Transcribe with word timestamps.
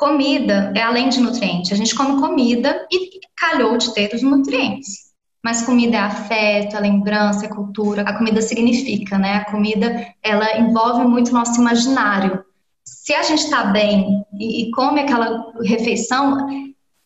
comida 0.00 0.72
é 0.74 0.80
além 0.80 1.10
de 1.10 1.20
nutriente. 1.20 1.74
A 1.74 1.76
gente 1.76 1.94
come 1.94 2.18
comida 2.18 2.86
e 2.90 3.20
calhou 3.36 3.76
de 3.76 3.92
ter 3.92 4.12
os 4.14 4.22
nutrientes. 4.22 5.10
Mas 5.44 5.62
comida 5.62 5.96
é 5.96 6.00
afeto, 6.00 6.76
é 6.76 6.80
lembrança, 6.80 7.44
é 7.44 7.48
cultura. 7.48 8.02
A 8.02 8.16
comida 8.16 8.40
significa, 8.40 9.18
né? 9.18 9.36
A 9.36 9.50
comida, 9.50 10.06
ela 10.22 10.58
envolve 10.58 11.04
muito 11.04 11.28
o 11.28 11.34
nosso 11.34 11.60
imaginário. 11.60 12.42
Se 12.82 13.12
a 13.12 13.22
gente 13.22 13.44
está 13.44 13.64
bem 13.64 14.24
e, 14.38 14.62
e 14.62 14.70
come 14.70 15.00
aquela 15.00 15.52
refeição, 15.62 16.48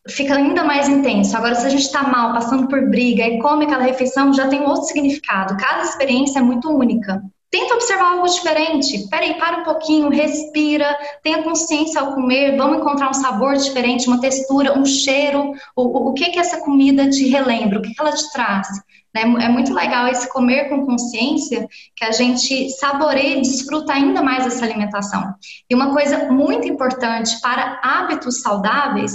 fica 0.08 0.36
ainda 0.36 0.62
mais 0.62 0.88
intenso. 0.88 1.36
Agora, 1.36 1.56
se 1.56 1.66
a 1.66 1.70
gente 1.70 1.82
está 1.82 2.04
mal, 2.04 2.32
passando 2.32 2.68
por 2.68 2.88
briga 2.88 3.26
e 3.26 3.40
come 3.40 3.64
aquela 3.64 3.82
refeição, 3.82 4.32
já 4.32 4.46
tem 4.48 4.62
outro 4.62 4.84
significado. 4.84 5.56
Cada 5.56 5.82
experiência 5.82 6.38
é 6.38 6.42
muito 6.42 6.70
única. 6.70 7.22
Tenta 7.55 7.75
observar 7.75 8.14
algo 8.14 8.27
diferente. 8.27 9.09
Peraí, 9.09 9.34
para 9.34 9.59
um 9.59 9.62
pouquinho, 9.62 10.09
respira, 10.09 10.98
tenha 11.23 11.41
consciência 11.45 12.00
ao 12.00 12.12
comer, 12.12 12.57
vamos 12.57 12.79
encontrar 12.79 13.09
um 13.09 13.14
sabor 13.14 13.55
diferente, 13.55 14.09
uma 14.09 14.20
textura, 14.20 14.77
um 14.77 14.84
cheiro. 14.84 15.52
O, 15.77 16.09
o, 16.09 16.14
que 16.14 16.30
que 16.30 16.41
essa 16.41 16.59
comida 16.62 17.09
te 17.09 17.28
relembra? 17.28 17.78
O 17.78 17.83
que, 17.83 17.95
que 17.95 18.01
ela 18.01 18.11
te 18.11 18.28
traz? 18.33 18.66
Né? 19.14 19.23
É 19.23 19.48
muito 19.48 19.73
legal 19.73 20.09
esse 20.09 20.28
comer 20.33 20.69
com 20.69 20.84
consciência, 20.84 21.69
que 21.95 22.05
a 22.05 22.11
gente 22.11 22.70
saboreia 22.70 23.38
e 23.38 23.42
desfruta 23.42 23.92
ainda 23.92 24.20
mais 24.20 24.45
essa 24.45 24.64
alimentação. 24.64 25.33
E 25.70 25.77
uma 25.77 25.92
coisa 25.95 26.33
muito 26.33 26.66
importante 26.66 27.41
para 27.41 27.80
hábitos 27.84 28.42
saudáveis 28.42 29.12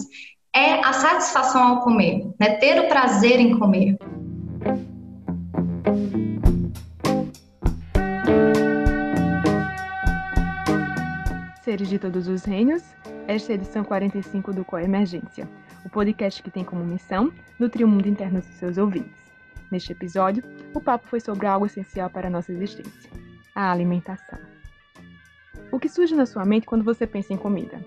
é 0.55 0.75
a 0.79 0.93
satisfação 0.93 1.61
ao 1.61 1.81
comer, 1.81 2.25
né? 2.39 2.51
ter 2.51 2.79
o 2.79 2.87
prazer 2.87 3.37
em 3.41 3.59
comer. 3.59 3.97
Seres 11.69 11.87
de 11.87 11.99
todos 11.99 12.27
os 12.27 12.45
reinos, 12.45 12.81
esta 13.27 13.51
é 13.51 13.53
a 13.53 13.55
edição 13.59 13.83
45 13.83 14.51
do 14.51 14.65
Coemergência, 14.65 15.47
o 15.85 15.89
podcast 15.89 16.41
que 16.41 16.49
tem 16.49 16.63
como 16.63 16.83
missão 16.83 17.31
nutrir 17.59 17.85
o 17.85 17.87
mundo 17.87 18.07
interno 18.07 18.39
dos 18.39 18.55
seus 18.55 18.79
ouvintes. 18.79 19.31
Neste 19.69 19.91
episódio, 19.91 20.43
o 20.73 20.81
papo 20.81 21.07
foi 21.07 21.19
sobre 21.19 21.45
algo 21.45 21.67
essencial 21.67 22.09
para 22.09 22.25
a 22.25 22.29
nossa 22.31 22.51
existência: 22.51 23.11
a 23.53 23.71
alimentação. 23.71 24.39
O 25.71 25.77
que 25.77 25.87
surge 25.87 26.15
na 26.15 26.25
sua 26.25 26.43
mente 26.43 26.65
quando 26.65 26.83
você 26.83 27.05
pensa 27.05 27.33
em 27.33 27.37
comida? 27.37 27.79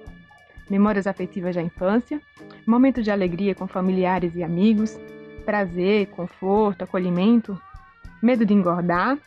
Memórias 0.71 1.09
afetivas 1.09 1.57
da 1.57 1.63
infância, 1.63 2.23
momentos 2.65 3.03
de 3.03 3.11
alegria 3.11 3.53
com 3.53 3.67
familiares 3.67 4.37
e 4.37 4.45
amigos, 4.45 4.97
prazer, 5.45 6.07
conforto, 6.11 6.85
acolhimento, 6.85 7.61
medo 8.23 8.47
de 8.47 8.55
engordar, 8.55 9.19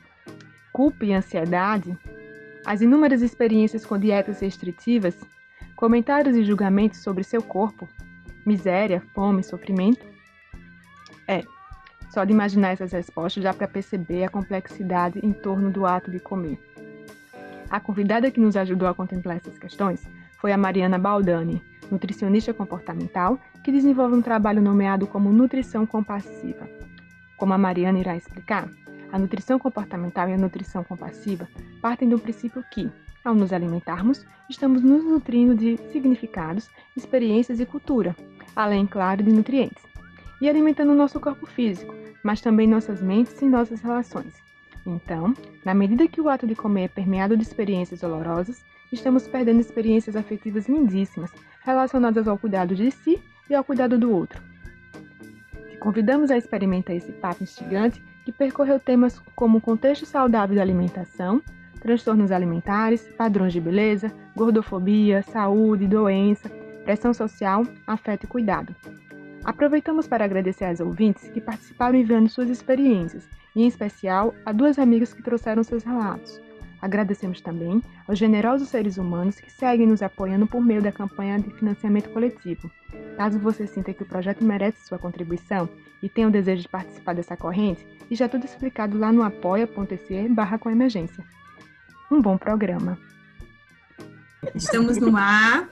culpa 0.71 1.03
e 1.03 1.11
ansiedade, 1.11 1.93
as 2.65 2.81
inúmeras 2.81 3.21
experiências 3.21 3.85
com 3.85 3.97
dietas 3.97 4.39
restritivas, 4.39 5.15
comentários 5.75 6.35
e 6.35 6.43
julgamentos 6.43 6.99
sobre 6.99 7.23
seu 7.23 7.41
corpo, 7.41 7.87
miséria, 8.45 9.01
fome, 9.13 9.43
sofrimento? 9.43 10.05
É, 11.27 11.43
só 12.09 12.23
de 12.23 12.31
imaginar 12.31 12.71
essas 12.71 12.91
respostas 12.91 13.43
dá 13.43 13.53
para 13.53 13.67
perceber 13.67 14.23
a 14.23 14.29
complexidade 14.29 15.19
em 15.21 15.31
torno 15.31 15.69
do 15.69 15.85
ato 15.85 16.09
de 16.09 16.19
comer. 16.19 16.59
A 17.69 17.79
convidada 17.79 18.31
que 18.31 18.39
nos 18.39 18.55
ajudou 18.55 18.87
a 18.87 18.93
contemplar 18.93 19.37
essas 19.37 19.57
questões 19.57 20.07
foi 20.39 20.51
a 20.51 20.57
Mariana 20.57 20.97
Baldani, 20.97 21.61
nutricionista 21.91 22.53
comportamental, 22.53 23.39
que 23.63 23.71
desenvolve 23.71 24.15
um 24.15 24.21
trabalho 24.21 24.61
nomeado 24.61 25.07
como 25.07 25.31
nutrição 25.31 25.85
compassiva. 25.85 26.67
Como 27.37 27.53
a 27.53 27.57
Mariana 27.57 27.99
irá 27.99 28.15
explicar, 28.15 28.69
a 29.15 29.17
nutrição 29.17 29.57
comportamental 29.57 30.27
e 30.27 30.33
a 30.33 30.37
nutrição 30.37 30.83
compassiva 30.83 31.47
partem 31.81 32.09
do 32.09 32.19
princípio 32.19 32.61
que, 32.69 32.91
ao 33.23 33.33
nos 33.33 33.53
alimentarmos, 33.53 34.25
estamos 34.49 34.81
nos 34.81 35.05
nutrindo 35.05 35.55
de 35.55 35.77
significados, 35.93 36.69
experiências 36.97 37.61
e 37.61 37.65
cultura, 37.65 38.13
além, 38.53 38.85
claro, 38.85 39.23
de 39.23 39.31
nutrientes, 39.31 39.81
e 40.41 40.49
alimentando 40.49 40.93
nosso 40.93 41.17
corpo 41.17 41.45
físico, 41.45 41.95
mas 42.23 42.41
também 42.41 42.67
nossas 42.67 43.01
mentes 43.01 43.41
e 43.41 43.45
nossas 43.45 43.79
relações. 43.79 44.33
Então, 44.85 45.33
na 45.63 45.73
medida 45.73 46.09
que 46.09 46.19
o 46.19 46.27
ato 46.27 46.45
de 46.45 46.53
comer 46.53 46.83
é 46.83 46.87
permeado 46.89 47.37
de 47.37 47.43
experiências 47.43 48.01
dolorosas, 48.01 48.65
estamos 48.91 49.25
perdendo 49.29 49.61
experiências 49.61 50.17
afetivas 50.17 50.67
lindíssimas 50.67 51.31
relacionadas 51.63 52.27
ao 52.27 52.37
cuidado 52.37 52.75
de 52.75 52.91
si 52.91 53.17
e 53.49 53.55
ao 53.55 53.63
cuidado 53.63 53.97
do 53.97 54.11
outro. 54.11 54.43
Te 55.71 55.77
convidamos 55.77 56.31
a 56.31 56.37
experimentar 56.37 56.97
esse 56.97 57.13
papo 57.13 57.43
instigante 57.43 58.03
que 58.25 58.31
percorreu 58.31 58.79
temas 58.79 59.21
como 59.35 59.61
contexto 59.61 60.05
saudável 60.05 60.55
da 60.55 60.61
alimentação, 60.63 61.41
transtornos 61.79 62.31
alimentares, 62.31 63.07
padrões 63.15 63.53
de 63.53 63.61
beleza, 63.61 64.11
gordofobia, 64.35 65.21
saúde, 65.21 65.87
doença, 65.87 66.49
pressão 66.83 67.13
social, 67.13 67.63
afeto 67.85 68.23
e 68.23 68.27
cuidado. 68.27 68.75
Aproveitamos 69.43 70.07
para 70.07 70.25
agradecer 70.25 70.65
às 70.65 70.79
ouvintes 70.79 71.29
que 71.29 71.39
participaram 71.39 71.95
enviando 71.95 72.27
suas 72.27 72.49
experiências, 72.49 73.29
e 73.55 73.61
em 73.61 73.67
especial 73.67 74.33
a 74.43 74.51
duas 74.51 74.79
amigas 74.79 75.13
que 75.13 75.21
trouxeram 75.21 75.63
seus 75.63 75.83
relatos. 75.83 76.41
Agradecemos 76.81 77.41
também 77.41 77.81
aos 78.07 78.17
generosos 78.17 78.69
seres 78.69 78.97
humanos 78.97 79.39
que 79.39 79.51
seguem 79.51 79.87
nos 79.87 80.01
apoiando 80.01 80.45
por 80.45 80.61
meio 80.61 80.81
da 80.81 80.91
campanha 80.91 81.39
de 81.39 81.49
financiamento 81.51 82.09
coletivo. 82.09 82.69
Caso 83.17 83.39
você 83.39 83.65
sinta 83.65 83.93
que 83.93 84.03
o 84.03 84.05
projeto 84.05 84.43
merece 84.43 84.85
sua 84.85 84.99
contribuição 84.99 85.69
e 86.01 86.09
tenha 86.09 86.27
o 86.27 86.31
desejo 86.31 86.61
de 86.61 86.69
participar 86.69 87.13
dessa 87.13 87.35
corrente, 87.35 87.85
já 88.11 88.29
tudo 88.29 88.45
explicado 88.45 88.97
lá 88.97 89.11
no 89.11 89.23
apoia.se 89.23 90.29
barra 90.29 90.57
com 90.57 90.69
emergência. 90.69 91.23
Um 92.11 92.21
bom 92.21 92.37
programa. 92.37 92.97
Estamos 94.53 94.97
no 94.97 95.17
ar, 95.17 95.67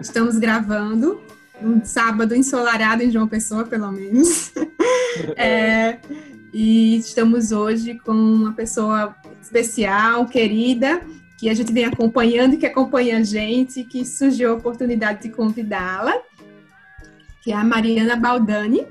estamos 0.00 0.38
gravando, 0.38 1.22
um 1.62 1.84
sábado 1.84 2.34
ensolarado 2.34 3.02
em 3.02 3.10
João 3.10 3.28
Pessoa, 3.28 3.64
pelo 3.64 3.92
menos. 3.92 4.52
É, 5.36 5.98
e 6.52 6.96
estamos 6.96 7.52
hoje 7.52 7.98
com 7.98 8.12
uma 8.12 8.52
pessoa 8.52 9.14
especial, 9.40 10.26
querida, 10.26 11.00
que 11.38 11.48
a 11.48 11.54
gente 11.54 11.72
vem 11.72 11.84
acompanhando 11.84 12.54
e 12.54 12.56
que 12.56 12.66
acompanha 12.66 13.18
a 13.18 13.22
gente, 13.22 13.84
que 13.84 14.04
surgiu 14.04 14.50
a 14.50 14.54
oportunidade 14.54 15.22
de 15.22 15.30
convidá-la, 15.30 16.14
que 17.42 17.52
é 17.52 17.54
a 17.54 17.64
Mariana 17.64 18.16
Baldani. 18.16 18.86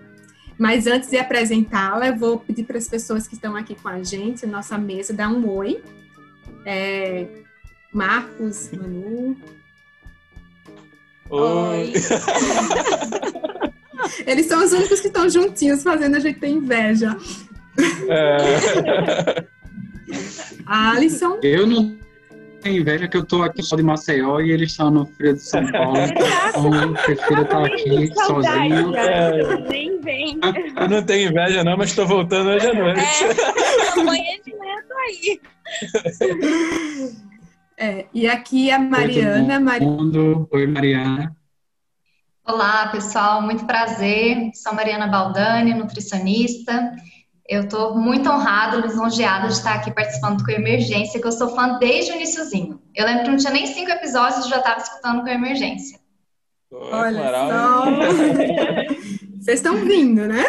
Mas 0.57 0.87
antes 0.87 1.09
de 1.09 1.17
apresentá-la, 1.17 2.07
eu 2.07 2.15
vou 2.15 2.39
pedir 2.39 2.63
para 2.63 2.77
as 2.77 2.87
pessoas 2.87 3.27
que 3.27 3.35
estão 3.35 3.55
aqui 3.55 3.75
com 3.75 3.89
a 3.89 4.01
gente, 4.01 4.47
nossa 4.47 4.77
mesa, 4.77 5.13
dar 5.13 5.29
um 5.29 5.47
oi. 5.47 5.83
É, 6.65 7.27
Marcos, 7.93 8.71
Manu. 8.71 9.37
Oi. 11.29 11.93
Eles 14.25 14.45
são 14.45 14.63
os 14.63 14.71
únicos 14.71 15.01
que 15.01 15.07
estão 15.07 15.29
juntinhos, 15.29 15.83
fazendo 15.83 16.15
a 16.15 16.19
gente 16.19 16.39
ter 16.39 16.47
inveja. 16.47 17.17
É. 18.09 19.43
Alisson. 20.65 21.39
Eu 21.43 21.67
não 21.67 21.97
tenho 22.61 22.81
inveja 22.81 23.07
que 23.07 23.17
eu 23.17 23.25
tô 23.25 23.43
aqui 23.43 23.61
só 23.61 23.75
de 23.75 23.83
Maceió 23.83 24.39
e 24.39 24.51
eles 24.51 24.71
estão 24.71 24.89
no 24.89 25.05
frio 25.05 25.33
de 25.33 25.41
São 25.41 25.69
Paulo. 25.71 25.97
então 25.97 26.81
eu 26.81 26.93
prefiro 26.93 27.41
estar 27.41 27.65
aqui 27.65 28.13
sozinho. 28.25 28.95
É. 28.95 29.69
Nem 29.69 30.01
vem. 30.01 30.39
Eu 30.75 30.89
não 30.89 31.03
tenho 31.03 31.29
inveja 31.29 31.63
não, 31.63 31.77
mas 31.77 31.89
estou 31.89 32.07
voltando 32.07 32.49
hoje 32.49 32.67
à 32.67 32.73
noite. 32.73 32.99
É, 32.99 33.99
amanhã 33.99 34.37
de 34.45 34.55
manhã 34.55 34.75
tô 34.87 34.95
aí. 34.97 35.41
É, 37.79 38.05
e 38.11 38.27
aqui 38.27 38.71
a 38.71 38.79
Mariana. 38.79 39.59
Oi, 39.73 39.79
mundo. 39.81 40.49
Oi, 40.51 40.65
Mariana. 40.65 41.35
Olá, 42.43 42.87
pessoal, 42.87 43.41
muito 43.41 43.65
prazer. 43.65 44.49
Sou 44.55 44.73
Mariana 44.73 45.05
Baldani, 45.05 45.75
nutricionista. 45.75 46.95
Eu 47.47 47.63
estou 47.63 47.95
muito 47.97 48.29
honrada, 48.29 48.77
lisonjeada 48.77 49.47
de 49.47 49.53
estar 49.53 49.75
aqui 49.75 49.89
participando 49.89 50.43
com 50.43 50.51
a 50.51 50.55
Emergência, 50.55 51.19
que 51.19 51.25
eu 51.25 51.31
sou 51.31 51.55
fã 51.55 51.77
desde 51.79 52.11
o 52.11 52.15
iníciozinho. 52.15 52.81
Eu 52.93 53.05
lembro 53.05 53.23
que 53.23 53.29
não 53.29 53.37
tinha 53.37 53.53
nem 53.53 53.65
cinco 53.65 53.89
episódios 53.89 54.45
e 54.45 54.49
já 54.49 54.57
estava 54.57 54.81
escutando 54.81 55.21
com 55.21 55.29
a 55.29 55.33
Emergência. 55.33 55.97
Olha 56.69 57.31
só! 57.31 57.85
Vocês 59.39 59.59
estão 59.59 59.77
vindo, 59.77 60.27
né? 60.27 60.43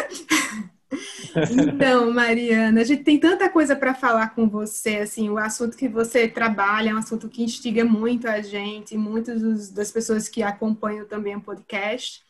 Então, 1.51 2.11
Mariana, 2.11 2.81
a 2.81 2.83
gente 2.83 3.03
tem 3.03 3.17
tanta 3.17 3.49
coisa 3.49 3.75
para 3.75 3.93
falar 3.93 4.35
com 4.35 4.49
você, 4.49 4.97
assim, 4.97 5.29
o 5.29 5.37
assunto 5.37 5.77
que 5.77 5.87
você 5.87 6.27
trabalha 6.27 6.89
é 6.89 6.93
um 6.93 6.97
assunto 6.97 7.29
que 7.29 7.43
instiga 7.43 7.85
muito 7.85 8.27
a 8.27 8.41
gente, 8.41 8.97
muitas 8.97 9.69
das 9.69 9.91
pessoas 9.91 10.27
que 10.27 10.43
acompanham 10.43 11.05
também 11.05 11.35
o 11.35 11.41
podcast. 11.41 12.27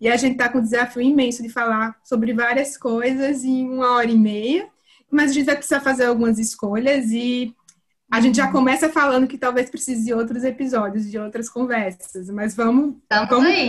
E 0.00 0.08
a 0.08 0.16
gente 0.16 0.32
está 0.32 0.48
com 0.48 0.58
um 0.58 0.62
desafio 0.62 1.02
imenso 1.02 1.42
de 1.42 1.48
falar 1.48 1.96
sobre 2.04 2.32
várias 2.32 2.76
coisas 2.76 3.44
em 3.44 3.68
uma 3.68 3.92
hora 3.92 4.10
e 4.10 4.18
meia, 4.18 4.68
mas 5.10 5.30
a 5.30 5.34
gente 5.34 5.46
vai 5.46 5.56
precisar 5.56 5.80
fazer 5.80 6.04
algumas 6.04 6.38
escolhas 6.38 7.10
e 7.10 7.54
a 8.10 8.20
gente 8.20 8.36
já 8.36 8.50
começa 8.50 8.88
falando 8.88 9.28
que 9.28 9.38
talvez 9.38 9.70
precise 9.70 10.04
de 10.04 10.12
outros 10.12 10.42
episódios, 10.42 11.08
de 11.08 11.18
outras 11.18 11.48
conversas, 11.48 12.28
mas 12.28 12.56
vamos, 12.56 12.96
vamos, 13.08 13.28
come 13.28 13.66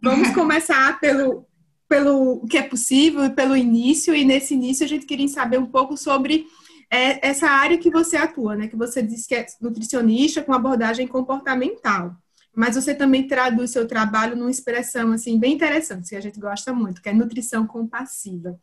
vamos 0.00 0.30
começar 0.34 1.00
pelo, 1.00 1.44
pelo 1.88 2.46
que 2.46 2.56
é 2.56 2.62
possível, 2.62 3.28
pelo 3.32 3.56
início, 3.56 4.14
e 4.14 4.24
nesse 4.24 4.54
início 4.54 4.84
a 4.84 4.88
gente 4.88 5.04
queria 5.04 5.26
saber 5.26 5.58
um 5.58 5.66
pouco 5.66 5.96
sobre 5.96 6.46
é, 6.90 7.26
essa 7.26 7.48
área 7.48 7.76
que 7.76 7.90
você 7.90 8.16
atua, 8.16 8.54
né? 8.54 8.68
Que 8.68 8.76
você 8.76 9.02
disse 9.02 9.26
que 9.26 9.34
é 9.34 9.44
nutricionista 9.60 10.42
com 10.42 10.52
abordagem 10.52 11.08
comportamental. 11.08 12.16
Mas 12.54 12.76
você 12.76 12.94
também 12.94 13.26
traduz 13.26 13.70
seu 13.70 13.86
trabalho 13.86 14.36
numa 14.36 14.50
expressão 14.50 15.12
assim 15.12 15.38
bem 15.38 15.54
interessante, 15.54 16.10
que 16.10 16.16
a 16.16 16.20
gente 16.20 16.38
gosta 16.38 16.72
muito, 16.72 17.02
que 17.02 17.08
é 17.08 17.12
nutrição 17.12 17.66
compassiva. 17.66 18.58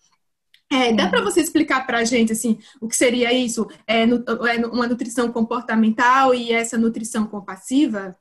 É, 0.71 0.93
dá 0.93 1.09
para 1.09 1.21
você 1.21 1.41
explicar 1.41 1.85
para 1.85 1.97
a 1.97 2.03
gente 2.05 2.31
assim 2.31 2.57
o 2.79 2.87
que 2.87 2.95
seria 2.95 3.33
isso? 3.33 3.67
É, 3.85 4.03
é 4.03 4.65
uma 4.67 4.87
nutrição 4.87 5.29
comportamental 5.31 6.33
e 6.33 6.53
essa 6.53 6.77
nutrição 6.77 7.25
compassiva? 7.25 8.15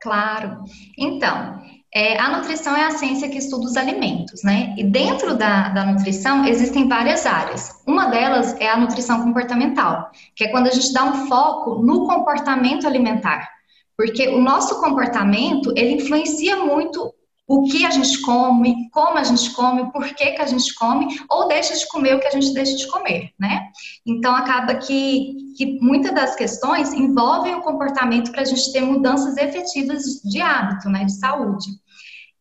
Claro. 0.00 0.62
Então, 0.96 1.60
é, 1.92 2.18
a 2.18 2.36
nutrição 2.36 2.76
é 2.76 2.84
a 2.84 2.90
ciência 2.90 3.30
que 3.30 3.38
estuda 3.38 3.64
os 3.64 3.76
alimentos, 3.76 4.42
né? 4.44 4.74
E 4.76 4.84
dentro 4.84 5.34
da, 5.36 5.70
da 5.70 5.86
nutrição 5.86 6.44
existem 6.44 6.86
várias 6.86 7.24
áreas. 7.24 7.82
Uma 7.86 8.06
delas 8.06 8.54
é 8.60 8.68
a 8.68 8.76
nutrição 8.76 9.24
comportamental, 9.24 10.10
que 10.36 10.44
é 10.44 10.48
quando 10.48 10.66
a 10.66 10.70
gente 10.70 10.92
dá 10.92 11.04
um 11.04 11.26
foco 11.26 11.82
no 11.82 12.06
comportamento 12.06 12.86
alimentar. 12.86 13.57
Porque 13.98 14.28
o 14.28 14.40
nosso 14.40 14.80
comportamento, 14.80 15.72
ele 15.76 15.94
influencia 15.94 16.54
muito 16.54 17.12
o 17.48 17.64
que 17.64 17.84
a 17.84 17.90
gente 17.90 18.20
come, 18.20 18.88
como 18.92 19.18
a 19.18 19.24
gente 19.24 19.50
come, 19.50 19.90
por 19.90 20.04
que, 20.14 20.32
que 20.32 20.40
a 20.40 20.46
gente 20.46 20.72
come, 20.74 21.18
ou 21.28 21.48
deixa 21.48 21.74
de 21.74 21.88
comer 21.88 22.14
o 22.14 22.20
que 22.20 22.28
a 22.28 22.30
gente 22.30 22.54
deixa 22.54 22.76
de 22.76 22.86
comer, 22.86 23.30
né? 23.36 23.70
Então, 24.06 24.36
acaba 24.36 24.76
que, 24.76 25.34
que 25.56 25.80
muitas 25.80 26.14
das 26.14 26.36
questões 26.36 26.92
envolvem 26.92 27.56
o 27.56 27.62
comportamento 27.62 28.30
para 28.30 28.42
a 28.42 28.44
gente 28.44 28.70
ter 28.70 28.82
mudanças 28.82 29.36
efetivas 29.36 30.04
de 30.22 30.40
hábito, 30.40 30.88
né, 30.88 31.04
de 31.04 31.18
saúde. 31.18 31.66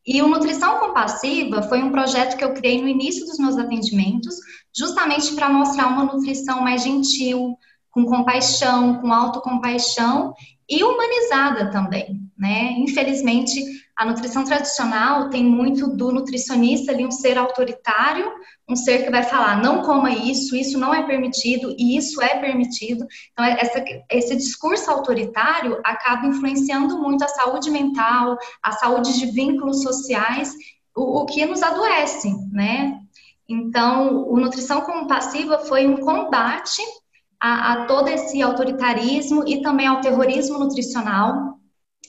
E 0.06 0.22
o 0.22 0.28
Nutrição 0.28 0.78
Compassiva 0.78 1.64
foi 1.64 1.82
um 1.82 1.92
projeto 1.92 2.38
que 2.38 2.44
eu 2.44 2.54
criei 2.54 2.80
no 2.80 2.88
início 2.88 3.26
dos 3.26 3.40
meus 3.40 3.58
atendimentos, 3.58 4.36
justamente 4.78 5.34
para 5.34 5.50
mostrar 5.50 5.88
uma 5.88 6.04
nutrição 6.04 6.62
mais 6.62 6.84
gentil, 6.84 7.58
com 7.90 8.06
compaixão, 8.06 9.02
com 9.02 9.12
autocompaixão 9.12 10.36
e 10.70 10.84
humanizada 10.84 11.72
também, 11.72 12.20
né? 12.38 12.74
Infelizmente, 12.78 13.64
a 13.96 14.06
nutrição 14.06 14.44
tradicional 14.44 15.30
tem 15.30 15.44
muito 15.44 15.88
do 15.88 16.12
nutricionista 16.12 16.92
ali 16.92 17.06
um 17.06 17.12
ser 17.12 17.38
autoritário, 17.38 18.32
um 18.70 18.76
ser 18.76 19.04
que 19.04 19.10
vai 19.10 19.24
falar 19.24 19.62
não 19.62 19.82
coma 19.82 20.12
isso, 20.12 20.56
isso 20.56 20.78
não 20.78 20.94
é 20.94 21.04
permitido 21.04 21.74
e 21.78 21.98
isso 21.98 22.22
é 22.22 22.38
permitido. 22.40 23.08
Então 23.32 23.46
essa, 23.46 23.84
esse 24.12 24.36
discurso 24.36 24.92
autoritário 24.92 25.80
acaba 25.84 26.28
influenciando 26.28 27.00
muito 27.00 27.24
a 27.24 27.30
saúde 27.30 27.72
mental, 27.72 28.38
a 28.62 28.74
saúde 28.74 29.18
de 29.18 29.26
vínculos 29.28 29.82
sociais, 29.82 30.54
o, 30.96 31.22
o 31.22 31.26
que 31.26 31.46
nos 31.46 31.64
adoece, 31.64 32.32
né? 32.52 33.00
Então, 33.50 34.28
o 34.28 34.38
nutrição 34.38 34.82
como 34.82 35.08
passiva 35.08 35.60
foi 35.60 35.88
um 35.88 35.98
combate 35.98 36.82
a, 37.40 37.74
a 37.74 37.86
todo 37.86 38.08
esse 38.10 38.42
autoritarismo 38.42 39.44
e 39.48 39.62
também 39.62 39.88
ao 39.88 40.02
terrorismo 40.02 40.60
nutricional 40.60 41.58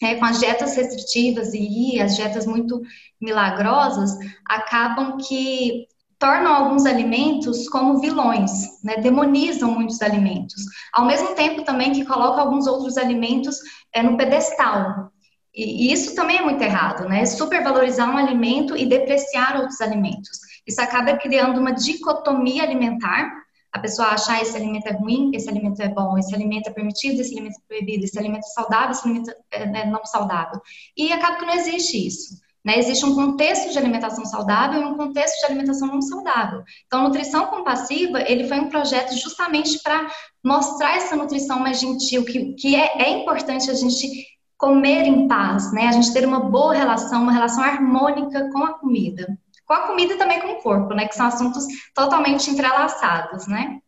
é, 0.01 0.15
com 0.15 0.25
as 0.25 0.39
dietas 0.39 0.77
restritivas 0.77 1.53
e 1.53 2.01
as 2.01 2.17
dietas 2.17 2.47
muito 2.47 2.81
milagrosas, 3.21 4.17
acabam 4.49 5.19
que 5.19 5.87
tornam 6.19 6.53
alguns 6.53 6.85
alimentos 6.85 7.69
como 7.69 8.01
vilões, 8.01 8.83
né? 8.83 8.97
demonizam 8.97 9.71
muitos 9.71 10.03
alimentos, 10.03 10.65
ao 10.93 11.07
mesmo 11.07 11.35
tempo 11.35 11.63
também 11.63 11.93
que 11.93 12.05
colocam 12.05 12.41
alguns 12.41 12.67
outros 12.67 12.97
alimentos 12.97 13.59
é, 13.93 14.03
no 14.03 14.17
pedestal. 14.17 15.13
E, 15.55 15.89
e 15.89 15.93
isso 15.93 16.15
também 16.15 16.39
é 16.39 16.43
muito 16.43 16.63
errado, 16.63 17.09
né? 17.09 17.25
Supervalorizar 17.25 18.13
um 18.13 18.19
alimento 18.19 18.77
e 18.77 18.85
depreciar 18.85 19.57
outros 19.57 19.81
alimentos. 19.81 20.39
Isso 20.67 20.81
acaba 20.81 21.17
criando 21.17 21.59
uma 21.59 21.73
dicotomia 21.73 22.65
alimentar 22.65 23.38
a 23.73 23.79
pessoa 23.79 24.09
achar 24.09 24.41
esse 24.41 24.57
alimento 24.57 24.87
é 24.87 24.93
ruim, 24.93 25.31
esse 25.35 25.49
alimento 25.49 25.81
é 25.81 25.89
bom, 25.89 26.17
esse 26.17 26.35
alimento 26.35 26.69
é 26.69 26.73
permitido, 26.73 27.21
esse 27.21 27.33
alimento 27.33 27.57
é 27.57 27.67
proibido, 27.69 28.05
esse 28.05 28.19
alimento 28.19 28.45
é 28.45 28.51
saudável, 28.51 28.91
esse 28.91 29.07
alimento 29.07 29.33
é 29.51 29.67
né, 29.67 29.85
não 29.85 30.05
saudável. 30.05 30.61
E 30.97 31.13
acaba 31.13 31.37
que 31.37 31.47
não 31.47 31.55
existe 31.55 32.07
isso. 32.07 32.39
Né? 32.65 32.79
Existe 32.79 33.05
um 33.05 33.15
contexto 33.15 33.71
de 33.71 33.79
alimentação 33.79 34.25
saudável 34.25 34.83
e 34.83 34.85
um 34.85 34.97
contexto 34.97 35.39
de 35.41 35.47
alimentação 35.47 35.89
não 35.89 36.03
saudável. 36.03 36.63
Então, 36.87 37.05
nutrição 37.05 37.47
compassiva, 37.47 38.21
ele 38.23 38.49
foi 38.49 38.59
um 38.59 38.69
projeto 38.69 39.15
justamente 39.15 39.83
para 39.83 40.11
mostrar 40.45 40.97
essa 40.97 41.15
nutrição 41.15 41.61
mais 41.61 41.79
gentil, 41.79 42.25
que, 42.25 42.55
que 42.55 42.75
é, 42.75 43.03
é 43.03 43.11
importante 43.11 43.71
a 43.71 43.75
gente 43.75 44.09
comer 44.57 45.05
em 45.05 45.29
paz, 45.29 45.73
né? 45.73 45.87
A 45.87 45.93
gente 45.93 46.13
ter 46.13 46.27
uma 46.27 46.41
boa 46.41 46.75
relação, 46.75 47.23
uma 47.23 47.33
relação 47.33 47.63
harmônica 47.63 48.51
com 48.51 48.65
a 48.65 48.75
comida 48.75 49.39
com 49.69 49.75
a 49.75 49.87
comida 49.87 50.15
e 50.15 50.17
também 50.17 50.41
com 50.41 50.53
o 50.53 50.63
corpo, 50.63 50.95
né? 50.95 51.07
Que 51.07 51.15
são 51.15 51.27
assuntos 51.27 51.67
totalmente 51.95 52.51
entrelaçados, 52.51 53.47
né? 53.47 53.81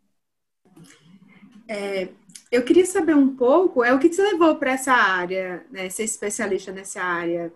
É, 1.66 2.08
eu 2.52 2.62
queria 2.62 2.84
saber 2.84 3.16
um 3.16 3.34
pouco, 3.34 3.82
é 3.82 3.94
o 3.94 3.98
que 3.98 4.10
te 4.10 4.20
levou 4.20 4.56
para 4.56 4.72
essa 4.72 4.92
área, 4.92 5.64
né? 5.70 5.88
Ser 5.88 6.04
especialista 6.04 6.70
nessa 6.70 7.02
área. 7.02 7.50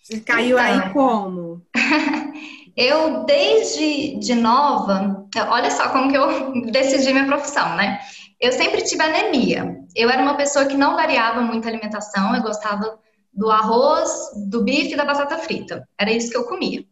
Você 0.00 0.20
caiu 0.20 0.58
então, 0.58 0.72
aí 0.72 0.92
como? 0.92 1.60
eu, 2.76 3.24
desde 3.24 4.16
de 4.20 4.34
nova, 4.36 5.26
olha 5.48 5.70
só 5.72 5.88
como 5.88 6.08
que 6.08 6.16
eu 6.16 6.52
decidi 6.70 7.12
minha 7.12 7.26
profissão, 7.26 7.74
né? 7.74 7.98
Eu 8.40 8.52
sempre 8.52 8.82
tive 8.82 9.02
anemia. 9.02 9.76
Eu 9.96 10.08
era 10.08 10.22
uma 10.22 10.36
pessoa 10.36 10.66
que 10.66 10.76
não 10.76 10.94
variava 10.94 11.42
muito 11.42 11.66
a 11.66 11.68
alimentação, 11.68 12.34
eu 12.36 12.42
gostava 12.42 12.96
do 13.32 13.50
arroz, 13.50 14.10
do 14.48 14.62
bife 14.62 14.92
e 14.92 14.96
da 14.96 15.04
batata 15.04 15.36
frita. 15.38 15.86
Era 15.98 16.12
isso 16.12 16.30
que 16.30 16.36
eu 16.36 16.44
comia. 16.44 16.84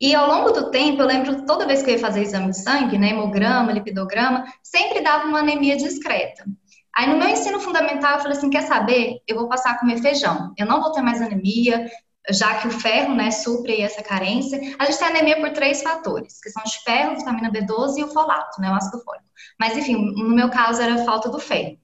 E 0.00 0.14
ao 0.14 0.28
longo 0.28 0.50
do 0.50 0.70
tempo, 0.70 1.02
eu 1.02 1.06
lembro 1.06 1.46
toda 1.46 1.66
vez 1.66 1.82
que 1.82 1.90
eu 1.90 1.94
ia 1.94 2.00
fazer 2.00 2.22
exame 2.22 2.50
de 2.50 2.58
sangue, 2.58 2.98
né, 2.98 3.10
hemograma, 3.10 3.72
lipidograma, 3.72 4.44
sempre 4.62 5.00
dava 5.00 5.26
uma 5.26 5.38
anemia 5.38 5.76
discreta. 5.76 6.44
Aí 6.96 7.08
no 7.08 7.16
meu 7.16 7.28
ensino 7.28 7.58
fundamental 7.60 8.14
eu 8.14 8.20
falei 8.20 8.36
assim, 8.36 8.50
quer 8.50 8.62
saber? 8.62 9.18
Eu 9.26 9.36
vou 9.36 9.48
passar 9.48 9.72
a 9.72 9.78
comer 9.78 9.98
feijão. 10.00 10.52
Eu 10.56 10.66
não 10.66 10.80
vou 10.80 10.92
ter 10.92 11.02
mais 11.02 11.20
anemia, 11.20 11.90
já 12.30 12.54
que 12.54 12.68
o 12.68 12.70
ferro, 12.70 13.14
né, 13.14 13.30
supre 13.30 13.80
essa 13.80 14.02
carência. 14.02 14.60
A 14.78 14.84
gente 14.84 14.98
tem 14.98 15.08
anemia 15.08 15.40
por 15.40 15.50
três 15.50 15.82
fatores, 15.82 16.40
que 16.40 16.50
são 16.50 16.62
de 16.62 16.82
ferro, 16.82 17.16
vitamina 17.16 17.50
B12 17.50 17.98
e 17.98 18.04
o 18.04 18.08
folato, 18.08 18.60
né, 18.60 18.70
o 18.70 18.74
ácido 18.74 19.02
fólico. 19.02 19.26
Mas 19.58 19.76
enfim, 19.76 19.96
no 19.96 20.34
meu 20.34 20.50
caso 20.50 20.80
era 20.80 21.04
falta 21.04 21.28
do 21.28 21.38
ferro. 21.38 21.76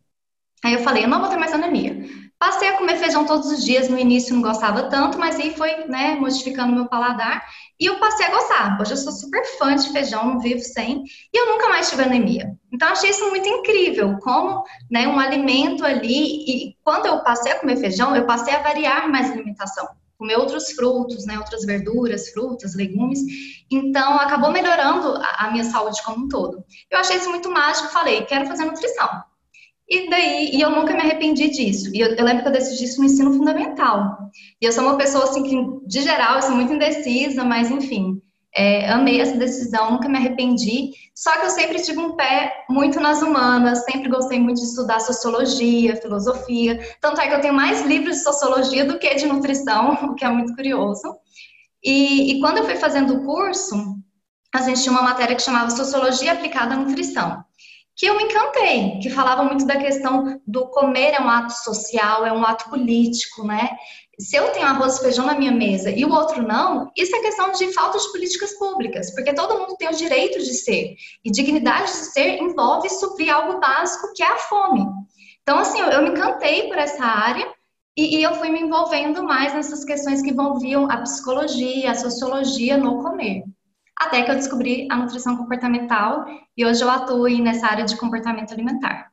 Aí 0.64 0.74
eu 0.74 0.80
falei, 0.80 1.04
eu 1.04 1.08
não 1.08 1.20
vou 1.20 1.28
ter 1.28 1.36
mais 1.36 1.52
anemia. 1.52 2.04
Passei 2.40 2.68
a 2.68 2.78
comer 2.78 2.96
feijão 2.96 3.26
todos 3.26 3.52
os 3.52 3.62
dias, 3.62 3.90
no 3.90 3.98
início 3.98 4.34
não 4.34 4.40
gostava 4.40 4.84
tanto, 4.84 5.18
mas 5.18 5.36
aí 5.36 5.54
foi, 5.54 5.84
né, 5.88 6.14
modificando 6.14 6.72
meu 6.72 6.86
paladar 6.86 7.46
e 7.78 7.84
eu 7.84 7.98
passei 7.98 8.24
a 8.24 8.30
gostar. 8.30 8.80
Hoje 8.80 8.92
eu 8.92 8.96
sou 8.96 9.12
super 9.12 9.44
fã 9.58 9.74
de 9.76 9.92
feijão, 9.92 10.24
não 10.24 10.40
vivo 10.40 10.60
sem, 10.60 11.04
e 11.04 11.38
eu 11.38 11.52
nunca 11.52 11.68
mais 11.68 11.90
tive 11.90 12.02
anemia. 12.02 12.50
Então 12.72 12.88
achei 12.88 13.10
isso 13.10 13.28
muito 13.28 13.46
incrível, 13.46 14.16
como, 14.22 14.64
né, 14.90 15.06
um 15.06 15.20
alimento 15.20 15.84
ali, 15.84 16.70
e 16.70 16.76
quando 16.82 17.04
eu 17.04 17.22
passei 17.22 17.52
a 17.52 17.60
comer 17.60 17.76
feijão, 17.76 18.16
eu 18.16 18.24
passei 18.24 18.54
a 18.54 18.62
variar 18.62 19.06
mais 19.10 19.28
a 19.28 19.34
alimentação. 19.34 19.86
Comer 20.16 20.36
outros 20.36 20.70
frutos, 20.72 21.26
né, 21.26 21.38
outras 21.38 21.66
verduras, 21.66 22.30
frutas, 22.30 22.74
legumes. 22.74 23.20
Então, 23.70 24.14
acabou 24.14 24.50
melhorando 24.50 25.14
a, 25.16 25.46
a 25.46 25.50
minha 25.50 25.64
saúde 25.64 26.02
como 26.02 26.24
um 26.24 26.28
todo. 26.28 26.64
Eu 26.90 26.98
achei 26.98 27.18
isso 27.18 27.28
muito 27.28 27.50
mágico, 27.50 27.88
falei, 27.88 28.24
quero 28.24 28.46
fazer 28.46 28.64
nutrição. 28.64 29.28
E 29.90 30.08
daí, 30.08 30.50
e 30.54 30.60
eu 30.60 30.70
nunca 30.70 30.94
me 30.94 31.00
arrependi 31.00 31.48
disso. 31.50 31.90
E 31.92 31.98
eu, 31.98 32.14
eu, 32.14 32.24
lembro 32.24 32.42
que 32.42 32.48
eu 32.48 32.52
decidi 32.52 32.84
isso 32.84 33.00
no 33.00 33.06
ensino 33.06 33.32
fundamental. 33.32 34.30
E 34.62 34.64
eu 34.64 34.70
sou 34.70 34.84
uma 34.84 34.96
pessoa, 34.96 35.24
assim, 35.24 35.42
que, 35.42 35.88
de 35.88 36.02
geral, 36.02 36.36
eu 36.36 36.42
sou 36.42 36.52
muito 36.52 36.72
indecisa, 36.72 37.44
mas, 37.44 37.72
enfim, 37.72 38.22
é, 38.54 38.88
amei 38.88 39.20
essa 39.20 39.36
decisão, 39.36 39.90
nunca 39.90 40.08
me 40.08 40.16
arrependi. 40.16 40.92
Só 41.12 41.32
que 41.40 41.46
eu 41.46 41.50
sempre 41.50 41.82
tive 41.82 41.98
um 41.98 42.14
pé 42.14 42.64
muito 42.70 43.00
nas 43.00 43.20
humanas, 43.20 43.84
sempre 43.84 44.08
gostei 44.08 44.38
muito 44.38 44.60
de 44.60 44.68
estudar 44.68 45.00
sociologia, 45.00 45.96
filosofia. 45.96 46.78
Tanto 47.00 47.20
é 47.20 47.26
que 47.26 47.34
eu 47.34 47.40
tenho 47.40 47.54
mais 47.54 47.84
livros 47.84 48.18
de 48.18 48.22
sociologia 48.22 48.84
do 48.84 48.96
que 48.96 49.12
de 49.16 49.26
nutrição, 49.26 49.94
o 50.12 50.14
que 50.14 50.24
é 50.24 50.28
muito 50.28 50.54
curioso. 50.54 51.16
E, 51.82 52.32
e 52.36 52.40
quando 52.40 52.58
eu 52.58 52.64
fui 52.64 52.76
fazendo 52.76 53.14
o 53.14 53.24
curso, 53.24 53.74
a 54.54 54.62
gente 54.62 54.82
tinha 54.82 54.92
uma 54.92 55.02
matéria 55.02 55.34
que 55.34 55.42
chamava 55.42 55.70
Sociologia 55.70 56.32
Aplicada 56.32 56.74
à 56.74 56.76
Nutrição 56.76 57.44
que 58.00 58.06
eu 58.06 58.16
me 58.16 58.24
encantei, 58.24 58.98
que 58.98 59.10
falava 59.10 59.44
muito 59.44 59.66
da 59.66 59.76
questão 59.76 60.40
do 60.46 60.68
comer 60.68 61.12
é 61.12 61.20
um 61.20 61.28
ato 61.28 61.52
social, 61.52 62.24
é 62.24 62.32
um 62.32 62.42
ato 62.42 62.70
político, 62.70 63.46
né? 63.46 63.76
Se 64.18 64.36
eu 64.36 64.50
tenho 64.52 64.64
arroz 64.64 64.96
e 64.96 65.02
feijão 65.02 65.26
na 65.26 65.38
minha 65.38 65.52
mesa 65.52 65.90
e 65.90 66.02
o 66.06 66.10
outro 66.10 66.42
não, 66.42 66.90
isso 66.96 67.14
é 67.14 67.20
questão 67.20 67.52
de 67.52 67.70
falta 67.74 67.98
de 67.98 68.10
políticas 68.10 68.58
públicas, 68.58 69.14
porque 69.14 69.34
todo 69.34 69.58
mundo 69.58 69.76
tem 69.76 69.86
o 69.90 69.94
direito 69.94 70.38
de 70.38 70.54
ser. 70.54 70.94
E 71.22 71.30
dignidade 71.30 71.92
de 71.92 72.06
ser 72.06 72.38
envolve 72.38 72.88
suprir 72.88 73.30
algo 73.30 73.60
básico 73.60 74.14
que 74.14 74.22
é 74.22 74.28
a 74.28 74.38
fome. 74.38 74.82
Então, 75.42 75.58
assim, 75.58 75.80
eu, 75.80 75.88
eu 75.88 76.02
me 76.02 76.08
encantei 76.08 76.68
por 76.68 76.78
essa 76.78 77.04
área 77.04 77.46
e, 77.94 78.16
e 78.16 78.22
eu 78.22 78.32
fui 78.36 78.48
me 78.48 78.62
envolvendo 78.62 79.22
mais 79.22 79.52
nessas 79.52 79.84
questões 79.84 80.22
que 80.22 80.30
envolviam 80.30 80.90
a 80.90 81.02
psicologia, 81.02 81.90
a 81.90 81.94
sociologia 81.94 82.78
no 82.78 83.02
comer 83.02 83.44
até 84.00 84.22
que 84.22 84.30
eu 84.30 84.34
descobri 84.34 84.88
a 84.90 84.96
nutrição 84.96 85.36
comportamental 85.36 86.24
e 86.56 86.64
hoje 86.64 86.82
eu 86.82 86.88
atuo 86.88 87.28
nessa 87.38 87.66
área 87.66 87.84
de 87.84 87.98
comportamento 87.98 88.50
alimentar. 88.50 89.12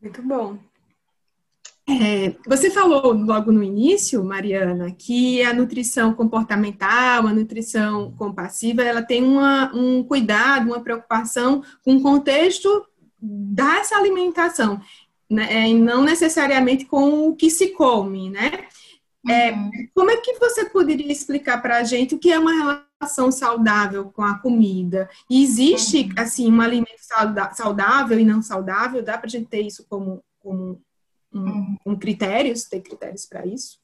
Muito 0.00 0.22
bom. 0.22 0.58
É, 1.86 2.34
você 2.46 2.70
falou 2.70 3.12
logo 3.12 3.52
no 3.52 3.62
início, 3.62 4.24
Mariana, 4.24 4.90
que 4.90 5.42
a 5.42 5.52
nutrição 5.52 6.14
comportamental, 6.14 7.26
a 7.26 7.32
nutrição 7.32 8.12
compassiva, 8.12 8.82
ela 8.82 9.02
tem 9.02 9.22
uma, 9.22 9.70
um 9.74 10.02
cuidado, 10.02 10.66
uma 10.66 10.80
preocupação 10.80 11.62
com 11.84 11.96
o 11.96 12.02
contexto 12.02 12.86
dessa 13.20 13.96
alimentação. 13.96 14.80
né, 15.30 15.68
e 15.68 15.74
não 15.74 16.02
necessariamente 16.02 16.86
com 16.86 17.28
o 17.28 17.36
que 17.36 17.50
se 17.50 17.72
come, 17.72 18.30
né? 18.30 18.50
É, 19.26 19.50
Uhum. 19.52 19.70
como 19.94 20.10
é 20.10 20.16
que 20.18 20.38
você 20.38 20.66
poderia 20.66 21.10
explicar 21.10 21.60
para 21.60 21.78
a 21.78 21.84
gente 21.84 22.14
o 22.14 22.18
que 22.18 22.30
é 22.30 22.38
uma 22.38 22.52
relação 23.00 23.30
saudável 23.32 24.10
com 24.12 24.22
a 24.22 24.38
comida? 24.38 25.08
E 25.28 25.42
existe, 25.42 26.08
assim, 26.16 26.52
um 26.52 26.60
alimento 26.60 27.00
saudável 27.54 28.18
e 28.18 28.24
não 28.24 28.42
saudável? 28.42 29.02
Dá 29.02 29.18
para 29.18 29.26
a 29.26 29.30
gente 29.30 29.46
ter 29.46 29.62
isso 29.62 29.86
como, 29.88 30.22
como 30.38 30.80
um, 31.32 31.76
um 31.84 31.96
critérios? 31.96 32.64
Ter 32.64 32.80
critérios 32.80 33.26
para 33.26 33.44
isso? 33.46 33.78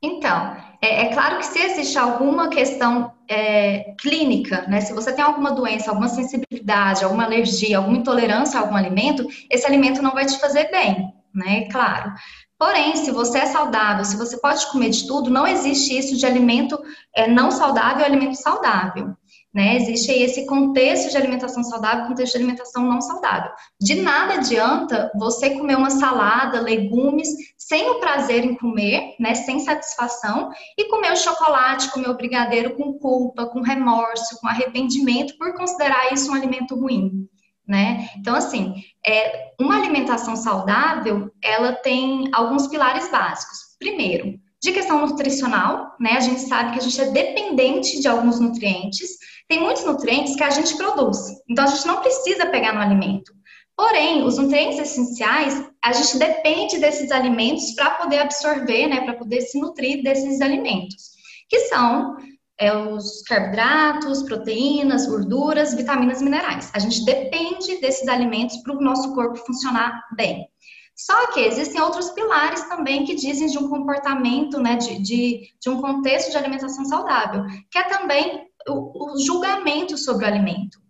Então, 0.00 0.56
é, 0.80 1.06
é 1.06 1.12
claro 1.12 1.38
que 1.38 1.46
se 1.46 1.58
existe 1.58 1.98
alguma 1.98 2.48
questão 2.48 3.12
é, 3.28 3.94
clínica, 4.00 4.62
né? 4.68 4.80
Se 4.80 4.92
você 4.92 5.12
tem 5.12 5.24
alguma 5.24 5.50
doença, 5.50 5.90
alguma 5.90 6.08
sensibilidade, 6.08 7.02
alguma 7.02 7.24
alergia, 7.24 7.78
alguma 7.78 7.98
intolerância 7.98 8.60
a 8.60 8.62
algum 8.62 8.76
alimento, 8.76 9.26
esse 9.50 9.66
alimento 9.66 10.00
não 10.00 10.12
vai 10.12 10.24
te 10.24 10.38
fazer 10.38 10.70
bem, 10.70 11.12
né? 11.34 11.68
Claro. 11.68 12.12
Porém, 12.58 12.96
se 12.96 13.12
você 13.12 13.38
é 13.38 13.46
saudável, 13.46 14.04
se 14.04 14.16
você 14.16 14.36
pode 14.36 14.66
comer 14.72 14.90
de 14.90 15.06
tudo, 15.06 15.30
não 15.30 15.46
existe 15.46 15.96
isso 15.96 16.16
de 16.16 16.26
alimento 16.26 16.76
é, 17.14 17.28
não 17.28 17.52
saudável 17.52 18.02
e 18.02 18.04
alimento 18.04 18.34
saudável. 18.34 19.16
Né? 19.54 19.76
Existe 19.76 20.10
aí 20.10 20.22
esse 20.22 20.44
contexto 20.44 21.10
de 21.10 21.16
alimentação 21.16 21.62
saudável, 21.62 22.06
contexto 22.06 22.32
de 22.32 22.38
alimentação 22.38 22.84
não 22.84 23.00
saudável. 23.00 23.50
De 23.80 23.94
nada 23.94 24.34
adianta 24.34 25.10
você 25.14 25.50
comer 25.50 25.76
uma 25.76 25.90
salada, 25.90 26.60
legumes, 26.60 27.28
sem 27.56 27.88
o 27.90 28.00
prazer 28.00 28.44
em 28.44 28.54
comer, 28.56 29.14
né? 29.18 29.34
Sem 29.34 29.60
satisfação, 29.60 30.50
e 30.76 30.84
comer 30.88 31.12
o 31.12 31.16
chocolate, 31.16 31.90
comer 31.90 32.08
o 32.08 32.16
brigadeiro 32.16 32.76
com 32.76 32.94
culpa, 32.94 33.46
com 33.46 33.60
remorso, 33.60 34.38
com 34.40 34.48
arrependimento 34.48 35.36
por 35.38 35.54
considerar 35.54 36.12
isso 36.12 36.30
um 36.30 36.34
alimento 36.34 36.74
ruim. 36.74 37.28
Né? 37.68 38.08
Então, 38.16 38.34
assim, 38.34 38.82
é, 39.06 39.52
uma 39.60 39.76
alimentação 39.76 40.34
saudável, 40.34 41.30
ela 41.42 41.72
tem 41.72 42.30
alguns 42.32 42.66
pilares 42.66 43.10
básicos. 43.10 43.58
Primeiro, 43.78 44.40
de 44.60 44.72
questão 44.72 45.06
nutricional, 45.06 45.94
né? 46.00 46.12
A 46.12 46.20
gente 46.20 46.40
sabe 46.40 46.72
que 46.72 46.78
a 46.78 46.82
gente 46.82 47.00
é 47.00 47.10
dependente 47.10 48.00
de 48.00 48.08
alguns 48.08 48.40
nutrientes. 48.40 49.10
Tem 49.46 49.60
muitos 49.60 49.84
nutrientes 49.84 50.34
que 50.34 50.42
a 50.42 50.50
gente 50.50 50.76
produz, 50.76 51.18
então 51.48 51.64
a 51.64 51.68
gente 51.68 51.86
não 51.86 52.00
precisa 52.00 52.46
pegar 52.46 52.72
no 52.72 52.80
alimento. 52.80 53.32
Porém, 53.76 54.24
os 54.24 54.36
nutrientes 54.36 54.78
essenciais, 54.78 55.64
a 55.84 55.92
gente 55.92 56.18
depende 56.18 56.78
desses 56.78 57.12
alimentos 57.12 57.72
para 57.72 57.90
poder 57.90 58.18
absorver, 58.18 58.88
né? 58.88 59.02
Para 59.02 59.14
poder 59.14 59.42
se 59.42 59.60
nutrir 59.60 60.02
desses 60.02 60.40
alimentos, 60.40 61.10
que 61.48 61.60
são 61.60 62.16
é, 62.58 62.76
os 62.76 63.22
carboidratos, 63.22 64.22
proteínas, 64.22 65.06
gorduras, 65.06 65.74
vitaminas 65.74 66.20
minerais. 66.20 66.70
A 66.74 66.78
gente 66.78 67.04
depende 67.04 67.80
desses 67.80 68.08
alimentos 68.08 68.56
para 68.58 68.76
o 68.76 68.80
nosso 68.80 69.14
corpo 69.14 69.36
funcionar 69.36 70.02
bem. 70.16 70.48
Só 70.96 71.30
que 71.32 71.40
existem 71.40 71.80
outros 71.80 72.10
pilares 72.10 72.62
também 72.68 73.04
que 73.04 73.14
dizem 73.14 73.46
de 73.46 73.56
um 73.56 73.68
comportamento, 73.68 74.60
né, 74.60 74.74
de, 74.74 75.00
de, 75.00 75.48
de 75.60 75.70
um 75.70 75.80
contexto 75.80 76.32
de 76.32 76.36
alimentação 76.36 76.84
saudável, 76.84 77.44
que 77.70 77.78
é 77.78 77.84
também 77.84 78.48
o, 78.68 79.12
o 79.12 79.18
julgamento 79.24 79.96
sobre 79.96 80.24
o 80.24 80.28
alimento. 80.28 80.80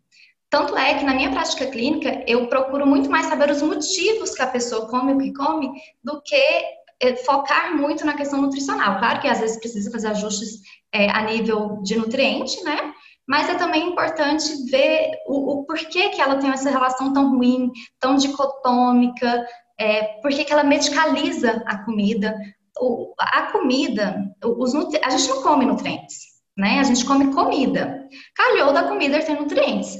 Tanto 0.48 0.74
é 0.78 0.94
que 0.94 1.04
na 1.04 1.14
minha 1.14 1.30
prática 1.30 1.66
clínica 1.66 2.24
eu 2.26 2.48
procuro 2.48 2.86
muito 2.86 3.10
mais 3.10 3.26
saber 3.26 3.50
os 3.50 3.60
motivos 3.60 4.34
que 4.34 4.40
a 4.40 4.46
pessoa 4.46 4.88
come 4.88 5.12
o 5.12 5.18
que 5.18 5.34
come 5.34 5.70
do 6.02 6.22
que 6.22 6.77
é, 7.00 7.16
focar 7.16 7.76
muito 7.76 8.04
na 8.04 8.14
questão 8.14 8.40
nutricional. 8.40 8.98
Claro 8.98 9.20
que 9.20 9.28
às 9.28 9.40
vezes 9.40 9.58
precisa 9.58 9.90
fazer 9.90 10.08
ajustes 10.08 10.60
é, 10.92 11.10
a 11.10 11.22
nível 11.22 11.80
de 11.82 11.96
nutriente, 11.96 12.62
né? 12.64 12.92
Mas 13.26 13.48
é 13.48 13.54
também 13.54 13.90
importante 13.90 14.64
ver 14.70 15.10
o, 15.26 15.52
o 15.52 15.64
porquê 15.66 16.08
que 16.08 16.20
ela 16.20 16.36
tem 16.36 16.50
essa 16.50 16.70
relação 16.70 17.12
tão 17.12 17.36
ruim, 17.36 17.70
tão 18.00 18.16
dicotômica, 18.16 19.46
é, 19.78 20.02
por 20.20 20.30
que 20.30 20.50
ela 20.50 20.64
medicaliza 20.64 21.62
a 21.66 21.84
comida. 21.84 22.34
O, 22.80 23.12
a 23.18 23.52
comida, 23.52 24.16
os 24.42 24.74
a 24.74 25.10
gente 25.10 25.28
não 25.28 25.42
come 25.42 25.66
nutrientes, 25.66 26.18
né? 26.56 26.80
A 26.80 26.84
gente 26.84 27.04
come 27.04 27.32
comida. 27.34 28.08
Calhou 28.34 28.72
da 28.72 28.84
comida 28.84 29.22
ter 29.22 29.38
nutrientes. 29.38 29.96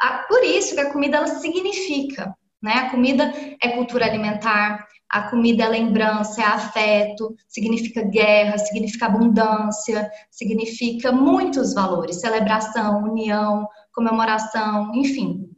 A, 0.00 0.06
a, 0.06 0.18
por 0.24 0.42
isso 0.44 0.74
que 0.74 0.80
a 0.80 0.92
comida 0.92 1.16
ela 1.16 1.26
significa, 1.26 2.34
né? 2.62 2.72
A 2.74 2.90
comida 2.90 3.32
é 3.62 3.70
cultura 3.70 4.06
alimentar, 4.06 4.86
a 5.08 5.22
comida 5.22 5.64
é 5.64 5.68
lembrança, 5.68 6.40
é 6.40 6.44
afeto, 6.44 7.34
significa 7.48 8.02
guerra, 8.02 8.58
significa 8.58 9.06
abundância, 9.06 10.10
significa 10.30 11.10
muitos 11.10 11.74
valores, 11.74 12.20
celebração, 12.20 13.02
união, 13.02 13.66
comemoração, 13.92 14.94
enfim. 14.94 15.50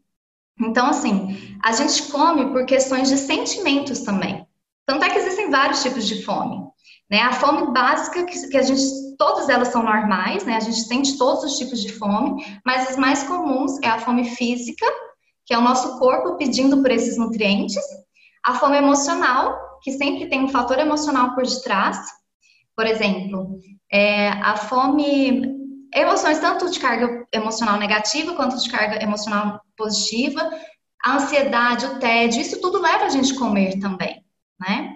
Então, 0.59 0.87
assim, 0.87 1.59
a 1.63 1.73
gente 1.73 2.05
come 2.05 2.51
por 2.51 2.65
questões 2.65 3.09
de 3.09 3.19
sentimentos 3.19 4.01
também. 4.01 4.47
Tanto 4.87 5.05
é 5.05 5.11
que 5.11 5.19
existem 5.19 5.51
vários 5.51 5.83
tipos 5.83 6.07
de 6.07 6.23
fome. 6.25 6.63
Né? 7.11 7.21
A 7.21 7.33
fome 7.33 7.73
básica, 7.73 8.25
que, 8.25 8.57
a 8.57 8.63
gente, 8.63 8.83
todas 9.19 9.49
elas 9.49 9.69
são 9.69 9.83
normais, 9.83 10.45
né? 10.45 10.57
A 10.57 10.61
gente 10.61 10.81
sente 10.81 11.19
todos 11.19 11.45
os 11.45 11.59
tipos 11.59 11.83
de 11.83 11.93
fome, 11.93 12.43
mas 12.65 12.89
as 12.89 12.97
mais 12.97 13.23
comuns 13.25 13.79
é 13.83 13.89
a 13.89 13.99
fome 13.99 14.25
física, 14.25 14.87
que 15.53 15.57
é 15.57 15.59
o 15.59 15.61
nosso 15.61 15.99
corpo 15.99 16.39
pedindo 16.39 16.81
por 16.81 16.91
esses 16.91 17.19
nutrientes, 17.19 17.85
a 18.43 18.55
fome 18.55 18.79
emocional, 18.79 19.55
que 19.83 19.93
sempre 19.93 20.27
tem 20.27 20.43
um 20.43 20.49
fator 20.49 20.79
emocional 20.79 21.35
por 21.35 21.45
detrás. 21.45 21.99
Por 22.75 22.87
exemplo, 22.87 23.59
é, 23.93 24.31
a 24.31 24.57
fome, 24.57 25.55
emoções 25.95 26.39
tanto 26.39 26.71
de 26.71 26.81
carga 26.81 27.27
emocional 27.31 27.79
negativa 27.79 28.33
quanto 28.33 28.57
de 28.57 28.71
carga 28.71 29.03
emocional 29.05 29.61
positiva, 29.77 30.41
a 31.05 31.17
ansiedade, 31.17 31.85
o 31.85 31.99
tédio, 31.99 32.41
isso 32.41 32.59
tudo 32.59 32.81
leva 32.81 33.05
a 33.05 33.11
gente 33.11 33.35
a 33.35 33.39
comer 33.39 33.79
também, 33.79 34.25
né? 34.59 34.95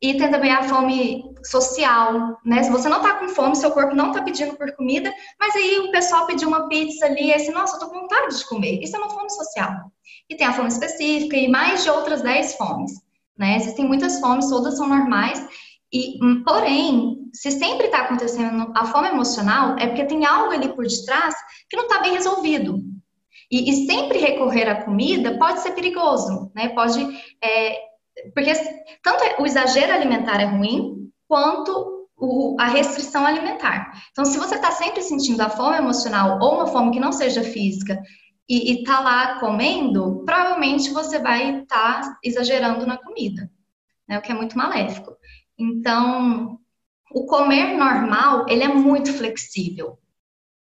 E 0.00 0.16
tem 0.16 0.30
também 0.30 0.52
a 0.52 0.62
fome 0.62 1.22
social, 1.44 2.38
né? 2.44 2.62
Se 2.62 2.70
você 2.70 2.88
não 2.88 3.00
tá 3.00 3.14
com 3.14 3.28
fome, 3.28 3.56
seu 3.56 3.70
corpo 3.70 3.94
não 3.94 4.12
tá 4.12 4.22
pedindo 4.22 4.56
por 4.56 4.70
comida, 4.76 5.12
mas 5.38 5.54
aí 5.54 5.80
o 5.80 5.90
pessoal 5.90 6.26
pediu 6.26 6.48
uma 6.48 6.68
pizza 6.68 7.06
ali, 7.06 7.28
e 7.28 7.34
assim, 7.34 7.52
nossa, 7.52 7.76
eu 7.76 7.80
tô 7.80 7.88
com 7.88 8.00
vontade 8.00 8.36
de 8.36 8.46
comer. 8.46 8.82
Isso 8.82 8.96
é 8.96 8.98
uma 8.98 9.10
fome 9.10 9.30
social. 9.30 9.72
E 10.28 10.36
tem 10.36 10.46
a 10.46 10.52
fome 10.52 10.68
específica 10.68 11.36
e 11.36 11.48
mais 11.48 11.82
de 11.82 11.90
outras 11.90 12.22
10 12.22 12.54
fomes, 12.54 12.92
né? 13.36 13.56
Existem 13.56 13.86
muitas 13.86 14.20
fomes, 14.20 14.48
todas 14.48 14.76
são 14.76 14.88
normais. 14.88 15.46
E, 15.92 16.18
porém, 16.44 17.28
se 17.32 17.50
sempre 17.50 17.86
está 17.86 18.00
acontecendo 18.00 18.72
a 18.74 18.84
fome 18.86 19.08
emocional, 19.08 19.76
é 19.78 19.86
porque 19.86 20.04
tem 20.04 20.26
algo 20.26 20.52
ali 20.52 20.68
por 20.68 20.86
detrás 20.86 21.34
que 21.68 21.76
não 21.76 21.84
está 21.84 22.00
bem 22.00 22.12
resolvido. 22.12 22.82
E, 23.50 23.70
e, 23.70 23.86
sempre 23.86 24.18
recorrer 24.18 24.68
à 24.68 24.82
comida 24.82 25.38
pode 25.38 25.60
ser 25.60 25.70
perigoso, 25.72 26.52
né? 26.54 26.68
Pode, 26.70 27.00
é, 27.42 27.78
porque 28.34 28.52
tanto 29.02 29.42
o 29.42 29.46
exagero 29.46 29.92
alimentar 29.92 30.40
é 30.40 30.44
ruim, 30.44 30.97
quanto 31.28 32.08
o, 32.16 32.56
a 32.58 32.66
restrição 32.66 33.24
alimentar. 33.24 33.92
Então, 34.10 34.24
se 34.24 34.38
você 34.38 34.56
está 34.56 34.72
sempre 34.72 35.02
sentindo 35.02 35.40
a 35.40 35.50
fome 35.50 35.76
emocional 35.76 36.38
ou 36.40 36.56
uma 36.56 36.66
fome 36.66 36.90
que 36.90 36.98
não 36.98 37.12
seja 37.12 37.42
física 37.42 38.02
e 38.48 38.80
está 38.80 39.00
lá 39.00 39.38
comendo, 39.38 40.24
provavelmente 40.24 40.90
você 40.90 41.18
vai 41.18 41.60
estar 41.60 42.00
tá 42.00 42.18
exagerando 42.24 42.86
na 42.86 42.96
comida, 42.96 43.48
né? 44.08 44.18
O 44.18 44.22
que 44.22 44.32
é 44.32 44.34
muito 44.34 44.56
maléfico. 44.56 45.14
Então, 45.56 46.58
o 47.12 47.26
comer 47.26 47.76
normal, 47.76 48.46
ele 48.48 48.64
é 48.64 48.68
muito 48.68 49.12
flexível, 49.12 49.98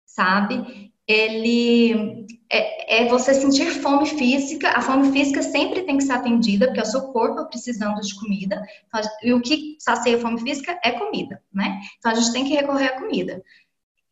sabe? 0.06 0.90
Ele 1.08 2.27
é, 2.51 3.03
é, 3.03 3.08
você 3.08 3.34
sentir 3.34 3.72
fome 3.72 4.05
física, 4.05 4.70
a 4.70 4.81
fome 4.81 5.12
física 5.12 5.41
sempre 5.41 5.84
tem 5.84 5.98
que 5.98 6.03
ser 6.03 6.13
atendida, 6.13 6.67
porque 6.67 6.79
é 6.81 6.84
o 6.84 6.86
seu 6.86 7.01
corpo 7.13 7.48
precisando 7.48 8.01
de 8.01 8.13
comida, 8.15 8.62
então, 8.88 9.01
e 9.24 9.34
o 9.34 9.41
que 9.41 9.77
sacia 9.79 10.17
a 10.17 10.20
fome 10.20 10.41
física 10.41 10.77
é 10.84 10.91
comida, 10.91 11.41
né? 11.53 11.79
Então 11.98 12.12
a 12.12 12.15
gente 12.15 12.34
tem 12.34 12.43
que 12.43 12.53
recorrer 12.53 12.88
à 12.88 13.00
comida. 13.00 13.41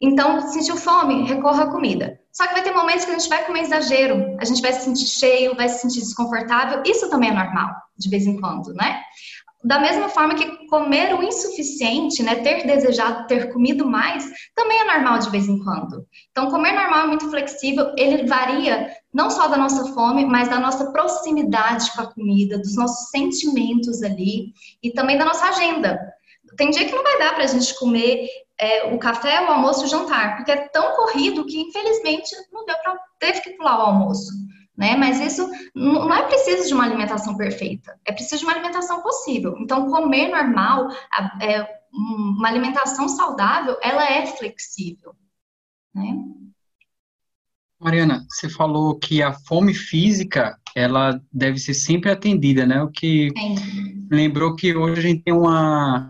Então, 0.02 0.40
sentiu 0.50 0.78
fome, 0.78 1.28
recorra 1.28 1.64
à 1.64 1.72
comida. 1.72 2.18
Só 2.32 2.48
que 2.48 2.54
vai 2.54 2.64
ter 2.64 2.74
momentos 2.74 3.04
que 3.04 3.12
a 3.12 3.20
gente 3.20 3.28
vai 3.28 3.46
comer 3.46 3.62
exagero, 3.62 4.38
a 4.40 4.46
gente 4.46 4.62
vai 4.62 4.72
se 4.72 4.86
sentir 4.86 5.08
cheio, 5.08 5.56
vai 5.58 5.68
se 5.68 5.82
sentir 5.82 6.00
desconfortável, 6.00 6.82
isso 6.86 7.10
também 7.10 7.30
é 7.30 7.34
normal, 7.34 7.70
de 7.98 8.10
vez 8.10 8.26
em 8.26 8.40
quando, 8.40 8.74
né? 8.74 9.02
Da 9.62 9.78
mesma 9.78 10.08
forma 10.08 10.36
que 10.36 10.68
comer 10.68 11.14
o 11.14 11.22
insuficiente, 11.22 12.24
né, 12.24 12.36
ter 12.36 12.66
desejado 12.66 13.28
ter 13.28 13.52
comido 13.52 13.86
mais, 13.86 14.26
também 14.56 14.80
é 14.80 14.86
normal 14.86 15.20
de 15.20 15.30
vez 15.30 15.50
em 15.50 15.62
quando. 15.62 16.06
Então, 16.32 16.50
comer 16.50 16.72
normal 16.72 17.04
é 17.04 17.08
muito 17.08 17.30
flexível, 17.30 17.92
ele 17.98 18.26
varia 18.26 18.90
não 19.14 19.30
só 19.30 19.48
da 19.48 19.58
nossa 19.58 19.94
fome, 19.94 20.26
mas 20.26 20.48
da 20.48 20.60
nossa 20.60 20.92
proximidade 20.92 21.92
com 21.92 22.02
a 22.02 22.14
comida, 22.14 22.58
dos 22.58 22.76
nossos 22.76 23.10
sentimentos 23.10 24.02
ali 24.02 24.54
e 24.82 24.92
também 24.92 25.18
da 25.18 25.26
nossa 25.26 25.48
agenda. 25.48 26.00
Tem 26.56 26.70
dia 26.70 26.86
que 26.86 26.96
não 26.96 27.04
vai 27.04 27.20
dar 27.20 27.36
para 27.36 27.44
a 27.44 27.48
gente 27.48 27.78
comer 27.78 28.30
é, 28.58 28.94
o 28.94 28.98
café, 28.98 29.42
o 29.42 29.52
almoço 29.52 29.84
o 29.84 29.88
jantar, 29.88 30.38
porque 30.38 30.52
é 30.52 30.70
tão 30.70 30.96
corrido 30.96 31.46
que, 31.46 31.60
infelizmente, 31.60 32.30
não 32.52 32.66
deu 32.66 32.76
para 32.78 32.98
teve 33.20 33.42
que 33.42 33.52
pular 33.52 33.78
o 33.78 33.88
almoço 33.88 34.32
né? 34.80 34.96
Mas 34.96 35.20
isso 35.20 35.46
não 35.76 36.14
é 36.14 36.26
preciso 36.26 36.70
de 36.70 36.74
uma 36.74 36.86
alimentação 36.86 37.36
perfeita, 37.36 38.00
é 38.06 38.14
preciso 38.14 38.40
de 38.40 38.46
uma 38.46 38.54
alimentação 38.54 39.02
possível. 39.02 39.56
Então, 39.60 39.90
comer 39.90 40.30
normal, 40.30 40.88
é, 41.42 41.68
uma 41.92 42.48
alimentação 42.48 43.10
saudável, 43.10 43.78
ela 43.84 44.10
é 44.10 44.26
flexível, 44.26 45.14
né? 45.94 46.18
Mariana, 47.78 48.26
você 48.30 48.50
falou 48.50 48.98
que 48.98 49.22
a 49.22 49.34
fome 49.34 49.74
física, 49.74 50.58
ela 50.76 51.22
deve 51.32 51.60
ser 51.60 51.74
sempre 51.74 52.10
atendida, 52.10 52.66
né? 52.66 52.82
O 52.82 52.90
que 52.90 53.30
Sim. 53.38 54.08
lembrou 54.10 54.56
que 54.56 54.76
hoje 54.76 55.00
a 55.00 55.04
gente 55.04 55.24
tem 55.24 55.34
uma, 55.34 56.10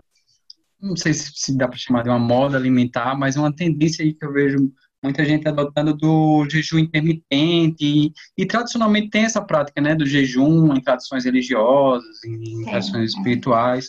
não 0.80 0.96
sei 0.96 1.12
se, 1.12 1.56
dá 1.56 1.66
para 1.66 1.76
chamar 1.76 2.02
de 2.04 2.08
uma 2.08 2.18
moda 2.18 2.56
alimentar, 2.56 3.16
mas 3.16 3.36
uma 3.36 3.54
tendência 3.54 4.04
aí 4.04 4.14
que 4.14 4.24
eu 4.24 4.32
vejo 4.32 4.72
muita 5.02 5.24
gente 5.24 5.48
adotando 5.48 5.94
do 5.94 6.46
jejum 6.48 6.78
intermitente 6.78 7.84
e, 7.84 8.12
e 8.36 8.46
tradicionalmente 8.46 9.10
tem 9.10 9.24
essa 9.24 9.40
prática, 9.40 9.80
né, 9.80 9.94
do 9.94 10.06
jejum 10.06 10.74
em 10.74 10.80
tradições 10.80 11.24
religiosas, 11.24 12.22
em 12.24 12.44
Sim. 12.44 12.64
tradições 12.64 13.14
espirituais, 13.14 13.88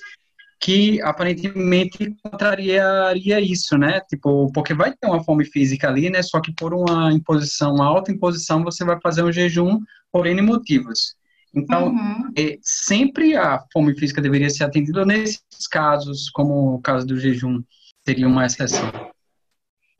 que 0.59 1.01
aparentemente 1.01 2.15
contrariaria 2.23 3.41
isso, 3.41 3.77
né? 3.77 3.99
Tipo, 4.01 4.51
porque 4.53 4.75
vai 4.75 4.91
ter 4.91 5.07
uma 5.07 5.23
fome 5.23 5.43
física 5.43 5.87
ali, 5.89 6.09
né? 6.09 6.21
Só 6.21 6.39
que 6.39 6.53
por 6.53 6.73
uma 6.73 7.11
imposição, 7.11 7.73
uma 7.73 7.85
alta 7.85 8.11
imposição, 8.11 8.63
você 8.63 8.85
vai 8.85 8.99
fazer 9.01 9.23
um 9.23 9.31
jejum 9.31 9.79
por 10.11 10.27
N 10.27 10.41
motivos. 10.41 11.15
Então, 11.53 11.87
Uhum. 11.89 12.31
é, 12.37 12.57
sempre 12.61 13.35
a 13.35 13.61
fome 13.73 13.93
física 13.97 14.21
deveria 14.21 14.49
ser 14.49 14.63
atendida 14.63 15.03
nesses 15.03 15.67
casos, 15.69 16.29
como 16.29 16.75
o 16.75 16.81
caso 16.81 17.05
do 17.07 17.19
jejum, 17.19 17.61
seria 18.05 18.27
uma 18.27 18.45
exceção. 18.45 18.89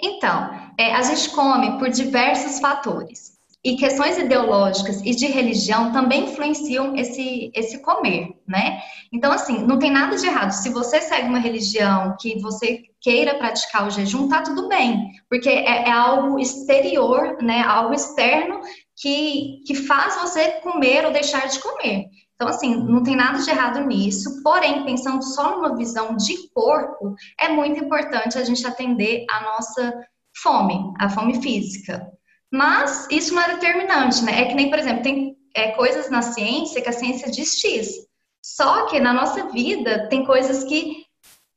Então, 0.02 0.50
é, 0.78 0.94
a 0.94 1.02
gente 1.04 1.30
come 1.30 1.78
por 1.78 1.90
diversos 1.90 2.60
fatores. 2.60 3.40
E 3.64 3.76
questões 3.76 4.18
ideológicas 4.18 5.02
e 5.02 5.12
de 5.12 5.28
religião 5.28 5.92
também 5.92 6.24
influenciam 6.24 6.96
esse, 6.96 7.52
esse 7.54 7.80
comer, 7.80 8.36
né? 8.48 8.82
Então, 9.14 9.32
assim, 9.32 9.60
não 9.60 9.78
tem 9.78 9.92
nada 9.92 10.18
de 10.18 10.26
errado. 10.26 10.52
Se 10.52 10.70
você 10.70 11.00
segue 11.00 11.28
uma 11.28 11.38
religião 11.38 12.16
que 12.20 12.40
você 12.40 12.86
queira 13.00 13.36
praticar 13.36 13.86
o 13.86 13.92
jejum, 13.92 14.28
tá 14.28 14.42
tudo 14.42 14.68
bem. 14.68 15.12
Porque 15.30 15.48
é, 15.48 15.90
é 15.90 15.92
algo 15.92 16.40
exterior, 16.40 17.38
né? 17.40 17.62
Algo 17.62 17.94
externo 17.94 18.62
que, 19.00 19.62
que 19.68 19.76
faz 19.76 20.16
você 20.20 20.54
comer 20.62 21.06
ou 21.06 21.12
deixar 21.12 21.48
de 21.48 21.60
comer. 21.60 22.06
Então, 22.42 22.50
assim, 22.50 22.76
não 22.76 23.04
tem 23.04 23.16
nada 23.16 23.38
de 23.38 23.48
errado 23.48 23.86
nisso. 23.86 24.42
Porém, 24.42 24.84
pensando 24.84 25.24
só 25.24 25.56
numa 25.56 25.78
visão 25.78 26.18
de 26.18 26.50
corpo, 26.56 27.14
é 27.40 27.50
muito 27.50 27.86
importante 27.86 28.36
a 28.36 28.44
gente 28.44 28.66
atender 28.66 29.28
a 29.30 29.44
nossa 29.44 29.94
fome, 30.42 30.92
a 31.00 31.08
fome 31.08 31.40
física. 31.40 32.12
Mas 32.52 33.08
isso 33.12 33.36
não 33.36 33.44
é 33.44 33.54
determinante, 33.54 34.24
né? 34.24 34.42
É 34.42 34.46
que 34.46 34.56
nem, 34.56 34.72
por 34.72 34.80
exemplo, 34.80 35.04
tem 35.04 35.38
é, 35.56 35.74
coisas 35.74 36.10
na 36.10 36.24
ciência 36.24 36.82
que 36.82 36.90
a 36.90 36.94
ciência 36.94 37.30
diz 37.30 37.60
X. 37.60 38.08
Só 38.44 38.88
que 38.88 39.00
na 39.00 39.14
nossa 39.14 39.48
vida 39.50 40.08
tem 40.10 40.26
coisas 40.26 40.64
que 40.64 41.06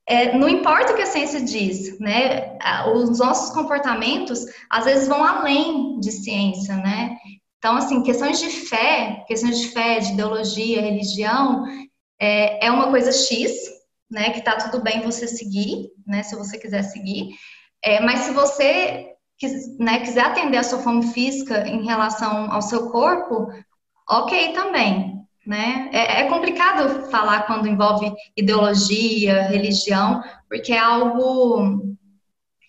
é, 0.06 0.36
não 0.36 0.50
importa 0.50 0.92
o 0.92 0.96
que 0.96 1.02
a 1.02 1.06
ciência 1.06 1.40
diz, 1.40 1.98
né? 1.98 2.58
Os 2.94 3.18
nossos 3.18 3.54
comportamentos 3.54 4.44
às 4.68 4.84
vezes 4.84 5.08
vão 5.08 5.24
além 5.24 5.98
de 5.98 6.12
ciência, 6.12 6.76
né? 6.76 7.16
Então, 7.64 7.78
assim, 7.78 8.02
questões 8.02 8.38
de 8.38 8.50
fé, 8.50 9.24
questões 9.26 9.58
de 9.58 9.68
fé, 9.68 9.98
de 9.98 10.12
ideologia, 10.12 10.82
religião, 10.82 11.64
é, 12.20 12.66
é 12.66 12.70
uma 12.70 12.90
coisa 12.90 13.10
X, 13.10 13.54
né? 14.10 14.28
Que 14.34 14.42
tá 14.42 14.56
tudo 14.56 14.84
bem 14.84 15.00
você 15.00 15.26
seguir, 15.26 15.88
né? 16.06 16.22
Se 16.22 16.36
você 16.36 16.58
quiser 16.58 16.82
seguir. 16.82 17.30
É, 17.82 18.00
mas 18.00 18.20
se 18.20 18.32
você 18.32 19.14
né, 19.78 20.00
quiser 20.00 20.26
atender 20.26 20.58
a 20.58 20.62
sua 20.62 20.80
fome 20.80 21.06
física 21.06 21.66
em 21.66 21.86
relação 21.86 22.52
ao 22.52 22.60
seu 22.60 22.90
corpo, 22.90 23.48
ok 24.10 24.52
também, 24.52 25.26
né? 25.46 25.88
É, 25.90 26.20
é 26.20 26.28
complicado 26.28 27.10
falar 27.10 27.46
quando 27.46 27.66
envolve 27.66 28.12
ideologia, 28.36 29.44
religião, 29.44 30.22
porque 30.50 30.74
é 30.74 30.78
algo 30.78 31.96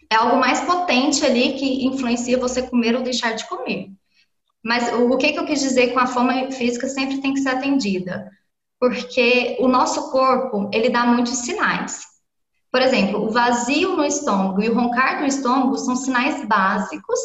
é 0.10 0.16
algo 0.16 0.38
mais 0.38 0.62
potente 0.62 1.26
ali 1.26 1.52
que 1.56 1.86
influencia 1.86 2.38
você 2.38 2.62
comer 2.62 2.96
ou 2.96 3.04
deixar 3.04 3.34
de 3.34 3.46
comer. 3.50 3.90
Mas 4.66 4.92
o, 4.92 5.16
que, 5.16 5.32
que 5.32 5.38
eu 5.38 5.46
quis 5.46 5.60
dizer 5.62 5.94
com 5.94 6.00
a 6.00 6.08
fome 6.08 6.52
física 6.52 6.88
sempre 6.88 7.22
tem 7.22 7.36
que 7.36 7.40
ser 7.42 7.50
atendida? 7.50 8.28
Porque 8.80 9.58
o 9.60 9.68
nosso 9.68 10.10
corpo, 10.10 10.72
ele 10.74 10.90
dá 10.90 11.06
muitos 11.06 11.38
sinais. 11.38 12.04
Por 12.72 12.82
exemplo, 12.82 13.24
o 13.24 13.30
vazio 13.30 13.96
no 13.96 14.04
estômago 14.04 14.64
e 14.64 14.68
o 14.68 14.74
roncar 14.74 15.20
do 15.20 15.26
estômago 15.26 15.78
são 15.78 15.96
sinais 15.96 16.44
básicos 16.48 17.20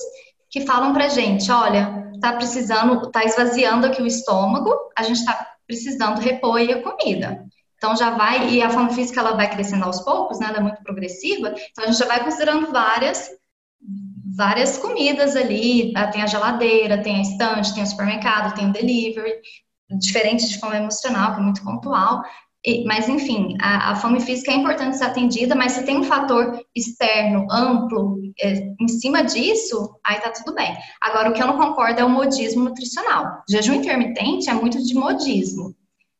que 0.51 0.67
falam 0.67 0.93
pra 0.93 1.09
gente, 1.09 1.51
olha, 1.51 2.13
tá 2.21 2.35
precisando, 2.35 3.11
tá 3.11 3.25
esvaziando 3.25 3.87
aqui 3.87 4.03
o 4.03 4.07
estômago, 4.07 4.75
a 4.95 5.03
gente 5.03 5.25
tá 5.25 5.55
precisando 5.67 6.21
repor 6.21 6.61
a 6.61 6.83
comida. 6.83 7.43
Então 7.77 7.97
já 7.97 8.11
vai, 8.11 8.51
e 8.51 8.63
a 8.63 8.69
fome 8.69 8.93
física 8.93 9.21
ela 9.21 9.33
vai 9.33 9.49
crescendo 9.49 9.87
aos 9.87 10.03
poucos, 10.03 10.39
né? 10.39 10.49
Ela 10.49 10.59
é 10.59 10.61
muito 10.61 10.83
progressiva, 10.83 11.55
então 11.71 11.85
a 11.85 11.87
gente 11.87 11.99
já 11.99 12.07
vai 12.07 12.23
considerando 12.23 12.71
várias 12.71 13.31
várias 14.37 14.79
comidas 14.79 15.37
ali, 15.37 15.93
tá? 15.93 16.07
tem 16.09 16.23
a 16.23 16.27
geladeira, 16.27 17.03
tem 17.03 17.17
a 17.17 17.23
estante, 17.23 17.75
tem 17.75 17.83
o 17.83 17.87
supermercado, 17.87 18.55
tem 18.55 18.69
o 18.69 18.73
delivery, 18.73 19.35
diferente 19.99 20.49
de 20.49 20.59
fome 20.59 20.77
emocional, 20.77 21.35
que 21.35 21.41
é 21.41 21.43
muito 21.43 21.63
pontual. 21.65 22.23
E- 22.65 22.85
mas, 22.85 23.09
enfim, 23.09 23.57
a, 23.61 23.93
a 23.93 23.97
fome 23.97 24.21
física 24.21 24.53
é 24.53 24.55
importante 24.55 24.97
ser 24.99 25.05
atendida, 25.05 25.55
mas 25.55 25.73
se 25.73 25.85
tem 25.85 25.97
um 25.97 26.05
fator 26.05 26.61
externo, 26.77 27.47
amplo, 27.51 28.19
é, 28.41 28.53
em 28.79 28.89
cima 28.89 29.25
disso, 29.25 29.99
aí 30.07 30.21
tá 30.21 30.31
tudo 30.31 30.55
bem. 30.55 30.77
Agora, 31.01 31.31
o 31.31 31.33
que 31.33 31.43
eu 31.43 31.47
não 31.47 31.57
concordo 31.59 32.01
é 32.01 32.05
o 32.05 32.11
modismo 32.11 32.65
nutricional. 32.65 33.43
Jejum 33.49 33.75
intermitente 33.75 34.51
é 34.51 34.53
muito 34.55 34.83
de 34.85 34.95
modismo. 34.95 35.75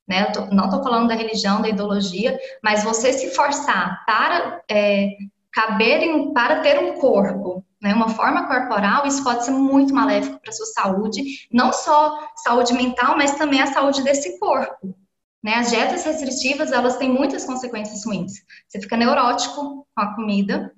Né? 0.09 0.23
Eu 0.29 0.33
tô- 0.33 0.47
não 0.55 0.65
estou 0.65 0.83
falando 0.83 1.09
da 1.09 1.15
religião, 1.15 1.61
da 1.63 1.69
ideologia, 1.69 2.39
mas 2.65 2.83
você 2.83 3.13
se 3.13 3.31
forçar 3.35 4.03
para 4.07 4.61
é, 4.69 5.11
caber 5.53 6.03
em, 6.03 6.33
para 6.33 6.61
ter 6.61 6.79
um 6.79 6.99
corpo, 6.99 7.65
né, 7.81 7.95
uma 7.95 8.11
forma 8.11 8.47
corporal, 8.47 9.07
isso 9.07 9.25
pode 9.25 9.45
ser 9.45 9.53
muito 9.53 9.95
maléfico 9.95 10.39
para 10.41 10.51
a 10.51 10.53
sua 10.53 10.67
saúde, 10.67 11.49
não 11.51 11.73
só 11.73 12.29
saúde 12.37 12.75
mental, 12.75 13.17
mas 13.17 13.37
também 13.37 13.61
a 13.61 13.67
saúde 13.67 14.03
desse 14.03 14.39
corpo. 14.39 14.95
Né? 15.43 15.55
As 15.55 15.71
dietas 15.71 16.05
restritivas, 16.05 16.71
elas 16.71 16.99
têm 16.99 17.09
muitas 17.09 17.45
consequências 17.47 18.05
ruins. 18.05 18.33
Você 18.69 18.81
fica 18.81 18.97
neurótico 18.97 19.87
com 19.95 20.03
a 20.03 20.15
comida, 20.15 20.73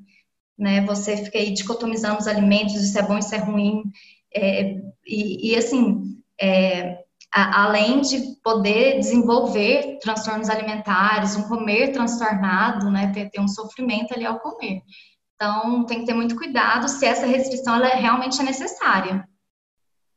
né? 0.56 0.80
Você 0.86 1.16
fica 1.16 1.38
aí 1.38 1.52
dicotomizando 1.52 2.18
os 2.18 2.28
alimentos, 2.28 2.74
isso 2.74 2.96
é 2.96 3.02
bom, 3.02 3.18
isso 3.18 3.34
é 3.34 3.38
ruim. 3.38 3.82
É, 4.32 4.76
e, 5.04 5.50
e, 5.50 5.56
assim, 5.56 6.22
é, 6.40 7.02
além 7.32 8.02
de 8.02 8.36
poder 8.42 8.98
desenvolver 8.98 9.98
transtornos 10.00 10.50
alimentares, 10.50 11.34
um 11.34 11.48
comer 11.48 11.92
transtornado, 11.92 12.90
né? 12.90 13.10
Ter, 13.12 13.30
ter 13.30 13.40
um 13.40 13.48
sofrimento 13.48 14.12
ali 14.12 14.26
ao 14.26 14.38
comer. 14.38 14.82
Então, 15.34 15.84
tem 15.86 16.00
que 16.00 16.06
ter 16.06 16.14
muito 16.14 16.36
cuidado 16.36 16.88
se 16.88 17.06
essa 17.06 17.26
restrição 17.26 17.74
ela 17.74 17.88
é- 17.88 17.96
realmente 17.96 18.40
é 18.40 18.44
necessária. 18.44 19.26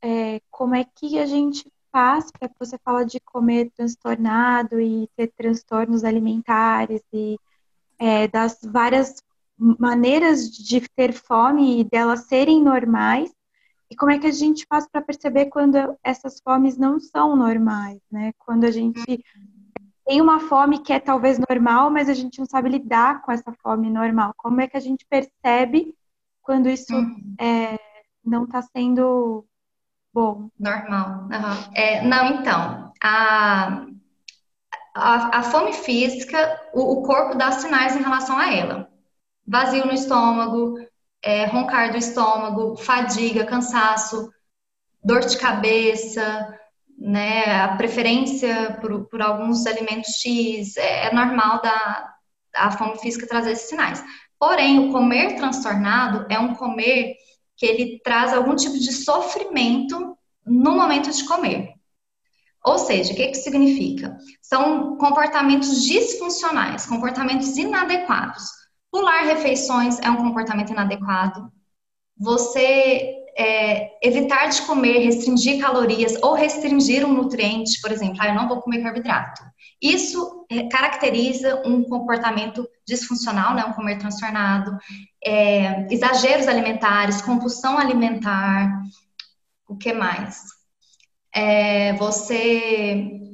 É, 0.03 0.39
como 0.51 0.75
é 0.75 0.83
que 0.83 1.17
a 1.17 1.25
gente 1.25 1.65
faz 1.91 2.29
para 2.31 2.49
você 2.59 2.77
fala 2.83 3.05
de 3.05 3.19
comer 3.21 3.71
transtornado 3.75 4.79
e 4.79 5.09
ter 5.15 5.31
transtornos 5.35 6.03
alimentares 6.03 7.01
e 7.13 7.39
é, 7.97 8.27
das 8.27 8.59
várias 8.61 9.23
maneiras 9.57 10.49
de 10.51 10.81
ter 10.95 11.13
fome 11.13 11.79
e 11.79 11.83
delas 11.85 12.27
serem 12.27 12.61
normais 12.61 13.31
e 13.89 13.95
como 13.95 14.11
é 14.11 14.19
que 14.19 14.27
a 14.27 14.31
gente 14.31 14.65
faz 14.67 14.87
para 14.87 15.01
perceber 15.01 15.45
quando 15.47 15.77
essas 16.03 16.39
fomes 16.41 16.77
não 16.77 16.99
são 16.99 17.35
normais, 17.35 17.99
né? 18.11 18.31
Quando 18.39 18.65
a 18.65 18.71
gente 18.71 19.23
tem 20.05 20.21
uma 20.21 20.39
fome 20.39 20.79
que 20.79 20.93
é 20.93 20.99
talvez 20.99 21.39
normal, 21.49 21.89
mas 21.89 22.09
a 22.09 22.13
gente 22.13 22.39
não 22.39 22.45
sabe 22.45 22.69
lidar 22.69 23.21
com 23.23 23.31
essa 23.31 23.51
fome 23.61 23.89
normal. 23.89 24.33
Como 24.37 24.61
é 24.61 24.67
que 24.67 24.77
a 24.77 24.79
gente 24.79 25.05
percebe 25.05 25.95
quando 26.41 26.69
isso 26.69 26.93
Uhum. 26.93 27.35
é, 27.39 27.77
não 28.23 28.43
está 28.45 28.61
sendo 28.61 29.45
bom? 30.13 30.49
Normal. 30.59 31.27
aham. 31.31 31.71
É, 31.73 32.01
não, 32.07 32.27
então, 32.39 32.93
a, 33.03 33.85
a, 34.95 35.39
a 35.39 35.43
fome 35.43 35.73
física, 35.73 36.61
o, 36.73 36.99
o 36.99 37.03
corpo 37.03 37.35
dá 37.37 37.51
sinais 37.51 37.95
em 37.95 38.01
relação 38.01 38.37
a 38.37 38.53
ela. 38.53 38.89
Vazio 39.47 39.85
no 39.85 39.93
estômago, 39.93 40.75
é, 41.25 41.45
roncar 41.45 41.91
do 41.91 41.97
estômago, 41.97 42.77
fadiga, 42.77 43.45
cansaço, 43.45 44.31
dor 45.03 45.21
de 45.21 45.37
cabeça, 45.37 46.55
né, 46.97 47.63
a 47.63 47.75
preferência 47.75 48.77
por, 48.79 49.05
por 49.09 49.21
alguns 49.21 49.65
alimentos 49.65 50.13
X, 50.21 50.77
é, 50.77 51.07
é 51.07 51.13
normal 51.13 51.61
da 51.61 52.13
a 52.55 52.71
fome 52.71 52.97
física 52.99 53.27
trazer 53.27 53.51
esses 53.51 53.67
sinais. 53.67 54.01
Porém, 54.39 54.87
o 54.87 54.91
comer 54.91 55.35
transtornado 55.35 56.25
é 56.29 56.39
um 56.39 56.55
comer 56.55 57.15
que 57.57 57.65
ele 57.65 57.99
traz 58.01 58.33
algum 58.33 58.55
tipo 58.55 58.79
de 58.79 58.93
sofrimento 58.93 60.17
no 60.45 60.71
momento 60.71 61.11
de 61.11 61.25
comer. 61.25 61.73
Ou 62.63 62.77
seja, 62.77 63.11
o 63.11 63.15
que 63.15 63.27
que 63.27 63.35
significa? 63.35 64.17
São 64.41 64.95
comportamentos 64.97 65.83
disfuncionais, 65.83 66.85
comportamentos 66.85 67.57
inadequados. 67.57 68.43
Pular 68.95 69.25
refeições 69.25 69.99
é 69.99 70.09
um 70.09 70.15
comportamento 70.15 70.71
inadequado. 70.71 71.51
Você 72.17 73.13
é, 73.37 73.89
evitar 74.01 74.47
de 74.47 74.61
comer, 74.61 74.99
restringir 74.99 75.59
calorias 75.59 76.15
ou 76.23 76.33
restringir 76.33 77.05
um 77.05 77.11
nutriente, 77.11 77.81
por 77.81 77.91
exemplo, 77.91 78.15
ah, 78.21 78.29
eu 78.29 78.35
não 78.35 78.47
vou 78.47 78.61
comer 78.61 78.81
carboidrato. 78.81 79.43
Isso 79.81 80.45
é, 80.49 80.69
caracteriza 80.69 81.61
um 81.65 81.83
comportamento 81.83 82.65
disfuncional, 82.87 83.53
né, 83.53 83.65
um 83.65 83.73
comer 83.73 83.97
transtornado, 83.97 84.77
é, 85.21 85.93
exageros 85.93 86.47
alimentares, 86.47 87.21
compulsão 87.21 87.77
alimentar, 87.77 88.81
O 89.67 89.75
que 89.75 89.91
mais? 89.91 90.41
É 91.33 91.91
você 91.95 93.24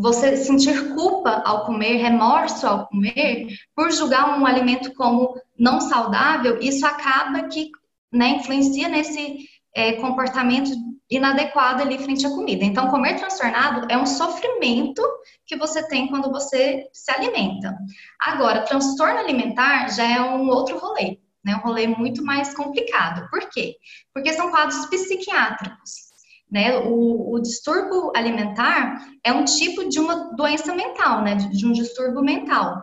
você 0.00 0.36
sentir 0.36 0.94
culpa 0.94 1.42
ao 1.44 1.66
comer, 1.66 1.96
remorso 1.96 2.66
ao 2.66 2.86
comer, 2.86 3.48
por 3.74 3.90
julgar 3.90 4.38
um 4.38 4.46
alimento 4.46 4.94
como 4.94 5.34
não 5.58 5.80
saudável, 5.80 6.58
isso 6.60 6.86
acaba 6.86 7.48
que 7.48 7.70
né, 8.12 8.30
influencia 8.30 8.88
nesse 8.88 9.48
é, 9.74 9.94
comportamento 9.94 10.70
inadequado 11.10 11.82
ali 11.82 11.98
frente 11.98 12.26
à 12.26 12.30
comida. 12.30 12.64
Então, 12.64 12.88
comer 12.88 13.16
transtornado 13.16 13.86
é 13.90 13.96
um 13.96 14.06
sofrimento 14.06 15.02
que 15.46 15.56
você 15.56 15.86
tem 15.88 16.08
quando 16.08 16.30
você 16.30 16.86
se 16.92 17.10
alimenta. 17.10 17.76
Agora, 18.20 18.62
transtorno 18.62 19.18
alimentar 19.18 19.88
já 19.88 20.04
é 20.04 20.20
um 20.20 20.48
outro 20.48 20.78
rolê, 20.78 21.18
né? 21.42 21.56
Um 21.56 21.60
rolê 21.60 21.86
muito 21.86 22.22
mais 22.22 22.54
complicado. 22.54 23.28
Por 23.30 23.48
quê? 23.48 23.76
Porque 24.12 24.32
são 24.34 24.50
quadros 24.50 24.84
psiquiátricos. 24.86 26.07
Né? 26.50 26.78
O, 26.78 27.34
o, 27.34 27.40
distúrbio 27.40 28.10
alimentar 28.16 29.06
é 29.22 29.32
um 29.32 29.44
tipo 29.44 29.86
de 29.88 30.00
uma 30.00 30.34
doença 30.34 30.74
mental, 30.74 31.22
né? 31.22 31.34
De, 31.34 31.48
de 31.50 31.66
um 31.66 31.72
distúrbio 31.72 32.22
mental. 32.22 32.78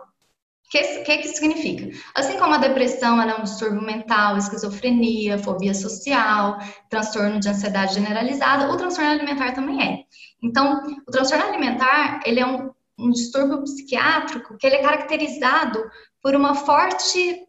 O 0.66 0.70
que, 0.70 0.82
que, 1.04 1.18
que 1.18 1.28
significa? 1.30 1.96
Assim 2.14 2.38
como 2.38 2.54
a 2.54 2.58
depressão 2.58 3.22
é 3.22 3.36
um 3.40 3.44
distúrbio 3.44 3.82
mental, 3.82 4.38
esquizofrenia, 4.38 5.38
fobia 5.38 5.74
social, 5.74 6.60
transtorno 6.90 7.40
de 7.40 7.50
ansiedade 7.50 7.96
generalizada, 7.96 8.72
o 8.72 8.78
transtorno 8.78 9.12
alimentar 9.12 9.54
também 9.54 9.82
é. 9.82 10.04
Então, 10.44 10.84
o 11.08 11.12
transtorno 11.12 11.46
alimentar, 11.46 12.20
ele 12.26 12.40
é 12.40 12.46
um, 12.46 12.72
um 12.98 13.10
distúrbio 13.12 13.64
psiquiátrico 13.64 14.58
que 14.58 14.66
ele 14.66 14.78
é 14.78 14.82
caracterizado 14.82 15.80
por 16.22 16.36
uma 16.36 16.56
forte 16.56 17.46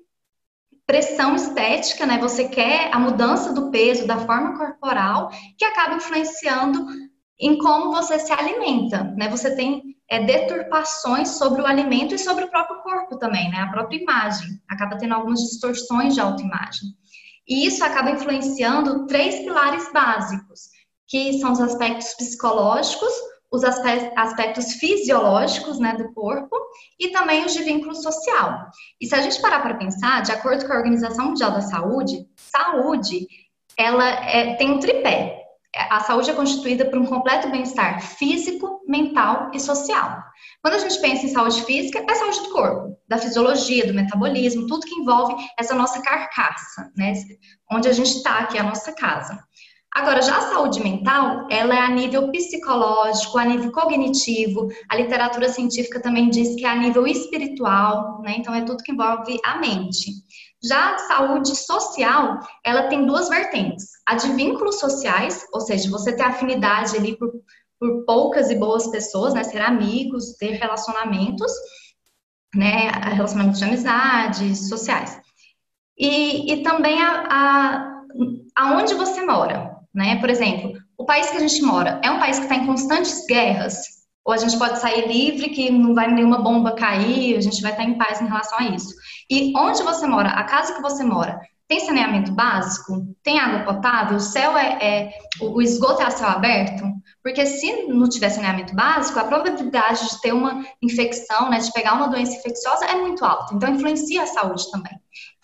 pressão 0.86 1.34
estética, 1.34 2.06
né? 2.06 2.18
Você 2.18 2.48
quer 2.48 2.90
a 2.94 2.98
mudança 2.98 3.52
do 3.52 3.70
peso, 3.70 4.06
da 4.06 4.18
forma 4.18 4.56
corporal, 4.56 5.30
que 5.58 5.64
acaba 5.64 5.96
influenciando 5.96 6.86
em 7.38 7.58
como 7.58 7.90
você 7.90 8.18
se 8.18 8.32
alimenta, 8.32 9.02
né? 9.16 9.28
Você 9.28 9.54
tem 9.54 9.82
é, 10.08 10.24
deturpações 10.24 11.30
sobre 11.30 11.60
o 11.60 11.66
alimento 11.66 12.14
e 12.14 12.18
sobre 12.18 12.44
o 12.44 12.50
próprio 12.50 12.80
corpo 12.82 13.18
também, 13.18 13.50
né? 13.50 13.58
A 13.58 13.70
própria 13.70 14.00
imagem 14.00 14.60
acaba 14.68 14.96
tendo 14.96 15.14
algumas 15.14 15.40
distorções 15.40 16.14
de 16.14 16.20
autoimagem. 16.20 16.90
E 17.48 17.66
isso 17.66 17.84
acaba 17.84 18.10
influenciando 18.10 19.06
três 19.06 19.40
pilares 19.40 19.92
básicos, 19.92 20.68
que 21.08 21.38
são 21.38 21.52
os 21.52 21.60
aspectos 21.60 22.14
psicológicos, 22.14 23.12
os 23.56 23.64
aspectos 23.64 24.74
fisiológicos 24.74 25.78
né, 25.78 25.94
do 25.96 26.12
corpo 26.12 26.56
e 27.00 27.08
também 27.08 27.44
os 27.44 27.52
de 27.52 27.62
vínculo 27.62 27.94
social. 27.94 28.66
E 29.00 29.06
se 29.06 29.14
a 29.14 29.20
gente 29.20 29.40
parar 29.40 29.60
para 29.60 29.74
pensar, 29.74 30.22
de 30.22 30.32
acordo 30.32 30.66
com 30.66 30.72
a 30.72 30.76
Organização 30.76 31.26
Mundial 31.26 31.52
da 31.52 31.62
Saúde, 31.62 32.26
saúde 32.36 33.26
ela 33.76 34.08
é, 34.08 34.54
tem 34.54 34.70
um 34.70 34.78
tripé 34.78 35.46
a 35.90 36.00
saúde 36.00 36.30
é 36.30 36.34
constituída 36.34 36.84
por 36.86 36.98
um 36.98 37.06
completo 37.06 37.50
bem-estar 37.50 38.00
físico, 38.00 38.80
mental 38.86 39.50
e 39.52 39.60
social. 39.60 40.22
Quando 40.62 40.74
a 40.74 40.78
gente 40.78 40.98
pensa 41.00 41.26
em 41.26 41.28
saúde 41.28 41.62
física, 41.64 42.04
é 42.08 42.14
saúde 42.14 42.40
do 42.40 42.50
corpo, 42.50 42.96
da 43.06 43.18
fisiologia, 43.18 43.86
do 43.86 43.94
metabolismo, 43.94 44.66
tudo 44.66 44.86
que 44.86 44.94
envolve 44.94 45.34
essa 45.58 45.74
nossa 45.74 46.00
carcaça, 46.00 46.90
né? 46.96 47.12
Onde 47.70 47.88
a 47.88 47.92
gente 47.92 48.10
está 48.10 48.38
aqui, 48.38 48.58
a 48.58 48.62
nossa 48.62 48.92
casa. 48.92 49.38
Agora, 49.96 50.20
já 50.20 50.36
a 50.36 50.50
saúde 50.50 50.82
mental, 50.82 51.46
ela 51.50 51.74
é 51.74 51.78
a 51.78 51.88
nível 51.88 52.30
psicológico, 52.30 53.38
a 53.38 53.46
nível 53.46 53.72
cognitivo, 53.72 54.68
a 54.90 54.96
literatura 54.96 55.48
científica 55.48 56.02
também 56.02 56.28
diz 56.28 56.54
que 56.54 56.66
é 56.66 56.68
a 56.68 56.76
nível 56.76 57.06
espiritual, 57.06 58.20
né? 58.20 58.34
Então, 58.36 58.54
é 58.54 58.60
tudo 58.62 58.82
que 58.82 58.92
envolve 58.92 59.38
a 59.42 59.56
mente. 59.56 60.10
Já 60.62 60.96
a 60.96 60.98
saúde 60.98 61.56
social, 61.56 62.40
ela 62.62 62.88
tem 62.88 63.06
duas 63.06 63.30
vertentes. 63.30 63.86
A 64.06 64.16
de 64.16 64.30
vínculos 64.34 64.78
sociais, 64.78 65.46
ou 65.50 65.62
seja, 65.62 65.90
você 65.90 66.14
ter 66.14 66.24
afinidade 66.24 66.94
ali 66.94 67.16
por, 67.16 67.32
por 67.80 68.04
poucas 68.04 68.50
e 68.50 68.54
boas 68.54 68.88
pessoas, 68.88 69.32
né? 69.32 69.44
Ser 69.44 69.62
amigos, 69.62 70.36
ter 70.36 70.58
relacionamentos, 70.58 71.50
né? 72.54 72.90
Relacionamentos 73.14 73.60
de 73.60 73.64
amizades, 73.64 74.68
sociais. 74.68 75.18
E, 75.98 76.52
e 76.52 76.62
também 76.62 77.00
a, 77.00 77.24
a, 77.30 78.02
aonde 78.54 78.92
você 78.92 79.24
mora, 79.24 79.75
né? 79.96 80.16
Por 80.20 80.28
exemplo, 80.28 80.74
o 80.98 81.06
país 81.06 81.30
que 81.30 81.38
a 81.38 81.40
gente 81.40 81.62
mora 81.62 81.98
é 82.04 82.10
um 82.10 82.18
país 82.18 82.38
que 82.38 82.44
está 82.44 82.54
em 82.54 82.66
constantes 82.66 83.24
guerras, 83.26 83.78
ou 84.24 84.34
a 84.34 84.36
gente 84.36 84.58
pode 84.58 84.78
sair 84.78 85.08
livre, 85.08 85.48
que 85.48 85.70
não 85.70 85.94
vai 85.94 86.12
nenhuma 86.12 86.42
bomba 86.42 86.72
cair, 86.72 87.36
a 87.36 87.40
gente 87.40 87.62
vai 87.62 87.70
estar 87.70 87.84
em 87.84 87.96
paz 87.96 88.20
em 88.20 88.26
relação 88.26 88.58
a 88.58 88.64
isso. 88.64 88.94
E 89.30 89.52
onde 89.56 89.82
você 89.82 90.06
mora, 90.06 90.28
a 90.28 90.44
casa 90.44 90.74
que 90.74 90.82
você 90.82 91.02
mora, 91.02 91.40
tem 91.68 91.80
saneamento 91.80 92.32
básico? 92.32 93.06
Tem 93.22 93.40
água 93.40 93.74
potável? 93.74 94.18
O 94.18 94.20
céu 94.20 94.56
é, 94.56 94.78
é 94.80 95.18
o 95.40 95.60
esgoto 95.62 96.02
é 96.02 96.04
a 96.04 96.10
céu 96.10 96.28
aberto? 96.28 96.84
Porque 97.22 97.44
se 97.46 97.86
não 97.86 98.08
tiver 98.08 98.30
saneamento 98.30 98.74
básico, 98.74 99.18
a 99.18 99.24
probabilidade 99.24 100.08
de 100.08 100.20
ter 100.20 100.32
uma 100.32 100.64
infecção, 100.82 101.50
né, 101.50 101.58
de 101.58 101.72
pegar 101.72 101.94
uma 101.94 102.08
doença 102.08 102.36
infecciosa 102.36 102.84
é 102.84 102.96
muito 102.96 103.24
alta. 103.24 103.54
Então 103.54 103.74
influencia 103.74 104.22
a 104.22 104.26
saúde 104.26 104.70
também. 104.70 104.92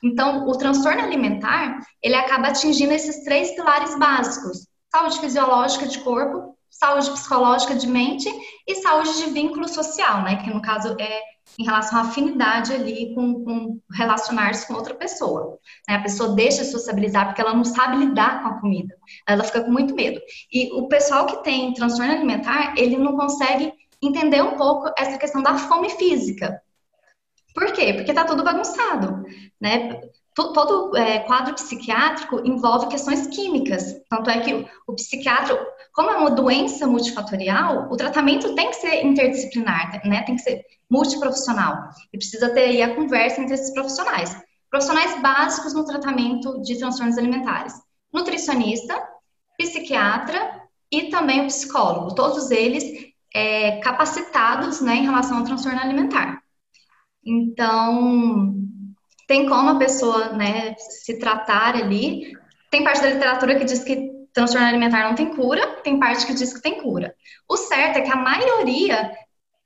Então, 0.02 0.48
o 0.48 0.56
transtorno 0.56 1.02
alimentar, 1.02 1.78
ele 2.02 2.14
acaba 2.14 2.48
atingindo 2.48 2.92
esses 2.92 3.22
três 3.24 3.54
pilares 3.54 3.96
básicos: 3.98 4.66
saúde 4.90 5.20
fisiológica 5.20 5.86
de 5.86 6.00
corpo, 6.00 6.56
saúde 6.68 7.10
psicológica 7.10 7.74
de 7.74 7.86
mente 7.86 8.28
e 8.66 8.74
saúde 8.76 9.16
de 9.18 9.30
vínculo 9.30 9.68
social, 9.68 10.22
né? 10.22 10.42
Que 10.42 10.50
no 10.50 10.60
caso 10.60 10.96
é 10.98 11.20
em 11.58 11.64
relação 11.64 11.98
à 11.98 12.02
afinidade 12.02 12.72
ali 12.72 13.14
com, 13.14 13.44
com 13.44 13.80
relacionar-se 13.92 14.66
com 14.66 14.74
outra 14.74 14.94
pessoa. 14.94 15.58
Né? 15.88 15.96
A 15.96 16.02
pessoa 16.02 16.34
deixa 16.34 16.62
de 16.62 16.70
sociabilizar 16.70 17.26
porque 17.26 17.40
ela 17.40 17.54
não 17.54 17.64
sabe 17.64 17.98
lidar 17.98 18.42
com 18.42 18.48
a 18.48 18.60
comida. 18.60 18.94
Ela 19.28 19.44
fica 19.44 19.62
com 19.62 19.70
muito 19.70 19.94
medo. 19.94 20.20
E 20.52 20.72
o 20.72 20.88
pessoal 20.88 21.26
que 21.26 21.42
tem 21.42 21.74
transtorno 21.74 22.12
alimentar, 22.12 22.74
ele 22.76 22.96
não 22.96 23.16
consegue 23.16 23.72
entender 24.02 24.42
um 24.42 24.56
pouco 24.56 24.90
essa 24.96 25.18
questão 25.18 25.42
da 25.42 25.58
fome 25.58 25.90
física. 25.90 26.60
Por 27.54 27.72
quê? 27.72 27.92
Porque 27.94 28.12
tá 28.12 28.24
tudo 28.24 28.44
bagunçado, 28.44 29.24
né? 29.60 30.00
todo 30.34 30.96
é, 30.96 31.20
quadro 31.20 31.54
psiquiátrico 31.54 32.40
envolve 32.44 32.88
questões 32.88 33.26
químicas. 33.26 33.94
Tanto 34.08 34.30
é 34.30 34.40
que 34.40 34.54
o, 34.54 34.66
o, 34.86 34.94
psiquiatra, 34.94 35.58
como 35.92 36.10
é 36.10 36.16
uma 36.16 36.30
doença 36.30 36.86
multifatorial, 36.86 37.88
o 37.90 37.96
tratamento 37.96 38.54
tem 38.54 38.70
que 38.70 38.76
ser 38.76 39.04
interdisciplinar, 39.04 40.00
né? 40.06 40.22
Tem 40.22 40.36
que 40.36 40.42
ser 40.42 40.64
multiprofissional. 40.90 41.90
E 42.12 42.18
precisa 42.18 42.48
ter 42.50 42.64
aí 42.64 42.82
a 42.82 42.94
conversa 42.94 43.40
entre 43.40 43.54
esses 43.54 43.72
profissionais. 43.72 44.34
Profissionais 44.70 45.20
básicos 45.20 45.74
no 45.74 45.84
tratamento 45.84 46.62
de 46.62 46.78
transtornos 46.78 47.18
alimentares. 47.18 47.74
Nutricionista, 48.12 48.98
psiquiatra 49.58 50.62
e 50.90 51.10
também 51.10 51.42
o 51.42 51.46
psicólogo. 51.46 52.14
Todos 52.14 52.50
eles 52.50 53.12
é, 53.34 53.78
capacitados 53.80 54.80
né, 54.80 54.96
em 54.96 55.04
relação 55.04 55.38
ao 55.38 55.44
transtorno 55.44 55.78
alimentar. 55.78 56.42
Então, 57.24 58.54
tem 59.26 59.48
como 59.48 59.70
a 59.70 59.78
pessoa 59.78 60.32
né, 60.32 60.74
se 60.76 61.18
tratar 61.18 61.76
ali. 61.76 62.32
Tem 62.70 62.82
parte 62.82 63.02
da 63.02 63.10
literatura 63.10 63.56
que 63.56 63.64
diz 63.64 63.82
que 63.84 64.10
transtorno 64.32 64.66
alimentar 64.66 65.08
não 65.08 65.14
tem 65.14 65.34
cura, 65.34 65.80
tem 65.82 65.98
parte 65.98 66.26
que 66.26 66.34
diz 66.34 66.52
que 66.52 66.62
tem 66.62 66.80
cura. 66.80 67.14
O 67.48 67.56
certo 67.56 67.98
é 67.98 68.00
que 68.00 68.10
a 68.10 68.16
maioria 68.16 69.12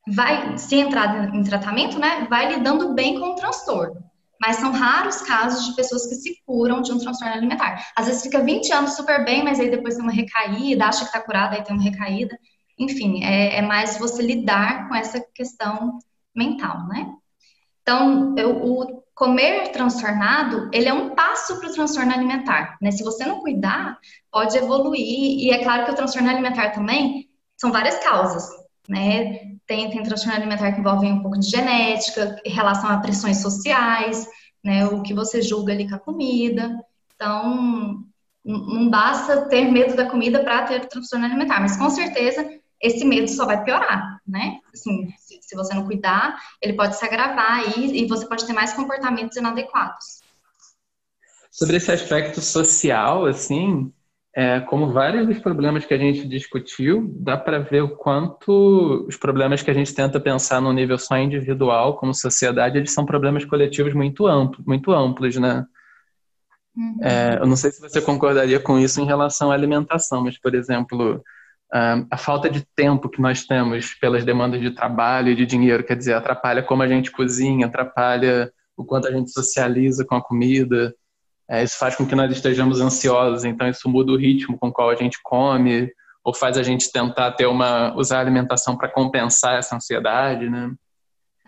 vai, 0.09 0.57
se 0.59 0.77
entrar 0.77 1.35
em 1.35 1.43
tratamento, 1.43 1.99
né, 1.99 2.27
vai 2.29 2.55
lidando 2.55 2.95
bem 2.95 3.19
com 3.19 3.33
o 3.33 3.35
transtorno. 3.35 4.05
Mas 4.41 4.57
são 4.57 4.71
raros 4.71 5.23
casos 5.23 5.67
de 5.67 5.75
pessoas 5.75 6.07
que 6.07 6.15
se 6.15 6.43
curam 6.45 6.83
de 6.83 6.93
um 6.93 6.99
transtorno 6.99 7.35
alimentar. 7.35 7.87
Às 7.97 8.07
vezes 8.07 8.23
fica 8.23 8.43
20 8.43 8.71
anos 8.73 8.95
super 8.95 9.25
bem, 9.25 9.43
mas 9.43 9.59
aí 9.59 9.71
depois 9.71 9.95
tem 9.95 10.03
uma 10.03 10.13
recaída, 10.13 10.87
acha 10.87 11.01
que 11.01 11.07
está 11.07 11.21
curada, 11.21 11.57
aí 11.57 11.65
tem 11.65 11.75
uma 11.75 11.83
recaída. 11.83 12.39
Enfim, 12.79 13.25
é, 13.25 13.57
é 13.57 13.63
mais 13.63 13.99
você 13.99 14.23
lidar 14.23 14.89
com 14.89 14.95
essa 14.95 15.25
questão 15.35 15.99
mental, 16.35 16.87
né? 16.87 17.15
Então, 17.87 18.35
eu, 18.37 18.65
o 18.65 19.05
comer 19.15 19.71
transtornado, 19.71 20.69
ele 20.73 20.89
é 20.89 20.93
um 20.93 21.15
passo 21.15 21.61
para 21.61 21.71
o 21.71 21.73
transtorno 21.73 22.13
alimentar, 22.13 22.77
né? 22.83 22.91
Se 22.91 23.05
você 23.05 23.25
não 23.25 23.41
cuidar, 23.41 23.97
pode 24.29 24.59
evoluir, 24.59 25.01
e 25.01 25.53
é 25.53 25.63
claro 25.63 25.85
que 25.85 25.93
o 25.93 25.95
transtorno 25.95 26.29
alimentar 26.29 26.71
também 26.71 27.29
são 27.57 27.71
várias 27.71 27.97
causas, 28.03 28.45
né? 28.89 29.57
Tem, 29.69 29.89
tem 29.89 30.03
transtorno 30.03 30.37
alimentar 30.37 30.73
que 30.73 30.81
envolve 30.81 31.07
um 31.07 31.23
pouco 31.23 31.39
de 31.39 31.49
genética, 31.49 32.41
em 32.45 32.51
relação 32.51 32.91
a 32.91 32.99
pressões 32.99 33.37
sociais, 33.37 34.27
né? 34.65 34.85
O 34.87 35.01
que 35.01 35.15
você 35.15 35.41
julga 35.41 35.73
ali 35.73 35.89
com 35.89 35.95
a 35.95 36.01
comida. 36.01 36.77
Então, 37.15 38.05
não 38.45 38.91
basta 38.91 39.49
ter 39.49 39.71
medo 39.71 39.95
da 39.95 40.11
comida 40.11 40.43
para 40.43 40.65
ter 40.65 40.89
transtorno 40.89 41.25
alimentar, 41.25 41.61
mas 41.61 41.77
com 41.77 41.89
certeza 41.89 42.45
esse 42.83 43.05
medo 43.05 43.29
só 43.29 43.47
vai 43.47 43.63
piorar, 43.63 44.21
né? 44.27 44.59
Assim, 44.75 45.09
se, 45.47 45.57
você 45.57 45.75
não 45.75 45.85
cuidar, 45.85 46.37
ele 46.61 46.75
pode 46.75 46.97
se 46.97 47.05
agravar 47.05 47.79
e, 47.79 48.03
e 48.03 48.07
você 48.07 48.27
pode 48.27 48.47
ter 48.47 48.53
mais 48.53 48.73
comportamentos 48.73 49.37
inadequados. 49.37 50.21
Sobre 51.51 51.77
esse 51.77 51.91
aspecto 51.91 52.41
social, 52.41 53.25
assim, 53.25 53.93
é, 54.37 54.61
como 54.61 54.93
vários 54.93 55.27
dos 55.27 55.39
problemas 55.39 55.87
que 55.87 55.95
a 55.95 55.99
gente 55.99 56.29
discutiu, 56.29 57.11
dá 57.19 57.39
para 57.39 57.59
ver 57.59 57.81
o 57.81 57.97
quanto 57.97 59.07
os 59.09 59.17
problemas 59.17 59.63
que 59.63 59.71
a 59.71 59.75
gente 59.75 59.95
tenta 59.95 60.21
pensar 60.21 60.61
no 60.61 60.75
nível 60.75 60.99
só 60.99 61.17
individual, 61.17 61.97
como 61.97 62.13
sociedade, 62.13 62.77
eles 62.77 62.93
são 62.93 63.07
problemas 63.07 63.47
coletivos 63.47 63.95
muito 63.95 64.27
amplos, 64.27 64.67
muito 64.67 64.93
amplos, 64.93 65.37
né? 65.37 65.65
Uhum. 66.77 66.99
É, 67.01 67.39
eu 67.41 67.47
não 67.47 67.57
sei 67.57 67.71
se 67.71 67.81
você 67.81 68.03
concordaria 68.03 68.61
com 68.61 68.79
isso 68.79 69.01
em 69.01 69.07
relação 69.07 69.51
à 69.51 69.55
alimentação, 69.55 70.23
mas, 70.23 70.39
por 70.39 70.55
exemplo, 70.55 71.25
a 71.73 72.17
falta 72.17 72.49
de 72.49 72.65
tempo 72.77 73.09
que 73.09 73.21
nós 73.21 73.45
temos 73.45 73.95
pelas 73.95 74.25
demandas 74.25 74.61
de 74.61 74.71
trabalho 74.71 75.31
e 75.31 75.35
de 75.35 75.45
dinheiro, 75.45 75.85
quer 75.85 75.97
dizer, 75.97 76.15
atrapalha 76.15 76.63
como 76.63 76.83
a 76.83 76.89
gente 76.89 77.11
cozinha, 77.11 77.67
atrapalha 77.67 78.53
o 78.77 78.85
quanto 78.85 79.09
a 79.09 79.13
gente 79.13 79.31
socializa 79.31 80.05
com 80.05 80.15
a 80.15 80.23
comida. 80.23 80.95
É, 81.49 81.63
isso 81.63 81.79
faz 81.79 81.97
com 81.97 82.07
que 82.07 82.15
nós 82.15 82.31
estejamos 82.31 82.81
ansiosos, 82.81 83.45
então 83.45 83.69
isso 83.69 83.89
muda 83.89 84.13
o 84.13 84.17
ritmo 84.17 84.59
com 84.59 84.69
o 84.69 84.73
qual 84.73 84.91
a 84.91 84.97
gente 84.97 85.19
come, 85.23 85.91
ou 86.25 86.35
faz 86.35 86.59
a 86.59 86.63
gente 86.63 86.91
tentar 86.91 87.33
ter 87.33 87.47
uma 87.47 87.95
usar 87.97 88.19
a 88.19 88.21
alimentação 88.21 88.77
para 88.77 88.89
compensar 88.89 89.59
essa 89.59 89.77
ansiedade, 89.77 90.51
né? 90.51 90.73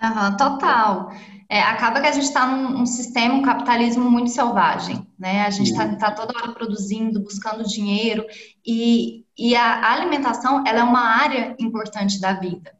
Uhum, 0.00 0.37
total. 0.37 1.12
É, 1.50 1.61
acaba 1.62 2.00
que 2.00 2.07
a 2.07 2.12
gente 2.12 2.24
está 2.24 2.46
num 2.46 2.83
um 2.83 2.87
sistema, 2.87 3.35
um 3.35 3.42
capitalismo 3.42 4.09
muito 4.09 4.31
selvagem, 4.31 5.04
né? 5.18 5.46
A 5.46 5.50
gente 5.50 5.70
está 5.72 5.96
tá 5.96 6.11
toda 6.12 6.37
hora 6.38 6.52
produzindo, 6.52 7.20
buscando 7.20 7.64
dinheiro 7.64 8.24
e, 8.64 9.24
e 9.38 9.55
a 9.55 9.92
alimentação, 9.92 10.64
ela 10.66 10.81
é 10.81 10.83
uma 10.83 11.01
área 11.01 11.55
importante 11.61 12.20
da 12.20 12.33
vida. 12.33 12.77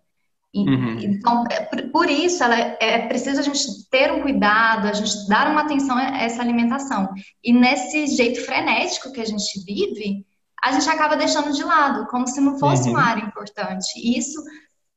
Uhum. 0.55 0.99
Então, 0.99 1.45
é, 1.51 1.61
por 1.87 2.09
isso, 2.09 2.43
ela 2.43 2.59
é, 2.59 2.77
é 2.81 3.07
preciso 3.07 3.39
a 3.39 3.43
gente 3.43 3.89
ter 3.91 4.11
um 4.13 4.23
cuidado, 4.23 4.89
a 4.89 4.93
gente 4.93 5.29
dar 5.29 5.51
uma 5.51 5.61
atenção 5.61 5.97
a 5.97 6.19
essa 6.19 6.43
alimentação. 6.43 7.09
E 7.45 7.53
nesse 7.53 8.09
jeito 8.09 8.45
frenético 8.45 9.13
que 9.13 9.21
a 9.21 9.25
gente 9.25 9.65
vive, 9.65 10.27
a 10.63 10.73
gente 10.73 10.89
acaba 10.89 11.17
deixando 11.17 11.53
de 11.53 11.63
lado, 11.63 12.07
como 12.09 12.27
se 12.27 12.41
não 12.41 12.59
fosse 12.59 12.89
uhum. 12.89 12.95
uma 12.95 13.05
área 13.05 13.25
importante. 13.25 13.93
E 13.97 14.19
isso 14.19 14.43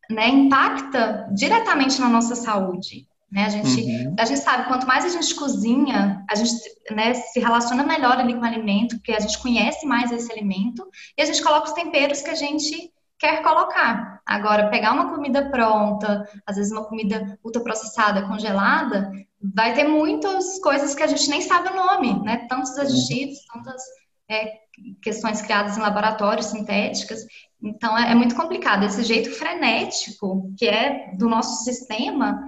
né, 0.10 0.30
impacta 0.30 1.28
diretamente 1.32 2.00
na 2.02 2.10
nossa 2.10 2.36
saúde. 2.36 3.08
Né? 3.32 3.46
A, 3.46 3.50
gente, 3.50 3.82
uhum. 3.82 4.15
a 4.20 4.26
gente 4.26 4.41
sabe, 4.41 4.67
quanto 4.67 4.86
mais 4.86 5.06
a 5.06 5.10
gente 5.10 5.34
cozinha, 5.36 6.24
a 6.30 6.36
gente 6.36 6.52
né, 6.91 7.13
se 7.13 7.39
relaciona 7.39 7.84
melhor 7.84 8.20
ali 8.20 8.34
com 8.34 8.41
o 8.41 8.46
alimento, 8.46 8.98
porque 8.98 9.13
a 9.13 9.20
gente 9.20 9.39
conhece 9.39 9.86
mais 9.86 10.12
esse 10.12 10.32
alimento, 10.32 10.86
e 11.17 11.22
a 11.22 11.26
gente 11.26 11.41
coloca 11.41 11.67
os 11.67 11.74
temperos 11.74 12.22
que 12.22 12.30
a 12.30 12.36
gente 12.36 12.91
quer 13.17 13.41
colocar. 13.41 14.20
Agora, 14.26 14.70
pegar 14.70 14.91
uma 14.91 15.13
comida 15.13 15.50
pronta, 15.50 16.28
às 16.46 16.58
vezes 16.58 16.72
uma 16.72 16.84
comida 16.84 17.39
ultraprocessada, 17.44 18.28
congelada, 18.28 19.12
vai 19.54 19.74
ter 19.74 19.88
muitas 19.88 20.60
coisas 20.60 20.94
que 20.94 21.04
a 21.04 21.08
gente 21.08 21.30
nem 21.30 21.41
sabe 21.41 21.70
o 21.70 21.76
nome, 21.76 22.22
né? 22.24 22.48
Tantos 22.50 22.72
uhum. 22.72 22.82
aditivos, 22.82 23.38
tantas 23.54 23.82
é, 24.30 24.54
questões 25.02 25.41
criadas 25.41 25.78
em 25.78 25.82
laboratórios 25.82 26.48
sintéticas. 26.48 27.26
Então, 27.62 27.98
é, 27.98 28.12
é 28.12 28.15
muito 28.15 28.36
complicado. 28.36 28.84
Esse 28.84 29.04
jeito 29.04 29.32
frenético 29.32 30.52
que 30.58 30.65
é 30.65 31.13
do 31.15 31.30
nosso 31.30 31.63
sistema 31.63 32.44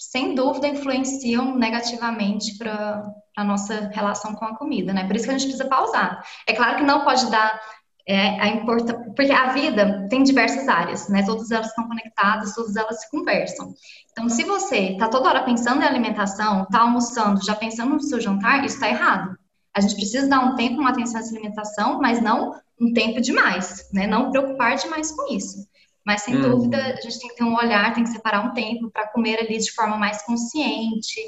sem 0.00 0.34
dúvida 0.34 0.66
influenciam 0.66 1.54
negativamente 1.56 2.56
para 2.56 3.04
a 3.36 3.44
nossa 3.44 3.90
relação 3.92 4.34
com 4.34 4.46
a 4.46 4.56
comida, 4.56 4.94
né? 4.94 5.06
Por 5.06 5.14
isso 5.14 5.26
que 5.26 5.30
a 5.30 5.34
gente 5.34 5.48
precisa 5.48 5.68
pausar. 5.68 6.24
É 6.46 6.54
claro 6.54 6.78
que 6.78 6.84
não 6.84 7.04
pode 7.04 7.30
dar 7.30 7.60
é, 8.08 8.40
a 8.40 8.48
importância, 8.48 8.98
porque 9.14 9.30
a 9.30 9.52
vida 9.52 10.06
tem 10.08 10.22
diversas 10.22 10.66
áreas, 10.68 11.06
né? 11.10 11.22
Todas 11.22 11.50
elas 11.50 11.66
estão 11.66 11.86
conectadas, 11.86 12.54
todas 12.54 12.76
elas 12.76 12.98
se 13.02 13.10
conversam. 13.10 13.74
Então, 14.10 14.26
se 14.30 14.42
você 14.42 14.92
está 14.92 15.06
toda 15.06 15.28
hora 15.28 15.44
pensando 15.44 15.82
em 15.82 15.86
alimentação, 15.86 16.62
está 16.62 16.80
almoçando, 16.80 17.44
já 17.44 17.54
pensando 17.54 17.92
no 17.92 18.00
seu 18.00 18.18
jantar, 18.18 18.64
isso 18.64 18.76
está 18.76 18.88
errado. 18.88 19.36
A 19.76 19.82
gente 19.82 19.96
precisa 19.96 20.26
dar 20.26 20.40
um 20.40 20.54
tempo, 20.54 20.80
uma 20.80 20.90
atenção 20.90 21.20
à 21.20 21.24
alimentação, 21.24 22.00
mas 22.00 22.22
não 22.22 22.58
um 22.80 22.90
tempo 22.94 23.20
demais, 23.20 23.86
né? 23.92 24.06
Não 24.06 24.30
preocupar 24.30 24.76
demais 24.76 25.12
com 25.12 25.30
isso. 25.30 25.68
Mas, 26.04 26.22
sem 26.22 26.36
hum. 26.36 26.42
dúvida, 26.42 26.78
a 26.78 27.00
gente 27.00 27.18
tem 27.18 27.28
que 27.28 27.36
ter 27.36 27.44
um 27.44 27.56
olhar, 27.56 27.92
tem 27.94 28.04
que 28.04 28.10
separar 28.10 28.44
um 28.44 28.54
tempo 28.54 28.90
para 28.90 29.08
comer 29.08 29.38
ali 29.38 29.58
de 29.58 29.70
forma 29.72 29.96
mais 29.96 30.22
consciente, 30.22 31.20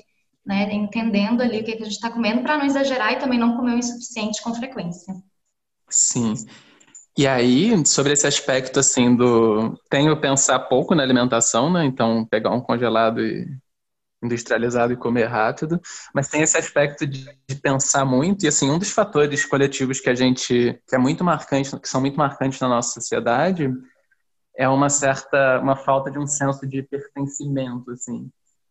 né? 0.45 0.73
Entendendo 0.73 1.43
ali 1.43 1.61
o 1.61 1.65
que, 1.65 1.77
que 1.77 1.83
a 1.83 1.87
gente 1.87 1.95
está 1.95 2.11
comendo 2.11 2.43
para 2.43 2.59
não 2.59 2.65
exagerar 2.65 3.13
e 3.13 3.19
também 3.19 3.39
não 3.39 3.57
comer 3.57 3.75
o 3.75 3.79
insuficiente 3.79 4.43
com 4.43 4.55
frequência. 4.55 5.15
Sim. 5.89 6.35
E 7.17 7.27
aí, 7.27 7.87
sobre 7.87 8.15
esse 8.15 8.27
aspecto, 8.27 8.81
assim, 8.81 9.15
do... 9.15 9.79
Tenho 9.91 10.19
pensar 10.19 10.59
pouco 10.61 10.95
na 10.95 11.03
alimentação, 11.03 11.71
né? 11.71 11.85
Então, 11.85 12.25
pegar 12.25 12.51
um 12.51 12.61
congelado 12.61 13.21
e 13.21 13.47
industrializado 14.23 14.93
e 14.93 14.97
comer 14.97 15.25
rápido, 15.25 15.81
mas 16.15 16.29
tem 16.29 16.43
esse 16.43 16.57
aspecto 16.57 17.07
de, 17.07 17.25
de, 17.49 17.57
pensar 17.57 18.05
muito 18.05 18.45
e 18.45 18.49
assim 18.49 18.71
um 18.71 18.79
dos 18.79 18.91
fatores 18.91 19.45
coletivos 19.45 19.99
que 19.99 20.09
a 20.09 20.15
gente 20.15 20.81
que 20.87 20.95
é 20.95 20.99
muito 20.99 21.25
marcante, 21.25 21.77
que 21.81 21.89
são 21.89 22.01
muito 22.01 22.17
marcantes 22.17 22.61
na 22.61 22.69
nossa 22.69 23.01
sociedade, 23.01 23.69
é 24.57 24.69
uma 24.69 24.89
certa 24.89 25.61
uma 25.61 25.77
falta 25.77 26.11
de 26.11 26.19
um 26.19 26.27
senso 26.27 26.67
de 26.67 26.83
pertencimento 26.83 27.91
assim. 27.91 28.31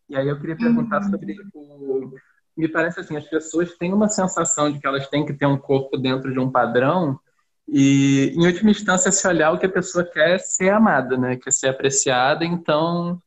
E 0.09 0.15
aí 0.15 0.27
eu 0.27 0.39
queria 0.39 0.57
perguntar 0.57 1.01
uhum. 1.03 1.11
sobre 1.11 1.35
o 1.53 2.13
me 2.57 2.67
parece 2.67 2.99
assim, 2.99 3.15
as 3.15 3.27
pessoas 3.27 3.75
têm 3.77 3.93
uma 3.93 4.09
sensação 4.09 4.71
de 4.71 4.79
que 4.79 4.85
elas 4.85 5.07
têm 5.07 5.25
que 5.25 5.33
ter 5.33 5.45
um 5.45 5.57
corpo 5.57 5.97
dentro 5.97 6.31
de 6.31 6.39
um 6.39 6.51
padrão 6.51 7.19
e 7.67 8.33
em 8.35 8.45
última 8.45 8.71
instância 8.71 9.11
se 9.11 9.25
olhar 9.27 9.51
o 9.51 9.57
que 9.57 9.65
a 9.65 9.71
pessoa 9.71 10.03
quer 10.03 10.31
é 10.31 10.37
ser 10.37 10.69
amada, 10.69 11.17
né? 11.17 11.37
Quer 11.37 11.53
ser 11.53 11.69
apreciada, 11.69 12.43
então 12.43 13.21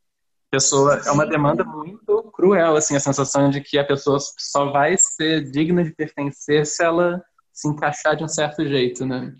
pessoa 0.54 1.00
é 1.04 1.10
uma 1.10 1.26
demanda 1.26 1.64
muito 1.64 2.22
cruel, 2.32 2.76
assim, 2.76 2.94
a 2.94 3.00
sensação 3.00 3.50
de 3.50 3.60
que 3.60 3.76
a 3.76 3.84
pessoa 3.84 4.18
só 4.38 4.70
vai 4.70 4.96
ser 4.96 5.50
digna 5.50 5.82
de 5.82 5.90
pertencer 5.90 6.64
se 6.64 6.84
ela 6.84 7.20
se 7.52 7.66
encaixar 7.68 8.14
de 8.14 8.22
um 8.22 8.28
certo 8.28 8.64
jeito, 8.66 9.04
né? 9.04 9.34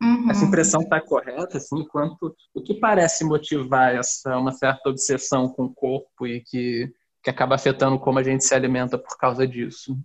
Uhum. 0.00 0.30
Essa 0.30 0.44
impressão 0.44 0.80
está 0.80 1.00
correta, 1.00 1.58
assim, 1.58 1.84
quanto 1.88 2.34
o 2.54 2.62
que 2.62 2.74
parece 2.74 3.24
motivar 3.24 3.94
essa 3.94 4.36
uma 4.38 4.52
certa 4.52 4.88
obsessão 4.88 5.48
com 5.48 5.64
o 5.64 5.74
corpo 5.74 6.26
e 6.26 6.40
que, 6.40 6.92
que 7.22 7.30
acaba 7.30 7.56
afetando 7.56 7.98
como 7.98 8.18
a 8.18 8.22
gente 8.22 8.44
se 8.44 8.54
alimenta 8.54 8.96
por 8.96 9.16
causa 9.18 9.46
disso? 9.46 9.98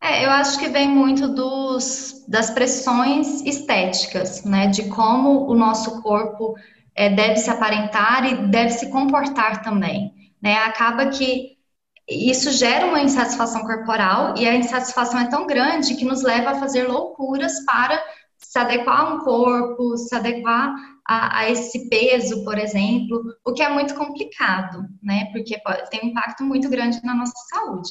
É, 0.00 0.24
eu 0.24 0.30
acho 0.30 0.58
que 0.58 0.68
vem 0.68 0.88
muito 0.88 1.28
dos, 1.28 2.24
das 2.28 2.50
pressões 2.50 3.42
estéticas, 3.42 4.44
né? 4.44 4.68
De 4.68 4.88
como 4.88 5.50
o 5.50 5.54
nosso 5.54 6.00
corpo 6.00 6.54
é, 6.94 7.10
deve 7.10 7.36
se 7.36 7.50
aparentar 7.50 8.24
e 8.24 8.48
deve 8.48 8.70
se 8.70 8.90
comportar 8.90 9.62
também. 9.62 10.12
Né? 10.40 10.54
Acaba 10.54 11.06
que 11.06 11.58
isso 12.08 12.50
gera 12.52 12.86
uma 12.86 13.02
insatisfação 13.02 13.62
corporal 13.62 14.34
e 14.36 14.48
a 14.48 14.56
insatisfação 14.56 15.20
é 15.20 15.28
tão 15.28 15.46
grande 15.46 15.94
que 15.94 16.04
nos 16.04 16.22
leva 16.22 16.50
a 16.50 16.58
fazer 16.58 16.88
loucuras 16.88 17.64
para 17.66 18.02
se 18.38 18.58
adequar 18.58 19.00
a 19.00 19.14
um 19.14 19.18
corpo, 19.18 19.96
se 19.96 20.14
adequar 20.14 20.74
a, 21.06 21.38
a, 21.38 21.50
esse 21.50 21.88
peso, 21.88 22.44
por 22.44 22.58
exemplo, 22.58 23.22
o 23.44 23.52
que 23.52 23.62
é 23.62 23.68
muito 23.68 23.94
complicado, 23.94 24.84
né? 25.02 25.26
Porque 25.32 25.60
tem 25.90 26.00
um 26.04 26.08
impacto 26.08 26.44
muito 26.44 26.68
grande 26.68 27.00
na 27.04 27.14
nossa 27.14 27.34
saúde. 27.50 27.90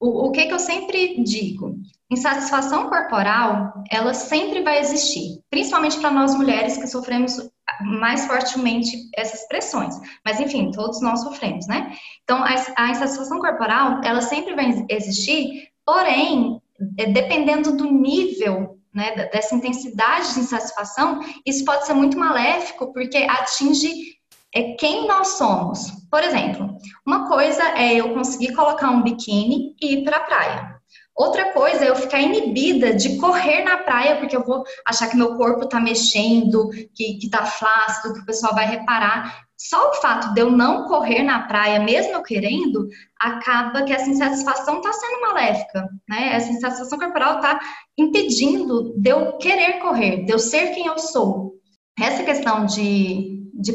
O, 0.00 0.28
o 0.28 0.32
que, 0.32 0.46
que 0.46 0.52
eu 0.52 0.58
sempre 0.58 1.22
digo? 1.22 1.76
Insatisfação 2.10 2.88
corporal, 2.88 3.72
ela 3.90 4.12
sempre 4.12 4.62
vai 4.62 4.80
existir, 4.80 5.40
principalmente 5.50 5.98
para 5.98 6.10
nós 6.10 6.34
mulheres 6.34 6.76
que 6.76 6.86
sofremos 6.86 7.38
mais 7.80 8.26
fortemente 8.26 8.96
essas 9.14 9.46
pressões. 9.46 9.94
Mas, 10.24 10.40
enfim, 10.40 10.70
todos 10.70 11.00
nós 11.00 11.22
sofremos, 11.22 11.66
né? 11.66 11.94
Então, 12.22 12.42
a, 12.42 12.54
a 12.76 12.90
insatisfação 12.90 13.38
corporal, 13.38 14.00
ela 14.04 14.20
sempre 14.20 14.54
vai 14.54 14.86
existir, 14.88 15.68
porém, 15.84 16.60
é, 16.98 17.06
dependendo 17.06 17.76
do 17.76 17.90
nível 17.90 18.78
né, 18.94 19.28
dessa 19.32 19.54
intensidade 19.54 20.34
de 20.34 20.40
insatisfação, 20.40 21.20
isso 21.44 21.64
pode 21.64 21.86
ser 21.86 21.94
muito 21.94 22.18
maléfico, 22.18 22.92
porque 22.92 23.18
atinge 23.18 24.14
é, 24.54 24.74
quem 24.74 25.08
nós 25.08 25.36
somos. 25.36 25.90
Por 26.10 26.22
exemplo, 26.22 26.76
uma 27.04 27.26
coisa 27.26 27.62
é 27.76 27.94
eu 27.94 28.14
conseguir 28.14 28.54
colocar 28.54 28.90
um 28.90 29.02
biquíni 29.02 29.74
e 29.82 29.94
ir 29.94 30.04
para 30.04 30.18
a 30.18 30.24
praia. 30.24 30.73
Outra 31.16 31.52
coisa 31.52 31.84
é 31.84 31.90
eu 31.90 31.96
ficar 31.96 32.20
inibida 32.20 32.92
de 32.92 33.16
correr 33.18 33.62
na 33.62 33.78
praia, 33.78 34.16
porque 34.16 34.36
eu 34.36 34.44
vou 34.44 34.64
achar 34.84 35.08
que 35.08 35.16
meu 35.16 35.36
corpo 35.36 35.64
está 35.64 35.78
mexendo, 35.78 36.70
que, 36.92 37.18
que 37.18 37.30
tá 37.30 37.44
flácido, 37.46 38.14
que 38.14 38.20
o 38.20 38.26
pessoal 38.26 38.52
vai 38.52 38.66
reparar. 38.66 39.44
Só 39.56 39.90
o 39.90 39.94
fato 39.94 40.34
de 40.34 40.40
eu 40.40 40.50
não 40.50 40.88
correr 40.88 41.22
na 41.22 41.46
praia, 41.46 41.78
mesmo 41.78 42.12
eu 42.12 42.22
querendo, 42.22 42.88
acaba 43.18 43.84
que 43.84 43.92
essa 43.92 44.10
insatisfação 44.10 44.78
está 44.78 44.92
sendo 44.92 45.20
maléfica, 45.20 45.88
né? 46.08 46.34
Essa 46.34 46.50
insatisfação 46.50 46.98
corporal 46.98 47.36
está 47.36 47.60
impedindo 47.96 48.92
de 48.98 49.10
eu 49.10 49.38
querer 49.38 49.78
correr, 49.78 50.24
de 50.24 50.32
eu 50.32 50.38
ser 50.40 50.74
quem 50.74 50.86
eu 50.86 50.98
sou. 50.98 51.54
Essa 51.98 52.24
questão 52.24 52.66
de, 52.66 53.48
de, 53.54 53.72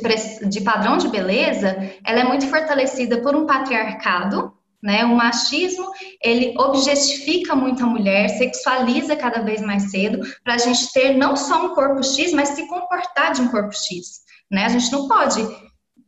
de 0.50 0.62
padrão 0.62 0.98
de 0.98 1.08
beleza, 1.08 1.78
ela 2.06 2.20
é 2.20 2.24
muito 2.26 2.46
fortalecida 2.48 3.22
por 3.22 3.34
um 3.34 3.46
patriarcado, 3.46 4.54
né? 4.82 5.04
O 5.06 5.16
machismo, 5.16 5.92
ele 6.24 6.54
objetifica 6.58 7.56
muito 7.56 7.84
a 7.84 7.88
mulher, 7.88 8.30
sexualiza 8.30 9.16
cada 9.16 9.42
vez 9.42 9.62
mais 9.62 9.92
cedo, 9.92 10.20
para 10.44 10.56
a 10.56 10.58
gente 10.58 10.92
ter 10.94 11.18
não 11.18 11.36
só 11.36 11.66
um 11.66 11.76
corpo 11.76 12.04
X, 12.04 12.32
mas 12.34 12.50
se 12.50 12.68
comportar 12.68 13.34
de 13.34 13.42
um 13.42 13.50
corpo 13.50 13.74
X. 13.74 14.22
Né? 14.50 14.66
A 14.66 14.70
gente 14.70 14.92
não 14.92 15.08
pode 15.08 15.46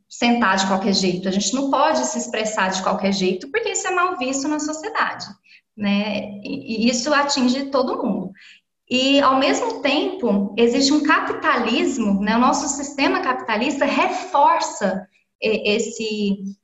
sentar 0.08 0.56
de 0.56 0.66
qualquer 0.66 0.94
jeito, 0.94 1.28
a 1.28 1.32
gente 1.32 1.54
não 1.54 1.70
pode 1.70 2.04
se 2.06 2.18
expressar 2.18 2.70
de 2.70 2.82
qualquer 2.82 3.12
jeito, 3.12 3.50
porque 3.50 3.70
isso 3.70 3.86
é 3.86 3.90
mal 3.90 4.18
visto 4.18 4.48
na 4.48 4.58
sociedade. 4.58 5.26
Né? 5.76 6.40
E 6.42 6.88
isso 6.88 7.12
atinge 7.12 7.66
todo 7.66 8.02
mundo. 8.02 8.32
E, 8.90 9.20
ao 9.20 9.38
mesmo 9.38 9.80
tempo, 9.80 10.54
existe 10.56 10.92
um 10.92 11.02
capitalismo, 11.02 12.20
né? 12.20 12.36
o 12.36 12.40
nosso 12.40 12.68
sistema 12.68 13.20
capitalista 13.20 13.84
reforça 13.84 15.06
esse 15.40 16.56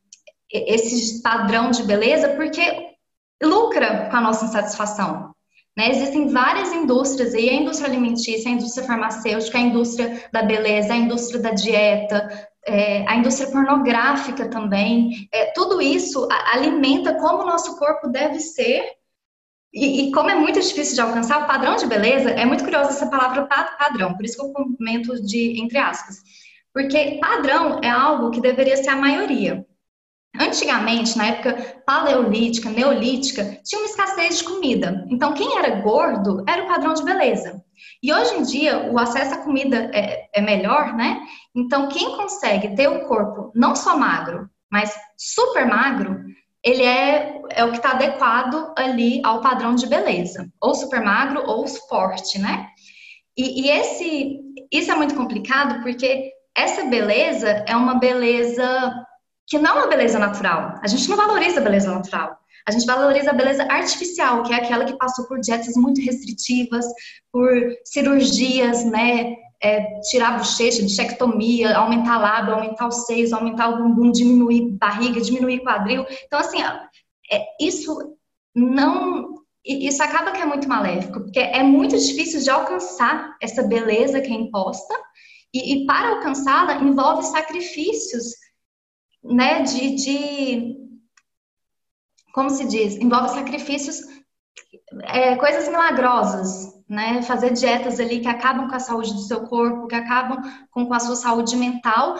esse 0.51 1.23
padrão 1.23 1.71
de 1.71 1.83
beleza, 1.83 2.31
porque 2.31 2.63
lucra 3.43 4.09
com 4.11 4.17
a 4.17 4.21
nossa 4.21 4.47
insatisfação. 4.47 5.35
Né? 5.77 5.91
Existem 5.91 6.29
várias 6.29 6.73
indústrias 6.73 7.35
aí, 7.35 7.51
a 7.51 7.55
indústria 7.55 7.89
alimentícia, 7.89 8.51
a 8.51 8.55
indústria 8.55 8.87
farmacêutica, 8.87 9.59
a 9.59 9.61
indústria 9.61 10.29
da 10.33 10.43
beleza, 10.43 10.93
a 10.93 10.97
indústria 10.97 11.41
da 11.41 11.51
dieta, 11.51 12.49
é, 12.67 13.07
a 13.09 13.17
indústria 13.17 13.51
pornográfica 13.51 14.49
também. 14.49 15.29
É, 15.33 15.53
tudo 15.53 15.81
isso 15.81 16.27
alimenta 16.53 17.15
como 17.15 17.43
o 17.43 17.47
nosso 17.47 17.79
corpo 17.79 18.09
deve 18.09 18.41
ser 18.41 18.99
e, 19.73 20.09
e, 20.09 20.13
como 20.13 20.31
é 20.31 20.35
muito 20.35 20.59
difícil 20.61 20.95
de 20.95 21.01
alcançar 21.01 21.45
o 21.45 21.47
padrão 21.47 21.77
de 21.77 21.87
beleza, 21.87 22.31
é 22.31 22.45
muito 22.45 22.65
curiosa 22.65 22.91
essa 22.91 23.09
palavra 23.09 23.47
padrão, 23.79 24.15
por 24.15 24.25
isso 24.25 24.37
que 24.37 24.43
eu 24.43 24.53
comento 24.53 25.23
de 25.23 25.61
entre 25.61 25.79
aspas. 25.79 26.17
Porque 26.73 27.19
padrão 27.21 27.81
é 27.83 27.89
algo 27.89 28.31
que 28.31 28.41
deveria 28.41 28.77
ser 28.77 28.91
a 28.91 28.97
maioria. 28.97 29.65
Antigamente, 30.39 31.17
na 31.17 31.27
época 31.27 31.83
paleolítica, 31.87 32.71
neolítica, 32.71 33.61
tinha 33.65 33.81
uma 33.81 33.89
escassez 33.89 34.39
de 34.39 34.45
comida. 34.45 35.05
Então, 35.11 35.33
quem 35.33 35.59
era 35.59 35.81
gordo 35.81 36.45
era 36.47 36.65
o 36.65 36.69
padrão 36.69 36.95
de 36.95 37.03
beleza. 37.03 37.63
E 38.03 38.13
hoje 38.13 38.35
em 38.37 38.43
dia, 38.43 38.91
o 38.93 38.99
acesso 38.99 39.35
à 39.35 39.39
comida 39.39 39.91
é, 39.93 40.29
é 40.35 40.41
melhor, 40.41 40.95
né? 40.95 41.21
Então, 41.55 41.89
quem 41.89 42.17
consegue 42.17 42.75
ter 42.75 42.89
o 42.89 43.07
corpo 43.07 43.51
não 43.55 43.75
só 43.75 43.97
magro, 43.97 44.49
mas 44.71 44.95
super 45.17 45.67
magro, 45.67 46.21
ele 46.63 46.83
é, 46.83 47.41
é 47.51 47.65
o 47.65 47.71
que 47.71 47.79
está 47.79 47.93
adequado 47.93 48.73
ali 48.77 49.21
ao 49.25 49.41
padrão 49.41 49.75
de 49.75 49.87
beleza, 49.87 50.49
ou 50.61 50.75
super 50.75 51.01
magro 51.01 51.43
ou 51.47 51.67
forte, 51.67 52.39
né? 52.39 52.69
E, 53.37 53.67
e, 53.67 53.71
esse, 53.71 54.41
isso 54.73 54.91
é 54.91 54.95
muito 54.95 55.15
complicado 55.15 55.81
porque 55.83 56.33
essa 56.57 56.85
beleza 56.87 57.65
é 57.67 57.77
uma 57.77 57.95
beleza 57.95 58.93
que 59.49 59.59
não 59.59 59.71
é 59.71 59.81
uma 59.81 59.87
beleza 59.89 60.19
natural. 60.19 60.79
A 60.83 60.87
gente 60.87 61.09
não 61.09 61.17
valoriza 61.17 61.61
a 61.61 61.65
beleza 61.65 61.91
natural. 61.91 62.39
A 62.67 62.71
gente 62.71 62.85
valoriza 62.85 63.31
a 63.31 63.35
beleza 63.35 63.63
artificial, 63.63 64.43
que 64.43 64.53
é 64.53 64.57
aquela 64.57 64.85
que 64.85 64.99
passou 64.99 65.27
por 65.27 65.41
dietas 65.41 65.75
muito 65.75 66.03
restritivas, 66.03 66.85
por 67.33 67.51
cirurgias, 67.83 68.85
né? 68.85 69.37
É, 69.61 70.01
tirar 70.11 70.35
a 70.35 70.39
bochecha, 70.39 70.83
bichectomia, 70.83 71.77
aumentar 71.77 72.15
a 72.15 72.19
lábio, 72.19 72.55
aumentar 72.55 72.87
os 72.87 73.07
seios, 73.07 73.33
aumentar 73.33 73.71
o 73.71 73.79
bumbum, 73.79 74.13
diminuir 74.13 74.71
barriga, 74.79 75.21
diminuir 75.21 75.61
quadril. 75.61 76.05
Então, 76.27 76.39
assim, 76.39 76.63
é, 76.63 77.43
isso 77.59 78.17
não. 78.55 79.39
Isso 79.65 80.03
acaba 80.03 80.31
que 80.31 80.41
é 80.41 80.47
muito 80.47 80.69
maléfico, 80.69 81.21
porque 81.21 81.41
é 81.41 81.63
muito 81.63 81.97
difícil 81.99 82.41
de 82.41 82.49
alcançar 82.51 83.37
essa 83.43 83.63
beleza 83.63 84.21
que 84.21 84.33
é 84.33 84.35
imposta, 84.35 84.95
e, 85.53 85.75
e 85.75 85.87
para 85.87 86.11
alcançá-la 86.11 86.77
envolve 86.77 87.25
sacrifícios, 87.25 88.35
né, 89.29 89.63
de, 89.63 89.95
de, 89.97 90.77
como 92.33 92.51
se 92.51 92.67
diz, 92.67 92.97
envolve 92.97 93.29
sacrifícios, 93.31 94.01
é, 95.03 95.37
coisas 95.37 95.69
milagrosas, 95.69 96.79
né, 96.89 97.23
fazer 97.23 97.53
dietas 97.53 98.01
ali 98.01 98.21
que 98.21 98.29
acabam 98.29 98.69
com 98.69 98.75
a 98.75 98.81
saúde 98.81 99.13
do 99.13 99.21
seu 99.21 99.47
corpo, 99.47 99.87
que 99.87 99.95
acabam 99.95 100.41
com, 100.71 100.87
com 100.87 100.95
a 100.95 101.01
sua 101.01 101.17
saúde 101.17 101.57
mental, 101.57 102.19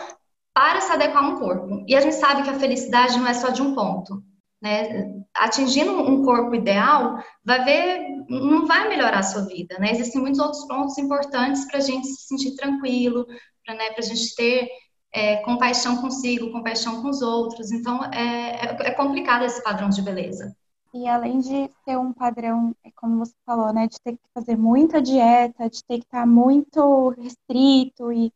para 0.53 0.81
se 0.81 0.91
adequar 0.91 1.23
a 1.23 1.27
um 1.27 1.39
corpo. 1.39 1.83
E 1.87 1.95
a 1.95 2.01
gente 2.01 2.15
sabe 2.15 2.43
que 2.43 2.49
a 2.49 2.59
felicidade 2.59 3.17
não 3.17 3.27
é 3.27 3.33
só 3.33 3.49
de 3.49 3.61
um 3.61 3.73
ponto. 3.73 4.21
Né? 4.61 5.23
Atingindo 5.33 5.91
um 5.91 6.23
corpo 6.23 6.53
ideal, 6.53 7.23
vai 7.45 7.63
ver, 7.63 8.25
não 8.29 8.67
vai 8.67 8.89
melhorar 8.89 9.19
a 9.19 9.23
sua 9.23 9.43
vida. 9.43 9.77
Né? 9.79 9.91
Existem 9.91 10.21
muitos 10.21 10.39
outros 10.39 10.65
pontos 10.67 10.97
importantes 10.97 11.65
para 11.65 11.77
a 11.77 11.81
gente 11.81 12.07
se 12.07 12.27
sentir 12.27 12.55
tranquilo, 12.55 13.25
para 13.65 13.75
né, 13.75 13.89
a 13.97 14.01
gente 14.01 14.35
ter 14.35 14.67
é, 15.11 15.37
compaixão 15.37 15.97
consigo, 15.97 16.51
compaixão 16.51 17.01
com 17.01 17.09
os 17.09 17.21
outros. 17.21 17.71
Então, 17.71 18.03
é, 18.05 18.65
é, 18.65 18.77
é 18.87 18.91
complicado 18.91 19.43
esse 19.43 19.61
padrão 19.63 19.89
de 19.89 20.01
beleza. 20.01 20.55
E 20.93 21.07
além 21.07 21.39
de 21.39 21.69
ser 21.85 21.97
um 21.97 22.11
padrão, 22.11 22.75
é 22.83 22.89
como 22.95 23.19
você 23.19 23.33
falou, 23.45 23.71
né, 23.71 23.87
de 23.87 23.99
ter 24.01 24.13
que 24.13 24.23
fazer 24.33 24.57
muita 24.57 25.01
dieta, 25.01 25.69
de 25.69 25.83
ter 25.83 25.99
que 25.99 26.05
estar 26.05 26.25
muito 26.25 27.09
restrito 27.09 28.11
e 28.11 28.33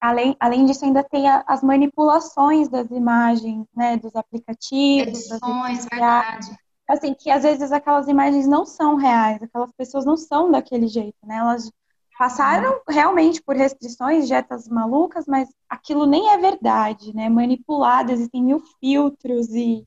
além, 0.00 0.36
além 0.38 0.64
disso 0.64 0.84
ainda 0.84 1.02
tem 1.02 1.28
a, 1.28 1.44
as 1.46 1.62
manipulações 1.62 2.68
das 2.68 2.88
imagens, 2.90 3.66
né, 3.74 3.96
dos 3.96 4.14
aplicativos, 4.14 5.30
Edições, 5.30 5.86
verdade. 5.90 6.56
Assim, 6.88 7.14
que 7.14 7.30
às 7.30 7.42
vezes 7.42 7.70
aquelas 7.70 8.08
imagens 8.08 8.46
não 8.46 8.64
são 8.64 8.96
reais, 8.96 9.42
aquelas 9.42 9.70
pessoas 9.72 10.04
não 10.04 10.16
são 10.16 10.50
daquele 10.50 10.88
jeito, 10.88 11.18
né? 11.24 11.36
Elas 11.36 11.70
passaram 12.20 12.72
uhum. 12.72 12.80
realmente 12.86 13.40
por 13.40 13.56
restrições, 13.56 14.26
dietas 14.26 14.68
malucas, 14.68 15.24
mas 15.26 15.48
aquilo 15.66 16.04
nem 16.04 16.28
é 16.28 16.36
verdade, 16.36 17.16
né? 17.16 17.30
Manipulado, 17.30 18.12
existem 18.12 18.44
mil 18.44 18.62
filtros 18.78 19.48
e 19.54 19.86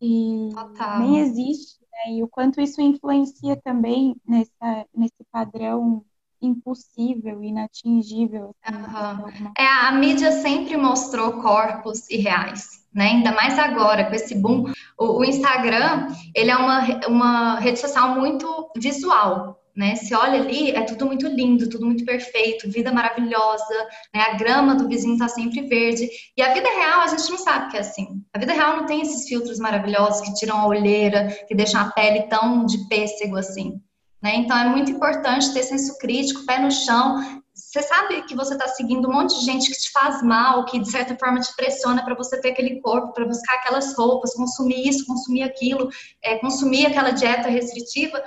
e 0.00 0.48
Total. 0.54 1.00
nem 1.00 1.18
existe, 1.18 1.80
né? 1.92 2.12
E 2.12 2.22
o 2.22 2.28
quanto 2.28 2.60
isso 2.60 2.80
influencia 2.80 3.56
também 3.56 4.14
nessa, 4.24 4.86
nesse 4.96 5.24
padrão 5.32 6.04
impossível, 6.40 7.42
inatingível. 7.42 8.54
Assim, 8.62 9.44
uhum. 9.44 9.52
É, 9.58 9.66
a 9.66 9.90
mídia 9.90 10.30
sempre 10.30 10.76
mostrou 10.76 11.42
corpos 11.42 12.08
irreais, 12.08 12.86
né? 12.94 13.08
Ainda 13.08 13.32
mais 13.32 13.58
agora, 13.58 14.04
com 14.08 14.14
esse 14.14 14.36
boom. 14.36 14.72
O, 14.96 15.18
o 15.18 15.24
Instagram, 15.24 16.06
ele 16.32 16.52
é 16.52 16.56
uma, 16.56 17.06
uma 17.08 17.58
rede 17.58 17.80
social 17.80 18.14
muito 18.14 18.70
visual, 18.76 19.59
né? 19.80 19.96
Se 19.96 20.14
olha 20.14 20.42
ali, 20.42 20.72
é 20.72 20.82
tudo 20.82 21.06
muito 21.06 21.26
lindo, 21.26 21.66
tudo 21.66 21.86
muito 21.86 22.04
perfeito, 22.04 22.70
vida 22.70 22.92
maravilhosa, 22.92 23.74
né? 24.14 24.20
A 24.20 24.34
grama 24.34 24.74
do 24.74 24.86
vizinho 24.86 25.16
tá 25.16 25.26
sempre 25.26 25.62
verde. 25.62 26.06
E 26.36 26.42
a 26.42 26.52
vida 26.52 26.68
real, 26.68 27.00
a 27.00 27.06
gente 27.06 27.30
não 27.30 27.38
sabe 27.38 27.70
que 27.70 27.78
é 27.78 27.80
assim. 27.80 28.22
A 28.34 28.38
vida 28.38 28.52
real 28.52 28.76
não 28.76 28.84
tem 28.84 29.00
esses 29.00 29.26
filtros 29.26 29.58
maravilhosos 29.58 30.20
que 30.20 30.34
tiram 30.34 30.58
a 30.58 30.66
olheira, 30.66 31.28
que 31.48 31.54
deixam 31.54 31.80
a 31.80 31.90
pele 31.92 32.24
tão 32.24 32.66
de 32.66 32.86
pêssego 32.88 33.38
assim. 33.38 33.80
Né? 34.22 34.34
Então 34.36 34.54
é 34.54 34.68
muito 34.68 34.90
importante 34.90 35.50
ter 35.54 35.62
senso 35.62 35.96
crítico, 35.96 36.44
pé 36.44 36.58
no 36.58 36.70
chão. 36.70 37.40
Você 37.54 37.80
sabe 37.80 38.20
que 38.24 38.36
você 38.36 38.52
está 38.52 38.68
seguindo 38.68 39.08
um 39.08 39.12
monte 39.14 39.38
de 39.38 39.46
gente 39.46 39.70
que 39.70 39.78
te 39.78 39.90
faz 39.92 40.22
mal, 40.22 40.66
que 40.66 40.78
de 40.78 40.90
certa 40.90 41.16
forma 41.16 41.40
te 41.40 41.56
pressiona 41.56 42.04
para 42.04 42.14
você 42.14 42.38
ter 42.38 42.50
aquele 42.50 42.82
corpo, 42.82 43.14
para 43.14 43.24
buscar 43.24 43.54
aquelas 43.54 43.96
roupas, 43.96 44.34
consumir 44.34 44.86
isso, 44.86 45.06
consumir 45.06 45.42
aquilo, 45.42 45.88
é, 46.22 46.36
consumir 46.36 46.84
aquela 46.84 47.12
dieta 47.12 47.48
restritiva. 47.48 48.22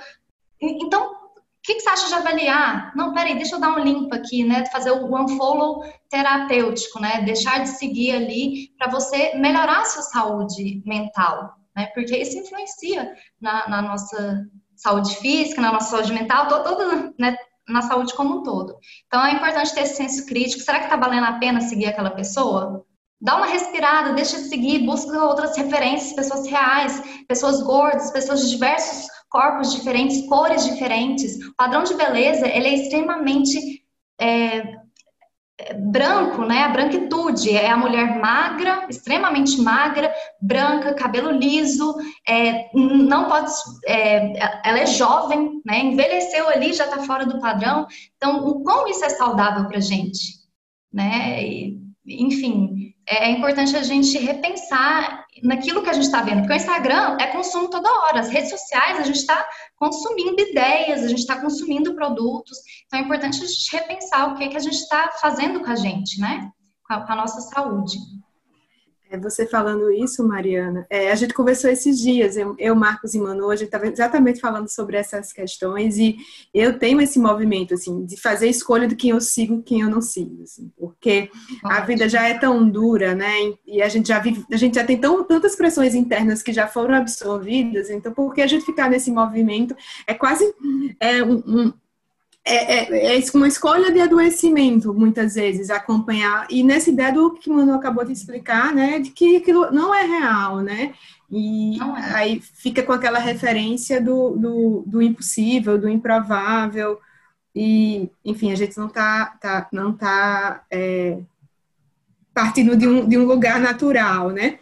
Então 0.60 1.23
que, 1.64 1.74
que 1.76 1.80
você 1.80 1.88
acha 1.88 2.08
de 2.08 2.14
avaliar? 2.14 2.92
Não, 2.94 3.14
peraí, 3.14 3.34
deixa 3.34 3.56
eu 3.56 3.60
dar 3.60 3.70
um 3.70 3.82
limpo 3.82 4.14
aqui, 4.14 4.44
né? 4.44 4.66
Fazer 4.66 4.90
o 4.90 5.06
unfollow 5.06 5.82
terapêutico, 6.10 7.00
né? 7.00 7.22
Deixar 7.22 7.60
de 7.62 7.70
seguir 7.70 8.12
ali 8.12 8.68
para 8.76 8.90
você 8.90 9.34
melhorar 9.34 9.80
a 9.80 9.84
sua 9.86 10.02
saúde 10.02 10.82
mental, 10.84 11.54
né? 11.74 11.86
Porque 11.94 12.16
isso 12.16 12.38
influencia 12.38 13.14
na, 13.40 13.66
na 13.66 13.80
nossa 13.80 14.46
saúde 14.76 15.16
física, 15.16 15.62
na 15.62 15.72
nossa 15.72 15.96
saúde 15.96 16.12
mental, 16.12 16.48
toda, 16.48 17.12
né? 17.18 17.34
na 17.66 17.80
saúde 17.80 18.12
como 18.14 18.40
um 18.40 18.42
todo. 18.42 18.76
Então 19.06 19.24
é 19.24 19.32
importante 19.32 19.74
ter 19.74 19.82
esse 19.82 19.96
senso 19.96 20.26
crítico. 20.26 20.62
Será 20.62 20.80
que 20.80 20.84
está 20.84 20.96
valendo 20.96 21.24
a 21.24 21.38
pena 21.38 21.62
seguir 21.62 21.86
aquela 21.86 22.10
pessoa? 22.10 22.84
Dá 23.24 23.36
uma 23.36 23.46
respirada, 23.46 24.12
deixa 24.12 24.36
de 24.36 24.48
seguir, 24.50 24.80
busca 24.80 25.24
outras 25.24 25.56
referências, 25.56 26.12
pessoas 26.12 26.46
reais, 26.46 27.02
pessoas 27.26 27.62
gordas, 27.62 28.10
pessoas 28.10 28.42
de 28.42 28.50
diversos 28.50 29.08
corpos 29.30 29.72
diferentes, 29.72 30.28
cores 30.28 30.62
diferentes. 30.62 31.42
O 31.42 31.54
padrão 31.56 31.84
de 31.84 31.94
beleza 31.94 32.46
ele 32.46 32.68
é 32.68 32.74
extremamente 32.74 33.82
é, 34.20 34.76
é, 35.58 35.72
branco, 35.72 36.44
né? 36.44 36.64
A 36.64 36.68
branquitude 36.68 37.48
é 37.48 37.70
a 37.70 37.78
mulher 37.78 38.20
magra, 38.20 38.86
extremamente 38.90 39.58
magra, 39.58 40.12
branca, 40.38 40.92
cabelo 40.92 41.30
liso, 41.30 41.96
é, 42.28 42.68
não 42.74 43.26
pode, 43.26 43.50
é, 43.86 44.68
ela 44.68 44.80
é 44.80 44.86
jovem, 44.86 45.62
né? 45.64 45.80
Envelheceu 45.80 46.46
ali, 46.50 46.74
já 46.74 46.84
está 46.84 46.98
fora 47.04 47.24
do 47.24 47.40
padrão. 47.40 47.86
Então, 48.18 48.46
o 48.46 48.62
como 48.62 48.86
isso 48.86 49.02
é 49.02 49.08
saudável 49.08 49.66
para 49.66 49.80
gente, 49.80 50.34
né? 50.92 51.42
E, 51.42 51.80
enfim, 52.06 52.93
é 53.06 53.30
importante 53.30 53.76
a 53.76 53.82
gente 53.82 54.16
repensar 54.18 55.26
naquilo 55.42 55.82
que 55.82 55.90
a 55.90 55.92
gente 55.92 56.04
está 56.04 56.22
vendo, 56.22 56.40
porque 56.40 56.54
o 56.54 56.56
Instagram 56.56 57.16
é 57.20 57.26
consumo 57.26 57.68
toda 57.68 57.90
hora, 57.90 58.20
as 58.20 58.30
redes 58.30 58.50
sociais 58.50 58.98
a 58.98 59.02
gente 59.02 59.18
está 59.18 59.46
consumindo 59.76 60.40
ideias, 60.40 61.02
a 61.02 61.08
gente 61.08 61.20
está 61.20 61.40
consumindo 61.40 61.94
produtos, 61.94 62.58
então 62.86 62.98
é 62.98 63.02
importante 63.02 63.42
a 63.42 63.46
gente 63.46 63.76
repensar 63.76 64.32
o 64.32 64.36
que, 64.36 64.44
é 64.44 64.48
que 64.48 64.56
a 64.56 64.60
gente 64.60 64.76
está 64.76 65.12
fazendo 65.20 65.60
com 65.60 65.70
a 65.70 65.76
gente, 65.76 66.20
né? 66.20 66.50
Com 66.86 66.94
a, 66.94 67.00
com 67.06 67.12
a 67.12 67.16
nossa 67.16 67.40
saúde. 67.40 67.98
É, 69.14 69.18
você 69.18 69.46
falando 69.46 69.92
isso, 69.92 70.26
Mariana, 70.26 70.86
é, 70.90 71.10
a 71.10 71.14
gente 71.14 71.32
conversou 71.32 71.70
esses 71.70 71.98
dias, 72.00 72.36
eu, 72.36 72.54
eu 72.58 72.74
Marcos 72.74 73.14
e 73.14 73.20
Manu, 73.20 73.50
a 73.50 73.56
gente 73.56 73.66
estava 73.66 73.86
exatamente 73.86 74.40
falando 74.40 74.68
sobre 74.68 74.96
essas 74.96 75.32
questões 75.32 75.98
e 75.98 76.16
eu 76.52 76.78
tenho 76.78 77.00
esse 77.00 77.18
movimento, 77.18 77.74
assim, 77.74 78.04
de 78.04 78.20
fazer 78.20 78.48
escolha 78.48 78.88
de 78.88 78.96
quem 78.96 79.10
eu 79.10 79.20
sigo 79.20 79.60
e 79.60 79.62
quem 79.62 79.80
eu 79.82 79.88
não 79.88 80.00
sigo, 80.00 80.42
assim, 80.42 80.70
porque 80.76 81.30
a 81.64 81.80
vida 81.82 82.08
já 82.08 82.26
é 82.26 82.36
tão 82.36 82.68
dura, 82.68 83.14
né, 83.14 83.32
e 83.66 83.80
a 83.80 83.88
gente 83.88 84.08
já 84.08 84.18
vive, 84.18 84.44
a 84.52 84.56
gente 84.56 84.74
já 84.74 84.84
tem 84.84 84.98
tão, 84.98 85.22
tantas 85.22 85.54
pressões 85.54 85.94
internas 85.94 86.42
que 86.42 86.52
já 86.52 86.66
foram 86.66 86.94
absorvidas, 86.94 87.90
então 87.90 88.12
por 88.12 88.34
que 88.34 88.42
a 88.42 88.46
gente 88.46 88.64
ficar 88.64 88.90
nesse 88.90 89.12
movimento? 89.12 89.76
É 90.06 90.14
quase 90.14 90.52
é, 90.98 91.22
um, 91.22 91.42
um 91.46 91.72
é, 92.44 93.16
é, 93.16 93.18
é 93.18 93.24
uma 93.34 93.48
escolha 93.48 93.90
de 93.90 94.00
adoecimento, 94.00 94.92
muitas 94.92 95.34
vezes, 95.34 95.70
acompanhar. 95.70 96.46
E 96.50 96.62
nessa 96.62 96.90
ideia 96.90 97.12
do 97.12 97.32
que 97.32 97.48
o 97.48 97.54
Manu 97.54 97.72
acabou 97.72 98.04
de 98.04 98.12
explicar, 98.12 98.74
né, 98.74 98.98
de 98.98 99.10
que 99.10 99.36
aquilo 99.36 99.70
não 99.70 99.94
é 99.94 100.02
real, 100.02 100.60
né? 100.60 100.94
E 101.30 101.78
é. 101.80 102.14
aí 102.14 102.40
fica 102.40 102.82
com 102.82 102.92
aquela 102.92 103.18
referência 103.18 104.00
do, 104.00 104.36
do, 104.36 104.84
do, 104.86 105.02
impossível, 105.02 105.78
do 105.78 105.88
improvável. 105.88 107.00
E, 107.54 108.10
enfim, 108.24 108.52
a 108.52 108.56
gente 108.56 108.76
não 108.76 108.88
está 108.88 109.26
tá, 109.40 109.68
não 109.72 109.92
tá, 109.92 110.64
é, 110.70 111.18
partindo 112.34 112.76
de 112.76 112.86
um, 112.86 113.08
de 113.08 113.16
um 113.16 113.24
lugar 113.24 113.58
natural, 113.58 114.30
né? 114.30 114.58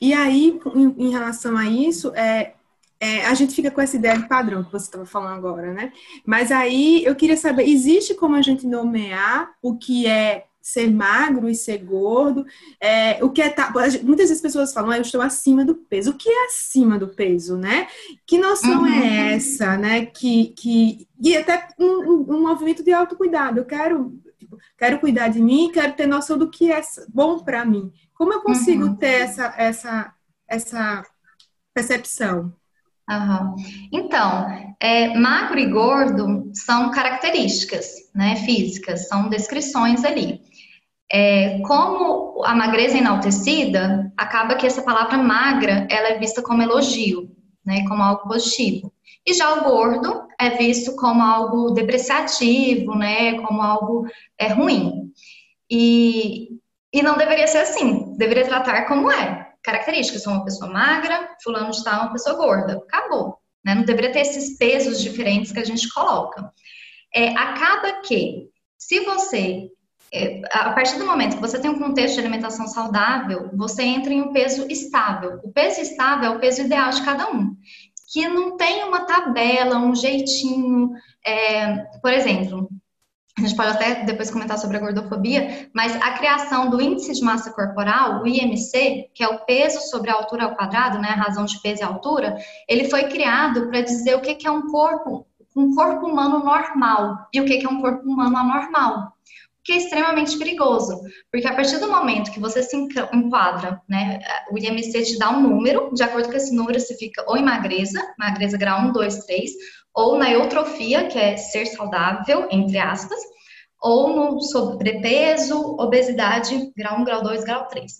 E 0.00 0.12
aí, 0.12 0.60
em, 0.74 1.06
em 1.06 1.10
relação 1.10 1.56
a 1.56 1.64
isso, 1.64 2.12
é, 2.14 2.54
é, 3.00 3.26
a 3.26 3.34
gente 3.34 3.54
fica 3.54 3.70
com 3.70 3.80
essa 3.80 3.96
ideia 3.96 4.18
de 4.18 4.28
padrão 4.28 4.64
que 4.64 4.72
você 4.72 4.86
estava 4.86 5.04
falando 5.04 5.36
agora, 5.36 5.72
né? 5.72 5.92
Mas 6.24 6.50
aí 6.50 7.04
eu 7.04 7.14
queria 7.14 7.36
saber, 7.36 7.68
existe 7.68 8.14
como 8.14 8.36
a 8.36 8.42
gente 8.42 8.66
nomear 8.66 9.52
o 9.60 9.76
que 9.76 10.06
é 10.06 10.46
ser 10.64 10.90
magro 10.90 11.46
e 11.46 11.54
ser 11.54 11.76
gordo? 11.84 12.46
É, 12.80 13.22
o 13.22 13.28
que 13.28 13.42
é 13.42 13.50
tá, 13.50 13.70
muitas 14.02 14.30
vezes 14.30 14.36
as 14.38 14.40
pessoas 14.40 14.72
falam, 14.72 14.92
ah, 14.92 14.96
eu 14.96 15.02
estou 15.02 15.20
acima 15.20 15.62
do 15.62 15.74
peso. 15.74 16.12
O 16.12 16.16
que 16.16 16.30
é 16.30 16.46
acima 16.46 16.98
do 16.98 17.08
peso, 17.08 17.58
né? 17.58 17.86
Que 18.26 18.38
noção 18.38 18.80
uhum. 18.80 18.86
é 18.86 19.34
essa, 19.34 19.76
né? 19.76 20.06
Que, 20.06 20.54
que 20.56 21.06
e 21.20 21.36
até 21.36 21.68
um, 21.78 22.34
um 22.34 22.40
movimento 22.40 22.82
de 22.82 22.94
autocuidado. 22.94 23.60
Eu 23.60 23.66
quero 23.66 24.18
tipo, 24.38 24.58
quero 24.78 24.98
cuidar 24.98 25.28
de 25.28 25.40
mim, 25.42 25.70
quero 25.70 25.92
ter 25.92 26.06
noção 26.06 26.38
do 26.38 26.48
que 26.48 26.72
é 26.72 26.80
bom 27.08 27.40
para 27.40 27.62
mim. 27.66 27.92
Como 28.14 28.32
eu 28.32 28.40
consigo 28.40 28.86
uhum. 28.86 28.96
ter 28.96 29.20
essa 29.20 29.54
essa 29.58 30.14
essa 30.48 31.04
percepção? 31.74 32.54
Uhum. 33.08 33.54
Então, 33.92 34.46
é, 34.80 35.14
magro 35.14 35.58
e 35.58 35.66
gordo 35.66 36.50
são 36.54 36.90
características 36.90 37.86
né, 38.14 38.36
físicas, 38.36 39.08
são 39.08 39.28
descrições 39.28 40.04
ali. 40.04 40.40
É, 41.12 41.60
como 41.60 42.42
a 42.44 42.54
magreza 42.54 42.96
é 42.96 43.00
enaltecida, 43.00 44.10
acaba 44.16 44.54
que 44.54 44.66
essa 44.66 44.82
palavra 44.82 45.18
magra 45.18 45.86
ela 45.90 46.08
é 46.08 46.18
vista 46.18 46.42
como 46.42 46.62
elogio, 46.62 47.30
né, 47.64 47.86
como 47.86 48.02
algo 48.02 48.26
positivo. 48.26 48.92
E 49.26 49.34
já 49.34 49.54
o 49.54 49.64
gordo 49.64 50.26
é 50.40 50.50
visto 50.50 50.96
como 50.96 51.22
algo 51.22 51.70
depreciativo, 51.70 52.94
né, 52.94 53.40
como 53.42 53.60
algo 53.60 54.06
é, 54.38 54.48
ruim. 54.48 55.12
E, 55.70 56.48
e 56.92 57.02
não 57.02 57.16
deveria 57.18 57.46
ser 57.46 57.58
assim, 57.58 58.16
deveria 58.16 58.46
tratar 58.46 58.86
como 58.86 59.10
é 59.10 59.53
características. 59.64 60.22
Sou 60.22 60.32
uma 60.32 60.44
pessoa 60.44 60.70
magra, 60.70 61.30
fulano 61.42 61.70
de 61.70 61.82
tal 61.82 61.94
é 61.94 62.02
uma 62.02 62.12
pessoa 62.12 62.36
gorda. 62.36 62.74
Acabou. 62.74 63.38
Né? 63.64 63.74
Não 63.74 63.82
deveria 63.82 64.12
ter 64.12 64.20
esses 64.20 64.56
pesos 64.56 65.02
diferentes 65.02 65.50
que 65.50 65.58
a 65.58 65.64
gente 65.64 65.88
coloca. 65.92 66.52
É, 67.12 67.28
acaba 67.30 68.02
que, 68.02 68.50
se 68.78 69.00
você, 69.00 69.70
é, 70.12 70.42
a 70.50 70.72
partir 70.72 70.98
do 70.98 71.06
momento 71.06 71.36
que 71.36 71.40
você 71.40 71.58
tem 71.58 71.70
um 71.70 71.78
contexto 71.78 72.14
de 72.14 72.20
alimentação 72.20 72.66
saudável, 72.66 73.50
você 73.54 73.82
entra 73.82 74.12
em 74.12 74.20
um 74.20 74.32
peso 74.32 74.66
estável. 74.70 75.40
O 75.42 75.50
peso 75.50 75.80
estável 75.80 76.32
é 76.32 76.36
o 76.36 76.40
peso 76.40 76.60
ideal 76.60 76.90
de 76.90 77.02
cada 77.02 77.30
um. 77.30 77.56
Que 78.12 78.28
não 78.28 78.56
tem 78.56 78.84
uma 78.84 79.06
tabela, 79.06 79.78
um 79.78 79.94
jeitinho. 79.94 80.90
É, 81.26 81.76
por 82.02 82.12
exemplo, 82.12 82.68
a 83.36 83.40
gente 83.40 83.56
pode 83.56 83.70
até 83.70 84.04
depois 84.04 84.30
comentar 84.30 84.56
sobre 84.58 84.76
a 84.76 84.80
gordofobia, 84.80 85.68
mas 85.74 85.96
a 85.96 86.12
criação 86.12 86.70
do 86.70 86.80
índice 86.80 87.12
de 87.12 87.22
massa 87.22 87.52
corporal, 87.52 88.22
o 88.22 88.26
IMC, 88.28 89.10
que 89.12 89.24
é 89.24 89.28
o 89.28 89.40
peso 89.40 89.80
sobre 89.90 90.10
a 90.10 90.14
altura 90.14 90.44
ao 90.44 90.54
quadrado, 90.54 91.00
né, 91.00 91.08
a 91.08 91.22
razão 91.22 91.44
de 91.44 91.60
peso 91.60 91.82
e 91.82 91.84
altura, 91.84 92.36
ele 92.68 92.88
foi 92.88 93.04
criado 93.04 93.68
para 93.68 93.80
dizer 93.80 94.14
o 94.14 94.20
que 94.20 94.46
é 94.46 94.50
um 94.50 94.70
corpo, 94.70 95.26
um 95.56 95.74
corpo 95.74 96.06
humano 96.06 96.44
normal 96.44 97.28
e 97.32 97.40
o 97.40 97.44
que 97.44 97.64
é 97.64 97.68
um 97.68 97.80
corpo 97.80 98.08
humano 98.08 98.36
anormal. 98.36 99.14
O 99.60 99.64
que 99.64 99.72
é 99.72 99.76
extremamente 99.78 100.38
perigoso, 100.38 101.00
porque 101.32 101.48
a 101.48 101.54
partir 101.54 101.78
do 101.78 101.90
momento 101.90 102.30
que 102.30 102.38
você 102.38 102.62
se 102.62 102.76
enquadra, 102.76 103.80
né, 103.88 104.20
o 104.52 104.58
IMC 104.58 105.02
te 105.02 105.18
dá 105.18 105.30
um 105.30 105.40
número, 105.40 105.90
de 105.92 106.02
acordo 106.02 106.28
com 106.28 106.36
esse 106.36 106.54
número 106.54 106.78
você 106.78 106.94
fica 106.96 107.24
ou 107.26 107.36
em 107.36 107.42
magreza, 107.42 107.98
magreza 108.18 108.58
grau 108.58 108.80
1, 108.88 108.92
2, 108.92 109.24
3, 109.24 109.50
ou 109.94 110.18
na 110.18 110.30
eutrofia, 110.30 111.06
que 111.06 111.18
é 111.18 111.36
ser 111.36 111.66
saudável, 111.66 112.48
entre 112.50 112.78
aspas, 112.78 113.18
ou 113.80 114.08
no 114.08 114.40
sobrepeso, 114.40 115.76
obesidade, 115.78 116.72
grau 116.76 117.00
1, 117.00 117.04
grau 117.04 117.22
2, 117.22 117.44
grau 117.44 117.66
3. 117.68 117.92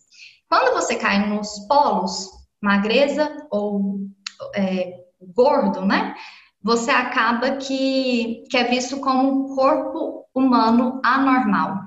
Quando 0.49 0.75
você 0.75 0.97
cai 0.97 1.29
nos 1.29 1.67
polos, 1.69 2.31
magreza 2.61 3.47
ou 3.51 4.09
é, 4.55 4.95
gordo, 5.35 5.85
né? 5.85 6.15
Você 6.63 6.91
acaba 6.91 7.57
que, 7.57 8.43
que 8.51 8.57
é 8.57 8.65
visto 8.65 8.99
como 9.01 9.53
um 9.53 9.55
corpo 9.55 10.25
humano 10.35 11.01
anormal. 11.05 11.83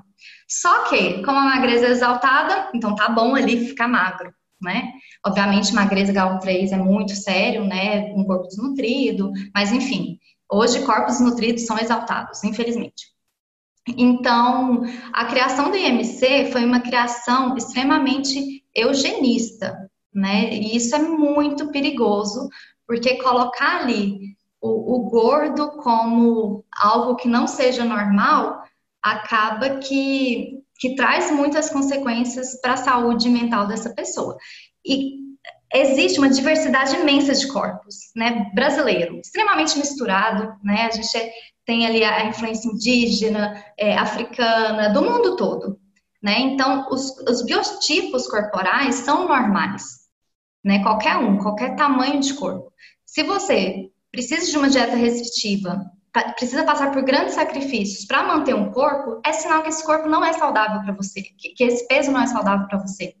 Só 0.48 0.84
que, 0.84 1.22
como 1.24 1.38
a 1.38 1.44
magreza 1.44 1.86
é 1.86 1.90
exaltada, 1.90 2.70
então 2.72 2.94
tá 2.94 3.08
bom 3.08 3.34
ali 3.34 3.66
ficar 3.66 3.88
magro 3.88 4.32
né? 4.60 4.92
Obviamente, 5.24 5.74
magreza 5.74 6.12
grau 6.12 6.38
3 6.38 6.72
é 6.72 6.76
muito 6.76 7.14
sério, 7.14 7.64
né? 7.64 8.12
Um 8.14 8.24
corpo 8.24 8.48
desnutrido, 8.48 9.32
mas 9.54 9.72
enfim, 9.72 10.18
hoje 10.50 10.84
corpos 10.84 11.20
nutridos 11.20 11.66
são 11.66 11.78
exaltados, 11.78 12.42
infelizmente. 12.44 13.06
Então, 13.96 14.82
a 15.12 15.24
criação 15.24 15.70
do 15.70 15.76
IMC 15.76 16.50
foi 16.52 16.64
uma 16.64 16.80
criação 16.80 17.56
extremamente 17.56 18.62
eugenista, 18.74 19.90
né? 20.12 20.52
E 20.52 20.76
isso 20.76 20.94
é 20.94 20.98
muito 20.98 21.70
perigoso, 21.70 22.48
porque 22.86 23.22
colocar 23.22 23.82
ali 23.82 24.36
o, 24.60 24.96
o 24.96 25.10
gordo 25.10 25.70
como 25.72 26.64
algo 26.72 27.16
que 27.16 27.28
não 27.28 27.46
seja 27.46 27.84
normal 27.84 28.62
acaba 29.02 29.78
que 29.78 30.58
que 30.78 30.94
traz 30.94 31.30
muitas 31.30 31.68
consequências 31.70 32.60
para 32.60 32.74
a 32.74 32.76
saúde 32.78 33.28
mental 33.28 33.66
dessa 33.66 33.90
pessoa. 33.90 34.36
E 34.86 35.18
existe 35.74 36.18
uma 36.18 36.30
diversidade 36.30 36.96
imensa 36.96 37.34
de 37.34 37.46
corpos, 37.48 37.96
né, 38.16 38.50
brasileiro, 38.54 39.18
extremamente 39.18 39.76
misturado, 39.76 40.54
né, 40.62 40.86
a 40.86 40.90
gente 40.90 41.32
tem 41.66 41.86
ali 41.86 42.02
a 42.02 42.26
influência 42.26 42.70
indígena, 42.70 43.62
é, 43.78 43.96
africana, 43.98 44.88
do 44.88 45.02
mundo 45.02 45.36
todo, 45.36 45.78
né, 46.22 46.38
então 46.38 46.86
os, 46.90 47.10
os 47.28 47.44
biotipos 47.44 48.26
corporais 48.26 48.94
são 48.96 49.28
normais, 49.28 49.82
né, 50.64 50.82
qualquer 50.82 51.16
um, 51.16 51.38
qualquer 51.38 51.76
tamanho 51.76 52.20
de 52.20 52.32
corpo. 52.34 52.72
Se 53.04 53.22
você 53.22 53.90
precisa 54.10 54.50
de 54.50 54.56
uma 54.56 54.70
dieta 54.70 54.96
restritiva, 54.96 55.84
precisa 56.34 56.64
passar 56.64 56.90
por 56.92 57.02
grandes 57.02 57.34
sacrifícios 57.34 58.04
para 58.06 58.22
manter 58.22 58.54
um 58.54 58.70
corpo, 58.70 59.20
é 59.24 59.32
sinal 59.32 59.62
que 59.62 59.68
esse 59.68 59.84
corpo 59.84 60.08
não 60.08 60.24
é 60.24 60.32
saudável 60.32 60.80
para 60.82 60.94
você, 60.94 61.22
que, 61.22 61.50
que, 61.50 61.64
esse 61.64 61.86
peso 61.86 62.10
não 62.10 62.20
é 62.20 62.26
saudável 62.26 62.66
para 62.66 62.78
você. 62.78 63.14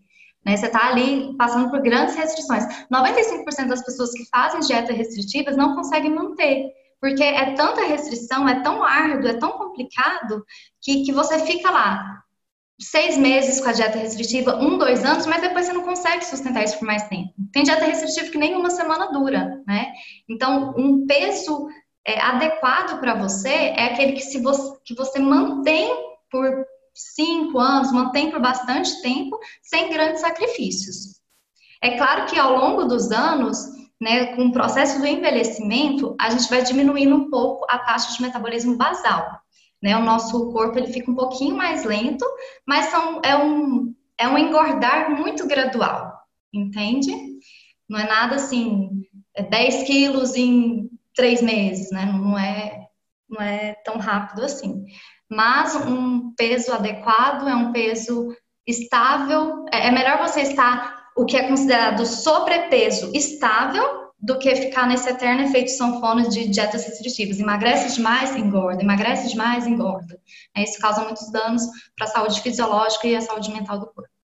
Né? 0.44 0.56
Você 0.56 0.66
está 0.66 0.88
ali 0.88 1.36
passando 1.36 1.70
por 1.70 1.80
grandes 1.80 2.14
restrições. 2.14 2.64
95% 2.92 3.66
das 3.66 3.84
pessoas 3.84 4.12
que 4.12 4.24
fazem 4.28 4.60
dietas 4.60 4.96
restritivas 4.96 5.56
não 5.56 5.74
conseguem 5.74 6.14
manter, 6.14 6.70
porque 7.00 7.22
é 7.22 7.52
tanta 7.54 7.86
restrição, 7.86 8.48
é 8.48 8.60
tão 8.62 8.82
árduo, 8.82 9.28
é 9.28 9.34
tão 9.34 9.52
complicado, 9.52 10.44
que, 10.80 11.04
que 11.04 11.12
você 11.12 11.38
fica 11.40 11.70
lá 11.70 12.22
seis 12.80 13.18
meses 13.18 13.60
com 13.60 13.68
a 13.68 13.72
dieta 13.72 13.98
restritiva, 13.98 14.56
um, 14.56 14.78
dois 14.78 15.04
anos, 15.04 15.26
mas 15.26 15.40
depois 15.40 15.66
você 15.66 15.72
não 15.72 15.82
consegue 15.82 16.24
sustentar 16.24 16.62
isso 16.62 16.78
por 16.78 16.86
mais 16.86 17.08
tempo. 17.08 17.32
Tem 17.52 17.64
dieta 17.64 17.84
restritiva 17.84 18.30
que 18.30 18.38
nem 18.38 18.54
uma 18.54 18.70
semana 18.70 19.10
dura, 19.10 19.60
né? 19.66 19.92
Então, 20.28 20.74
um 20.76 21.04
peso 21.04 21.68
é, 22.08 22.18
adequado 22.22 22.98
para 23.00 23.12
você 23.12 23.50
é 23.50 23.84
aquele 23.84 24.12
que, 24.12 24.22
se 24.22 24.40
você, 24.40 24.78
que 24.82 24.94
você 24.94 25.18
mantém 25.18 25.94
por 26.30 26.66
cinco 26.94 27.58
anos, 27.58 27.92
mantém 27.92 28.30
por 28.30 28.40
bastante 28.40 29.02
tempo, 29.02 29.38
sem 29.60 29.90
grandes 29.90 30.22
sacrifícios. 30.22 31.20
É 31.82 31.98
claro 31.98 32.24
que 32.24 32.38
ao 32.38 32.56
longo 32.56 32.86
dos 32.86 33.12
anos, 33.12 33.58
né, 34.00 34.34
com 34.34 34.46
o 34.46 34.52
processo 34.52 34.98
do 34.98 35.06
envelhecimento, 35.06 36.16
a 36.18 36.30
gente 36.30 36.48
vai 36.48 36.62
diminuindo 36.62 37.14
um 37.14 37.28
pouco 37.28 37.66
a 37.68 37.78
taxa 37.78 38.16
de 38.16 38.22
metabolismo 38.22 38.74
basal. 38.74 39.40
Né? 39.82 39.94
O 39.94 40.02
nosso 40.02 40.50
corpo 40.50 40.78
ele 40.78 40.90
fica 40.90 41.10
um 41.10 41.14
pouquinho 41.14 41.54
mais 41.54 41.84
lento, 41.84 42.24
mas 42.66 42.86
são, 42.86 43.20
é, 43.22 43.36
um, 43.36 43.94
é 44.16 44.26
um 44.26 44.38
engordar 44.38 45.10
muito 45.10 45.46
gradual, 45.46 46.18
entende? 46.54 47.12
Não 47.86 47.98
é 47.98 48.06
nada 48.06 48.36
assim, 48.36 49.02
é 49.34 49.42
10 49.42 49.82
quilos 49.82 50.34
em 50.34 50.88
três 51.18 51.42
meses, 51.42 51.90
né? 51.90 52.06
Não 52.06 52.38
é, 52.38 52.86
não 53.28 53.42
é 53.42 53.74
tão 53.84 53.98
rápido 53.98 54.44
assim. 54.44 54.86
Mas 55.28 55.74
um 55.74 56.32
peso 56.36 56.72
adequado 56.72 57.48
é 57.48 57.56
um 57.56 57.72
peso 57.72 58.32
estável. 58.64 59.66
É, 59.72 59.88
é 59.88 59.90
melhor 59.90 60.18
você 60.18 60.42
estar 60.42 61.08
o 61.16 61.24
que 61.24 61.36
é 61.36 61.48
considerado 61.48 62.06
sobrepeso 62.06 63.10
estável 63.12 64.06
do 64.20 64.38
que 64.38 64.54
ficar 64.54 64.86
nesse 64.86 65.08
eterno 65.08 65.42
efeito 65.42 65.72
sanfona 65.72 66.28
de 66.28 66.48
dietas 66.48 66.84
restritivas. 66.84 67.40
Emagrece 67.40 67.96
demais, 67.96 68.36
engorda. 68.36 68.80
Emagrece 68.80 69.28
demais, 69.28 69.66
engorda. 69.66 70.20
Isso 70.56 70.78
causa 70.78 71.02
muitos 71.02 71.32
danos 71.32 71.62
para 71.96 72.06
a 72.06 72.10
saúde 72.10 72.40
fisiológica 72.40 73.08
e 73.08 73.16
a 73.16 73.20
saúde 73.20 73.50
mental 73.50 73.80
do 73.80 73.86
corpo. 73.86 74.17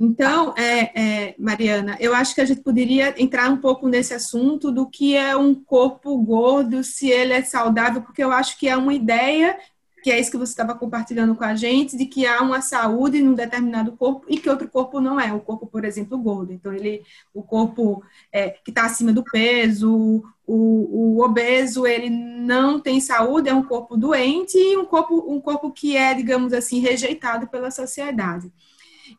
Então, 0.00 0.54
é, 0.56 1.28
é, 1.28 1.34
Mariana, 1.38 1.96
eu 2.00 2.14
acho 2.14 2.34
que 2.34 2.40
a 2.40 2.44
gente 2.44 2.60
poderia 2.62 3.14
entrar 3.20 3.48
um 3.50 3.58
pouco 3.58 3.88
nesse 3.88 4.12
assunto 4.12 4.72
do 4.72 4.88
que 4.88 5.16
é 5.16 5.36
um 5.36 5.54
corpo 5.54 6.16
gordo, 6.18 6.82
se 6.82 7.08
ele 7.08 7.32
é 7.32 7.42
saudável, 7.42 8.02
porque 8.02 8.22
eu 8.22 8.32
acho 8.32 8.58
que 8.58 8.68
é 8.68 8.76
uma 8.76 8.92
ideia 8.92 9.56
que 10.02 10.10
é 10.10 10.18
isso 10.18 10.30
que 10.30 10.36
você 10.36 10.52
estava 10.52 10.74
compartilhando 10.74 11.34
com 11.34 11.44
a 11.44 11.54
gente, 11.54 11.96
de 11.96 12.06
que 12.06 12.26
há 12.26 12.40
uma 12.40 12.60
saúde 12.60 13.20
num 13.20 13.34
determinado 13.34 13.92
corpo 13.92 14.24
e 14.28 14.38
que 14.38 14.48
outro 14.48 14.68
corpo 14.68 15.00
não 15.00 15.20
é. 15.20 15.32
O 15.32 15.40
corpo, 15.40 15.66
por 15.66 15.84
exemplo, 15.84 16.16
gordo. 16.16 16.52
Então, 16.52 16.72
ele, 16.72 17.02
o 17.34 17.42
corpo 17.42 18.02
é, 18.32 18.50
que 18.50 18.70
está 18.70 18.84
acima 18.84 19.12
do 19.12 19.24
peso, 19.24 20.22
o, 20.46 21.16
o, 21.16 21.22
obeso, 21.24 21.86
ele 21.86 22.08
não 22.08 22.80
tem 22.80 23.00
saúde, 23.00 23.48
é 23.48 23.54
um 23.54 23.62
corpo 23.62 23.96
doente 23.96 24.56
e 24.56 24.76
um 24.76 24.84
corpo, 24.84 25.24
um 25.28 25.40
corpo 25.40 25.70
que 25.70 25.96
é, 25.96 26.14
digamos 26.14 26.52
assim, 26.52 26.80
rejeitado 26.80 27.46
pela 27.48 27.70
sociedade. 27.70 28.50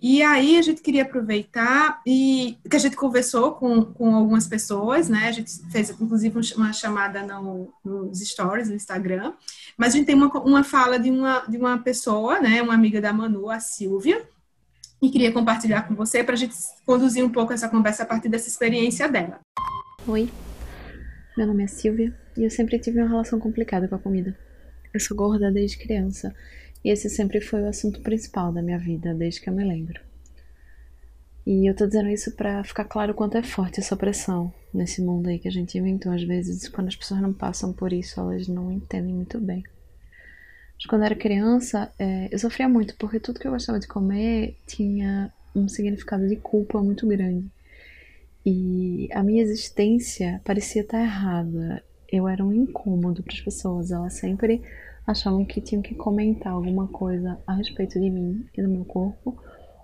E 0.01 0.21
aí 0.21 0.57
a 0.57 0.61
gente 0.61 0.81
queria 0.81 1.03
aproveitar 1.03 2.01
e 2.05 2.57
que 2.69 2.75
a 2.75 2.79
gente 2.79 2.95
conversou 2.95 3.53
com, 3.53 3.83
com 3.85 4.15
algumas 4.15 4.47
pessoas, 4.47 5.09
né? 5.09 5.27
A 5.27 5.31
gente 5.31 5.51
fez 5.71 5.89
inclusive 5.89 6.39
uma 6.55 6.73
chamada 6.73 7.23
no, 7.23 7.73
nos 7.83 8.19
stories 8.19 8.69
no 8.69 8.75
Instagram, 8.75 9.33
mas 9.77 9.93
a 9.93 9.97
gente 9.97 10.05
tem 10.05 10.15
uma, 10.15 10.27
uma 10.39 10.63
fala 10.63 10.99
de 10.99 11.09
uma, 11.09 11.39
de 11.47 11.57
uma 11.57 11.77
pessoa, 11.77 12.39
né? 12.39 12.61
Uma 12.61 12.73
amiga 12.73 13.01
da 13.01 13.13
Manu, 13.13 13.49
a 13.49 13.59
Silvia, 13.59 14.21
e 15.01 15.09
queria 15.09 15.31
compartilhar 15.31 15.83
com 15.87 15.95
você 15.95 16.23
para 16.23 16.33
a 16.33 16.37
gente 16.37 16.55
conduzir 16.85 17.23
um 17.23 17.29
pouco 17.29 17.53
essa 17.53 17.69
conversa 17.69 18.03
a 18.03 18.05
partir 18.05 18.29
dessa 18.29 18.49
experiência 18.49 19.07
dela. 19.07 19.39
Oi, 20.07 20.29
meu 21.37 21.47
nome 21.47 21.63
é 21.63 21.67
Silvia 21.67 22.13
e 22.37 22.43
eu 22.43 22.49
sempre 22.49 22.79
tive 22.79 22.99
uma 22.99 23.07
relação 23.07 23.39
complicada 23.39 23.87
com 23.87 23.95
a 23.95 23.99
comida. 23.99 24.37
Eu 24.93 24.99
sou 24.99 25.15
gorda 25.15 25.51
desde 25.51 25.77
criança 25.77 26.33
e 26.83 26.89
esse 26.89 27.09
sempre 27.09 27.41
foi 27.41 27.61
o 27.61 27.67
assunto 27.67 28.01
principal 28.01 28.51
da 28.51 28.61
minha 28.61 28.79
vida, 28.79 29.13
desde 29.13 29.41
que 29.41 29.49
eu 29.49 29.53
me 29.53 29.63
lembro. 29.63 30.01
E 31.45 31.69
eu 31.69 31.75
tô 31.75 31.87
dizendo 31.87 32.09
isso 32.09 32.35
para 32.35 32.63
ficar 32.63 32.85
claro 32.85 33.11
o 33.11 33.15
quanto 33.15 33.37
é 33.37 33.41
forte 33.41 33.79
essa 33.79 33.95
pressão 33.95 34.53
nesse 34.73 35.01
mundo 35.01 35.29
aí 35.29 35.39
que 35.39 35.47
a 35.47 35.51
gente 35.51 35.77
inventou. 35.77 36.11
Às 36.11 36.23
vezes, 36.23 36.69
quando 36.69 36.87
as 36.87 36.95
pessoas 36.95 37.21
não 37.21 37.33
passam 37.33 37.73
por 37.73 37.91
isso, 37.91 38.19
elas 38.19 38.47
não 38.47 38.71
entendem 38.71 39.13
muito 39.13 39.39
bem. 39.39 39.63
Mas 40.75 40.85
quando 40.85 41.01
eu 41.01 41.07
era 41.07 41.15
criança, 41.15 41.91
é, 41.97 42.29
eu 42.31 42.37
sofria 42.37 42.69
muito, 42.69 42.95
porque 42.97 43.19
tudo 43.19 43.39
que 43.39 43.47
eu 43.47 43.51
gostava 43.51 43.79
de 43.79 43.87
comer 43.87 44.57
tinha 44.67 45.33
um 45.55 45.67
significado 45.67 46.27
de 46.27 46.35
culpa 46.35 46.81
muito 46.81 47.07
grande. 47.07 47.49
E 48.45 49.09
a 49.11 49.23
minha 49.23 49.41
existência 49.41 50.41
parecia 50.45 50.83
estar 50.83 51.01
errada. 51.01 51.83
Eu 52.11 52.27
era 52.27 52.45
um 52.45 52.53
incômodo 52.53 53.23
para 53.23 53.33
as 53.33 53.41
pessoas. 53.41 53.91
Elas 53.91 54.13
sempre 54.13 54.61
achavam 55.09 55.43
que 55.43 55.59
tinham 55.59 55.81
que 55.81 55.95
comentar 55.95 56.53
alguma 56.53 56.87
coisa 56.87 57.39
a 57.47 57.53
respeito 57.53 57.99
de 57.99 58.09
mim 58.09 58.45
e 58.55 58.61
do 58.61 58.69
meu 58.69 58.85
corpo, 58.85 59.35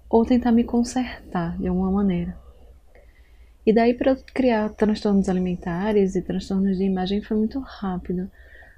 ou 0.07 0.23
tentar 0.23 0.51
me 0.51 0.63
consertar 0.63 1.57
de 1.57 1.67
alguma 1.67 1.91
maneira. 1.91 2.38
E 3.65 3.73
daí 3.73 3.95
para 3.95 4.15
criar 4.15 4.69
transtornos 4.69 5.28
alimentares 5.28 6.15
e 6.15 6.21
transtornos 6.21 6.78
de 6.78 6.84
imagem 6.84 7.23
foi 7.23 7.36
muito 7.38 7.59
rápido. 7.59 8.30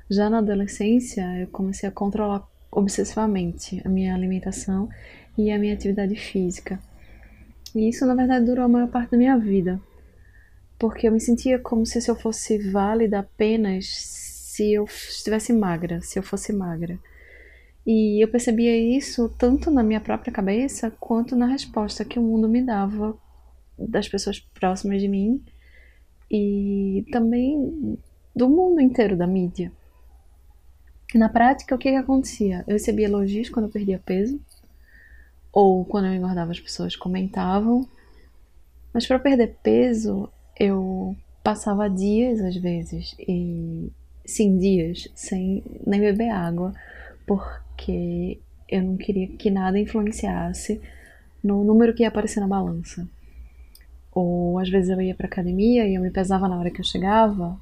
Já 0.09 0.29
na 0.29 0.37
adolescência, 0.37 1.21
eu 1.37 1.47
comecei 1.47 1.89
a 1.89 1.91
controlar 1.91 2.47
obsessivamente 2.71 3.81
a 3.83 3.89
minha 3.89 4.15
alimentação 4.15 4.87
e 5.37 5.51
a 5.51 5.59
minha 5.59 5.73
atividade 5.73 6.15
física. 6.15 6.79
E 7.75 7.89
isso, 7.89 8.05
na 8.05 8.15
verdade, 8.15 8.45
durou 8.45 8.63
a 8.63 8.69
maior 8.69 8.87
parte 8.87 9.11
da 9.11 9.17
minha 9.17 9.37
vida. 9.37 9.81
Porque 10.79 11.09
eu 11.09 11.11
me 11.11 11.19
sentia 11.19 11.59
como 11.59 11.85
se, 11.85 12.09
eu 12.09 12.15
fosse 12.15 12.57
válida 12.71 13.19
apenas 13.19 14.26
se 14.57 14.73
eu 14.73 14.85
estivesse 14.85 15.53
magra, 15.53 16.01
se 16.01 16.17
eu 16.17 16.23
fosse 16.23 16.51
magra. 16.51 16.97
E 17.85 18.23
eu 18.23 18.27
percebia 18.27 18.75
isso 18.75 19.29
tanto 19.37 19.69
na 19.69 19.83
minha 19.83 20.01
própria 20.01 20.33
cabeça 20.33 20.89
quanto 20.99 21.35
na 21.35 21.45
resposta 21.45 22.03
que 22.03 22.17
o 22.17 22.23
mundo 22.23 22.49
me 22.49 22.63
dava 22.63 23.15
das 23.77 24.09
pessoas 24.09 24.39
próximas 24.39 24.99
de 24.99 25.07
mim 25.07 25.43
e 26.29 27.05
também 27.11 27.99
do 28.35 28.49
mundo 28.49 28.81
inteiro 28.81 29.15
da 29.15 29.27
mídia. 29.27 29.71
Na 31.13 31.29
prática, 31.29 31.75
o 31.75 31.77
que, 31.77 31.91
que 31.91 31.95
acontecia? 31.95 32.63
Eu 32.67 32.73
recebia 32.73 33.05
elogios 33.05 33.49
quando 33.49 33.67
eu 33.67 33.71
perdia 33.71 34.01
peso, 34.03 34.41
ou 35.53 35.85
quando 35.85 36.07
eu 36.07 36.15
engordava, 36.15 36.51
as 36.51 36.59
pessoas 36.59 36.95
comentavam, 36.95 37.87
mas 38.91 39.05
para 39.05 39.19
perder 39.19 39.55
peso, 39.61 40.27
eu 40.59 41.15
passava 41.43 41.87
dias 41.87 42.41
às 42.41 42.55
vezes 42.57 43.15
e 43.19 43.91
sim, 44.27 44.57
dias 44.57 45.07
sem 45.15 45.63
nem 45.85 46.01
beber 46.01 46.29
água, 46.29 46.73
porque 47.25 48.39
eu 48.69 48.83
não 48.83 48.97
queria 48.97 49.27
que 49.27 49.49
nada 49.49 49.79
influenciasse 49.79 50.81
no 51.43 51.63
número 51.63 51.93
que 51.93 52.03
ia 52.03 52.09
aparecer 52.09 52.41
na 52.41 52.47
balança. 52.47 53.07
Ou 54.11 54.59
às 54.59 54.69
vezes 54.69 54.89
eu 54.89 55.01
ia 55.01 55.15
para 55.15 55.27
academia 55.27 55.87
e 55.87 55.95
eu 55.95 56.01
me 56.01 56.11
pesava 56.11 56.47
na 56.47 56.59
hora 56.59 56.69
que 56.69 56.81
eu 56.81 56.85
chegava 56.85 57.57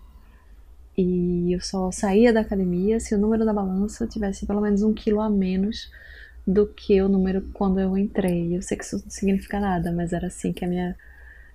e 0.98 1.54
eu 1.54 1.60
só 1.60 1.92
saía 1.92 2.32
da 2.34 2.40
academia 2.40 3.00
se 3.00 3.14
o 3.14 3.18
número 3.18 3.46
da 3.46 3.54
balança 3.54 4.08
tivesse 4.08 4.46
pelo 4.46 4.62
menos 4.62 4.82
um 4.82 4.94
quilo 4.94 5.20
a 5.22 5.30
menos 5.30 5.92
do 6.48 6.66
que 6.66 7.02
o 7.02 7.10
número 7.10 7.42
quando 7.54 7.80
eu 7.80 7.98
entrei. 7.98 8.56
Eu 8.56 8.62
sei 8.62 8.78
que 8.78 8.84
isso 8.86 9.02
não 9.04 9.10
significa 9.10 9.60
nada, 9.60 9.92
mas 9.92 10.14
era 10.14 10.28
assim 10.28 10.54
que 10.54 10.64
a 10.64 10.68
minha 10.68 10.96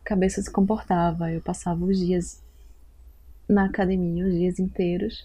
cabeça 0.05 0.43
se 0.43 0.51
comportava. 0.51 1.33
Eu 1.33 1.41
passava 1.41 1.85
os 1.85 1.99
dias 1.99 2.43
na 3.51 3.67
academia 3.67 4.27
os 4.27 4.33
dias 4.33 4.59
inteiros. 4.59 5.25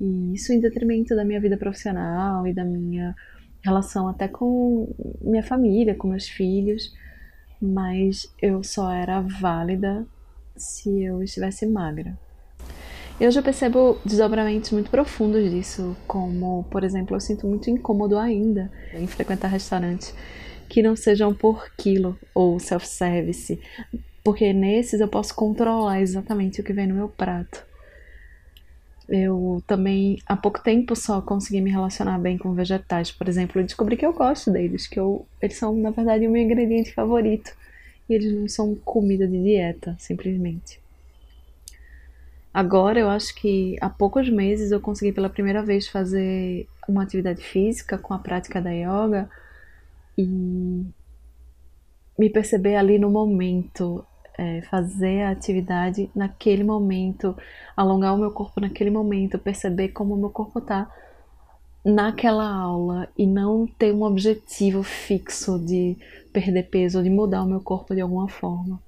E 0.00 0.34
isso 0.34 0.52
em 0.52 0.60
detrimento 0.60 1.14
da 1.14 1.24
minha 1.24 1.40
vida 1.40 1.56
profissional 1.56 2.46
e 2.46 2.52
da 2.52 2.64
minha 2.64 3.14
relação 3.62 4.08
até 4.08 4.28
com 4.28 4.94
minha 5.20 5.42
família, 5.42 5.94
com 5.94 6.08
meus 6.08 6.28
filhos. 6.28 6.94
Mas 7.60 8.32
eu 8.40 8.62
só 8.62 8.92
era 8.92 9.20
válida 9.20 10.06
se 10.56 11.02
eu 11.02 11.22
estivesse 11.22 11.66
magra. 11.66 12.16
Eu 13.18 13.30
já 13.30 13.40
percebo 13.40 13.98
desdobramentos 14.04 14.70
muito 14.72 14.90
profundos 14.90 15.50
disso, 15.50 15.96
como, 16.06 16.64
por 16.64 16.84
exemplo, 16.84 17.16
eu 17.16 17.20
sinto 17.20 17.46
muito 17.46 17.70
incômodo 17.70 18.18
ainda 18.18 18.70
em 18.92 19.06
frequentar 19.06 19.48
restaurantes 19.48 20.14
que 20.68 20.82
não 20.82 20.94
sejam 20.94 21.32
por 21.32 21.70
quilo 21.76 22.18
ou 22.34 22.58
self-service, 22.58 23.58
porque 24.26 24.52
nesses 24.52 25.00
eu 25.00 25.06
posso 25.06 25.32
controlar 25.36 26.00
exatamente 26.00 26.60
o 26.60 26.64
que 26.64 26.72
vem 26.72 26.88
no 26.88 26.96
meu 26.96 27.08
prato. 27.08 27.64
Eu 29.08 29.62
também, 29.68 30.18
há 30.26 30.36
pouco 30.36 30.60
tempo, 30.60 30.96
só 30.96 31.22
consegui 31.22 31.60
me 31.60 31.70
relacionar 31.70 32.18
bem 32.18 32.36
com 32.36 32.52
vegetais. 32.52 33.12
Por 33.12 33.28
exemplo, 33.28 33.60
eu 33.60 33.64
descobri 33.64 33.96
que 33.96 34.04
eu 34.04 34.12
gosto 34.12 34.50
deles, 34.50 34.88
que 34.88 34.98
eu, 34.98 35.24
eles 35.40 35.56
são, 35.56 35.76
na 35.76 35.90
verdade, 35.90 36.26
o 36.26 36.30
meu 36.32 36.42
ingrediente 36.42 36.92
favorito. 36.92 37.54
E 38.08 38.14
eles 38.14 38.32
não 38.32 38.48
são 38.48 38.74
comida 38.74 39.28
de 39.28 39.40
dieta, 39.40 39.94
simplesmente. 39.96 40.80
Agora, 42.52 42.98
eu 42.98 43.08
acho 43.08 43.32
que 43.32 43.76
há 43.80 43.88
poucos 43.88 44.28
meses 44.28 44.72
eu 44.72 44.80
consegui 44.80 45.12
pela 45.12 45.30
primeira 45.30 45.62
vez 45.62 45.86
fazer 45.86 46.66
uma 46.88 47.04
atividade 47.04 47.44
física 47.44 47.96
com 47.96 48.12
a 48.12 48.18
prática 48.18 48.60
da 48.60 48.72
yoga 48.72 49.30
e 50.18 50.84
me 52.18 52.28
perceber 52.28 52.74
ali 52.74 52.98
no 52.98 53.08
momento 53.08 54.04
é, 54.38 54.62
fazer 54.62 55.22
a 55.22 55.30
atividade 55.30 56.10
naquele 56.14 56.62
momento, 56.62 57.36
alongar 57.76 58.14
o 58.14 58.18
meu 58.18 58.30
corpo 58.30 58.60
naquele 58.60 58.90
momento, 58.90 59.38
perceber 59.38 59.88
como 59.88 60.14
o 60.14 60.18
meu 60.18 60.30
corpo 60.30 60.58
está 60.58 60.90
naquela 61.84 62.48
aula 62.48 63.08
e 63.16 63.26
não 63.26 63.66
ter 63.66 63.92
um 63.92 64.02
objetivo 64.02 64.82
fixo 64.82 65.58
de 65.58 65.96
perder 66.32 66.64
peso 66.64 66.98
ou 66.98 67.04
de 67.04 67.10
mudar 67.10 67.42
o 67.42 67.48
meu 67.48 67.60
corpo 67.60 67.94
de 67.94 68.00
alguma 68.00 68.28
forma. 68.28 68.82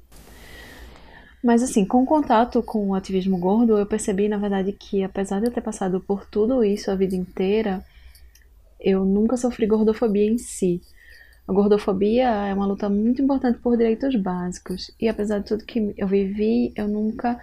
Mas 1.43 1.63
assim, 1.63 1.85
com 1.85 2.03
o 2.03 2.07
contato 2.07 2.63
com 2.63 2.89
o 2.89 2.95
ativismo 2.95 3.39
gordo, 3.39 3.79
eu 3.79 3.87
percebi, 3.87 4.29
na 4.29 4.37
verdade, 4.37 4.73
que 4.73 5.05
apesar 5.05 5.41
de 5.41 5.47
eu 5.47 5.53
ter 5.53 5.61
passado 5.61 6.01
por 6.01 6.27
tudo 6.27 6.65
isso 6.65 6.91
a 6.91 6.97
vida 6.97 7.15
inteira, 7.15 7.85
eu 8.81 9.05
nunca 9.05 9.37
sofri 9.37 9.67
gordofobia 9.67 10.31
em 10.31 10.37
si. 10.37 10.83
A 11.49 11.53
gordofobia 11.53 12.29
é 12.29 12.53
uma 12.53 12.67
luta 12.67 12.91
muito 12.91 13.23
importante 13.23 13.59
por 13.59 13.75
direitos 13.75 14.15
básicos. 14.17 14.91
E 15.01 15.09
apesar 15.09 15.39
de 15.39 15.47
tudo 15.47 15.65
que 15.65 15.95
eu 15.97 16.07
vivi, 16.07 16.75
eu 16.77 16.87
nunca 16.87 17.43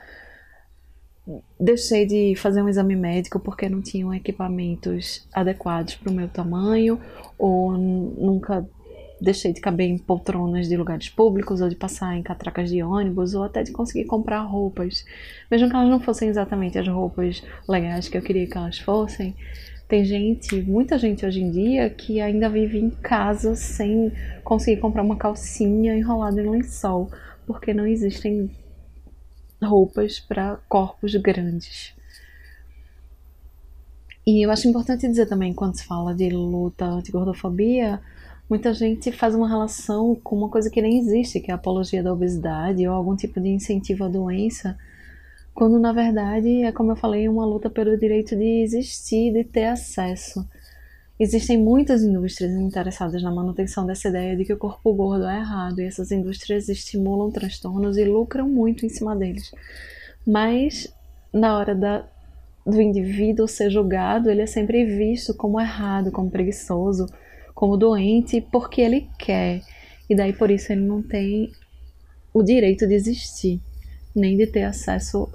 deixei 1.60 2.06
de 2.06 2.36
fazer 2.36 2.62
um 2.62 2.70
exame 2.70 2.96
médico 2.96 3.40
porque 3.40 3.68
não 3.68 3.82
tinham 3.82 4.14
equipamentos 4.14 5.28
adequados 5.34 5.96
para 5.96 6.12
o 6.12 6.14
meu 6.14 6.28
tamanho, 6.28 7.02
ou 7.36 7.72
nunca 7.72 8.64
deixei 9.20 9.52
de 9.52 9.60
caber 9.60 9.90
em 9.90 9.98
poltronas 9.98 10.68
de 10.68 10.78
lugares 10.78 11.10
públicos, 11.10 11.60
ou 11.60 11.68
de 11.68 11.76
passar 11.76 12.16
em 12.16 12.22
catracas 12.22 12.70
de 12.70 12.84
ônibus, 12.84 13.34
ou 13.34 13.42
até 13.42 13.64
de 13.64 13.72
conseguir 13.72 14.06
comprar 14.06 14.42
roupas. 14.42 15.04
Mesmo 15.50 15.68
que 15.68 15.76
elas 15.76 15.90
não 15.90 16.00
fossem 16.00 16.30
exatamente 16.30 16.78
as 16.78 16.88
roupas 16.88 17.42
legais 17.68 18.08
que 18.08 18.18
eu 18.20 18.22
queria 18.22 18.46
que 18.46 18.56
elas 18.56 18.78
fossem, 18.78 19.36
tem 19.88 20.04
gente, 20.04 20.62
muita 20.62 20.98
gente 20.98 21.26
hoje 21.26 21.42
em 21.42 21.52
dia, 21.52 21.90
que 21.90 22.20
ainda 22.20 22.50
vive 22.50 22.80
em 22.80 22.90
casa 22.90 23.56
sem 23.56 24.12
conseguir 24.44 24.82
comprar 24.82 25.04
uma 25.04 25.16
calcinha 25.16 25.96
enrolada 25.96 26.42
em 26.42 26.50
lençol, 26.50 27.10
porque 27.46 27.74
não 27.74 27.86
existem 27.86 28.50
roupas 29.62 30.20
para 30.20 30.58
corpos 30.68 31.14
grandes. 31.16 31.94
E 34.26 34.44
eu 34.44 34.50
acho 34.50 34.68
importante 34.68 35.08
dizer 35.08 35.28
também, 35.28 35.54
quando 35.54 35.76
se 35.76 35.86
fala 35.86 36.14
de 36.16 36.30
luta 36.30 36.86
anti-gordofobia, 36.86 38.02
muita 38.50 38.74
gente 38.74 39.12
faz 39.12 39.36
uma 39.36 39.48
relação 39.48 40.16
com 40.16 40.36
uma 40.36 40.50
coisa 40.50 40.70
que 40.70 40.82
nem 40.82 40.98
existe, 40.98 41.40
que 41.40 41.52
é 41.52 41.54
a 41.54 41.58
apologia 41.58 42.02
da 42.02 42.12
obesidade 42.12 42.88
ou 42.88 42.94
algum 42.96 43.16
tipo 43.16 43.40
de 43.40 43.50
incentivo 43.50 44.04
à 44.04 44.08
doença, 44.08 44.76
quando 45.56 45.80
na 45.80 45.94
verdade 45.94 46.64
é 46.64 46.72
como 46.72 46.92
eu 46.92 46.98
falei, 46.98 47.30
uma 47.30 47.46
luta 47.46 47.70
pelo 47.70 47.98
direito 47.98 48.36
de 48.36 48.62
existir, 48.62 49.32
de 49.32 49.46
ter 49.46 49.68
acesso. 49.68 50.46
Existem 51.18 51.58
muitas 51.58 52.04
indústrias 52.04 52.52
interessadas 52.52 53.24
na 53.24 53.32
manutenção 53.32 53.86
dessa 53.86 54.10
ideia 54.10 54.36
de 54.36 54.44
que 54.44 54.52
o 54.52 54.58
corpo 54.58 54.94
gordo 54.94 55.26
é 55.26 55.38
errado, 55.38 55.80
e 55.80 55.86
essas 55.86 56.12
indústrias 56.12 56.68
estimulam 56.68 57.32
transtornos 57.32 57.98
e 57.98 58.04
lucram 58.04 58.50
muito 58.50 58.86
em 58.86 58.90
cima 58.90 59.16
deles. 59.16 59.50
Mas 60.28 60.94
na 61.32 61.58
hora 61.58 61.74
da, 61.74 62.06
do 62.66 62.82
indivíduo 62.82 63.48
ser 63.48 63.70
julgado, 63.70 64.30
ele 64.30 64.42
é 64.42 64.46
sempre 64.46 64.84
visto 64.84 65.34
como 65.34 65.60
errado, 65.60 66.12
como 66.12 66.30
preguiçoso, 66.30 67.08
como 67.54 67.78
doente, 67.78 68.42
porque 68.42 68.82
ele 68.82 69.08
quer. 69.18 69.62
E 70.10 70.14
daí 70.14 70.34
por 70.34 70.52
isso 70.52 70.74
ele 70.74 70.82
não 70.82 71.02
tem 71.02 71.50
o 72.34 72.44
direito 72.44 72.86
de 72.86 72.94
existir, 72.94 73.62
nem 74.14 74.36
de 74.36 74.48
ter 74.48 74.64
acesso 74.64 75.30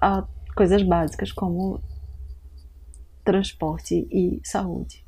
a 0.00 0.24
coisas 0.56 0.82
básicas 0.82 1.32
como 1.32 1.80
transporte 3.24 4.08
e 4.10 4.40
saúde. 4.44 5.04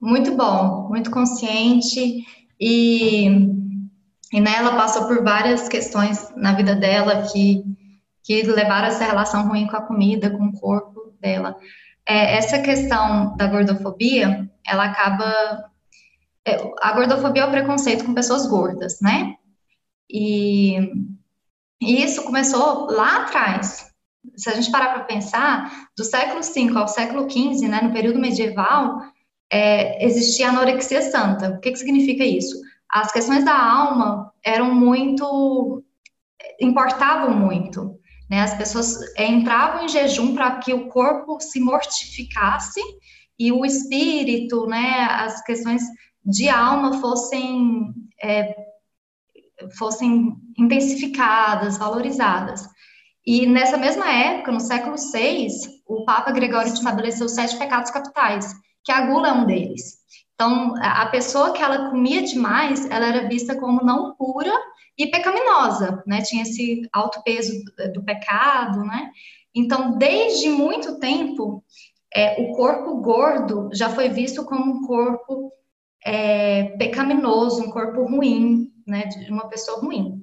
Muito 0.00 0.36
bom, 0.36 0.88
muito 0.88 1.10
consciente 1.10 2.24
e, 2.60 3.26
e 4.32 4.40
né, 4.40 4.56
ela 4.56 4.76
passou 4.76 5.06
por 5.08 5.24
várias 5.24 5.68
questões 5.68 6.32
na 6.36 6.54
vida 6.54 6.76
dela 6.76 7.22
que, 7.22 7.64
que 8.22 8.42
levaram 8.42 8.88
essa 8.88 9.04
relação 9.04 9.48
ruim 9.48 9.66
com 9.66 9.76
a 9.76 9.82
comida, 9.82 10.30
com 10.30 10.46
o 10.46 10.52
corpo 10.52 11.14
dela. 11.20 11.56
É, 12.06 12.36
essa 12.36 12.60
questão 12.60 13.36
da 13.36 13.46
gordofobia, 13.46 14.48
ela 14.66 14.84
acaba. 14.84 15.70
É, 16.46 16.56
a 16.80 16.92
gordofobia 16.92 17.42
é 17.42 17.46
o 17.46 17.50
preconceito 17.50 18.04
com 18.04 18.14
pessoas 18.14 18.46
gordas, 18.46 19.00
né? 19.02 19.34
E, 20.08 20.90
e 21.80 22.02
isso 22.02 22.22
começou 22.24 22.90
lá 22.90 23.22
atrás, 23.22 23.88
se 24.36 24.50
a 24.50 24.54
gente 24.54 24.70
parar 24.70 24.94
para 24.94 25.04
pensar, 25.04 25.88
do 25.96 26.04
século 26.04 26.42
V 26.42 26.78
ao 26.78 26.88
século 26.88 27.30
XV, 27.30 27.68
né, 27.68 27.80
no 27.82 27.92
período 27.92 28.18
medieval, 28.18 29.00
é, 29.50 30.04
existia 30.04 30.48
anorexia 30.48 31.02
santa. 31.02 31.50
O 31.50 31.60
que, 31.60 31.70
que 31.70 31.78
significa 31.78 32.24
isso? 32.24 32.60
As 32.90 33.12
questões 33.12 33.44
da 33.44 33.56
alma 33.56 34.32
eram 34.44 34.74
muito. 34.74 35.82
importavam 36.60 37.34
muito. 37.34 37.98
Né? 38.28 38.42
As 38.42 38.54
pessoas 38.54 38.96
entravam 39.18 39.84
em 39.84 39.88
jejum 39.88 40.34
para 40.34 40.58
que 40.58 40.74
o 40.74 40.88
corpo 40.88 41.40
se 41.40 41.60
mortificasse 41.60 42.80
e 43.38 43.52
o 43.52 43.64
espírito, 43.64 44.66
né, 44.66 45.06
as 45.10 45.42
questões 45.44 45.82
de 46.24 46.48
alma 46.48 47.00
fossem, 47.00 47.94
é, 48.22 48.54
fossem 49.76 50.36
intensificadas, 50.58 51.78
valorizadas. 51.78 52.68
E 53.26 53.46
nessa 53.46 53.76
mesma 53.76 54.10
época, 54.10 54.52
no 54.52 54.60
século 54.60 54.96
VI, 54.96 55.48
o 55.86 56.04
Papa 56.04 56.32
Gregório 56.32 56.72
estabeleceu 56.72 57.28
sete 57.28 57.56
pecados 57.58 57.90
capitais, 57.90 58.54
que 58.84 58.92
a 58.92 59.06
gula 59.06 59.28
é 59.28 59.32
um 59.32 59.46
deles. 59.46 59.98
Então, 60.34 60.74
a 60.80 61.06
pessoa 61.06 61.52
que 61.52 61.62
ela 61.62 61.90
comia 61.90 62.22
demais, 62.22 62.88
ela 62.90 63.06
era 63.08 63.28
vista 63.28 63.58
como 63.58 63.84
não 63.84 64.14
pura 64.14 64.52
e 64.96 65.08
pecaminosa, 65.08 66.02
né? 66.06 66.22
Tinha 66.22 66.42
esse 66.42 66.88
alto 66.92 67.22
peso 67.22 67.52
do 67.92 68.04
pecado, 68.04 68.84
né? 68.84 69.10
Então, 69.54 69.98
desde 69.98 70.48
muito 70.48 70.98
tempo, 71.00 71.64
é, 72.14 72.40
o 72.40 72.54
corpo 72.54 72.96
gordo 72.98 73.68
já 73.72 73.90
foi 73.90 74.08
visto 74.08 74.44
como 74.44 74.72
um 74.72 74.86
corpo 74.86 75.52
é, 76.04 76.76
pecaminoso, 76.78 77.62
um 77.62 77.70
corpo 77.70 78.04
ruim, 78.04 78.72
né? 78.88 79.04
De 79.06 79.30
uma 79.30 79.48
pessoa 79.48 79.80
ruim. 79.80 80.22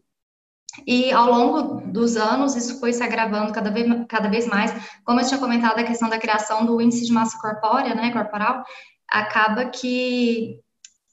E 0.86 1.11
ao 1.11 1.28
longo 1.32 1.91
dos 1.91 2.18
anos, 2.18 2.55
isso 2.55 2.80
foi 2.80 2.91
se 2.91 3.01
agravando 3.01 3.53
cada 3.53 3.70
vez, 3.70 3.88
cada 4.09 4.28
vez 4.28 4.45
mais. 4.47 4.74
Como 5.05 5.20
eu 5.20 5.26
tinha 5.26 5.39
comentado, 5.39 5.80
a 5.80 5.84
questão 5.84 6.09
da 6.09 6.18
criação 6.18 6.66
do 6.66 6.82
índice 6.82 7.05
de 7.05 7.13
massa 7.13 7.38
corpórea, 7.39 7.95
né, 7.95 8.11
corporal, 8.11 8.63
acaba 9.09 9.66
que 9.66 10.59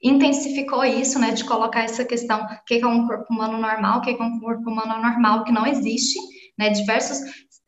intensificou 0.02 0.84
isso, 0.84 1.18
né, 1.18 1.30
de 1.30 1.44
colocar 1.44 1.84
essa 1.84 2.04
questão, 2.04 2.42
o 2.42 2.64
que 2.66 2.80
é 2.80 2.86
um 2.86 3.06
corpo 3.06 3.32
humano 3.32 3.56
normal, 3.56 3.98
o 3.98 4.00
que 4.00 4.10
é 4.10 4.22
um 4.22 4.40
corpo 4.40 4.68
humano 4.68 4.94
anormal, 4.94 5.44
que 5.44 5.52
não 5.52 5.64
existe, 5.64 6.18
né, 6.58 6.70
diversos, 6.70 7.20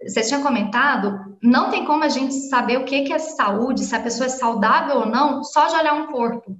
você 0.05 0.23
tinha 0.23 0.43
comentado, 0.43 1.37
não 1.41 1.71
tem 1.71 1.85
como 1.85 2.03
a 2.03 2.09
gente 2.09 2.35
saber 2.49 2.79
o 2.79 2.85
que 2.85 3.13
é 3.13 3.19
saúde, 3.19 3.85
se 3.85 3.95
a 3.95 4.03
pessoa 4.03 4.27
é 4.27 4.31
saudável 4.31 4.97
ou 4.97 5.07
não, 5.07 5.45
só 5.45 5.69
de 5.69 5.77
olhar 5.77 5.95
um 5.95 6.13
corpo. 6.13 6.59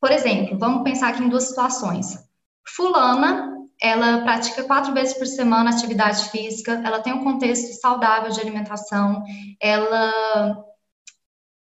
Por 0.00 0.12
exemplo, 0.12 0.58
vamos 0.58 0.84
pensar 0.84 1.08
aqui 1.08 1.22
em 1.22 1.28
duas 1.28 1.44
situações. 1.44 2.18
Fulana 2.66 3.58
ela 3.80 4.22
pratica 4.22 4.64
quatro 4.64 4.92
vezes 4.92 5.16
por 5.16 5.26
semana 5.26 5.70
atividade 5.70 6.30
física, 6.30 6.82
ela 6.84 7.00
tem 7.00 7.12
um 7.12 7.22
contexto 7.22 7.80
saudável 7.80 8.30
de 8.30 8.40
alimentação, 8.40 9.22
ela, 9.60 10.64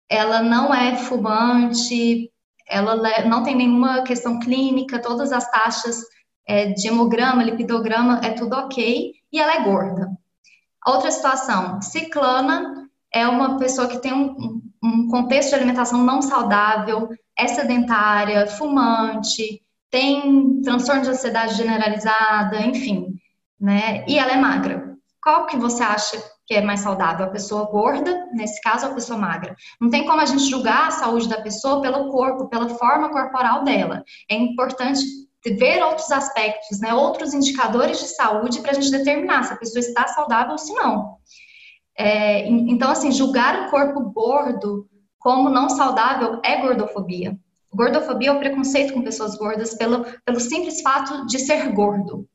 ela 0.08 0.42
não 0.42 0.74
é 0.74 0.96
fumante, 0.96 2.30
ela 2.66 2.96
não 3.24 3.42
tem 3.42 3.54
nenhuma 3.54 4.02
questão 4.02 4.40
clínica, 4.40 5.00
todas 5.00 5.32
as 5.32 5.48
taxas 5.50 6.00
é, 6.46 6.66
de 6.66 6.88
hemograma, 6.88 7.44
lipidograma, 7.44 8.20
é 8.24 8.30
tudo 8.30 8.56
ok, 8.56 9.12
e 9.32 9.38
ela 9.38 9.54
é 9.54 9.62
gorda. 9.62 10.10
Outra 10.84 11.10
situação, 11.12 11.80
ciclana 11.80 12.88
é 13.12 13.26
uma 13.28 13.56
pessoa 13.56 13.86
que 13.86 13.98
tem 13.98 14.12
um, 14.12 14.60
um 14.82 15.08
contexto 15.08 15.50
de 15.50 15.54
alimentação 15.56 16.02
não 16.02 16.22
saudável, 16.22 17.08
é 17.36 17.46
sedentária, 17.46 18.46
fumante, 18.46 19.62
tem 19.90 20.60
transtorno 20.62 21.02
de 21.02 21.10
ansiedade 21.10 21.54
generalizada, 21.54 22.60
enfim, 22.62 23.14
né? 23.60 24.04
E 24.06 24.18
ela 24.18 24.32
é 24.32 24.36
magra. 24.36 24.96
Qual 25.22 25.46
que 25.46 25.56
você 25.56 25.82
acha 25.82 26.22
que 26.46 26.54
é 26.54 26.62
mais 26.62 26.80
saudável? 26.80 27.26
A 27.26 27.30
pessoa 27.30 27.70
gorda, 27.70 28.26
nesse 28.32 28.60
caso, 28.62 28.86
ou 28.86 28.92
a 28.92 28.94
pessoa 28.94 29.18
magra? 29.18 29.54
Não 29.80 29.90
tem 29.90 30.06
como 30.06 30.20
a 30.20 30.24
gente 30.24 30.48
julgar 30.48 30.88
a 30.88 30.92
saúde 30.92 31.28
da 31.28 31.42
pessoa 31.42 31.82
pelo 31.82 32.10
corpo, 32.10 32.48
pela 32.48 32.68
forma 32.70 33.10
corporal 33.10 33.62
dela. 33.64 34.02
É 34.30 34.34
importante 34.34 35.00
ver 35.44 35.82
outros 35.82 36.10
aspectos, 36.10 36.80
né? 36.80 36.94
Outros 36.94 37.34
indicadores 37.34 37.98
de 37.98 38.06
saúde 38.06 38.60
para 38.60 38.70
a 38.70 38.74
gente 38.74 38.90
determinar 38.90 39.42
se 39.42 39.52
a 39.52 39.56
pessoa 39.56 39.80
está 39.80 40.06
saudável 40.08 40.52
ou 40.52 40.58
se 40.58 40.72
não. 40.72 41.16
É, 42.00 42.48
então, 42.48 42.90
assim, 42.90 43.12
julgar 43.12 43.66
o 43.66 43.70
corpo 43.70 44.00
gordo 44.10 44.88
como 45.18 45.50
não 45.50 45.68
saudável 45.68 46.40
é 46.42 46.56
gordofobia. 46.56 47.38
Gordofobia 47.70 48.30
é 48.30 48.32
o 48.32 48.38
preconceito 48.38 48.94
com 48.94 49.02
pessoas 49.02 49.36
gordas 49.36 49.74
pelo, 49.74 50.06
pelo 50.24 50.40
simples 50.40 50.80
fato 50.80 51.26
de 51.26 51.38
ser 51.38 51.70
gordo. 51.72 52.26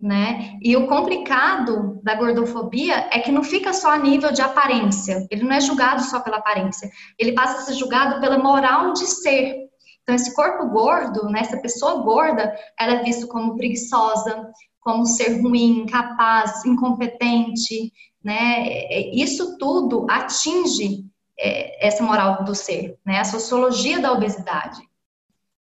Né? 0.00 0.56
E 0.62 0.76
o 0.76 0.86
complicado 0.86 2.00
da 2.04 2.14
gordofobia 2.14 3.08
é 3.12 3.18
que 3.18 3.32
não 3.32 3.42
fica 3.42 3.72
só 3.72 3.90
a 3.90 3.98
nível 3.98 4.32
de 4.32 4.40
aparência, 4.40 5.26
ele 5.30 5.42
não 5.42 5.52
é 5.52 5.60
julgado 5.60 6.02
só 6.02 6.20
pela 6.20 6.38
aparência, 6.38 6.88
ele 7.18 7.32
passa 7.32 7.58
a 7.58 7.60
ser 7.62 7.74
julgado 7.74 8.20
pela 8.20 8.38
moral 8.38 8.92
de 8.92 9.06
ser. 9.06 9.56
Então, 10.02 10.14
esse 10.14 10.34
corpo 10.34 10.68
gordo, 10.68 11.28
né, 11.28 11.40
essa 11.40 11.56
pessoa 11.56 12.02
gorda, 12.02 12.52
ela 12.78 12.94
é 12.94 13.02
vista 13.02 13.26
como 13.26 13.56
preguiçosa, 13.56 14.48
como 14.80 15.06
ser 15.06 15.40
ruim, 15.40 15.82
incapaz, 15.82 16.64
incompetente, 16.64 17.92
né? 18.22 19.10
Isso 19.12 19.58
tudo 19.58 20.06
atinge 20.08 21.04
é, 21.38 21.86
essa 21.86 22.02
moral 22.02 22.44
do 22.44 22.54
ser, 22.54 22.98
né? 23.04 23.18
A 23.20 23.24
sociologia 23.24 24.00
da 24.00 24.12
obesidade. 24.12 24.80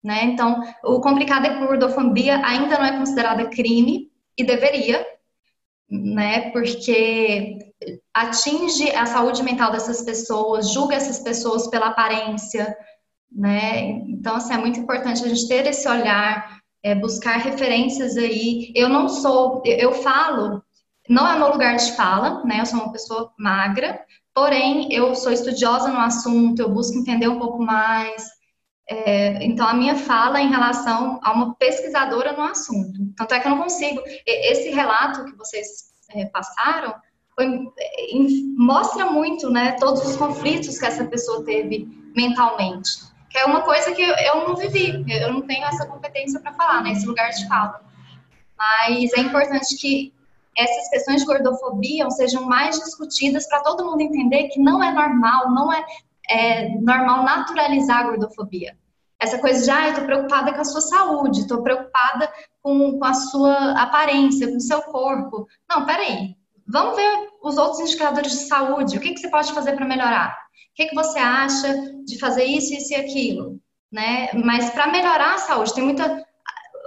Né? 0.02 0.24
Então, 0.24 0.60
o 0.84 1.00
complicado 1.00 1.46
é 1.46 1.48
que 1.48 1.56
a 1.56 1.66
gordofobia 1.66 2.44
ainda 2.44 2.76
não 2.76 2.84
é 2.84 2.98
considerada 2.98 3.48
crime 3.48 4.10
e 4.36 4.44
deveria, 4.44 5.04
né? 5.90 6.50
Porque 6.50 7.58
atinge 8.12 8.90
a 8.90 9.06
saúde 9.06 9.42
mental 9.42 9.72
dessas 9.72 10.02
pessoas, 10.02 10.72
julga 10.72 10.94
essas 10.94 11.20
pessoas 11.20 11.68
pela 11.68 11.86
aparência, 11.86 12.76
né? 13.32 13.92
Então, 14.08 14.36
assim, 14.36 14.52
é 14.52 14.58
muito 14.58 14.78
importante 14.78 15.24
a 15.24 15.28
gente 15.28 15.48
ter 15.48 15.66
esse 15.66 15.88
olhar, 15.88 16.60
é, 16.82 16.94
buscar 16.94 17.38
referências 17.38 18.18
aí. 18.18 18.72
Eu 18.74 18.90
não 18.90 19.08
sou, 19.08 19.62
eu 19.64 19.92
falo, 19.92 20.62
não 21.08 21.26
é 21.28 21.38
meu 21.38 21.52
lugar 21.52 21.76
de 21.76 21.92
fala, 21.92 22.44
né? 22.44 22.60
Eu 22.60 22.66
sou 22.66 22.80
uma 22.80 22.92
pessoa 22.92 23.32
magra, 23.38 24.04
Porém, 24.34 24.92
eu 24.92 25.14
sou 25.14 25.30
estudiosa 25.30 25.88
no 25.92 26.00
assunto, 26.00 26.60
eu 26.60 26.68
busco 26.68 26.98
entender 26.98 27.28
um 27.28 27.38
pouco 27.38 27.62
mais. 27.62 28.26
É, 28.90 29.44
então, 29.44 29.66
a 29.66 29.72
minha 29.72 29.94
fala 29.94 30.40
em 30.40 30.50
relação 30.50 31.20
a 31.22 31.32
uma 31.32 31.54
pesquisadora 31.54 32.32
no 32.32 32.42
assunto. 32.42 32.98
Tanto 33.16 33.32
é 33.32 33.38
que 33.38 33.46
eu 33.46 33.52
não 33.52 33.62
consigo. 33.62 34.02
Esse 34.26 34.70
relato 34.70 35.24
que 35.24 35.36
vocês 35.36 35.94
é, 36.10 36.24
passaram 36.26 36.94
foi, 37.36 37.46
é, 37.78 38.08
mostra 38.56 39.06
muito, 39.06 39.48
né, 39.50 39.72
todos 39.78 40.04
os 40.04 40.16
conflitos 40.16 40.78
que 40.78 40.86
essa 40.86 41.04
pessoa 41.04 41.44
teve 41.44 41.88
mentalmente. 42.16 42.90
Que 43.30 43.38
é 43.38 43.44
uma 43.44 43.62
coisa 43.62 43.92
que 43.92 44.02
eu, 44.02 44.16
eu 44.16 44.48
não 44.48 44.56
vivi, 44.56 45.04
eu 45.08 45.32
não 45.32 45.42
tenho 45.42 45.64
essa 45.64 45.86
competência 45.86 46.40
para 46.40 46.52
falar, 46.54 46.82
nesse 46.82 47.02
né, 47.02 47.06
lugar 47.06 47.30
de 47.30 47.46
fala. 47.46 47.80
Mas 48.58 49.12
é 49.12 49.20
importante 49.20 49.76
que 49.76 50.12
essas 50.56 50.88
questões 50.88 51.20
de 51.20 51.26
gordofobia 51.26 52.08
sejam 52.10 52.44
mais 52.44 52.78
discutidas 52.78 53.48
para 53.48 53.60
todo 53.60 53.84
mundo 53.84 54.00
entender 54.00 54.48
que 54.48 54.60
não 54.60 54.82
é 54.82 54.92
normal, 54.92 55.50
não 55.50 55.72
é 55.72 55.84
é 56.28 56.68
normal 56.80 57.24
naturalizar 57.24 57.98
a 57.98 58.04
gordofobia. 58.04 58.76
Essa 59.20 59.38
coisa 59.38 59.64
de, 59.64 59.70
ah, 59.70 59.88
eu 59.88 59.94
tô 59.94 60.02
preocupada 60.02 60.52
com 60.52 60.60
a 60.60 60.64
sua 60.64 60.80
saúde, 60.80 61.46
tô 61.46 61.62
preocupada 61.62 62.30
com, 62.62 62.98
com 62.98 63.04
a 63.04 63.14
sua 63.14 63.72
aparência, 63.80 64.48
com 64.48 64.56
o 64.56 64.60
seu 64.60 64.82
corpo. 64.82 65.46
Não, 65.68 65.86
peraí. 65.86 66.36
Vamos 66.66 66.96
ver 66.96 67.28
os 67.42 67.56
outros 67.56 67.80
indicadores 67.80 68.32
de 68.32 68.38
saúde. 68.46 68.96
O 68.96 69.00
que, 69.00 69.12
que 69.12 69.20
você 69.20 69.28
pode 69.28 69.52
fazer 69.52 69.72
para 69.72 69.86
melhorar? 69.86 70.36
O 70.72 70.74
que, 70.74 70.86
que 70.86 70.94
você 70.94 71.18
acha 71.18 71.74
de 72.04 72.18
fazer 72.18 72.44
isso, 72.44 72.74
isso 72.74 72.92
e 72.92 72.96
aquilo? 72.96 73.60
Né? 73.92 74.30
Mas 74.32 74.70
para 74.70 74.90
melhorar 74.90 75.34
a 75.34 75.38
saúde, 75.38 75.74
tem 75.74 75.84
muita 75.84 76.24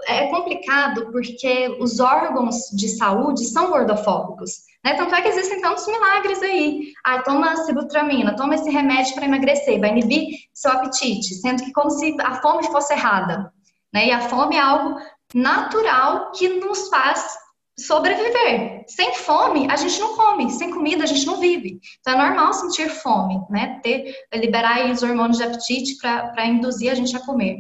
é 0.08 0.28
complicado 0.28 1.12
porque 1.12 1.78
os 1.80 2.00
órgãos 2.00 2.70
de 2.74 2.88
saúde 2.88 3.46
são 3.46 3.70
gordofóbicos. 3.70 4.68
Né? 4.84 4.94
Tanto 4.94 5.14
é 5.14 5.22
que 5.22 5.28
existem 5.28 5.62
tantos 5.62 5.86
milagres 5.86 6.42
aí. 6.42 6.94
Ah, 7.04 7.22
toma 7.22 7.56
sibutramina, 7.58 8.36
toma 8.36 8.56
esse 8.56 8.70
remédio 8.70 9.14
para 9.16 9.26
emagrecer, 9.26 9.80
vai 9.80 9.90
inibir 9.90 10.30
seu 10.54 10.72
apetite, 10.72 11.36
sendo 11.36 11.64
que 11.64 11.74
como 11.74 11.90
se 11.90 12.16
a 12.22 12.36
fome 12.42 12.64
fosse 12.68 12.94
errada. 12.94 13.52
Né? 13.94 14.08
E 14.08 14.12
a 14.12 14.22
fome 14.22 14.56
é 14.56 14.62
algo 14.62 14.98
natural 15.36 16.32
que 16.32 16.48
nos 16.48 16.88
faz 16.88 17.38
sobreviver. 17.78 18.86
Sem 18.88 19.14
fome, 19.14 19.68
a 19.70 19.76
gente 19.76 20.00
não 20.00 20.16
come. 20.16 20.50
Sem 20.52 20.72
comida, 20.72 21.04
a 21.04 21.08
gente 21.08 21.26
não 21.26 21.40
vive. 21.40 21.80
Então 22.00 22.14
é 22.14 22.28
normal 22.28 22.54
sentir 22.54 22.90
fome, 22.90 23.40
né? 23.50 23.80
Ter, 23.84 24.16
liberar 24.34 24.90
os 24.90 25.04
hormônios 25.04 25.38
de 25.38 25.44
apetite 25.44 25.98
para 25.98 26.48
induzir 26.48 26.92
a 26.92 26.96
gente 26.96 27.16
a 27.16 27.20
comer. 27.20 27.58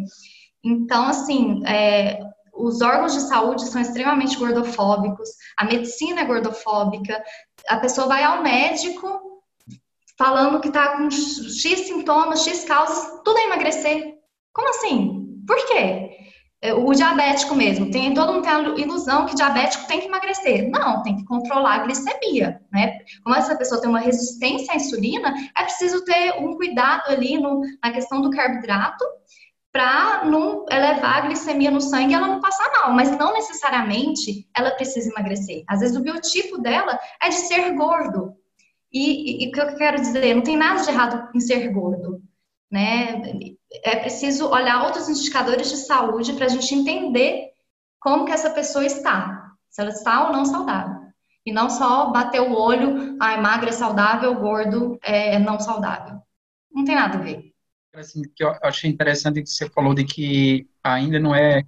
Então, 0.64 1.06
assim, 1.08 1.62
é, 1.66 2.20
os 2.58 2.82
órgãos 2.82 3.14
de 3.14 3.22
saúde 3.22 3.66
são 3.66 3.82
extremamente 3.82 4.38
gordofóbicos, 4.38 5.30
a 5.58 5.66
medicina 5.66 6.22
é 6.22 6.26
gordofóbica, 6.26 7.24
a 7.68 7.78
pessoa 7.78 8.08
vai 8.08 8.24
ao 8.24 8.42
médico 8.42 9.42
falando 10.18 10.60
que 10.60 10.68
está 10.68 10.98
com 10.98 11.10
X 11.10 11.88
sintomas, 11.88 12.44
X 12.44 12.64
causas, 12.64 13.22
tudo 13.24 13.38
é 13.38 13.46
emagrecer. 13.46 14.16
Como 14.52 14.70
assim? 14.70 15.44
Por 15.46 15.58
quê? 15.68 16.18
É, 16.60 16.74
o 16.74 16.92
diabético 16.92 17.54
mesmo, 17.54 17.92
tem 17.92 18.16
todo 18.16 18.34
mundo 18.34 18.42
tem 18.42 18.52
a 18.52 18.60
ilusão 18.80 19.28
que 19.28 19.36
diabético 19.36 19.86
tem 19.88 20.00
que 20.00 20.08
emagrecer. 20.08 20.68
Não, 20.72 21.04
tem 21.04 21.16
que 21.16 21.26
controlar 21.26 21.76
a 21.76 21.84
glicemia, 21.84 22.60
né? 22.74 22.98
Como 23.24 23.36
essa 23.36 23.56
pessoa 23.56 23.80
tem 23.80 23.90
uma 23.90 24.00
resistência 24.00 24.74
à 24.74 24.76
insulina, 24.76 25.36
é 25.56 25.64
preciso 25.64 26.04
ter 26.04 26.34
um 26.40 26.56
cuidado 26.56 27.12
ali 27.12 27.38
no, 27.38 27.62
na 27.84 27.92
questão 27.92 28.22
do 28.22 28.32
carboidrato 28.32 29.06
para 29.78 30.26
não 30.26 30.66
elevar 30.72 31.18
a 31.18 31.22
glicemia 31.28 31.70
no 31.70 31.80
sangue 31.80 32.12
e 32.12 32.16
ela 32.16 32.28
não 32.28 32.42
passar 32.42 32.68
mal, 32.72 32.94
mas 32.94 33.16
não 33.16 33.32
necessariamente 33.32 34.50
ela 34.56 34.72
precisa 34.72 35.12
emagrecer. 35.12 35.64
Às 35.68 35.82
vezes 35.82 35.96
o 35.96 36.02
biotipo 36.02 36.58
dela 36.58 37.00
é 37.22 37.30
de 37.30 37.36
ser 37.36 37.76
gordo. 37.76 38.34
E, 38.92 39.48
o 39.48 39.52
que 39.52 39.62
eu 39.62 39.76
quero 39.76 40.02
dizer, 40.02 40.34
não 40.34 40.42
tem 40.42 40.58
nada 40.58 40.82
de 40.82 40.90
errado 40.90 41.30
em 41.36 41.40
ser 41.40 41.72
gordo, 41.72 42.24
né? 42.72 43.22
É 43.84 43.98
preciso 43.98 44.50
olhar 44.50 44.84
outros 44.84 45.10
indicadores 45.10 45.70
de 45.70 45.78
saúde 45.78 46.34
para 46.34 46.48
a 46.48 46.50
gente 46.50 46.74
entender 46.74 47.52
como 48.00 48.26
que 48.26 48.32
essa 48.32 48.50
pessoa 48.50 48.84
está, 48.84 49.52
se 49.70 49.80
ela 49.80 49.92
está 49.92 50.26
ou 50.26 50.34
não 50.34 50.44
saudável. 50.44 51.02
E 51.46 51.52
não 51.52 51.70
só 51.70 52.10
bater 52.10 52.42
o 52.42 52.52
olho, 52.52 53.16
ah, 53.20 53.38
magra 53.38 53.70
é 53.70 53.74
saudável, 53.74 54.34
gordo 54.34 54.98
é 55.04 55.38
não 55.38 55.60
saudável. 55.60 56.20
Não 56.72 56.84
tem 56.84 56.96
nada 56.96 57.20
a 57.20 57.22
ver 57.22 57.47
assim, 58.02 58.22
que 58.36 58.44
eu 58.44 58.54
achei 58.62 58.90
interessante 58.90 59.42
que 59.42 59.50
você 59.50 59.70
falou 59.70 59.94
de 59.94 60.04
que 60.04 60.68
ainda 60.84 61.20
não 61.20 61.34
é, 61.34 61.64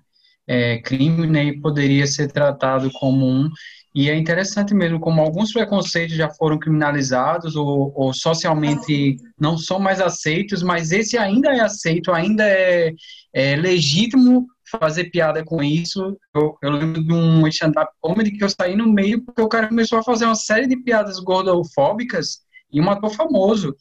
é 0.48 0.80
crime, 0.80 1.28
né, 1.28 1.46
e 1.46 1.60
poderia 1.60 2.06
ser 2.08 2.32
tratado 2.32 2.90
como 2.92 3.26
um, 3.26 3.50
e 3.94 4.10
é 4.10 4.16
interessante 4.16 4.74
mesmo 4.74 5.00
como 5.00 5.20
alguns 5.20 5.52
preconceitos 5.52 6.16
já 6.16 6.30
foram 6.30 6.60
criminalizados 6.60 7.56
ou, 7.56 7.92
ou, 7.96 8.14
socialmente 8.14 9.18
não 9.40 9.58
são 9.58 9.80
mais 9.80 10.00
aceitos, 10.00 10.62
mas 10.62 10.92
esse 10.92 11.18
ainda 11.18 11.50
é 11.50 11.60
aceito, 11.60 12.12
ainda 12.12 12.48
é, 12.48 12.94
é 13.34 13.56
legítimo 13.56 14.48
fazer 14.70 15.06
piada 15.06 15.44
com 15.44 15.64
isso. 15.64 16.16
Eu, 16.36 16.56
eu 16.62 16.72
lembro 16.72 17.04
de 17.04 17.12
um 17.12 17.48
stand-up 17.48 17.92
comedy 18.00 18.32
que 18.32 18.44
eu 18.44 18.50
saí 18.50 18.76
no 18.76 18.88
meio 18.88 19.24
porque 19.26 19.42
o 19.42 19.50
cara 19.50 19.68
começou 19.68 19.98
a 19.98 20.04
fazer 20.04 20.26
uma 20.26 20.36
série 20.36 20.68
de 20.68 20.78
piadas 20.78 21.20
gordofóbicas 21.20 22.42
e 22.72 22.80
um 22.80 22.90
ator 22.92 23.10
famoso. 23.10 23.76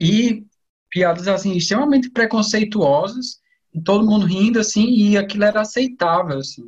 E 0.00 0.44
piadas 0.92 1.26
assim 1.26 1.56
extremamente 1.56 2.10
preconceituosas 2.10 3.40
e 3.74 3.80
todo 3.80 4.06
mundo 4.06 4.26
rindo 4.26 4.60
assim 4.60 4.86
e 4.90 5.16
aquilo 5.16 5.44
era 5.44 5.62
aceitável 5.62 6.38
assim. 6.38 6.62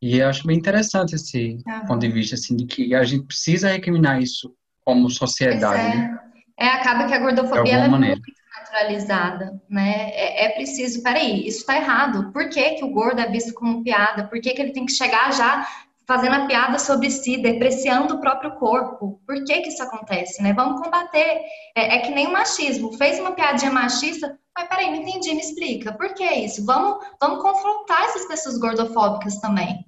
E 0.00 0.18
eu 0.18 0.28
acho 0.28 0.46
bem 0.46 0.58
interessante 0.58 1.14
esse 1.14 1.58
uhum. 1.66 1.86
ponto 1.86 2.00
de 2.00 2.08
vista 2.08 2.34
assim 2.34 2.54
de 2.54 2.66
que 2.66 2.94
a 2.94 3.02
gente 3.02 3.26
precisa 3.26 3.70
recriminar 3.70 4.20
isso 4.20 4.54
como 4.84 5.08
sociedade. 5.10 5.80
É. 5.80 5.96
Né? 5.96 6.18
é, 6.58 6.68
acaba 6.68 7.06
que 7.06 7.14
a 7.14 7.18
gordofobia 7.18 7.74
é 7.74 7.88
muito 7.88 8.22
naturalizada, 8.58 9.60
né? 9.68 10.10
É, 10.10 10.46
é 10.46 10.48
preciso, 10.50 11.02
peraí, 11.02 11.46
isso 11.46 11.60
está 11.60 11.76
errado. 11.76 12.32
Por 12.32 12.48
que, 12.48 12.74
que 12.74 12.84
o 12.84 12.90
gordo 12.90 13.20
é 13.20 13.30
visto 13.30 13.52
como 13.54 13.82
piada? 13.82 14.24
Por 14.24 14.40
que, 14.40 14.52
que 14.52 14.62
ele 14.62 14.72
tem 14.72 14.86
que 14.86 14.92
chegar 14.92 15.32
já 15.32 15.66
fazendo 16.06 16.34
a 16.34 16.46
piada 16.46 16.78
sobre 16.78 17.10
si, 17.10 17.36
depreciando 17.36 18.14
o 18.14 18.20
próprio 18.20 18.54
corpo. 18.56 19.20
Por 19.26 19.44
que 19.44 19.60
que 19.60 19.68
isso 19.68 19.82
acontece, 19.82 20.42
né? 20.42 20.52
Vamos 20.52 20.80
combater. 20.80 21.42
É, 21.74 21.96
é 21.96 21.98
que 22.00 22.10
nem 22.10 22.28
o 22.28 22.32
machismo. 22.32 22.92
Fez 22.96 23.18
uma 23.18 23.32
piadinha 23.32 23.72
machista, 23.72 24.38
mas 24.56 24.68
peraí, 24.68 24.90
não 24.90 25.02
entendi, 25.02 25.34
me 25.34 25.40
explica. 25.40 25.92
Por 25.92 26.14
que 26.14 26.24
isso? 26.24 26.64
Vamos, 26.64 27.04
vamos 27.20 27.42
confrontar 27.42 28.04
essas 28.04 28.26
pessoas 28.26 28.56
gordofóbicas 28.58 29.40
também, 29.40 29.84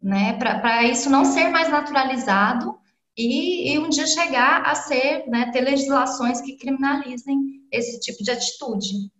né? 0.00 0.34
Para 0.34 0.84
isso 0.84 1.08
não 1.08 1.24
ser 1.24 1.48
mais 1.48 1.68
naturalizado 1.70 2.78
e, 3.16 3.72
e, 3.72 3.78
um 3.78 3.88
dia 3.88 4.06
chegar 4.06 4.62
a 4.62 4.74
ser, 4.74 5.26
né, 5.28 5.50
ter 5.52 5.60
legislações 5.60 6.40
que 6.40 6.56
criminalizem 6.56 7.38
esse 7.70 8.00
tipo 8.00 8.22
de 8.22 8.30
atitude. 8.30 9.10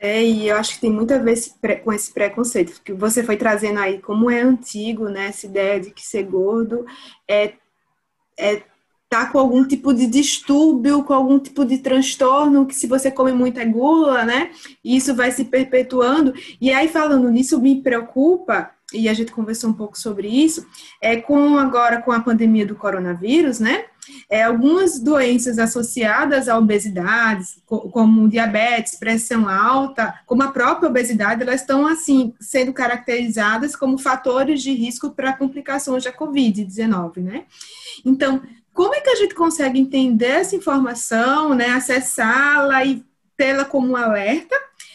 É, 0.00 0.24
e 0.24 0.48
eu 0.48 0.56
acho 0.56 0.74
que 0.74 0.80
tem 0.80 0.90
muito 0.90 1.12
a 1.12 1.18
ver 1.18 1.32
esse 1.32 1.52
com 1.84 1.92
esse 1.92 2.10
preconceito 2.10 2.80
que 2.82 2.92
você 2.92 3.22
foi 3.22 3.36
trazendo 3.36 3.80
aí, 3.80 4.00
como 4.00 4.30
é 4.30 4.40
antigo, 4.40 5.10
né, 5.10 5.26
essa 5.26 5.44
ideia 5.44 5.78
de 5.78 5.90
que 5.90 6.02
ser 6.02 6.22
gordo 6.22 6.86
é, 7.28 7.52
é 8.38 8.62
tá 9.10 9.26
com 9.26 9.38
algum 9.40 9.66
tipo 9.66 9.92
de 9.92 10.06
distúrbio, 10.06 11.02
com 11.02 11.12
algum 11.12 11.38
tipo 11.38 11.64
de 11.64 11.78
transtorno, 11.78 12.64
que 12.64 12.74
se 12.74 12.86
você 12.86 13.10
come 13.10 13.32
muita 13.32 13.64
gula, 13.64 14.24
né, 14.24 14.52
isso 14.84 15.14
vai 15.16 15.32
se 15.32 15.44
perpetuando. 15.44 16.32
E 16.60 16.72
aí, 16.72 16.86
falando 16.86 17.28
nisso, 17.28 17.60
me 17.60 17.82
preocupa, 17.82 18.70
e 18.94 19.08
a 19.08 19.12
gente 19.12 19.32
conversou 19.32 19.70
um 19.70 19.72
pouco 19.72 19.98
sobre 19.98 20.28
isso, 20.28 20.64
é 21.02 21.16
com 21.16 21.58
agora 21.58 22.00
com 22.00 22.12
a 22.12 22.20
pandemia 22.20 22.64
do 22.64 22.76
coronavírus, 22.76 23.58
né, 23.58 23.86
é, 24.28 24.42
algumas 24.42 24.98
doenças 24.98 25.58
associadas 25.58 26.48
à 26.48 26.58
obesidade, 26.58 27.46
como 27.66 28.28
diabetes, 28.28 28.96
pressão 28.96 29.48
alta, 29.48 30.14
como 30.26 30.42
a 30.42 30.52
própria 30.52 30.88
obesidade, 30.88 31.42
elas 31.42 31.60
estão 31.60 31.86
assim 31.86 32.34
sendo 32.40 32.72
caracterizadas 32.72 33.76
como 33.76 33.98
fatores 33.98 34.62
de 34.62 34.72
risco 34.72 35.10
para 35.10 35.32
complicações 35.32 36.04
da 36.04 36.12
COVID-19, 36.12 37.18
né? 37.18 37.44
Então, 38.04 38.42
como 38.72 38.94
é 38.94 39.00
que 39.00 39.10
a 39.10 39.16
gente 39.16 39.34
consegue 39.34 39.78
entender 39.78 40.26
essa 40.26 40.56
informação, 40.56 41.54
né, 41.54 41.70
acessá-la 41.70 42.84
e 42.84 43.04
tê-la 43.36 43.64
como 43.64 43.88
um 43.88 43.96
alerta 43.96 44.54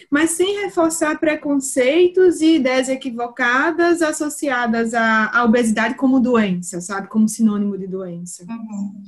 mas 0.09 0.31
sem 0.31 0.61
reforçar 0.63 1.19
preconceitos 1.19 2.41
e 2.41 2.55
ideias 2.55 2.89
equivocadas 2.89 4.01
associadas 4.01 4.93
à, 4.93 5.31
à 5.33 5.43
obesidade 5.43 5.95
como 5.95 6.19
doença, 6.19 6.81
sabe? 6.81 7.07
Como 7.07 7.27
sinônimo 7.27 7.77
de 7.77 7.87
doença. 7.87 8.45
Uhum. 8.49 9.03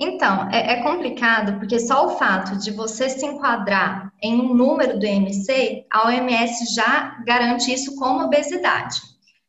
Então, 0.00 0.48
é, 0.50 0.74
é, 0.74 0.82
complicado 0.82 1.58
porque 1.58 1.80
só 1.80 2.06
o 2.06 2.18
fato 2.18 2.56
de 2.56 2.70
você 2.70 3.08
se 3.08 3.26
enquadrar 3.26 4.12
em 4.22 4.40
um 4.40 4.54
número 4.54 4.96
do 4.96 5.04
IMC, 5.04 5.86
a 5.90 6.06
OMS 6.06 6.72
já 6.72 7.20
garante 7.26 7.72
isso 7.72 7.96
como 7.96 8.24
obesidade. 8.24 9.00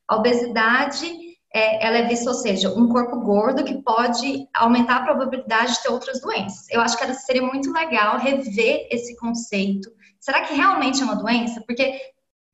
A 0.07 0.15
obesidade, 0.15 1.05
é, 1.53 1.85
ela 1.85 1.97
é 1.97 2.07
vista, 2.07 2.31
ou 2.31 2.35
seja, 2.35 2.73
um 2.73 2.89
corpo 2.89 3.19
gordo 3.19 3.63
que 3.63 3.83
pode 3.83 4.47
aumentar 4.55 4.97
a 4.97 5.03
probabilidade 5.03 5.73
de 5.73 5.83
ter 5.83 5.91
outras 5.91 6.19
doenças. 6.19 6.65
Eu 6.71 6.81
acho 6.81 6.97
que 6.97 7.13
seria 7.13 7.43
muito 7.43 7.71
legal 7.71 8.17
rever 8.17 8.87
esse 8.89 9.15
conceito 9.17 9.87
Será 10.19 10.41
que 10.41 10.53
realmente 10.53 11.01
é 11.01 11.05
uma 11.05 11.15
doença? 11.15 11.63
Porque, 11.65 11.99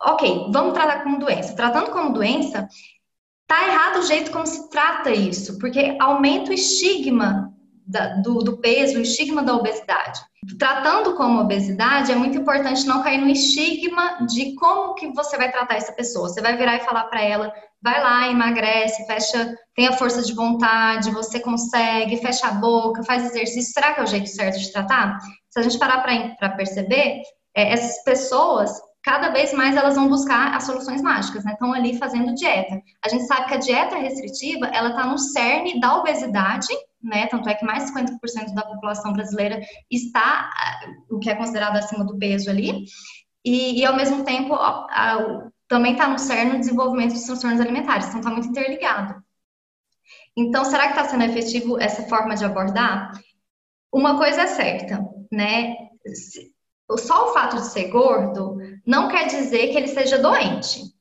ok, 0.01 0.49
vamos 0.51 0.74
tratar 0.74 1.03
como 1.03 1.20
doença. 1.20 1.55
Tratando 1.55 1.91
como 1.91 2.13
doença, 2.13 2.68
tá 3.47 3.68
errado 3.68 3.99
o 3.99 4.05
jeito 4.05 4.32
como 4.32 4.45
se 4.45 4.70
trata 4.70 5.11
isso, 5.11 5.57
porque 5.59 5.97
aumenta 5.99 6.51
o 6.51 6.53
estigma 6.53 7.51
da, 7.86 8.16
do, 8.16 8.39
do 8.39 8.57
peso, 8.57 8.97
o 8.97 9.01
estigma 9.01 9.43
da 9.43 9.55
obesidade. 9.55 10.20
Tratando 10.59 11.16
como 11.16 11.41
obesidade, 11.41 12.11
é 12.11 12.16
muito 12.16 12.38
importante 12.38 12.86
não 12.86 13.01
cair 13.01 13.20
no 13.20 13.30
estigma 13.30 14.26
de 14.28 14.53
como 14.55 14.93
que 14.93 15.11
você 15.13 15.38
vai 15.38 15.51
tratar 15.51 15.76
essa 15.76 15.91
pessoa. 15.91 16.30
Você 16.30 16.41
vai 16.41 16.55
virar 16.55 16.76
e 16.76 16.86
falar 16.86 17.05
para 17.05 17.22
ela, 17.22 17.51
vai 17.82 18.01
lá, 18.01 18.28
emagrece, 18.30 19.05
fecha, 19.05 19.55
tenha 19.76 19.93
força 19.93 20.22
de 20.22 20.34
vontade, 20.34 21.11
você 21.11 21.39
consegue, 21.39 22.18
fecha 22.18 22.47
a 22.47 22.51
boca, 22.51 23.03
faz 23.03 23.26
exercício. 23.26 23.74
Será 23.74 23.93
que 23.93 24.01
é 24.01 24.03
o 24.03 24.07
jeito 24.07 24.30
certo 24.30 24.59
de 24.59 24.72
tratar? 24.72 25.20
Se 25.49 25.59
a 25.59 25.63
gente 25.63 25.80
parar 25.80 26.03
para 26.38 26.49
perceber, 26.49 27.22
é, 27.56 27.74
essas 27.74 28.03
pessoas 28.03 28.72
cada 29.06 29.30
vez 29.30 29.53
mais 29.53 29.76
elas 29.76 29.95
vão 29.95 30.10
buscar 30.10 30.56
as 30.56 30.64
soluções 30.64 30.99
mágicas, 30.99 31.45
né? 31.45 31.53
Estão 31.53 31.72
ali 31.72 31.95
fazendo 31.97 32.34
dieta. 32.34 32.82
A 33.06 33.10
gente 33.10 33.26
sabe 33.28 33.47
que 33.47 33.53
a 33.53 33.58
dieta 33.58 33.97
restritiva, 33.97 34.66
ela 34.68 34.89
está 34.89 35.06
no 35.06 35.18
cerne 35.20 35.80
da 35.80 35.97
obesidade, 35.97 36.68
né? 37.03 37.28
Tanto 37.28 37.47
é 37.47 37.53
que 37.53 37.64
mais 37.64 37.86
de 37.86 37.91
50% 37.93 38.56
da 38.56 38.64
população 38.64 39.14
brasileira 39.14 39.62
está, 39.91 40.49
o 41.12 41.20
que 41.20 41.30
é 41.30 41.36
considerado 41.36 41.78
acima 41.78 42.03
do 42.03 42.18
peso 42.18 42.49
ali. 42.49 42.86
E, 43.45 43.80
e 43.80 43.86
ao 43.86 43.95
mesmo 43.95 44.24
tempo, 44.24 44.56
a, 44.56 45.47
também 45.68 45.93
está 45.93 46.08
no 46.08 46.18
cerne 46.18 46.53
do 46.53 46.60
desenvolvimento 46.60 47.14
dos 47.14 47.24
transtornos 47.26 47.62
alimentares, 47.62 48.08
então 48.08 48.20
está 48.20 48.32
muito 48.32 48.47
interligado. 48.47 49.24
Então, 50.36 50.66
será 50.66 50.86
que 50.88 50.99
está 50.99 51.06
sendo 51.06 51.24
efetivo 51.24 51.80
essa 51.80 52.03
forma 52.08 52.36
de 52.36 52.43
abordar? 52.43 53.12
Uma 53.93 54.18
coisa 54.18 54.41
é 54.41 54.47
certa, 54.47 55.08
né? 55.32 55.76
Só 56.98 57.30
o 57.30 57.34
fato 57.34 57.58
de 57.58 57.68
ser 57.68 57.90
gordo 57.90 58.58
não 58.86 59.08
quer 59.08 59.28
dizer 59.28 59.70
que 59.70 59.78
ele 59.78 59.88
seja 59.88 60.18
doente 60.18 60.96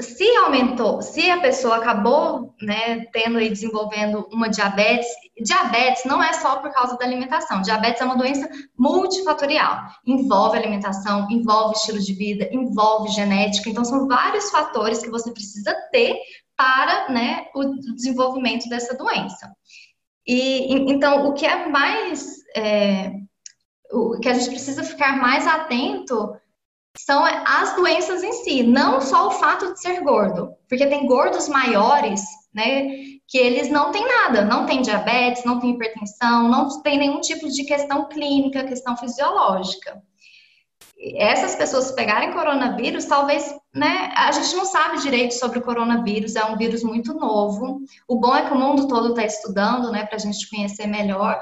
se 0.00 0.36
aumentou, 0.36 1.00
se 1.00 1.30
a 1.30 1.40
pessoa 1.40 1.76
acabou, 1.76 2.54
né, 2.60 3.06
tendo 3.12 3.40
e 3.40 3.48
desenvolvendo 3.48 4.28
uma 4.30 4.48
diabetes, 4.48 5.08
diabetes 5.40 6.04
não 6.04 6.22
é 6.22 6.34
só 6.34 6.56
por 6.56 6.70
causa 6.70 6.98
da 6.98 7.04
alimentação. 7.04 7.62
Diabetes 7.62 8.00
é 8.00 8.04
uma 8.04 8.16
doença 8.16 8.48
multifatorial. 8.78 9.86
Envolve 10.06 10.58
alimentação, 10.58 11.26
envolve 11.30 11.76
estilo 11.76 11.98
de 11.98 12.12
vida, 12.12 12.48
envolve 12.52 13.08
genética. 13.10 13.70
Então, 13.70 13.84
são 13.84 14.06
vários 14.06 14.50
fatores 14.50 15.02
que 15.02 15.10
você 15.10 15.32
precisa 15.32 15.74
ter 15.90 16.14
para, 16.54 17.08
né, 17.08 17.46
o 17.54 17.64
desenvolvimento 17.94 18.68
dessa 18.68 18.94
doença. 18.94 19.50
E 20.26 20.90
então, 20.90 21.26
o 21.26 21.32
que 21.32 21.46
é 21.46 21.68
mais, 21.68 22.36
é, 22.54 23.12
o 23.94 24.18
que 24.20 24.28
a 24.28 24.34
gente 24.34 24.50
precisa 24.50 24.82
ficar 24.82 25.16
mais 25.16 25.46
atento 25.46 26.36
são 26.96 27.24
as 27.24 27.74
doenças 27.74 28.22
em 28.22 28.32
si, 28.32 28.62
não 28.62 29.00
só 29.00 29.28
o 29.28 29.32
fato 29.32 29.72
de 29.72 29.80
ser 29.80 30.00
gordo, 30.00 30.54
porque 30.68 30.86
tem 30.86 31.06
gordos 31.06 31.48
maiores, 31.48 32.22
né, 32.54 32.86
que 33.26 33.36
eles 33.36 33.68
não 33.68 33.90
têm 33.90 34.06
nada, 34.06 34.44
não 34.44 34.64
tem 34.64 34.80
diabetes, 34.80 35.44
não 35.44 35.58
tem 35.58 35.70
hipertensão, 35.70 36.48
não 36.48 36.82
tem 36.82 36.98
nenhum 36.98 37.20
tipo 37.20 37.48
de 37.48 37.64
questão 37.64 38.08
clínica, 38.08 38.64
questão 38.64 38.96
fisiológica. 38.96 40.00
Essas 41.16 41.56
pessoas 41.56 41.90
pegarem 41.90 42.32
coronavírus, 42.32 43.04
talvez, 43.04 43.54
né, 43.74 44.12
a 44.16 44.30
gente 44.30 44.54
não 44.54 44.64
sabe 44.64 45.02
direito 45.02 45.34
sobre 45.34 45.58
o 45.58 45.62
coronavírus, 45.62 46.36
é 46.36 46.44
um 46.44 46.56
vírus 46.56 46.84
muito 46.84 47.12
novo. 47.12 47.80
O 48.06 48.20
bom 48.20 48.34
é 48.34 48.46
que 48.46 48.54
o 48.54 48.58
mundo 48.58 48.86
todo 48.86 49.10
está 49.10 49.24
estudando, 49.24 49.90
né, 49.90 50.06
para 50.06 50.16
a 50.16 50.20
gente 50.20 50.48
conhecer 50.48 50.86
melhor, 50.86 51.38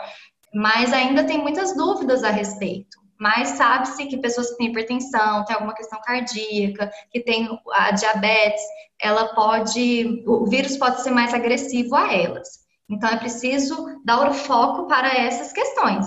mas 0.53 0.93
ainda 0.93 1.25
tem 1.25 1.39
muitas 1.39 1.77
dúvidas 1.77 2.23
a 2.23 2.31
respeito 2.31 3.03
mas 3.23 3.51
sabe-se 3.51 4.07
que 4.07 4.17
pessoas 4.17 4.51
que 4.51 4.57
têm 4.57 4.67
hipertensão, 4.67 5.45
têm 5.45 5.55
alguma 5.55 5.77
questão 5.77 6.01
cardíaca, 6.01 6.91
que 7.09 7.21
têm 7.21 7.49
a 7.71 7.93
diabetes, 7.93 8.61
ela 9.01 9.33
pode, 9.33 10.25
o 10.27 10.45
vírus 10.45 10.77
pode 10.77 11.03
ser 11.03 11.13
mais 11.13 11.33
agressivo 11.33 11.95
a 11.95 12.13
elas. 12.13 12.49
Então 12.91 13.09
é 13.09 13.17
preciso 13.17 13.87
dar 14.05 14.29
o 14.29 14.35
foco 14.35 14.89
para 14.89 15.09
essas 15.09 15.53
questões. 15.53 16.05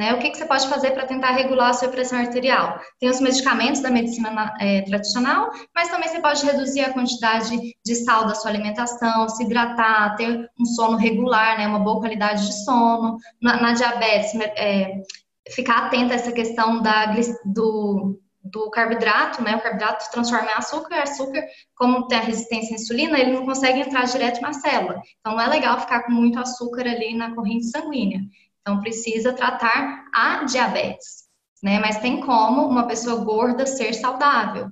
Né? 0.00 0.14
O 0.14 0.18
que, 0.18 0.30
que 0.30 0.38
você 0.38 0.46
pode 0.46 0.66
fazer 0.66 0.92
para 0.92 1.04
tentar 1.04 1.32
regular 1.32 1.68
a 1.68 1.72
sua 1.74 1.90
pressão 1.90 2.18
arterial? 2.18 2.80
Tem 2.98 3.10
os 3.10 3.20
medicamentos 3.20 3.82
da 3.82 3.90
medicina 3.90 4.56
é, 4.58 4.80
tradicional, 4.80 5.50
mas 5.74 5.90
também 5.90 6.08
você 6.08 6.22
pode 6.22 6.42
reduzir 6.42 6.80
a 6.80 6.94
quantidade 6.94 7.54
de 7.84 7.94
sal 7.96 8.26
da 8.26 8.34
sua 8.34 8.50
alimentação, 8.50 9.28
se 9.28 9.44
hidratar, 9.44 10.16
ter 10.16 10.48
um 10.58 10.64
sono 10.64 10.96
regular, 10.96 11.58
né? 11.58 11.66
uma 11.66 11.80
boa 11.80 12.00
qualidade 12.00 12.46
de 12.46 12.64
sono. 12.64 13.18
Na, 13.42 13.60
na 13.60 13.72
diabetes, 13.74 14.34
é, 14.56 15.02
ficar 15.50 15.88
atenta 15.88 16.14
a 16.14 16.16
essa 16.16 16.32
questão 16.32 16.80
da, 16.80 17.14
do, 17.44 18.18
do 18.42 18.70
carboidrato, 18.70 19.42
né? 19.42 19.56
O 19.56 19.60
carboidrato 19.60 20.10
transforma 20.10 20.50
em 20.50 20.54
açúcar, 20.54 20.96
e 20.96 21.00
açúcar, 21.00 21.44
como 21.76 22.08
tem 22.08 22.16
a 22.16 22.22
resistência 22.22 22.74
à 22.74 22.80
insulina, 22.80 23.18
ele 23.18 23.32
não 23.32 23.44
consegue 23.44 23.80
entrar 23.80 24.04
direto 24.04 24.40
na 24.40 24.54
célula. 24.54 25.02
Então, 25.20 25.34
não 25.34 25.42
é 25.42 25.46
legal 25.46 25.78
ficar 25.78 26.04
com 26.04 26.12
muito 26.12 26.38
açúcar 26.38 26.88
ali 26.88 27.14
na 27.14 27.34
corrente 27.34 27.66
sanguínea. 27.66 28.20
Então, 28.60 28.80
precisa 28.80 29.32
tratar 29.32 30.04
a 30.12 30.44
diabetes, 30.44 31.24
né? 31.62 31.78
Mas 31.78 31.98
tem 31.98 32.20
como 32.20 32.66
uma 32.66 32.86
pessoa 32.86 33.24
gorda 33.24 33.66
ser 33.66 33.94
saudável. 33.94 34.68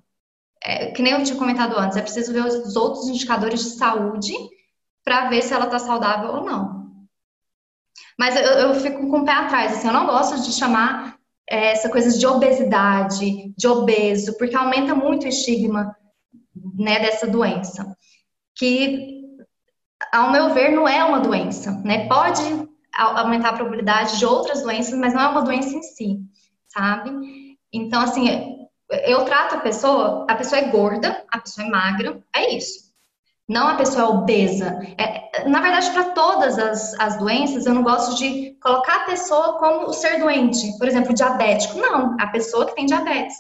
É, 0.63 0.91
que 0.91 1.03
nem 1.03 1.13
eu 1.13 1.23
tinha 1.23 1.39
comentado 1.39 1.79
antes, 1.79 1.97
é 1.97 2.03
preciso 2.03 2.33
ver 2.33 2.45
os 2.45 2.77
outros 2.77 3.09
indicadores 3.09 3.63
de 3.63 3.71
saúde 3.77 4.35
para 5.05 5.29
ver 5.29 5.43
se 5.43 5.55
ela 5.55 5.67
está 5.67 5.79
saudável 5.79 6.31
ou 6.31 6.45
não. 6.45 6.79
Mas 8.19 8.35
eu, 8.37 8.43
eu 8.43 8.75
fico 8.75 9.09
com 9.09 9.21
o 9.21 9.25
pé 9.25 9.33
atrás, 9.33 9.73
assim, 9.73 9.87
eu 9.87 9.93
não 9.93 10.07
gosto 10.07 10.43
de 10.43 10.53
chamar 10.53 11.17
é, 11.49 11.73
essa 11.73 11.89
coisa 11.89 12.17
de 12.17 12.27
obesidade, 12.27 13.55
de 13.57 13.69
obeso, 13.69 14.37
porque 14.37 14.57
aumenta 14.57 14.95
muito 14.95 15.25
o 15.25 15.29
estigma 15.29 15.97
né, 16.77 16.99
dessa 16.99 17.27
doença. 17.27 17.97
Que, 18.57 19.23
ao 20.13 20.33
meu 20.33 20.53
ver, 20.53 20.71
não 20.73 20.87
é 20.87 21.03
uma 21.05 21.21
doença, 21.21 21.71
né? 21.85 22.09
Pode 22.09 22.69
aumentar 23.03 23.51
a 23.51 23.53
probabilidade 23.55 24.19
de 24.19 24.27
outras 24.27 24.63
doenças, 24.63 24.99
mas 24.99 25.15
não 25.15 25.23
é 25.23 25.29
uma 25.29 25.43
doença 25.43 25.75
em 25.75 25.83
si, 25.83 26.21
sabe? 26.69 27.11
Então, 27.73 28.01
assim, 28.01 28.69
eu 28.91 29.25
trato 29.25 29.57
a 29.57 29.61
pessoa, 29.61 30.27
a 30.29 30.35
pessoa 30.35 30.61
é 30.61 30.69
gorda, 30.69 31.25
a 31.31 31.39
pessoa 31.39 31.67
é 31.67 31.71
magra, 31.71 32.23
é 32.35 32.55
isso 32.55 32.89
não 33.49 33.67
a 33.67 33.77
pessoa 33.77 34.11
obesa. 34.11 34.79
É, 34.99 35.49
na 35.49 35.61
verdade, 35.61 35.91
para 35.91 36.11
todas 36.11 36.59
as, 36.59 36.95
as 37.01 37.17
doenças, 37.17 37.65
eu 37.65 37.73
não 37.73 37.83
gosto 37.83 38.17
de 38.19 38.55
colocar 38.63 38.97
a 38.97 39.07
pessoa 39.07 39.59
como 39.59 39.87
o 39.87 39.93
ser 39.93 40.19
doente. 40.19 40.77
Por 40.77 40.87
exemplo, 40.87 41.15
diabético, 41.15 41.79
não, 41.79 42.15
a 42.21 42.27
pessoa 42.27 42.67
que 42.67 42.75
tem 42.75 42.85
diabetes. 42.85 43.37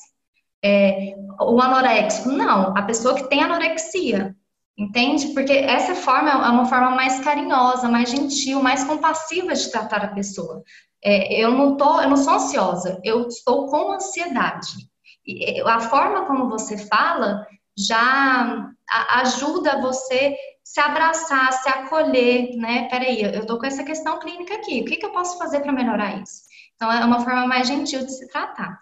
É, 0.64 1.14
o 1.40 1.60
anoréxico, 1.60 2.30
não, 2.30 2.76
a 2.76 2.82
pessoa 2.82 3.14
que 3.14 3.28
tem 3.28 3.42
anorexia. 3.42 4.34
Entende? 4.78 5.34
Porque 5.34 5.52
essa 5.52 5.94
forma 5.96 6.30
é 6.30 6.34
uma 6.36 6.66
forma 6.66 6.90
mais 6.90 7.18
carinhosa, 7.18 7.88
mais 7.88 8.10
gentil, 8.10 8.62
mais 8.62 8.84
compassiva 8.84 9.52
de 9.52 9.70
tratar 9.72 10.04
a 10.04 10.14
pessoa. 10.14 10.62
É, 11.02 11.42
eu 11.42 11.50
não 11.50 11.76
tô, 11.76 12.00
eu 12.00 12.08
não 12.08 12.16
sou 12.16 12.34
ansiosa, 12.34 13.00
eu 13.02 13.26
estou 13.26 13.66
com 13.66 13.92
ansiedade. 13.92 14.88
E 15.26 15.60
a 15.62 15.80
forma 15.80 16.26
como 16.26 16.48
você 16.48 16.78
fala 16.78 17.44
já 17.76 18.70
ajuda 19.16 19.80
você 19.80 20.36
se 20.62 20.80
abraçar, 20.80 21.52
se 21.52 21.68
acolher, 21.68 22.56
né? 22.56 22.88
Peraí, 22.88 23.22
eu 23.22 23.46
tô 23.46 23.58
com 23.58 23.66
essa 23.66 23.82
questão 23.82 24.18
clínica 24.18 24.54
aqui, 24.54 24.80
o 24.80 24.84
que, 24.84 24.96
que 24.96 25.06
eu 25.06 25.12
posso 25.12 25.38
fazer 25.38 25.60
para 25.60 25.72
melhorar 25.72 26.22
isso? 26.22 26.42
Então, 26.76 26.92
é 26.92 27.04
uma 27.04 27.20
forma 27.24 27.46
mais 27.46 27.66
gentil 27.66 28.04
de 28.04 28.12
se 28.12 28.28
tratar. 28.28 28.78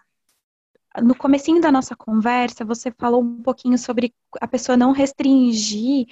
No 1.03 1.15
comecinho 1.15 1.61
da 1.61 1.71
nossa 1.71 1.95
conversa, 1.95 2.65
você 2.65 2.91
falou 2.91 3.21
um 3.21 3.41
pouquinho 3.41 3.77
sobre 3.77 4.13
a 4.41 4.47
pessoa 4.47 4.77
não 4.77 4.91
restringir 4.91 6.07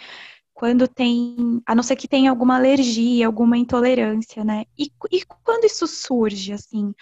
quando 0.54 0.88
tem, 0.88 1.62
a 1.66 1.76
não 1.76 1.84
ser 1.84 1.96
que 1.98 2.08
tenha 2.08 2.30
alguma 2.32 2.56
alergia, 2.58 3.28
alguma 3.28 3.58
intolerância, 3.58 4.44
né? 4.44 4.66
E, 4.78 4.92
e 5.12 5.26
quando 5.44 5.66
isso 5.66 5.88
surge, 5.88 6.54
assim, 6.54 6.94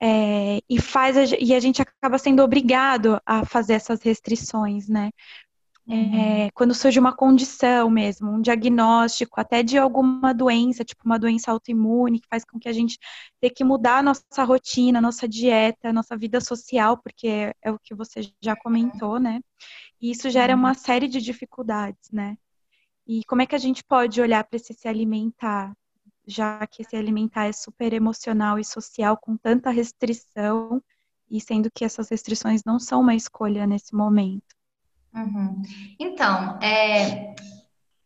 é, 0.00 0.60
e 0.68 0.80
faz 0.80 1.16
a, 1.16 1.24
e 1.40 1.54
a 1.54 1.60
gente 1.60 1.82
acaba 1.82 2.18
sendo 2.18 2.42
obrigado 2.42 3.20
a 3.26 3.44
fazer 3.46 3.74
essas 3.74 4.02
restrições, 4.02 4.88
né? 4.88 5.10
É, 5.94 6.50
quando 6.52 6.74
surge 6.74 6.98
uma 6.98 7.14
condição 7.14 7.90
mesmo, 7.90 8.30
um 8.30 8.40
diagnóstico, 8.40 9.40
até 9.40 9.62
de 9.62 9.76
alguma 9.76 10.32
doença, 10.32 10.84
tipo 10.84 11.02
uma 11.04 11.18
doença 11.18 11.50
autoimune, 11.50 12.20
que 12.20 12.28
faz 12.28 12.44
com 12.44 12.58
que 12.58 12.68
a 12.68 12.72
gente 12.72 12.98
tenha 13.40 13.52
que 13.52 13.62
mudar 13.62 13.98
a 13.98 14.02
nossa 14.02 14.44
rotina, 14.44 14.98
a 14.98 15.02
nossa 15.02 15.28
dieta, 15.28 15.90
a 15.90 15.92
nossa 15.92 16.16
vida 16.16 16.40
social, 16.40 16.96
porque 16.96 17.26
é, 17.28 17.54
é 17.62 17.70
o 17.70 17.78
que 17.78 17.94
você 17.94 18.22
já 18.40 18.56
comentou, 18.56 19.20
né? 19.20 19.40
E 20.00 20.10
isso 20.10 20.30
gera 20.30 20.54
uma 20.54 20.74
série 20.74 21.08
de 21.08 21.20
dificuldades, 21.20 22.10
né? 22.10 22.38
E 23.06 23.22
como 23.24 23.42
é 23.42 23.46
que 23.46 23.54
a 23.54 23.58
gente 23.58 23.84
pode 23.84 24.20
olhar 24.20 24.44
para 24.44 24.56
esse 24.56 24.72
se 24.72 24.88
alimentar 24.88 25.74
já 26.26 26.66
que 26.66 26.84
se 26.84 26.96
alimentar 26.96 27.46
é 27.46 27.52
super 27.52 27.92
emocional 27.92 28.58
e 28.58 28.64
social, 28.64 29.16
com 29.16 29.36
tanta 29.36 29.70
restrição, 29.70 30.82
e 31.30 31.40
sendo 31.40 31.70
que 31.70 31.84
essas 31.84 32.08
restrições 32.10 32.62
não 32.64 32.78
são 32.78 33.00
uma 33.00 33.14
escolha 33.14 33.66
nesse 33.66 33.94
momento. 33.94 34.54
Uhum. 35.14 35.62
Então, 35.98 36.58
é, 36.62 37.34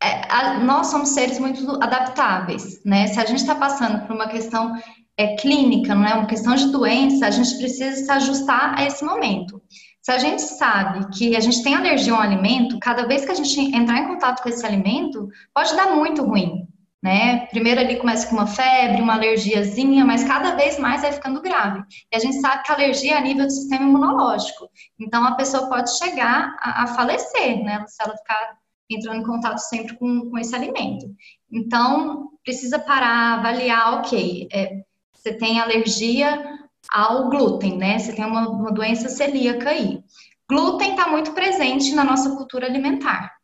é, 0.02 0.32
a, 0.32 0.58
nós 0.60 0.88
somos 0.88 1.10
seres 1.10 1.38
muito 1.38 1.70
adaptáveis, 1.82 2.82
né? 2.84 3.06
Se 3.06 3.20
a 3.20 3.24
gente 3.24 3.38
está 3.38 3.54
passando 3.54 4.06
por 4.06 4.14
uma 4.14 4.28
questão 4.28 4.76
é, 5.16 5.36
clínica, 5.36 5.94
não 5.94 6.04
é 6.04 6.14
uma 6.14 6.26
questão 6.26 6.54
de 6.54 6.70
doença, 6.70 7.26
a 7.26 7.30
gente 7.30 7.56
precisa 7.56 8.04
se 8.04 8.10
ajustar 8.10 8.78
a 8.78 8.84
esse 8.84 9.04
momento. 9.04 9.62
Se 10.02 10.12
a 10.12 10.18
gente 10.18 10.42
sabe 10.42 11.08
que 11.16 11.34
a 11.34 11.40
gente 11.40 11.62
tem 11.62 11.74
alergia 11.74 12.12
a 12.12 12.18
um 12.18 12.20
alimento, 12.20 12.78
cada 12.80 13.06
vez 13.06 13.24
que 13.24 13.32
a 13.32 13.34
gente 13.34 13.60
entrar 13.74 13.98
em 13.98 14.08
contato 14.08 14.42
com 14.42 14.48
esse 14.48 14.64
alimento, 14.64 15.28
pode 15.54 15.74
dar 15.74 15.96
muito 15.96 16.22
ruim 16.22 16.65
né? 17.06 17.46
Primeiro 17.46 17.78
ali 17.78 17.96
começa 17.96 18.26
com 18.26 18.34
uma 18.34 18.48
febre, 18.48 19.00
uma 19.00 19.14
alergiazinha, 19.14 20.04
mas 20.04 20.24
cada 20.24 20.56
vez 20.56 20.76
mais 20.76 21.02
vai 21.02 21.12
ficando 21.12 21.40
grave. 21.40 21.84
E 22.12 22.16
a 22.16 22.18
gente 22.18 22.40
sabe 22.40 22.64
que 22.64 22.72
a 22.72 22.74
alergia 22.74 23.14
é 23.14 23.18
a 23.18 23.20
nível 23.20 23.46
do 23.46 23.52
sistema 23.52 23.84
imunológico. 23.84 24.68
Então 24.98 25.24
a 25.24 25.36
pessoa 25.36 25.68
pode 25.68 25.96
chegar 25.96 26.56
a, 26.58 26.82
a 26.82 26.86
falecer, 26.88 27.62
né? 27.62 27.84
Se 27.86 28.02
ela 28.02 28.16
ficar 28.16 28.58
entrando 28.90 29.20
em 29.20 29.24
contato 29.24 29.58
sempre 29.58 29.96
com, 29.96 30.28
com 30.28 30.36
esse 30.36 30.54
alimento. 30.54 31.06
Então, 31.50 32.30
precisa 32.44 32.78
parar, 32.78 33.38
avaliar, 33.38 34.00
ok, 34.00 34.48
é, 34.52 34.80
você 35.12 35.32
tem 35.32 35.60
alergia, 35.60 36.56
ao 36.90 37.28
glúten, 37.28 37.76
né? 37.76 37.98
Você 37.98 38.12
tem 38.14 38.24
uma, 38.24 38.48
uma 38.48 38.72
doença 38.72 39.08
celíaca 39.08 39.70
aí. 39.70 40.00
Glúten 40.48 40.90
está 40.90 41.08
muito 41.08 41.32
presente 41.32 41.94
na 41.94 42.04
nossa 42.04 42.30
cultura 42.36 42.66
alimentar. 42.66 43.35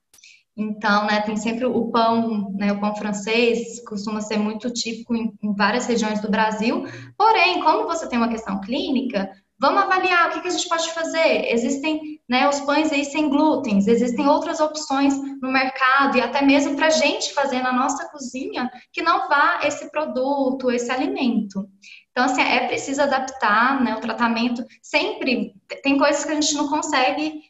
Então, 0.56 1.06
né, 1.06 1.20
tem 1.22 1.36
sempre 1.36 1.64
o 1.64 1.90
pão, 1.90 2.52
né, 2.52 2.72
o 2.72 2.80
pão 2.80 2.94
francês 2.94 3.82
costuma 3.86 4.20
ser 4.20 4.38
muito 4.38 4.70
típico 4.70 5.14
em, 5.14 5.32
em, 5.42 5.54
várias 5.54 5.86
regiões 5.86 6.20
do 6.20 6.30
Brasil. 6.30 6.84
Porém, 7.16 7.62
como 7.62 7.86
você 7.86 8.06
tem 8.06 8.18
uma 8.18 8.28
questão 8.28 8.60
clínica, 8.60 9.30
vamos 9.58 9.82
avaliar 9.82 10.28
o 10.28 10.32
que, 10.32 10.40
que 10.40 10.48
a 10.48 10.50
gente 10.50 10.68
pode 10.68 10.92
fazer. 10.92 11.50
Existem 11.50 12.20
né, 12.28 12.48
os 12.48 12.60
pães 12.60 12.92
aí 12.92 13.04
sem 13.04 13.30
glúten, 13.30 13.78
existem 13.78 14.26
outras 14.26 14.60
opções 14.60 15.14
no 15.40 15.50
mercado 15.50 16.18
e 16.18 16.20
até 16.20 16.42
mesmo 16.42 16.76
para 16.76 16.88
a 16.88 16.90
gente 16.90 17.32
fazer 17.32 17.62
na 17.62 17.72
nossa 17.72 18.08
cozinha 18.10 18.70
que 18.92 19.02
não 19.02 19.28
vá 19.28 19.60
esse 19.64 19.90
produto, 19.90 20.70
esse 20.70 20.90
alimento. 20.90 21.66
Então, 22.10 22.24
assim, 22.24 22.42
é 22.42 22.66
preciso 22.66 23.00
adaptar 23.00 23.82
né, 23.82 23.94
o 23.96 24.00
tratamento. 24.00 24.62
Sempre 24.82 25.54
tem 25.82 25.96
coisas 25.96 26.24
que 26.24 26.30
a 26.30 26.34
gente 26.34 26.54
não 26.54 26.68
consegue 26.68 27.40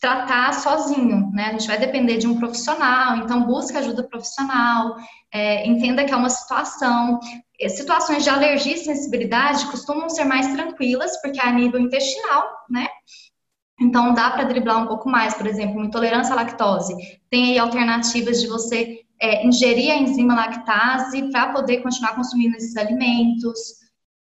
tratar 0.00 0.52
sozinho, 0.52 1.30
né? 1.32 1.46
A 1.46 1.52
gente 1.52 1.66
vai 1.66 1.78
depender 1.78 2.18
de 2.18 2.26
um 2.26 2.38
profissional, 2.38 3.16
então 3.18 3.46
busque 3.46 3.76
ajuda 3.76 4.06
profissional, 4.06 4.96
é, 5.32 5.66
entenda 5.66 6.04
que 6.04 6.12
é 6.12 6.16
uma 6.16 6.30
situação. 6.30 7.18
É, 7.58 7.68
situações 7.68 8.22
de 8.22 8.30
alergia 8.30 8.74
e 8.74 8.78
sensibilidade 8.78 9.66
costumam 9.66 10.08
ser 10.08 10.24
mais 10.24 10.48
tranquilas, 10.48 11.20
porque 11.22 11.40
é 11.40 11.46
a 11.46 11.52
nível 11.52 11.80
intestinal, 11.80 12.44
né? 12.68 12.86
Então 13.80 14.14
dá 14.14 14.30
para 14.30 14.44
driblar 14.44 14.82
um 14.82 14.86
pouco 14.86 15.08
mais, 15.08 15.34
por 15.34 15.46
exemplo, 15.46 15.76
uma 15.76 15.86
intolerância 15.86 16.32
à 16.32 16.36
lactose. 16.36 16.94
Tem 17.30 17.52
aí 17.52 17.58
alternativas 17.58 18.40
de 18.40 18.48
você 18.48 19.00
é, 19.20 19.46
ingerir 19.46 19.92
a 19.92 19.96
enzima 19.96 20.34
lactase 20.34 21.30
para 21.30 21.52
poder 21.52 21.78
continuar 21.82 22.14
consumindo 22.14 22.56
esses 22.56 22.76
alimentos. 22.76 23.85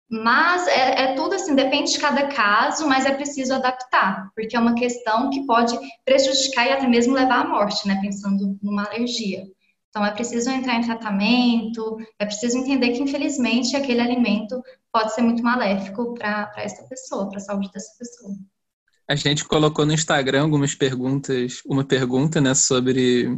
Mas 0.09 0.67
é, 0.67 1.03
é, 1.03 1.15
tudo 1.15 1.33
assim, 1.33 1.55
depende 1.55 1.91
de 1.91 1.99
cada 1.99 2.27
caso, 2.27 2.87
mas 2.87 3.05
é 3.05 3.13
preciso 3.13 3.53
adaptar, 3.53 4.29
porque 4.35 4.55
é 4.55 4.59
uma 4.59 4.75
questão 4.75 5.29
que 5.29 5.45
pode 5.45 5.77
prejudicar 6.05 6.67
e 6.67 6.71
até 6.71 6.87
mesmo 6.87 7.13
levar 7.13 7.41
à 7.41 7.47
morte, 7.47 7.87
né? 7.87 7.99
Pensando 8.01 8.57
numa 8.61 8.85
alergia. 8.85 9.43
Então 9.89 10.05
é 10.05 10.11
preciso 10.11 10.49
entrar 10.49 10.75
em 10.75 10.81
tratamento, 10.81 11.97
é 12.17 12.25
preciso 12.25 12.57
entender 12.57 12.91
que, 12.91 13.01
infelizmente, 13.01 13.75
aquele 13.75 14.01
alimento 14.01 14.61
pode 14.91 15.13
ser 15.13 15.21
muito 15.21 15.43
maléfico 15.43 16.13
para 16.15 16.51
essa 16.57 16.83
pessoa, 16.87 17.29
para 17.29 17.37
a 17.37 17.41
saúde 17.41 17.71
dessa 17.71 17.95
pessoa. 17.97 18.35
A 19.07 19.15
gente 19.15 19.45
colocou 19.45 19.85
no 19.85 19.93
Instagram 19.93 20.43
algumas 20.43 20.73
perguntas, 20.73 21.61
uma 21.65 21.83
pergunta, 21.83 22.39
né, 22.39 22.55
sobre 22.55 23.37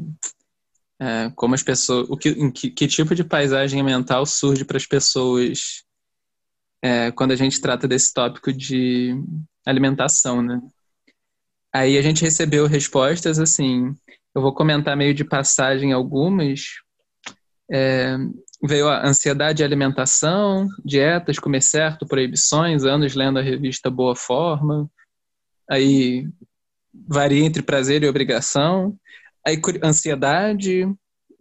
é, 0.99 1.31
como 1.35 1.55
as 1.55 1.63
pessoas, 1.63 2.09
o 2.09 2.15
que, 2.15 2.51
que, 2.51 2.69
que 2.69 2.87
tipo 2.87 3.13
de 3.15 3.23
paisagem 3.23 3.81
mental 3.83 4.25
surge 4.25 4.63
para 4.63 4.77
as 4.77 4.85
pessoas 4.85 5.84
é, 6.85 7.11
quando 7.11 7.31
a 7.31 7.35
gente 7.35 7.59
trata 7.59 7.87
desse 7.87 8.13
tópico 8.13 8.53
de 8.53 9.19
alimentação, 9.65 10.43
né? 10.43 10.61
Aí 11.73 11.97
a 11.97 12.01
gente 12.03 12.21
recebeu 12.21 12.67
respostas 12.67 13.39
assim, 13.39 13.91
eu 14.35 14.41
vou 14.41 14.53
comentar 14.53 14.95
meio 14.95 15.11
de 15.11 15.23
passagem 15.23 15.93
algumas. 15.93 16.75
É, 17.71 18.15
veio 18.63 18.87
a 18.87 19.03
ansiedade 19.03 19.57
de 19.57 19.63
alimentação, 19.63 20.67
dietas, 20.85 21.39
comer 21.39 21.61
certo, 21.61 22.05
proibições, 22.05 22.83
anos 22.83 23.15
lendo 23.15 23.39
a 23.39 23.41
revista 23.41 23.89
Boa 23.89 24.15
Forma. 24.15 24.87
Aí 25.67 26.29
varia 26.93 27.43
entre 27.43 27.63
prazer 27.63 28.03
e 28.03 28.07
obrigação. 28.07 28.95
Aí 29.43 29.59
ansiedade, 29.83 30.87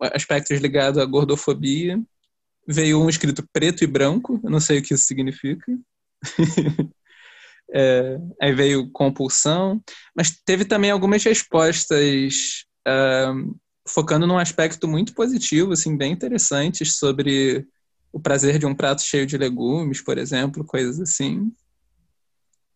aspectos 0.01 0.59
ligados 0.59 0.99
à 0.99 1.05
gordofobia 1.05 2.03
veio 2.67 3.01
um 3.01 3.09
escrito 3.09 3.47
preto 3.53 3.85
e 3.85 3.87
branco, 3.87 4.41
eu 4.43 4.51
não 4.51 4.61
sei 4.61 4.79
o 4.79 4.83
que 4.83 4.95
isso 4.95 5.05
significa. 5.05 5.65
é, 7.73 8.19
aí 8.41 8.55
veio 8.55 8.91
compulsão, 8.91 9.83
mas 10.17 10.31
teve 10.45 10.65
também 10.65 10.91
algumas 10.91 11.23
respostas 11.23 12.65
uh, 12.87 13.55
focando 13.87 14.27
num 14.27 14.39
aspecto 14.39 14.89
muito 14.89 15.15
positivo, 15.15 15.73
assim, 15.73 15.97
bem 15.97 16.13
interessantes 16.13 16.97
sobre 16.97 17.67
o 18.13 18.21
prazer 18.21 18.59
de 18.59 18.67
um 18.67 18.75
prato 18.75 19.03
cheio 19.03 19.27
de 19.27 19.37
legumes, 19.37 20.01
por 20.01 20.19
exemplo, 20.19 20.65
coisas 20.65 21.01
assim. 21.01 21.53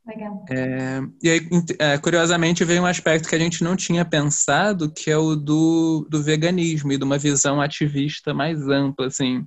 Legal. 0.07 0.45
É, 0.51 1.01
e 1.23 1.31
aí, 1.31 1.41
é, 1.79 1.99
curiosamente, 1.99 2.65
veio 2.65 2.83
um 2.83 2.87
aspecto 2.87 3.29
que 3.29 3.35
a 3.35 3.39
gente 3.39 3.63
não 3.63 3.77
tinha 3.77 4.05
pensado, 4.05 4.91
que 4.91 5.11
é 5.11 5.17
o 5.17 5.37
do, 5.37 6.07
do 6.09 6.23
veganismo 6.23 6.91
e 6.91 6.97
de 6.97 7.05
uma 7.05 7.19
visão 7.19 7.61
ativista 7.61 8.33
mais 8.33 8.67
ampla, 8.69 9.07
assim. 9.07 9.47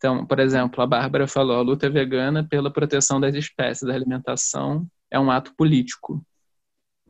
Então, 0.00 0.24
por 0.24 0.40
exemplo, 0.40 0.82
a 0.82 0.86
Bárbara 0.86 1.28
falou: 1.28 1.58
a 1.58 1.60
luta 1.60 1.90
vegana 1.90 2.42
pela 2.42 2.72
proteção 2.72 3.20
das 3.20 3.34
espécies, 3.34 3.86
da 3.86 3.94
alimentação, 3.94 4.88
é 5.10 5.20
um 5.20 5.30
ato 5.30 5.54
político. 5.54 6.24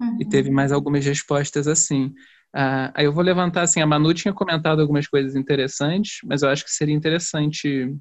Uhum. 0.00 0.18
E 0.20 0.24
teve 0.24 0.50
mais 0.50 0.72
algumas 0.72 1.04
respostas 1.04 1.68
assim. 1.68 2.12
Ah, 2.52 2.90
aí 2.92 3.04
eu 3.04 3.12
vou 3.12 3.22
levantar 3.22 3.62
assim: 3.62 3.80
a 3.80 3.86
Manu 3.86 4.12
tinha 4.12 4.34
comentado 4.34 4.80
algumas 4.80 5.06
coisas 5.06 5.36
interessantes, 5.36 6.18
mas 6.24 6.42
eu 6.42 6.48
acho 6.48 6.64
que 6.64 6.72
seria 6.72 6.94
interessante 6.94 7.96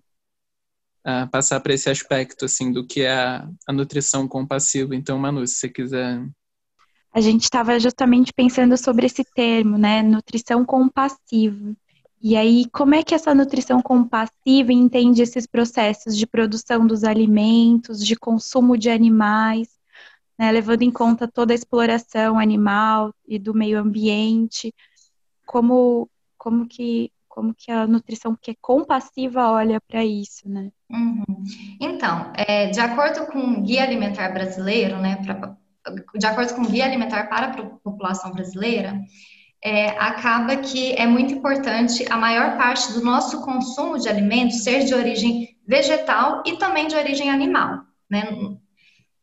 ah, 1.05 1.27
passar 1.27 1.59
para 1.59 1.75
esse 1.75 1.87
aspecto 1.87 2.45
assim 2.45 2.71
do 2.71 2.83
que 2.83 3.01
é 3.01 3.13
a, 3.13 3.47
a 3.67 3.71
nutrição 3.71 4.27
compassiva. 4.27 4.95
Então, 4.95 5.19
Manu, 5.19 5.45
se 5.45 5.53
você 5.53 5.69
quiser. 5.69 6.27
A 7.13 7.21
gente 7.21 7.43
estava 7.43 7.79
justamente 7.79 8.33
pensando 8.33 8.75
sobre 8.75 9.05
esse 9.05 9.23
termo, 9.35 9.77
né? 9.77 10.01
Nutrição 10.01 10.65
compassiva. 10.65 11.75
E 12.21 12.35
aí, 12.35 12.65
como 12.71 12.95
é 12.95 13.03
que 13.03 13.15
essa 13.15 13.33
nutrição 13.33 13.81
compassiva 13.81 14.73
entende 14.73 15.21
esses 15.21 15.47
processos 15.47 16.17
de 16.17 16.27
produção 16.27 16.85
dos 16.85 17.05
alimentos, 17.05 18.05
de 18.05 18.15
consumo 18.15 18.77
de 18.77 18.89
animais, 18.89 19.69
né, 20.37 20.51
levando 20.51 20.81
em 20.81 20.91
conta 20.91 21.27
toda 21.27 21.53
a 21.53 21.55
exploração 21.55 22.37
animal 22.37 23.13
e 23.25 23.39
do 23.39 23.53
meio 23.53 23.79
ambiente? 23.79 24.73
Como, 25.45 26.09
como, 26.37 26.67
que, 26.67 27.09
como 27.27 27.55
que 27.55 27.71
a 27.71 27.87
nutrição 27.87 28.35
que 28.35 28.51
é 28.51 28.55
compassiva 28.59 29.49
olha 29.49 29.79
para 29.79 30.03
isso, 30.03 30.49
né? 30.49 30.71
Uhum. 30.91 31.23
Então, 31.79 32.33
é, 32.35 32.67
de 32.67 32.81
acordo 32.81 33.27
com 33.27 33.39
o 33.39 33.61
Guia 33.61 33.83
Alimentar 33.83 34.33
Brasileiro, 34.33 34.97
né, 34.97 35.15
pra, 35.23 35.55
de 36.15 36.25
acordo 36.25 36.53
com 36.53 36.63
o 36.63 36.69
Guia 36.69 36.83
Alimentar 36.83 37.29
para 37.29 37.47
a 37.47 37.65
População 37.77 38.31
Brasileira, 38.31 38.99
é, 39.63 39.89
acaba 39.89 40.55
que 40.57 40.93
é 40.93 41.05
muito 41.05 41.33
importante 41.33 42.05
a 42.09 42.17
maior 42.17 42.57
parte 42.57 42.93
do 42.93 43.03
nosso 43.03 43.41
consumo 43.41 43.99
de 43.99 44.07
alimentos 44.07 44.63
ser 44.63 44.85
de 44.85 44.93
origem 44.93 45.57
vegetal 45.67 46.41
e 46.45 46.57
também 46.57 46.87
de 46.87 46.95
origem 46.95 47.29
animal. 47.29 47.81
Né? 48.09 48.23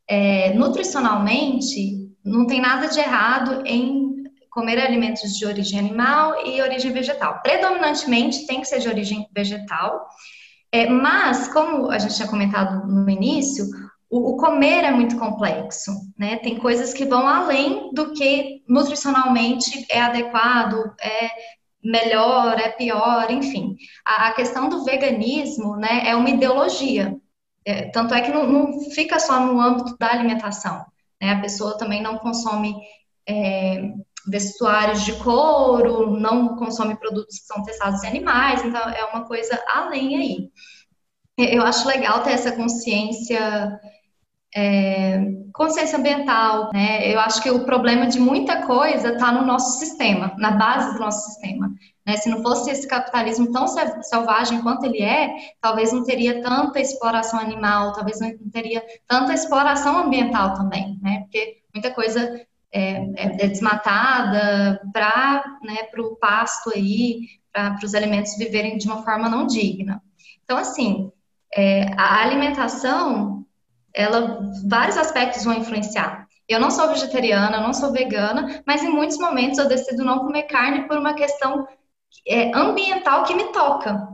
É, 0.09 0.53
nutricionalmente, 0.55 2.11
não 2.25 2.47
tem 2.47 2.61
nada 2.61 2.87
de 2.87 2.99
errado 2.99 3.63
em 3.67 4.25
comer 4.51 4.79
alimentos 4.79 5.37
de 5.37 5.45
origem 5.45 5.79
animal 5.79 6.47
e 6.47 6.61
origem 6.63 6.93
vegetal. 6.93 7.41
Predominantemente 7.43 8.47
tem 8.47 8.61
que 8.61 8.67
ser 8.67 8.79
de 8.79 8.89
origem 8.89 9.29
vegetal, 9.35 10.07
é, 10.73 10.89
mas, 10.89 11.49
como 11.49 11.91
a 11.91 11.99
gente 11.99 12.17
tinha 12.17 12.29
comentado 12.29 12.87
no 12.87 13.09
início, 13.09 13.67
o, 14.09 14.31
o, 14.31 14.37
comer 14.37 14.85
é 14.85 14.91
muito 14.91 15.19
complexo, 15.19 15.91
né? 16.17 16.37
Tem 16.39 16.57
coisas 16.59 16.95
que 16.95 17.05
vão 17.05 17.27
além 17.27 17.91
do 17.93 18.13
que 18.13 18.63
nutricionalmente 18.69 19.85
é 19.91 20.01
adequado, 20.01 20.95
é 21.01 21.31
melhor, 21.83 22.59
é 22.59 22.69
pior, 22.71 23.31
enfim. 23.31 23.77
A, 24.05 24.29
a 24.29 24.33
questão 24.33 24.69
do 24.69 24.85
veganismo, 24.85 25.77
né, 25.77 26.03
é 26.05 26.15
uma 26.15 26.31
ideologia. 26.31 27.17
É, 27.65 27.89
tanto 27.91 28.15
é 28.15 28.21
que 28.21 28.31
não, 28.31 28.47
não, 28.47 28.81
fica 28.91 29.19
só 29.19 29.41
no 29.41 29.61
âmbito 29.61 29.97
da 29.99 30.13
alimentação. 30.13 30.85
Né? 31.21 31.33
A 31.33 31.41
pessoa 31.41 31.77
também 31.77 32.01
não 32.03 32.19
consome 32.19 32.77
é, 33.29 33.93
vestuários 34.27 35.05
de 35.05 35.13
couro, 35.15 36.11
não 36.11 36.57
consome 36.57 36.97
produtos 36.97 37.41
que 37.41 37.47
são 37.47 37.63
testados 37.63 38.03
em 38.05 38.09
animais, 38.09 38.65
então 38.65 38.81
é 38.81 39.05
uma 39.07 39.25
coisa 39.25 39.61
além 39.69 40.17
aí. 40.17 40.51
Eu 41.39 41.63
acho 41.63 41.87
legal 41.87 42.23
ter 42.23 42.31
essa 42.31 42.53
consciência 42.53 43.79
é, 44.57 45.21
consciência 45.53 45.99
ambiental, 45.99 46.71
né? 46.73 47.13
Eu 47.13 47.21
acho 47.21 47.43
que 47.43 47.51
o 47.51 47.67
problema 47.67 48.07
de 48.07 48.19
muita 48.19 48.67
coisa 48.67 49.13
está 49.13 49.31
no 49.31 49.45
nosso 49.45 49.79
sistema, 49.79 50.35
na 50.39 50.53
base 50.53 50.95
do 50.95 50.99
nosso 51.01 51.29
sistema. 51.29 51.71
Né? 52.07 52.17
Se 52.17 52.31
não 52.31 52.43
fosse 52.43 52.71
esse 52.71 52.89
capitalismo 52.89 53.53
tão 53.53 53.67
selvagem 53.69 54.63
quanto 54.63 54.87
ele 54.87 55.03
é, 55.03 55.35
talvez 55.61 55.93
não 55.93 56.05
teria 56.05 56.41
tanta 56.41 56.81
exploração 56.81 57.39
animal, 57.39 57.93
talvez 57.93 58.19
não 58.19 58.33
teria 58.51 58.83
tanta 59.07 59.35
exploração 59.35 59.99
ambiental 59.99 60.55
também, 60.55 60.99
né? 61.03 61.21
Porque 61.21 61.59
muita 61.75 61.91
coisa 61.91 62.41
é, 62.73 62.81
é, 62.83 63.45
é 63.45 63.49
desmatada 63.49 64.81
para 64.91 65.59
né, 65.63 65.77
o 65.99 66.17
pasto 66.17 66.73
aí, 66.75 67.29
para 67.53 67.79
os 67.85 67.95
alimentos 67.95 68.39
viverem 68.39 68.79
de 68.79 68.87
uma 68.87 69.03
forma 69.03 69.29
não 69.29 69.47
digna. 69.47 70.03
Então, 70.45 70.57
assim, 70.57 71.13
é, 71.55 71.93
a 71.97 72.23
alimentação 72.23 73.46
ela 73.97 74.39
vários 74.69 74.97
aspectos 74.97 75.45
vão 75.45 75.55
influenciar. 75.55 76.27
Eu 76.49 76.61
não 76.61 76.71
sou 76.71 76.89
vegetariana, 76.89 77.57
eu 77.57 77.63
não 77.63 77.73
sou 77.73 77.93
vegana, 77.93 78.63
mas 78.67 78.83
em 78.83 78.91
muitos 78.91 79.19
momentos 79.19 79.59
eu 79.59 79.67
decido 79.69 80.05
não 80.05 80.21
comer 80.21 80.45
carne 80.45 80.87
por 80.87 80.97
uma 80.99 81.15
questão 81.15 81.67
é, 82.29 82.51
ambiental 82.57 83.25
que 83.25 83.35
me 83.35 83.53
toca. 83.53 84.07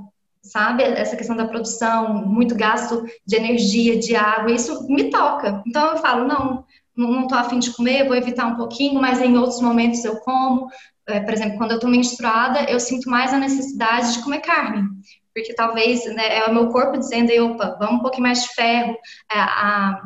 sabe? 0.43 0.83
Essa 0.83 1.17
questão 1.17 1.37
da 1.37 1.47
produção, 1.47 2.15
muito 2.27 2.55
gasto 2.55 3.05
de 3.27 3.37
energia, 3.37 3.99
de 3.99 4.17
água, 4.17 4.53
isso 4.53 4.87
me 4.89 5.11
toca. 5.11 5.63
Então 5.67 5.87
eu 5.93 5.97
falo, 5.99 6.27
não, 6.27 6.65
não 6.97 7.23
estou 7.23 7.39
afim 7.39 7.59
de 7.59 7.73
comer, 7.73 8.07
vou 8.07 8.17
evitar 8.17 8.47
um 8.47 8.57
pouquinho, 8.57 9.01
mas 9.01 9.21
em 9.21 9.37
outros 9.37 9.61
momentos 9.61 10.05
eu 10.05 10.17
como. 10.21 10.69
É, 11.07 11.21
por 11.21 11.33
exemplo, 11.33 11.59
quando 11.59 11.73
eu 11.73 11.77
estou 11.77 11.91
menstruada, 11.91 12.65
eu 12.71 12.79
sinto 12.81 13.11
mais 13.11 13.33
a 13.33 13.39
necessidade 13.39 14.15
de 14.15 14.23
comer 14.23 14.41
carne, 14.41 14.89
porque 15.35 15.55
talvez 15.55 16.05
né, 16.15 16.39
é 16.39 16.47
o 16.47 16.55
meu 16.55 16.69
corpo 16.69 16.99
dizendo, 16.99 17.33
opa, 17.45 17.77
vamos 17.79 17.97
um 17.97 18.03
pouquinho 18.03 18.25
mais 18.25 18.43
de 18.43 18.49
ferro. 18.55 18.97
É, 19.31 19.39
a, 19.39 20.03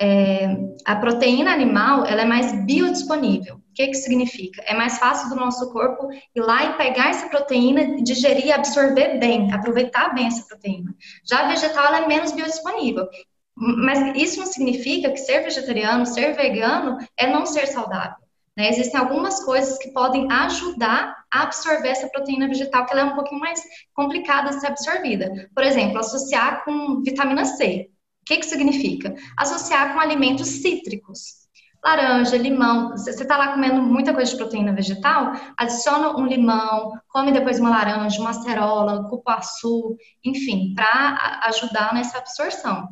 é, 0.00 0.56
a 0.84 0.96
proteína 0.96 1.52
animal, 1.52 2.04
ela 2.06 2.22
é 2.22 2.24
mais 2.24 2.52
biodisponível. 2.64 3.56
O 3.56 3.74
que, 3.74 3.86
que 3.86 3.94
significa? 3.94 4.62
É 4.66 4.74
mais 4.74 4.98
fácil 4.98 5.30
do 5.30 5.36
nosso 5.36 5.72
corpo 5.72 6.08
ir 6.12 6.40
lá 6.40 6.64
e 6.64 6.76
pegar 6.76 7.10
essa 7.10 7.28
proteína, 7.28 8.02
digerir 8.02 8.46
e 8.46 8.52
absorver 8.52 9.18
bem, 9.18 9.52
aproveitar 9.52 10.14
bem 10.14 10.26
essa 10.26 10.46
proteína. 10.46 10.94
Já 11.24 11.40
a 11.40 11.48
vegetal, 11.48 11.86
ela 11.86 12.04
é 12.04 12.06
menos 12.06 12.32
biodisponível. 12.32 13.08
Mas 13.54 14.16
isso 14.16 14.40
não 14.40 14.46
significa 14.46 15.10
que 15.10 15.18
ser 15.18 15.40
vegetariano, 15.42 16.04
ser 16.04 16.34
vegano, 16.34 16.98
é 17.16 17.26
não 17.26 17.46
ser 17.46 17.66
saudável. 17.66 18.21
Né? 18.56 18.68
Existem 18.68 19.00
algumas 19.00 19.42
coisas 19.44 19.78
que 19.78 19.92
podem 19.92 20.30
ajudar 20.30 21.16
a 21.32 21.42
absorver 21.42 21.88
essa 21.88 22.08
proteína 22.08 22.48
vegetal, 22.48 22.84
que 22.84 22.92
ela 22.92 23.02
é 23.02 23.04
um 23.04 23.14
pouquinho 23.14 23.40
mais 23.40 23.62
complicada 23.94 24.50
de 24.50 24.60
ser 24.60 24.66
absorvida. 24.68 25.50
Por 25.54 25.64
exemplo, 25.64 25.98
associar 25.98 26.64
com 26.64 27.02
vitamina 27.02 27.44
C. 27.44 27.88
O 28.22 28.24
que, 28.26 28.36
que 28.36 28.46
significa? 28.46 29.14
Associar 29.36 29.94
com 29.94 30.00
alimentos 30.00 30.46
cítricos. 30.46 31.42
Laranja, 31.84 32.36
limão. 32.36 32.90
Você 32.90 33.10
está 33.10 33.36
lá 33.36 33.54
comendo 33.54 33.82
muita 33.82 34.14
coisa 34.14 34.30
de 34.30 34.36
proteína 34.36 34.72
vegetal, 34.72 35.32
adiciona 35.56 36.16
um 36.16 36.26
limão, 36.26 36.92
come 37.08 37.32
depois 37.32 37.58
uma 37.58 37.70
laranja, 37.70 38.20
uma 38.20 38.30
acerola, 38.30 39.08
cupuaçu, 39.08 39.96
enfim, 40.24 40.74
para 40.76 41.40
ajudar 41.46 41.92
nessa 41.92 42.18
absorção. 42.18 42.88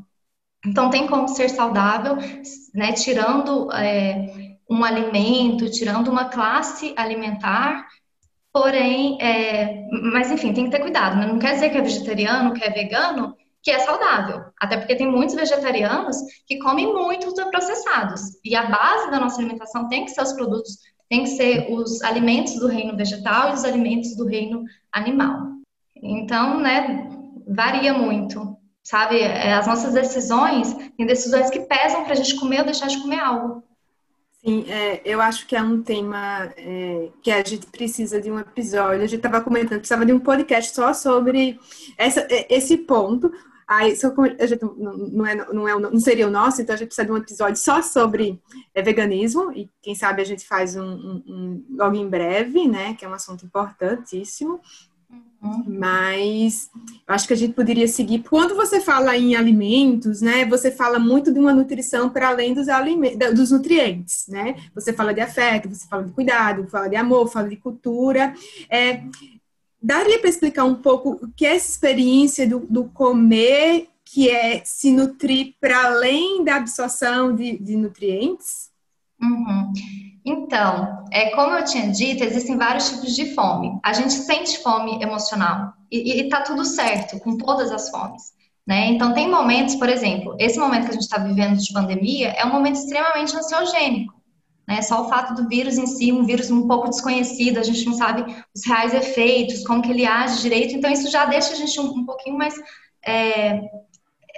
Então, 0.66 0.90
tem 0.90 1.06
como 1.06 1.28
ser 1.28 1.48
saudável, 1.48 2.16
né, 2.74 2.92
tirando 2.92 3.72
é, 3.72 4.49
um 4.70 4.84
alimento, 4.84 5.70
tirando 5.70 6.08
uma 6.08 6.26
classe 6.26 6.94
alimentar, 6.96 7.88
porém, 8.52 9.20
é, 9.20 9.84
mas 10.12 10.30
enfim, 10.30 10.52
tem 10.52 10.64
que 10.66 10.70
ter 10.70 10.80
cuidado, 10.80 11.16
né? 11.16 11.26
não 11.26 11.38
quer 11.38 11.54
dizer 11.54 11.70
que 11.70 11.78
é 11.78 11.82
vegetariano, 11.82 12.54
que 12.54 12.62
é 12.62 12.70
vegano, 12.70 13.34
que 13.62 13.70
é 13.70 13.80
saudável. 13.80 14.44
Até 14.60 14.76
porque 14.76 14.96
tem 14.96 15.10
muitos 15.10 15.34
vegetarianos 15.34 16.16
que 16.46 16.58
comem 16.58 16.92
muito 16.92 17.26
ultraprocessados. 17.26 18.22
E 18.44 18.54
a 18.56 18.66
base 18.66 19.10
da 19.10 19.20
nossa 19.20 19.40
alimentação 19.40 19.88
tem 19.88 20.04
que 20.04 20.12
ser 20.12 20.22
os 20.22 20.32
produtos, 20.32 20.78
tem 21.08 21.24
que 21.24 21.30
ser 21.30 21.66
os 21.70 22.00
alimentos 22.02 22.54
do 22.54 22.68
reino 22.68 22.96
vegetal 22.96 23.50
e 23.50 23.54
os 23.54 23.64
alimentos 23.64 24.16
do 24.16 24.26
reino 24.26 24.64
animal. 24.92 25.48
Então, 25.96 26.58
né, 26.60 27.10
varia 27.48 27.92
muito. 27.92 28.56
Sabe, 28.82 29.20
é, 29.20 29.52
as 29.52 29.66
nossas 29.66 29.92
decisões, 29.92 30.72
tem 30.96 31.06
decisões 31.06 31.50
que 31.50 31.60
pesam 31.60 32.04
para 32.04 32.12
a 32.12 32.16
gente 32.16 32.36
comer 32.36 32.60
ou 32.60 32.64
deixar 32.64 32.86
de 32.86 33.00
comer 33.02 33.20
algo. 33.20 33.62
Sim, 34.42 34.64
é, 34.70 35.02
eu 35.04 35.20
acho 35.20 35.46
que 35.46 35.54
é 35.54 35.62
um 35.62 35.82
tema 35.82 36.50
é, 36.56 37.10
que 37.22 37.30
a 37.30 37.44
gente 37.44 37.66
precisa 37.66 38.20
de 38.20 38.30
um 38.30 38.38
episódio. 38.38 39.02
A 39.02 39.06
gente 39.06 39.16
estava 39.16 39.42
comentando, 39.42 39.80
precisava 39.80 40.06
de 40.06 40.14
um 40.14 40.18
podcast 40.18 40.74
só 40.74 40.94
sobre 40.94 41.60
essa, 41.98 42.26
é, 42.30 42.46
esse 42.48 42.78
ponto. 42.78 43.30
Aí, 43.68 43.94
só, 43.94 44.12
a 44.38 44.46
gente 44.46 44.64
não, 44.64 45.26
é, 45.26 45.34
não, 45.52 45.68
é, 45.68 45.78
não 45.78 46.00
seria 46.00 46.26
o 46.26 46.30
nosso, 46.30 46.60
então 46.60 46.74
a 46.74 46.76
gente 46.76 46.88
precisa 46.88 47.06
de 47.06 47.12
um 47.12 47.18
episódio 47.18 47.56
só 47.56 47.82
sobre 47.82 48.40
é, 48.74 48.82
veganismo. 48.82 49.52
E 49.52 49.68
quem 49.82 49.94
sabe 49.94 50.22
a 50.22 50.24
gente 50.24 50.46
faz 50.46 50.74
um, 50.74 50.82
um, 50.82 51.22
um 51.28 51.64
logo 51.76 51.94
em 51.94 52.08
breve, 52.08 52.66
né? 52.66 52.94
Que 52.94 53.04
é 53.04 53.08
um 53.08 53.14
assunto 53.14 53.44
importantíssimo. 53.44 54.60
Mas 55.66 56.70
eu 57.08 57.14
acho 57.14 57.26
que 57.26 57.32
a 57.32 57.36
gente 57.36 57.54
poderia 57.54 57.88
seguir. 57.88 58.22
Quando 58.28 58.54
você 58.54 58.80
fala 58.80 59.16
em 59.16 59.34
alimentos, 59.34 60.20
né, 60.20 60.44
você 60.44 60.70
fala 60.70 60.98
muito 60.98 61.32
de 61.32 61.38
uma 61.38 61.54
nutrição 61.54 62.10
para 62.10 62.28
além 62.28 62.52
dos, 62.52 62.68
alimentos, 62.68 63.34
dos 63.34 63.50
nutrientes, 63.50 64.26
né? 64.28 64.56
Você 64.74 64.92
fala 64.92 65.14
de 65.14 65.20
afeto, 65.20 65.68
você 65.68 65.86
fala 65.88 66.04
de 66.04 66.12
cuidado, 66.12 66.68
fala 66.68 66.88
de 66.88 66.96
amor, 66.96 67.28
fala 67.28 67.48
de 67.48 67.56
cultura. 67.56 68.34
É, 68.68 69.02
daria 69.82 70.18
para 70.18 70.28
explicar 70.28 70.64
um 70.64 70.74
pouco 70.74 71.12
o 71.22 71.32
que 71.34 71.46
é 71.46 71.56
essa 71.56 71.70
experiência 71.70 72.46
do, 72.46 72.60
do 72.60 72.84
comer, 72.84 73.88
que 74.04 74.28
é 74.28 74.62
se 74.64 74.90
nutrir 74.90 75.54
para 75.60 75.84
além 75.86 76.44
da 76.44 76.56
absorção 76.56 77.34
de, 77.34 77.56
de 77.58 77.76
nutrientes? 77.76 78.69
Uhum. 79.22 79.72
Então, 80.24 81.04
é, 81.10 81.30
como 81.30 81.54
eu 81.54 81.64
tinha 81.64 81.90
dito, 81.90 82.22
existem 82.22 82.56
vários 82.56 82.90
tipos 82.90 83.14
de 83.14 83.34
fome. 83.34 83.78
A 83.82 83.92
gente 83.92 84.12
sente 84.12 84.62
fome 84.62 85.02
emocional 85.02 85.72
e, 85.90 86.20
está 86.20 86.42
tudo 86.42 86.64
certo 86.64 87.18
com 87.20 87.36
todas 87.36 87.72
as 87.72 87.90
fomes. 87.90 88.32
Né? 88.66 88.88
Então, 88.88 89.14
tem 89.14 89.28
momentos, 89.28 89.74
por 89.74 89.88
exemplo, 89.88 90.36
esse 90.38 90.58
momento 90.58 90.84
que 90.84 90.90
a 90.90 90.94
gente 90.94 91.02
está 91.02 91.18
vivendo 91.18 91.56
de 91.56 91.72
pandemia 91.72 92.28
é 92.28 92.44
um 92.44 92.52
momento 92.52 92.76
extremamente 92.76 93.36
ansiogênico. 93.36 94.14
Né? 94.68 94.82
Só 94.82 95.02
o 95.02 95.08
fato 95.08 95.34
do 95.34 95.48
vírus 95.48 95.76
em 95.78 95.86
si, 95.86 96.12
um 96.12 96.24
vírus 96.24 96.50
um 96.50 96.68
pouco 96.68 96.88
desconhecido, 96.88 97.58
a 97.58 97.62
gente 97.62 97.84
não 97.86 97.94
sabe 97.94 98.22
os 98.54 98.64
reais 98.64 98.94
efeitos, 98.94 99.66
como 99.66 99.82
que 99.82 99.90
ele 99.90 100.06
age 100.06 100.42
direito, 100.42 100.76
então 100.76 100.90
isso 100.92 101.10
já 101.10 101.24
deixa 101.24 101.52
a 101.52 101.56
gente 101.56 101.80
um, 101.80 101.86
um 101.86 102.04
pouquinho 102.04 102.38
mais 102.38 102.54
é, 103.04 103.62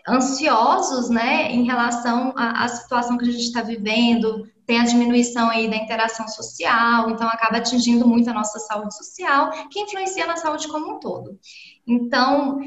ansiosos, 0.09 1.11
né, 1.11 1.53
em 1.53 1.65
relação 1.65 2.33
à 2.37 2.67
situação 2.69 3.19
que 3.19 3.25
a 3.25 3.31
gente 3.31 3.45
está 3.45 3.61
vivendo, 3.61 4.49
tem 4.67 4.81
a 4.81 4.85
diminuição 4.85 5.51
aí 5.51 5.69
da 5.69 5.77
interação 5.77 6.27
social, 6.29 7.11
então 7.11 7.29
acaba 7.29 7.59
atingindo 7.59 8.07
muito 8.07 8.31
a 8.31 8.35
nossa 8.35 8.59
saúde 8.61 8.97
social, 8.97 9.51
que 9.71 9.81
influencia 9.81 10.27
na 10.27 10.37
saúde 10.37 10.69
como 10.69 10.95
um 10.95 11.01
todo. 11.01 11.39
Então, 11.87 12.61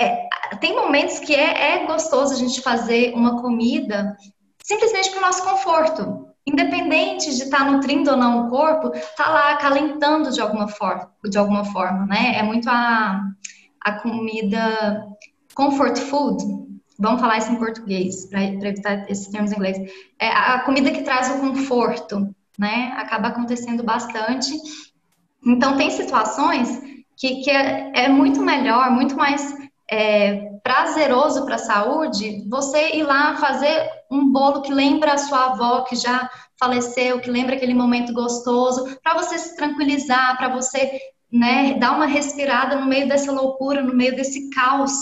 é, 0.00 0.28
tem 0.60 0.74
momentos 0.74 1.18
que 1.18 1.34
é, 1.34 1.74
é 1.74 1.86
gostoso 1.86 2.34
a 2.34 2.36
gente 2.36 2.60
fazer 2.60 3.12
uma 3.14 3.40
comida 3.40 4.16
simplesmente 4.62 5.10
para 5.10 5.18
o 5.18 5.22
nosso 5.22 5.44
conforto. 5.44 6.26
Independente 6.46 7.34
de 7.36 7.42
estar 7.44 7.58
tá 7.58 7.70
nutrindo 7.70 8.10
ou 8.10 8.16
não 8.16 8.46
o 8.46 8.50
corpo, 8.50 8.90
tá 9.16 9.28
lá 9.28 9.52
acalentando 9.52 10.32
de 10.32 10.40
alguma 10.40 10.68
forma, 10.68 11.12
de 11.24 11.38
alguma 11.38 11.64
forma, 11.66 12.06
né? 12.06 12.34
É 12.36 12.42
muito 12.42 12.68
a, 12.68 13.20
a 13.84 13.92
comida 14.00 15.06
comfort 15.54 15.98
food, 15.98 16.42
vamos 17.00 17.20
falar 17.20 17.38
isso 17.38 17.50
em 17.50 17.56
português, 17.56 18.26
para 18.26 18.44
evitar 18.44 19.10
esses 19.10 19.26
termos 19.28 19.50
em 19.50 19.56
inglês, 19.56 19.78
é 20.20 20.28
a 20.28 20.60
comida 20.60 20.90
que 20.90 21.02
traz 21.02 21.30
o 21.30 21.40
conforto, 21.40 22.28
né? 22.58 22.92
Acaba 22.96 23.28
acontecendo 23.28 23.82
bastante. 23.82 24.52
Então, 25.44 25.78
tem 25.78 25.90
situações 25.90 26.80
que, 27.16 27.36
que 27.42 27.50
é, 27.50 27.90
é 27.94 28.08
muito 28.08 28.42
melhor, 28.42 28.90
muito 28.90 29.16
mais 29.16 29.56
é, 29.90 30.50
prazeroso 30.62 31.46
para 31.46 31.54
a 31.54 31.58
saúde 31.58 32.46
você 32.48 32.96
ir 32.96 33.02
lá 33.02 33.36
fazer 33.36 33.88
um 34.10 34.30
bolo 34.30 34.60
que 34.60 34.72
lembra 34.72 35.14
a 35.14 35.18
sua 35.18 35.46
avó 35.46 35.82
que 35.82 35.96
já 35.96 36.28
faleceu, 36.58 37.20
que 37.20 37.30
lembra 37.30 37.56
aquele 37.56 37.72
momento 37.72 38.12
gostoso, 38.12 38.98
para 39.02 39.14
você 39.14 39.38
se 39.38 39.56
tranquilizar, 39.56 40.36
para 40.36 40.50
você 40.50 41.00
né, 41.32 41.74
dar 41.78 41.92
uma 41.92 42.06
respirada 42.06 42.76
no 42.76 42.86
meio 42.86 43.08
dessa 43.08 43.32
loucura, 43.32 43.82
no 43.82 43.94
meio 43.94 44.14
desse 44.14 44.50
caos 44.50 44.92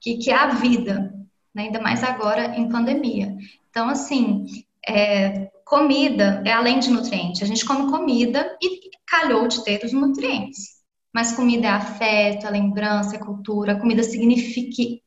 que, 0.00 0.16
que 0.16 0.32
é 0.32 0.34
a 0.34 0.48
vida 0.48 1.14
né? 1.54 1.64
ainda 1.64 1.80
mais 1.80 2.02
agora 2.02 2.56
em 2.56 2.68
pandemia. 2.68 3.34
Então, 3.70 3.88
assim, 3.88 4.44
é, 4.86 5.50
comida 5.64 6.42
é 6.44 6.52
além 6.52 6.78
de 6.78 6.90
nutriente. 6.90 7.42
A 7.42 7.46
gente 7.46 7.64
come 7.64 7.90
comida 7.90 8.56
e 8.62 8.90
calhou 9.06 9.46
de 9.46 9.62
ter 9.64 9.84
os 9.84 9.92
nutrientes. 9.92 10.74
Mas 11.12 11.32
comida 11.32 11.68
é 11.68 11.70
afeto, 11.70 12.46
é 12.46 12.50
lembrança, 12.50 13.14
é 13.14 13.18
cultura. 13.20 13.72
A 13.72 13.80
comida 13.80 14.02
significa, 14.02 15.00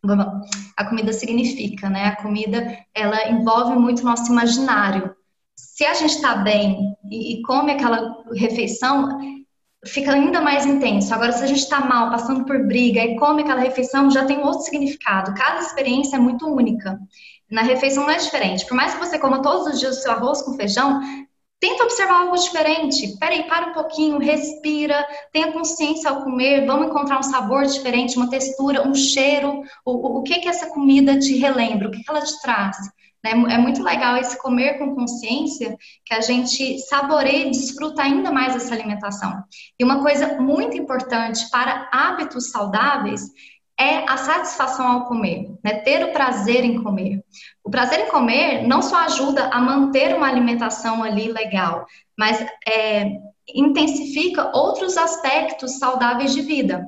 a 0.77 0.85
comida 0.85 1.11
significa, 1.11 1.89
né? 1.89 2.05
A 2.05 2.15
comida 2.15 2.77
ela 2.95 3.29
envolve 3.29 3.75
muito 3.75 4.01
o 4.01 4.05
nosso 4.05 4.31
imaginário. 4.31 5.13
Se 5.53 5.85
a 5.85 5.93
gente 5.93 6.15
está 6.15 6.37
bem 6.37 6.95
e, 7.11 7.33
e 7.33 7.41
come 7.41 7.73
aquela 7.73 8.23
refeição, 8.33 9.37
fica 9.86 10.12
ainda 10.12 10.41
mais 10.41 10.66
intenso. 10.66 11.13
Agora, 11.13 11.32
se 11.32 11.43
a 11.43 11.47
gente 11.47 11.59
está 11.59 11.82
mal, 11.82 12.09
passando 12.09 12.45
por 12.45 12.66
briga 12.66 13.01
e 13.01 13.16
come 13.17 13.43
aquela 13.43 13.62
refeição, 13.62 14.09
já 14.09 14.25
tem 14.25 14.39
outro 14.39 14.62
significado. 14.62 15.33
Cada 15.36 15.59
experiência 15.59 16.16
é 16.16 16.20
muito 16.20 16.47
única. 16.47 16.99
Na 17.49 17.62
refeição 17.62 18.04
não 18.04 18.12
é 18.12 18.17
diferente. 18.17 18.66
Por 18.66 18.75
mais 18.75 18.93
que 18.93 18.99
você 18.99 19.17
coma 19.17 19.41
todos 19.41 19.67
os 19.67 19.79
dias 19.79 19.97
o 19.97 20.01
seu 20.01 20.12
arroz 20.12 20.41
com 20.41 20.54
feijão, 20.54 21.01
tenta 21.59 21.83
observar 21.83 22.21
algo 22.21 22.36
diferente. 22.36 23.17
Peraí, 23.20 23.43
para 23.47 23.67
um 23.67 23.74
pouquinho, 23.74 24.20
respira, 24.20 25.05
tenha 25.32 25.51
consciência 25.51 26.09
ao 26.09 26.24
comer, 26.24 26.66
vamos 26.66 26.87
encontrar 26.87 27.20
um 27.20 27.24
sabor 27.24 27.66
diferente, 27.66 28.17
uma 28.17 28.29
textura, 28.29 28.87
um 28.87 28.93
cheiro. 28.93 29.62
O, 29.86 29.91
o, 29.91 30.17
o 30.20 30.24
que 30.24 30.39
que 30.39 30.49
essa 30.49 30.67
comida 30.67 31.17
te 31.17 31.37
relembra? 31.37 31.87
O 31.87 31.91
que, 31.91 32.04
que 32.04 32.09
ela 32.09 32.21
te 32.21 32.39
traz? 32.41 32.78
Né? 33.23 33.31
É 33.31 33.57
muito 33.57 33.83
legal 33.83 34.17
esse 34.17 34.37
comer 34.41 34.77
com 34.77 34.95
consciência, 34.95 35.77
que 36.05 36.13
a 36.13 36.21
gente 36.21 36.79
saboreia 36.79 37.47
e 37.47 37.51
desfruta 37.51 38.01
ainda 38.03 38.31
mais 38.31 38.55
essa 38.55 38.73
alimentação. 38.73 39.43
E 39.79 39.83
uma 39.83 40.01
coisa 40.01 40.39
muito 40.39 40.77
importante 40.77 41.49
para 41.49 41.89
hábitos 41.91 42.51
saudáveis 42.51 43.21
é 43.79 44.09
a 44.09 44.17
satisfação 44.17 44.87
ao 44.87 45.05
comer, 45.05 45.51
né? 45.63 45.75
ter 45.81 46.03
o 46.03 46.11
prazer 46.11 46.65
em 46.65 46.81
comer. 46.81 47.23
O 47.63 47.69
prazer 47.69 47.99
em 47.99 48.09
comer 48.09 48.67
não 48.67 48.81
só 48.81 48.97
ajuda 49.05 49.49
a 49.49 49.61
manter 49.61 50.15
uma 50.15 50.27
alimentação 50.27 51.03
ali 51.03 51.31
legal, 51.31 51.85
mas 52.17 52.43
é, 52.67 53.19
intensifica 53.53 54.51
outros 54.57 54.97
aspectos 54.97 55.77
saudáveis 55.77 56.33
de 56.33 56.41
vida. 56.41 56.87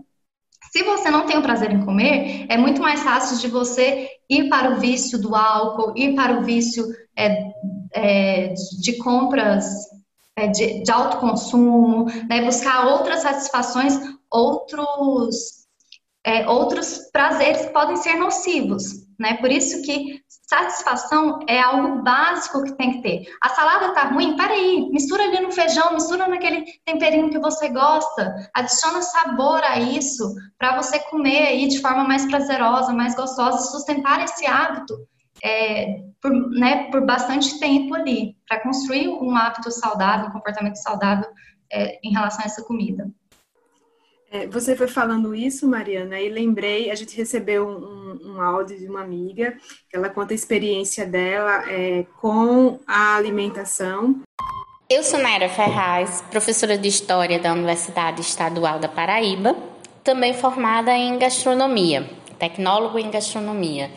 Se 0.72 0.84
você 0.84 1.10
não 1.10 1.26
tem 1.26 1.38
o 1.38 1.42
prazer 1.42 1.72
em 1.72 1.84
comer, 1.84 2.46
é 2.48 2.58
muito 2.58 2.82
mais 2.82 3.02
fácil 3.02 3.38
de 3.38 3.48
você 3.48 4.08
ir 4.30 4.50
para 4.50 4.72
o 4.72 4.80
vício 4.80 5.20
do 5.20 5.36
álcool, 5.36 5.94
ir 5.96 6.16
para 6.16 6.40
o 6.40 6.44
vício 6.44 6.86
é, 7.18 7.52
é, 7.94 8.54
de 8.82 8.98
compras 8.98 9.66
é, 10.36 10.48
de, 10.48 10.84
de 10.84 10.92
autoconsumo, 10.92 12.06
né, 12.30 12.44
buscar 12.44 12.88
outras 12.88 13.22
satisfações, 13.22 14.00
outros, 14.32 15.66
é, 16.24 16.48
outros 16.48 17.10
prazeres 17.12 17.66
que 17.66 17.74
podem 17.74 17.98
ser 17.98 18.16
nocivos. 18.16 19.09
Né? 19.20 19.36
Por 19.38 19.52
isso 19.52 19.82
que 19.82 20.22
satisfação 20.48 21.40
é 21.48 21.60
algo 21.60 22.02
básico 22.02 22.64
que 22.64 22.72
tem 22.78 22.94
que 22.94 23.02
ter. 23.02 23.26
A 23.42 23.50
salada 23.50 23.94
tá 23.94 24.04
ruim? 24.06 24.38
Peraí, 24.38 24.90
mistura 24.92 25.24
ali 25.24 25.42
no 25.42 25.52
feijão, 25.52 25.94
mistura 25.94 26.28
naquele 26.28 26.64
temperinho 26.86 27.30
que 27.30 27.38
você 27.38 27.68
gosta, 27.68 28.50
adiciona 28.54 29.02
sabor 29.02 29.62
a 29.64 29.78
isso 29.78 30.34
para 30.58 30.82
você 30.82 31.00
comer 31.00 31.48
aí 31.48 31.68
de 31.68 31.82
forma 31.82 32.06
mais 32.06 32.26
prazerosa, 32.26 32.94
mais 32.94 33.14
gostosa, 33.14 33.70
sustentar 33.72 34.24
esse 34.24 34.48
hábito 34.48 34.96
é, 35.44 36.02
por, 36.22 36.32
né, 36.52 36.90
por 36.90 37.06
bastante 37.06 37.60
tempo 37.60 37.94
ali, 37.94 38.36
para 38.48 38.62
construir 38.62 39.10
um 39.10 39.36
hábito 39.36 39.70
saudável, 39.72 40.30
um 40.30 40.32
comportamento 40.32 40.78
saudável 40.78 41.30
é, 41.72 42.00
em 42.04 42.14
relação 42.14 42.42
a 42.42 42.46
essa 42.46 42.64
comida. 42.64 43.10
É, 44.32 44.46
você 44.46 44.76
foi 44.76 44.88
falando 44.88 45.34
isso, 45.34 45.68
Mariana, 45.68 46.20
e 46.20 46.30
lembrei, 46.30 46.92
a 46.92 46.96
gente 46.96 47.18
recebeu 47.18 47.68
um, 47.68 48.34
um 48.34 48.42
áudio 48.42 48.78
de 48.78 48.88
uma 48.88 49.02
amiga, 49.02 49.58
que 49.90 49.98
ela 49.98 50.08
conta 50.08 50.34
a 50.34 50.36
experiência 50.36 51.04
dela 51.04 51.64
é, 51.68 52.06
com 52.22 52.80
a 52.86 53.16
alimentação. 53.16 54.22
Eu 54.88 55.02
sou 55.02 55.20
Naira 55.20 55.50
Ferraz, 55.50 56.24
professora 56.30 56.78
de 56.78 56.88
História 56.88 57.40
da 57.40 57.52
Universidade 57.52 58.22
Estadual 58.22 58.78
da 58.78 58.88
Paraíba, 58.88 59.56
também 60.04 60.36
formada 60.36 60.96
em 60.96 61.18
gastronomia, 61.18 62.08
tecnólogo 62.38 63.00
em 63.00 63.10
gastronomia. 63.10 63.90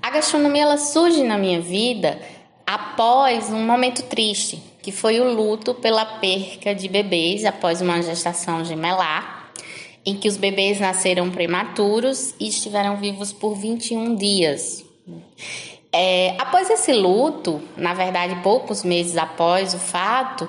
A 0.00 0.08
gastronomia 0.08 0.62
ela 0.62 0.78
surge 0.78 1.22
na 1.22 1.36
minha 1.36 1.60
vida 1.60 2.18
após 2.66 3.50
um 3.50 3.62
momento 3.62 4.02
triste, 4.04 4.62
que 4.82 4.90
foi 4.90 5.20
o 5.20 5.30
luto 5.30 5.74
pela 5.74 6.06
perca 6.06 6.74
de 6.74 6.88
bebês 6.88 7.44
após 7.44 7.82
uma 7.82 8.00
gestação 8.00 8.64
gemelar 8.64 9.43
em 10.04 10.16
que 10.16 10.28
os 10.28 10.36
bebês 10.36 10.78
nasceram 10.78 11.30
prematuros 11.30 12.34
e 12.38 12.48
estiveram 12.48 12.96
vivos 12.96 13.32
por 13.32 13.54
21 13.54 14.14
dias. 14.14 14.84
É, 15.92 16.34
após 16.38 16.68
esse 16.70 16.92
luto, 16.92 17.62
na 17.76 17.94
verdade, 17.94 18.34
poucos 18.42 18.82
meses 18.82 19.16
após 19.16 19.74
o 19.74 19.78
fato, 19.78 20.48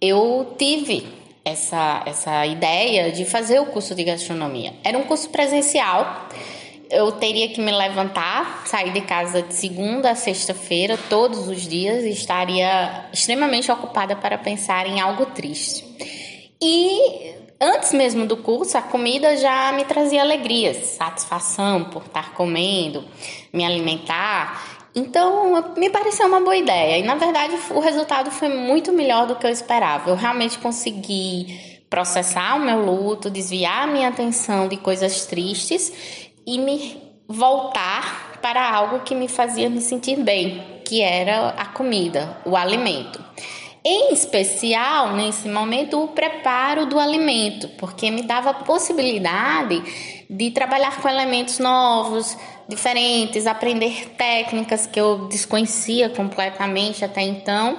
eu 0.00 0.54
tive 0.56 1.06
essa, 1.44 2.02
essa 2.06 2.46
ideia 2.46 3.12
de 3.12 3.24
fazer 3.24 3.60
o 3.60 3.66
curso 3.66 3.94
de 3.94 4.04
gastronomia. 4.04 4.72
Era 4.82 4.96
um 4.96 5.02
curso 5.02 5.28
presencial. 5.30 6.28
Eu 6.90 7.12
teria 7.12 7.48
que 7.48 7.60
me 7.60 7.72
levantar, 7.72 8.66
sair 8.66 8.92
de 8.92 9.00
casa 9.00 9.42
de 9.42 9.52
segunda 9.52 10.10
a 10.10 10.14
sexta-feira, 10.14 10.98
todos 11.10 11.48
os 11.48 11.62
dias, 11.62 12.04
e 12.04 12.10
estaria 12.10 13.06
extremamente 13.12 13.70
ocupada 13.70 14.14
para 14.14 14.38
pensar 14.38 14.86
em 14.86 15.00
algo 15.00 15.26
triste. 15.26 15.84
E 16.62 17.34
antes 17.64 17.92
mesmo 17.92 18.26
do 18.26 18.36
curso, 18.36 18.76
a 18.76 18.82
comida 18.82 19.36
já 19.36 19.72
me 19.72 19.84
trazia 19.84 20.22
alegrias, 20.22 20.76
satisfação 20.98 21.84
por 21.84 22.02
estar 22.02 22.34
comendo, 22.34 23.04
me 23.52 23.64
alimentar. 23.64 24.88
Então, 24.94 25.74
me 25.76 25.90
pareceu 25.90 26.26
uma 26.28 26.40
boa 26.40 26.56
ideia. 26.56 26.98
E 26.98 27.02
na 27.02 27.14
verdade, 27.14 27.54
o 27.70 27.80
resultado 27.80 28.30
foi 28.30 28.48
muito 28.48 28.92
melhor 28.92 29.26
do 29.26 29.36
que 29.36 29.46
eu 29.46 29.50
esperava. 29.50 30.10
Eu 30.10 30.16
realmente 30.16 30.58
consegui 30.58 31.80
processar 31.88 32.56
o 32.56 32.60
meu 32.60 32.84
luto, 32.84 33.30
desviar 33.30 33.84
a 33.84 33.92
minha 33.92 34.08
atenção 34.08 34.68
de 34.68 34.76
coisas 34.76 35.26
tristes 35.26 35.92
e 36.46 36.58
me 36.58 37.02
voltar 37.26 38.38
para 38.42 38.70
algo 38.70 39.00
que 39.00 39.14
me 39.14 39.26
fazia 39.26 39.70
me 39.70 39.80
sentir 39.80 40.16
bem, 40.16 40.62
que 40.84 41.00
era 41.00 41.50
a 41.50 41.66
comida, 41.66 42.36
o 42.44 42.56
alimento. 42.56 43.24
Em 43.86 44.14
especial, 44.14 45.12
nesse 45.12 45.46
momento, 45.46 46.02
o 46.02 46.08
preparo 46.08 46.86
do 46.86 46.98
alimento, 46.98 47.68
porque 47.76 48.10
me 48.10 48.22
dava 48.22 48.48
a 48.48 48.54
possibilidade 48.54 50.24
de 50.30 50.50
trabalhar 50.52 51.02
com 51.02 51.06
elementos 51.06 51.58
novos, 51.58 52.34
diferentes, 52.66 53.46
aprender 53.46 54.08
técnicas 54.16 54.86
que 54.86 54.98
eu 54.98 55.28
desconhecia 55.28 56.08
completamente 56.08 57.04
até 57.04 57.20
então 57.20 57.76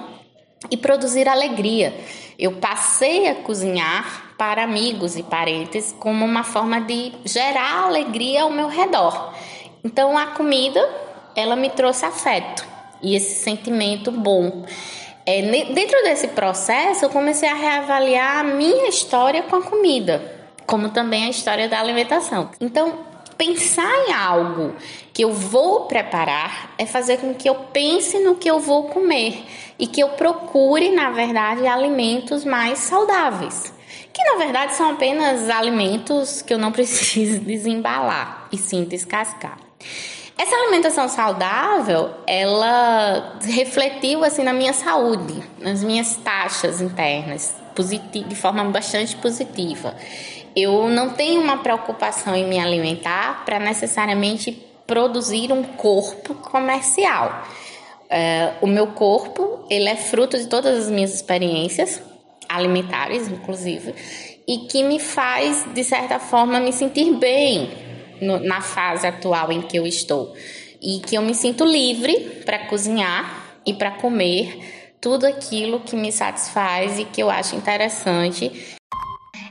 e 0.70 0.76
produzir 0.76 1.28
alegria. 1.28 1.92
Eu 2.38 2.52
passei 2.52 3.26
a 3.26 3.34
cozinhar 3.34 4.36
para 4.38 4.62
amigos 4.62 5.16
e 5.16 5.24
parentes 5.24 5.92
como 5.98 6.24
uma 6.24 6.44
forma 6.44 6.82
de 6.82 7.14
gerar 7.24 7.86
alegria 7.86 8.42
ao 8.42 8.50
meu 8.50 8.68
redor. 8.68 9.34
Então 9.82 10.16
a 10.16 10.26
comida, 10.26 10.88
ela 11.34 11.56
me 11.56 11.68
trouxe 11.68 12.04
afeto 12.04 12.64
e 13.02 13.16
esse 13.16 13.42
sentimento 13.42 14.12
bom. 14.12 14.64
É, 15.28 15.42
dentro 15.42 16.04
desse 16.04 16.28
processo, 16.28 17.04
eu 17.04 17.10
comecei 17.10 17.48
a 17.48 17.54
reavaliar 17.54 18.38
a 18.38 18.44
minha 18.44 18.88
história 18.88 19.42
com 19.42 19.56
a 19.56 19.62
comida, 19.62 20.22
como 20.64 20.90
também 20.90 21.24
a 21.24 21.30
história 21.30 21.68
da 21.68 21.80
alimentação. 21.80 22.48
Então, 22.60 23.00
pensar 23.36 23.92
em 24.06 24.12
algo 24.12 24.76
que 25.12 25.24
eu 25.24 25.32
vou 25.32 25.86
preparar 25.86 26.72
é 26.78 26.86
fazer 26.86 27.16
com 27.16 27.34
que 27.34 27.48
eu 27.48 27.56
pense 27.72 28.20
no 28.20 28.36
que 28.36 28.48
eu 28.48 28.60
vou 28.60 28.84
comer 28.84 29.44
e 29.76 29.88
que 29.88 30.00
eu 30.00 30.10
procure, 30.10 30.90
na 30.90 31.10
verdade, 31.10 31.66
alimentos 31.66 32.44
mais 32.44 32.78
saudáveis. 32.78 33.74
Que 34.12 34.22
na 34.22 34.36
verdade 34.36 34.74
são 34.74 34.92
apenas 34.92 35.50
alimentos 35.50 36.40
que 36.40 36.54
eu 36.54 36.58
não 36.58 36.70
preciso 36.72 37.40
desembalar 37.40 38.46
e 38.52 38.56
sim 38.56 38.84
descascar. 38.84 39.58
Essa 40.38 40.54
alimentação 40.54 41.08
saudável, 41.08 42.10
ela 42.26 43.38
refletiu 43.42 44.22
assim 44.22 44.42
na 44.42 44.52
minha 44.52 44.74
saúde, 44.74 45.42
nas 45.58 45.82
minhas 45.82 46.14
taxas 46.16 46.82
internas, 46.82 47.54
de 47.74 48.34
forma 48.34 48.62
bastante 48.64 49.16
positiva. 49.16 49.94
Eu 50.54 50.88
não 50.88 51.10
tenho 51.10 51.40
uma 51.40 51.58
preocupação 51.58 52.36
em 52.36 52.46
me 52.46 52.58
alimentar 52.58 53.44
para 53.46 53.58
necessariamente 53.58 54.52
produzir 54.86 55.52
um 55.52 55.62
corpo 55.62 56.34
comercial. 56.34 57.42
É, 58.10 58.52
o 58.60 58.66
meu 58.66 58.88
corpo, 58.88 59.64
ele 59.70 59.88
é 59.88 59.96
fruto 59.96 60.38
de 60.38 60.46
todas 60.48 60.84
as 60.84 60.90
minhas 60.90 61.14
experiências 61.14 62.02
alimentares, 62.46 63.26
inclusive, 63.26 63.94
e 64.46 64.58
que 64.68 64.82
me 64.82 65.00
faz, 65.00 65.66
de 65.74 65.82
certa 65.82 66.18
forma, 66.18 66.60
me 66.60 66.72
sentir 66.72 67.12
bem 67.14 67.95
no, 68.20 68.38
na 68.40 68.60
fase 68.60 69.06
atual 69.06 69.52
em 69.52 69.62
que 69.62 69.76
eu 69.76 69.86
estou. 69.86 70.34
E 70.80 71.00
que 71.00 71.14
eu 71.14 71.22
me 71.22 71.34
sinto 71.34 71.64
livre 71.64 72.42
para 72.44 72.66
cozinhar 72.66 73.44
e 73.64 73.74
para 73.74 73.90
comer 73.92 74.94
tudo 75.00 75.26
aquilo 75.26 75.80
que 75.80 75.96
me 75.96 76.12
satisfaz 76.12 76.98
e 76.98 77.04
que 77.04 77.22
eu 77.22 77.30
acho 77.30 77.56
interessante. 77.56 78.76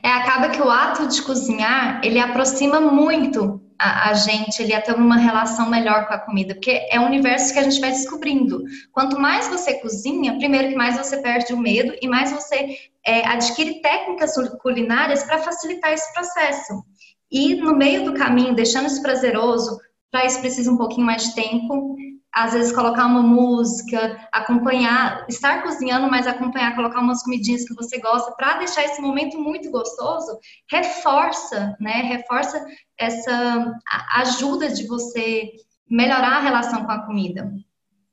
É, 0.04 0.10
acaba 0.10 0.50
que 0.50 0.62
o 0.62 0.70
ato 0.70 1.08
de 1.08 1.22
cozinhar, 1.24 2.00
ele 2.04 2.20
aproxima 2.20 2.80
muito 2.80 3.62
a, 3.80 4.10
a, 4.10 4.14
gente 4.14 4.62
ele 4.62 4.74
a 4.74 4.82
ter 4.82 4.94
uma 4.96 5.18
relação 5.18 5.70
melhor 5.70 6.08
com 6.08 6.14
a 6.14 6.20
comida, 6.20 6.54
porque 6.54 6.88
é 6.90 7.00
um 7.00 7.06
universo 7.06 7.54
que 7.54 7.60
a 7.60 7.64
gente 7.64 7.80
vai 7.80 7.92
descobrindo. 7.92 8.64
Quanto 8.92 9.20
mais 9.20 9.48
você 9.48 9.76
cozinha, 9.76 10.38
primeiro 10.38 10.70
que 10.70 10.76
mais 10.76 10.98
você 10.98 11.18
perde 11.18 11.54
o 11.54 11.58
medo 11.58 11.94
e 12.02 12.08
mais 12.08 12.32
você 12.32 12.78
é, 13.06 13.26
adquire 13.28 13.82
técnicas 13.82 14.34
culinárias 14.62 15.24
para 15.24 15.40
facilitar 15.40 15.92
esse 15.92 16.12
processo. 16.14 16.84
E 17.32 17.56
no 17.56 17.76
meio 17.76 18.06
do 18.06 18.14
caminho, 18.14 18.56
deixando 18.56 18.88
isso 18.88 19.02
prazeroso, 19.02 19.80
para 20.12 20.26
isso 20.26 20.40
precisa 20.40 20.72
um 20.72 20.78
pouquinho 20.78 21.06
mais 21.06 21.24
de 21.24 21.36
tempo. 21.36 21.96
Às 22.34 22.54
vezes 22.54 22.74
colocar 22.74 23.06
uma 23.06 23.22
música, 23.22 24.28
acompanhar, 24.32 25.26
estar 25.30 25.64
cozinhando, 25.64 26.10
mas 26.10 26.28
acompanhar, 26.28 26.76
colocar 26.76 27.00
umas 27.00 27.24
comidinhas 27.24 27.66
que 27.66 27.74
você 27.74 27.98
gosta, 28.00 28.34
para 28.34 28.58
deixar 28.58 28.84
esse 28.84 29.02
momento 29.02 29.40
muito 29.40 29.72
gostoso, 29.72 30.38
reforça, 30.70 31.76
né? 31.80 32.02
Reforça 32.02 32.66
essa 32.98 33.74
ajuda 34.16 34.70
de 34.70 34.86
você 34.86 35.50
melhorar 35.90 36.38
a 36.38 36.42
relação 36.42 36.84
com 36.86 36.92
a 36.92 37.06
comida. 37.06 37.50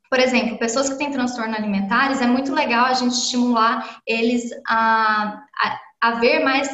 Por 0.08 0.20
exemplo, 0.20 0.58
pessoas 0.58 0.90
que 0.90 0.98
têm 0.98 1.10
transtorno 1.10 1.56
alimentares, 1.56 2.20
é 2.20 2.26
muito 2.26 2.54
legal 2.54 2.84
a 2.84 2.92
gente 2.92 3.14
estimular 3.14 4.02
eles 4.06 4.50
a, 4.68 5.42
a, 5.56 5.80
a 6.00 6.10
ver 6.12 6.44
mais 6.44 6.68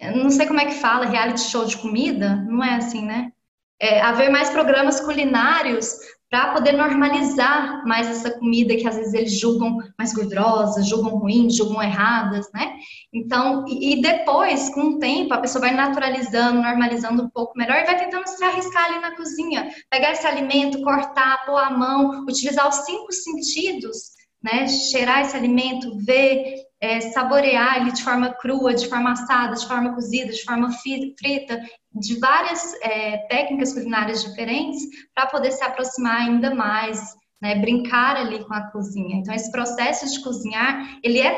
não 0.00 0.30
sei 0.30 0.46
como 0.46 0.60
é 0.60 0.66
que 0.66 0.74
fala, 0.74 1.06
reality 1.06 1.40
show 1.40 1.64
de 1.64 1.76
comida, 1.76 2.36
não 2.48 2.62
é 2.62 2.74
assim, 2.74 3.04
né? 3.04 3.32
É, 3.80 4.00
haver 4.00 4.30
mais 4.30 4.50
programas 4.50 5.00
culinários 5.00 5.96
para 6.30 6.52
poder 6.52 6.72
normalizar 6.72 7.86
mais 7.86 8.06
essa 8.06 8.30
comida 8.38 8.76
que 8.76 8.86
às 8.86 8.96
vezes 8.96 9.14
eles 9.14 9.40
julgam 9.40 9.78
mais 9.98 10.12
gordurosa, 10.12 10.82
julgam 10.82 11.18
ruim, 11.18 11.48
julgam 11.48 11.82
erradas, 11.82 12.50
né? 12.52 12.76
Então, 13.12 13.64
e, 13.66 14.00
depois, 14.02 14.68
com 14.74 14.82
o 14.82 14.98
tempo, 14.98 15.32
a 15.32 15.38
pessoa 15.38 15.62
vai 15.62 15.74
naturalizando, 15.74 16.60
normalizando 16.60 17.22
um 17.22 17.30
pouco 17.30 17.56
melhor 17.56 17.78
e 17.78 17.86
vai 17.86 17.98
tentando 17.98 18.26
se 18.26 18.44
arriscar 18.44 18.86
ali 18.86 19.00
na 19.00 19.16
cozinha, 19.16 19.70
pegar 19.90 20.12
esse 20.12 20.26
alimento, 20.26 20.82
cortar, 20.82 21.46
pôr 21.46 21.56
a 21.56 21.70
mão, 21.70 22.24
utilizar 22.28 22.68
os 22.68 22.84
cinco 22.84 23.10
sentidos, 23.10 24.10
né? 24.42 24.68
Cheirar 24.68 25.22
esse 25.22 25.36
alimento, 25.36 25.96
ver, 26.04 26.56
é, 26.80 27.00
saborear 27.00 27.80
ele 27.80 27.92
de 27.92 28.02
forma 28.02 28.32
crua, 28.34 28.74
de 28.74 28.88
forma 28.88 29.12
assada, 29.12 29.56
de 29.56 29.66
forma 29.66 29.94
cozida, 29.94 30.32
de 30.32 30.44
forma 30.44 30.70
frita, 30.72 31.60
de 31.92 32.18
várias 32.18 32.74
é, 32.82 33.18
técnicas 33.28 33.72
culinárias 33.72 34.22
diferentes 34.22 34.82
para 35.14 35.26
poder 35.26 35.52
se 35.52 35.64
aproximar 35.64 36.20
ainda 36.20 36.54
mais, 36.54 37.00
né, 37.40 37.54
brincar 37.56 38.16
ali 38.16 38.44
com 38.44 38.54
a 38.54 38.70
cozinha. 38.70 39.16
Então, 39.16 39.34
esse 39.34 39.50
processo 39.50 40.08
de 40.12 40.22
cozinhar, 40.22 40.98
ele 41.02 41.20
é 41.20 41.36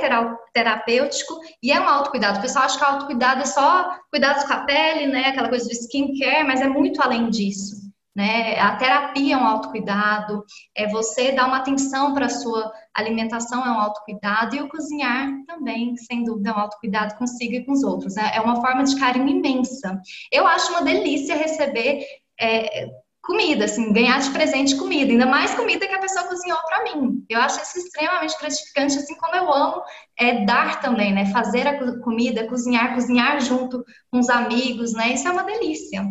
terapêutico 0.52 1.38
e 1.62 1.72
é 1.72 1.80
um 1.80 1.88
autocuidado. 1.88 2.38
O 2.38 2.42
pessoal 2.42 2.64
acha 2.64 2.78
que 2.78 2.84
o 2.84 2.86
autocuidado 2.86 3.42
é 3.42 3.46
só 3.46 3.98
cuidados 4.10 4.44
com 4.44 4.52
a 4.52 4.64
pele, 4.64 5.06
né, 5.06 5.26
aquela 5.26 5.48
coisa 5.48 5.66
do 5.66 5.72
skincare, 5.72 6.46
mas 6.46 6.60
é 6.60 6.68
muito 6.68 7.02
além 7.02 7.30
disso. 7.30 7.79
Né? 8.14 8.58
A 8.58 8.74
terapia 8.76 9.34
é 9.34 9.38
um 9.38 9.46
autocuidado, 9.46 10.44
é 10.74 10.88
você 10.88 11.30
dar 11.32 11.46
uma 11.46 11.58
atenção 11.58 12.12
para 12.12 12.26
a 12.26 12.30
sua 12.30 12.72
alimentação 12.92 13.64
é 13.64 13.70
um 13.70 13.80
autocuidado 13.80 14.56
e 14.56 14.60
o 14.60 14.68
cozinhar 14.68 15.30
também, 15.46 15.96
sem 15.96 16.24
dúvida, 16.24 16.50
é 16.50 16.52
um 16.52 16.58
autocuidado 16.58 17.14
consigo 17.16 17.54
e 17.54 17.64
com 17.64 17.72
os 17.72 17.84
outros. 17.84 18.16
Né? 18.16 18.32
É 18.34 18.40
uma 18.40 18.60
forma 18.60 18.82
de 18.82 18.98
carinho 18.98 19.28
imensa. 19.28 20.00
Eu 20.32 20.46
acho 20.46 20.70
uma 20.72 20.82
delícia 20.82 21.36
receber 21.36 22.04
é, 22.40 22.88
comida, 23.22 23.66
assim, 23.66 23.92
ganhar 23.92 24.18
de 24.20 24.30
presente 24.30 24.76
comida, 24.76 25.12
ainda 25.12 25.26
mais 25.26 25.54
comida 25.54 25.86
que 25.86 25.94
a 25.94 26.00
pessoa 26.00 26.26
cozinhou 26.26 26.58
para 26.66 26.82
mim. 26.84 27.24
Eu 27.28 27.40
acho 27.40 27.62
isso 27.62 27.78
extremamente 27.78 28.36
gratificante, 28.38 28.98
assim 28.98 29.14
como 29.16 29.36
eu 29.36 29.52
amo 29.52 29.82
é, 30.18 30.44
dar 30.44 30.80
também, 30.80 31.12
né? 31.12 31.26
Fazer 31.26 31.66
a 31.66 32.00
comida, 32.00 32.48
cozinhar, 32.48 32.94
cozinhar 32.94 33.40
junto 33.40 33.84
com 34.10 34.18
os 34.18 34.28
amigos, 34.28 34.94
né? 34.94 35.12
Isso 35.12 35.28
é 35.28 35.30
uma 35.30 35.44
delícia. 35.44 36.04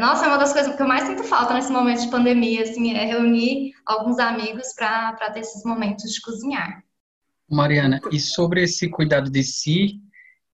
Nossa, 0.00 0.24
é 0.24 0.28
uma 0.28 0.38
das 0.38 0.52
coisas 0.52 0.74
que 0.74 0.82
eu 0.82 0.88
mais 0.88 1.06
sinto 1.06 1.22
falta 1.24 1.52
nesse 1.52 1.70
momento 1.70 2.00
de 2.00 2.10
pandemia, 2.10 2.62
assim, 2.62 2.94
é 2.94 3.04
reunir 3.04 3.72
alguns 3.84 4.18
amigos 4.18 4.72
para 4.74 5.30
ter 5.32 5.40
esses 5.40 5.64
momentos 5.64 6.12
de 6.12 6.20
cozinhar. 6.22 6.82
Mariana, 7.50 8.00
e 8.10 8.18
sobre 8.18 8.62
esse 8.62 8.88
cuidado 8.88 9.30
de 9.30 9.44
si, 9.44 10.00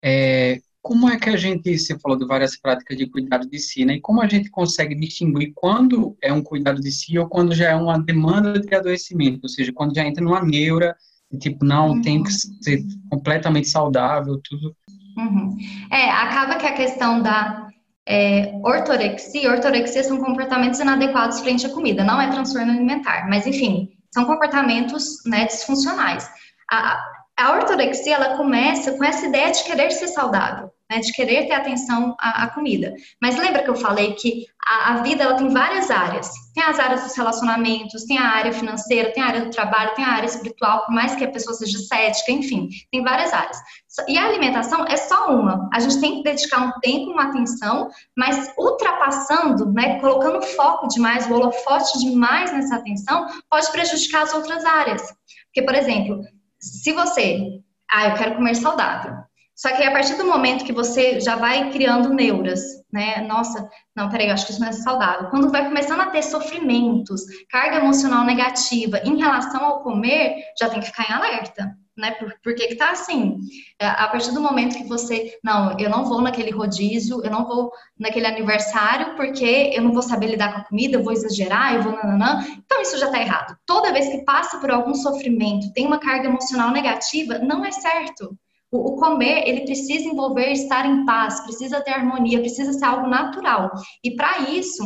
é, 0.02 0.60
como 0.82 1.08
é 1.08 1.16
que 1.18 1.30
a 1.30 1.36
gente, 1.36 1.78
você 1.78 1.96
falou 1.98 2.18
de 2.18 2.26
várias 2.26 2.56
práticas 2.56 2.96
de 2.96 3.06
cuidado 3.06 3.48
de 3.48 3.58
si, 3.58 3.84
né? 3.84 3.94
E 3.94 4.00
como 4.00 4.20
a 4.20 4.28
gente 4.28 4.50
consegue 4.50 4.94
distinguir 4.94 5.52
quando 5.54 6.16
é 6.20 6.32
um 6.32 6.42
cuidado 6.42 6.80
de 6.80 6.90
si 6.90 7.16
ou 7.18 7.28
quando 7.28 7.54
já 7.54 7.70
é 7.70 7.76
uma 7.76 7.98
demanda 7.98 8.58
de 8.58 8.74
adoecimento, 8.74 9.40
ou 9.44 9.48
seja, 9.48 9.72
quando 9.72 9.94
já 9.94 10.04
entra 10.04 10.24
numa 10.24 10.42
neura, 10.42 10.96
tipo, 11.38 11.64
não, 11.64 11.90
uhum. 11.90 12.00
tem 12.00 12.22
que 12.22 12.32
ser 12.32 12.84
completamente 13.10 13.68
saudável, 13.68 14.40
tudo. 14.42 14.74
Uhum. 15.16 15.56
É, 15.92 16.10
acaba 16.10 16.56
que 16.56 16.66
a 16.66 16.72
questão 16.72 17.22
da 17.22 17.67
é, 18.08 18.52
ortorexia, 18.64 19.52
ortorexia 19.52 20.02
são 20.02 20.16
comportamentos 20.18 20.80
inadequados 20.80 21.40
frente 21.40 21.66
à 21.66 21.68
comida, 21.68 22.02
não 22.02 22.18
é 22.18 22.30
transtorno 22.30 22.72
alimentar, 22.72 23.28
mas 23.28 23.46
enfim, 23.46 23.90
são 24.10 24.24
comportamentos 24.24 25.22
né, 25.26 25.44
disfuncionais. 25.44 26.28
A, 26.72 26.98
a 27.36 27.52
ortorexia, 27.52 28.14
ela 28.14 28.36
começa 28.36 28.92
com 28.92 29.04
essa 29.04 29.26
ideia 29.26 29.52
de 29.52 29.62
querer 29.62 29.90
ser 29.90 30.08
saudável 30.08 30.70
né, 30.90 31.00
de 31.00 31.12
querer 31.12 31.46
ter 31.46 31.52
atenção 31.52 32.16
à, 32.18 32.44
à, 32.44 32.48
comida. 32.48 32.94
Mas 33.20 33.36
lembra 33.36 33.62
que 33.62 33.68
eu 33.68 33.76
falei 33.76 34.14
que 34.14 34.46
a, 34.66 34.92
a, 34.92 35.02
vida 35.02 35.22
ela 35.22 35.34
tem 35.34 35.48
várias 35.48 35.90
áreas. 35.90 36.30
Tem 36.54 36.64
as 36.64 36.78
áreas 36.78 37.02
dos 37.02 37.16
relacionamentos, 37.16 38.04
tem 38.04 38.18
a 38.18 38.24
área 38.24 38.52
financeira, 38.52 39.12
tem 39.12 39.22
a 39.22 39.26
área 39.26 39.44
do 39.44 39.50
trabalho, 39.50 39.94
tem 39.94 40.04
a 40.04 40.08
área 40.08 40.26
espiritual, 40.26 40.86
por 40.86 40.94
mais 40.94 41.14
que 41.14 41.24
a 41.24 41.30
pessoa 41.30 41.54
seja 41.54 41.78
cética, 41.78 42.32
enfim, 42.32 42.68
tem 42.90 43.02
várias 43.02 43.32
áreas. 43.32 43.58
E 44.06 44.16
a 44.16 44.26
alimentação 44.26 44.84
é 44.86 44.96
só 44.96 45.34
uma. 45.34 45.68
A 45.72 45.80
gente 45.80 46.00
tem 46.00 46.16
que 46.16 46.22
dedicar 46.22 46.62
um 46.62 46.80
tempo, 46.80 47.10
uma 47.10 47.24
atenção, 47.24 47.90
mas 48.16 48.52
ultrapassando, 48.56 49.72
né, 49.72 49.98
colocando 50.00 50.42
foco 50.42 50.88
demais, 50.88 51.26
o 51.26 51.34
holofote 51.34 51.98
demais 51.98 52.52
nessa 52.52 52.76
atenção, 52.76 53.26
pode 53.50 53.70
prejudicar 53.70 54.22
as 54.22 54.34
outras 54.34 54.64
áreas. 54.64 55.02
Porque, 55.46 55.62
por 55.62 55.74
exemplo, 55.74 56.22
se 56.60 56.92
você, 56.92 57.60
ah, 57.90 58.08
eu 58.08 58.14
quero 58.14 58.36
comer 58.36 58.54
saudável, 58.54 59.27
só 59.58 59.72
que 59.72 59.82
a 59.82 59.90
partir 59.90 60.14
do 60.16 60.24
momento 60.24 60.64
que 60.64 60.72
você 60.72 61.18
já 61.18 61.34
vai 61.34 61.72
criando 61.72 62.14
neuras, 62.14 62.60
né? 62.92 63.22
Nossa, 63.22 63.68
não, 63.94 64.08
peraí, 64.08 64.28
eu 64.28 64.34
acho 64.34 64.46
que 64.46 64.52
isso 64.52 64.60
não 64.60 64.68
é 64.68 64.72
saudável. 64.72 65.30
Quando 65.30 65.50
vai 65.50 65.66
começando 65.66 66.00
a 66.00 66.10
ter 66.10 66.22
sofrimentos, 66.22 67.22
carga 67.50 67.78
emocional 67.78 68.24
negativa 68.24 69.00
em 69.04 69.18
relação 69.18 69.64
ao 69.64 69.82
comer, 69.82 70.36
já 70.56 70.68
tem 70.68 70.78
que 70.78 70.86
ficar 70.86 71.10
em 71.10 71.12
alerta. 71.12 71.76
Né? 71.96 72.12
Por, 72.12 72.32
por 72.40 72.54
que, 72.54 72.68
que 72.68 72.76
tá 72.76 72.92
assim? 72.92 73.40
É, 73.80 73.88
a 73.88 74.06
partir 74.06 74.30
do 74.30 74.40
momento 74.40 74.76
que 74.76 74.84
você, 74.84 75.36
não, 75.42 75.76
eu 75.76 75.90
não 75.90 76.04
vou 76.04 76.20
naquele 76.20 76.52
rodízio, 76.52 77.20
eu 77.24 77.30
não 77.32 77.44
vou 77.44 77.72
naquele 77.98 78.26
aniversário, 78.26 79.16
porque 79.16 79.72
eu 79.74 79.82
não 79.82 79.92
vou 79.92 80.02
saber 80.02 80.28
lidar 80.28 80.54
com 80.54 80.60
a 80.60 80.64
comida, 80.66 80.96
eu 80.96 81.02
vou 81.02 81.12
exagerar, 81.12 81.74
eu 81.74 81.82
vou 81.82 81.96
nananã. 81.96 82.46
Então 82.64 82.80
isso 82.80 82.96
já 82.96 83.10
tá 83.10 83.20
errado. 83.20 83.58
Toda 83.66 83.92
vez 83.92 84.08
que 84.08 84.24
passa 84.24 84.60
por 84.60 84.70
algum 84.70 84.94
sofrimento, 84.94 85.72
tem 85.72 85.84
uma 85.84 85.98
carga 85.98 86.28
emocional 86.28 86.70
negativa, 86.70 87.40
não 87.40 87.64
é 87.64 87.72
certo. 87.72 88.38
O, 88.70 88.96
comer, 88.96 89.48
ele 89.48 89.62
precisa 89.62 90.06
envolver 90.06 90.52
estar 90.52 90.84
em 90.84 91.04
paz, 91.06 91.40
precisa 91.40 91.80
ter 91.80 91.92
harmonia, 91.92 92.40
precisa 92.40 92.72
ser 92.72 92.84
algo 92.84 93.06
natural. 93.06 93.70
E 94.04 94.14
para 94.14 94.50
isso, 94.50 94.84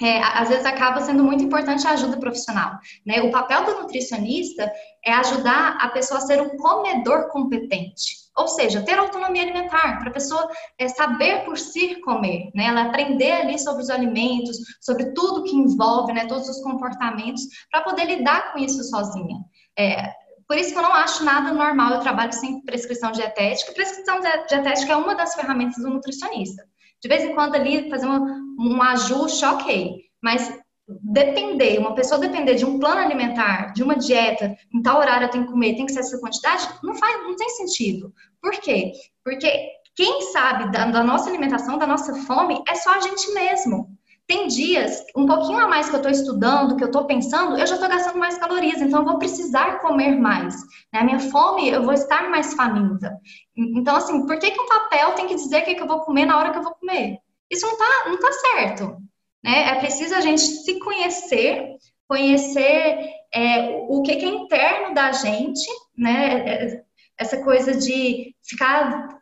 é, 0.00 0.22
às 0.22 0.48
vezes 0.48 0.64
acaba 0.64 1.00
sendo 1.00 1.22
muito 1.22 1.44
importante 1.44 1.86
a 1.86 1.92
ajuda 1.92 2.16
profissional. 2.16 2.78
Né? 3.06 3.22
O 3.22 3.30
papel 3.30 3.64
do 3.64 3.82
nutricionista 3.82 4.70
é 5.04 5.12
ajudar 5.12 5.76
a 5.80 5.88
pessoa 5.88 6.18
a 6.18 6.22
ser 6.22 6.40
um 6.40 6.56
comedor 6.56 7.28
competente. 7.28 8.24
Ou 8.36 8.48
seja, 8.48 8.82
ter 8.82 8.98
autonomia 8.98 9.42
alimentar, 9.42 10.00
para 10.00 10.10
a 10.10 10.12
pessoa 10.12 10.50
é, 10.76 10.88
saber 10.88 11.44
por 11.44 11.56
si 11.56 12.00
comer, 12.00 12.50
né? 12.52 12.66
Ela 12.66 12.82
aprender 12.82 13.30
ali 13.30 13.56
sobre 13.60 13.84
os 13.84 13.90
alimentos, 13.90 14.56
sobre 14.80 15.12
tudo 15.12 15.44
que 15.44 15.54
envolve, 15.54 16.12
né? 16.12 16.26
Todos 16.26 16.48
os 16.48 16.60
comportamentos, 16.60 17.44
para 17.70 17.82
poder 17.82 18.06
lidar 18.06 18.52
com 18.52 18.58
isso 18.58 18.82
sozinha. 18.82 19.38
É, 19.78 20.12
por 20.46 20.56
isso 20.56 20.72
que 20.72 20.78
eu 20.78 20.82
não 20.82 20.92
acho 20.92 21.24
nada 21.24 21.52
normal 21.52 21.92
eu 21.92 22.00
trabalho 22.00 22.32
sem 22.32 22.60
prescrição 22.62 23.12
dietética. 23.12 23.72
Prescrição 23.72 24.20
dietética 24.20 24.92
é 24.92 24.96
uma 24.96 25.14
das 25.14 25.34
ferramentas 25.34 25.82
do 25.82 25.90
nutricionista. 25.90 26.64
De 27.02 27.08
vez 27.08 27.24
em 27.24 27.34
quando 27.34 27.54
ali 27.54 27.88
fazer 27.90 28.06
um, 28.06 28.56
um 28.58 28.82
ajuste, 28.82 29.44
ok. 29.44 30.00
Mas 30.22 30.52
depender, 30.86 31.78
uma 31.78 31.94
pessoa 31.94 32.20
depender 32.20 32.54
de 32.54 32.64
um 32.64 32.78
plano 32.78 33.00
alimentar, 33.00 33.72
de 33.72 33.82
uma 33.82 33.96
dieta, 33.96 34.54
em 34.72 34.82
tal 34.82 34.98
horário 34.98 35.26
eu 35.26 35.30
tenho 35.30 35.44
que 35.44 35.50
comer, 35.50 35.76
tem 35.76 35.86
que 35.86 35.92
ser 35.92 36.00
essa 36.00 36.18
quantidade, 36.18 36.68
não 36.82 36.94
faz, 36.94 37.22
não 37.22 37.36
tem 37.36 37.48
sentido. 37.50 38.12
Por 38.40 38.52
quê? 38.52 38.92
Porque 39.22 39.68
quem 39.94 40.20
sabe 40.32 40.70
da, 40.72 40.86
da 40.86 41.02
nossa 41.02 41.28
alimentação, 41.30 41.78
da 41.78 41.86
nossa 41.86 42.14
fome, 42.22 42.62
é 42.68 42.74
só 42.74 42.94
a 42.94 43.00
gente 43.00 43.32
mesmo. 43.32 43.88
Tem 44.26 44.46
dias, 44.46 45.04
um 45.14 45.26
pouquinho 45.26 45.58
a 45.58 45.68
mais 45.68 45.88
que 45.88 45.94
eu 45.94 45.98
estou 45.98 46.10
estudando, 46.10 46.76
que 46.76 46.82
eu 46.82 46.88
estou 46.88 47.04
pensando, 47.04 47.58
eu 47.58 47.66
já 47.66 47.74
estou 47.74 47.88
gastando 47.88 48.18
mais 48.18 48.38
calorias, 48.38 48.80
então 48.80 49.00
eu 49.00 49.04
vou 49.04 49.18
precisar 49.18 49.80
comer 49.80 50.18
mais. 50.18 50.54
Né? 50.90 51.00
A 51.00 51.04
minha 51.04 51.20
fome, 51.20 51.68
eu 51.68 51.82
vou 51.82 51.92
estar 51.92 52.30
mais 52.30 52.54
faminta. 52.54 53.18
Então, 53.54 53.96
assim, 53.96 54.26
por 54.26 54.38
que, 54.38 54.50
que 54.50 54.60
um 54.60 54.68
papel 54.68 55.12
tem 55.12 55.26
que 55.26 55.34
dizer 55.34 55.60
o 55.60 55.64
que, 55.64 55.74
que 55.74 55.82
eu 55.82 55.86
vou 55.86 56.00
comer 56.00 56.24
na 56.24 56.38
hora 56.38 56.52
que 56.52 56.58
eu 56.58 56.62
vou 56.62 56.74
comer? 56.74 57.18
Isso 57.50 57.66
não 57.66 57.74
está 57.74 58.08
não 58.08 58.18
tá 58.18 58.32
certo. 58.32 58.96
Né? 59.42 59.68
É 59.68 59.74
preciso 59.74 60.14
a 60.14 60.20
gente 60.22 60.40
se 60.40 60.78
conhecer, 60.78 61.76
conhecer 62.08 63.10
é, 63.32 63.84
o 63.88 64.00
que, 64.00 64.16
que 64.16 64.24
é 64.24 64.28
interno 64.28 64.94
da 64.94 65.12
gente, 65.12 65.66
né? 65.96 66.48
É, 66.48 66.84
essa 67.18 67.42
coisa 67.42 67.76
de 67.76 68.34
ficar 68.42 69.20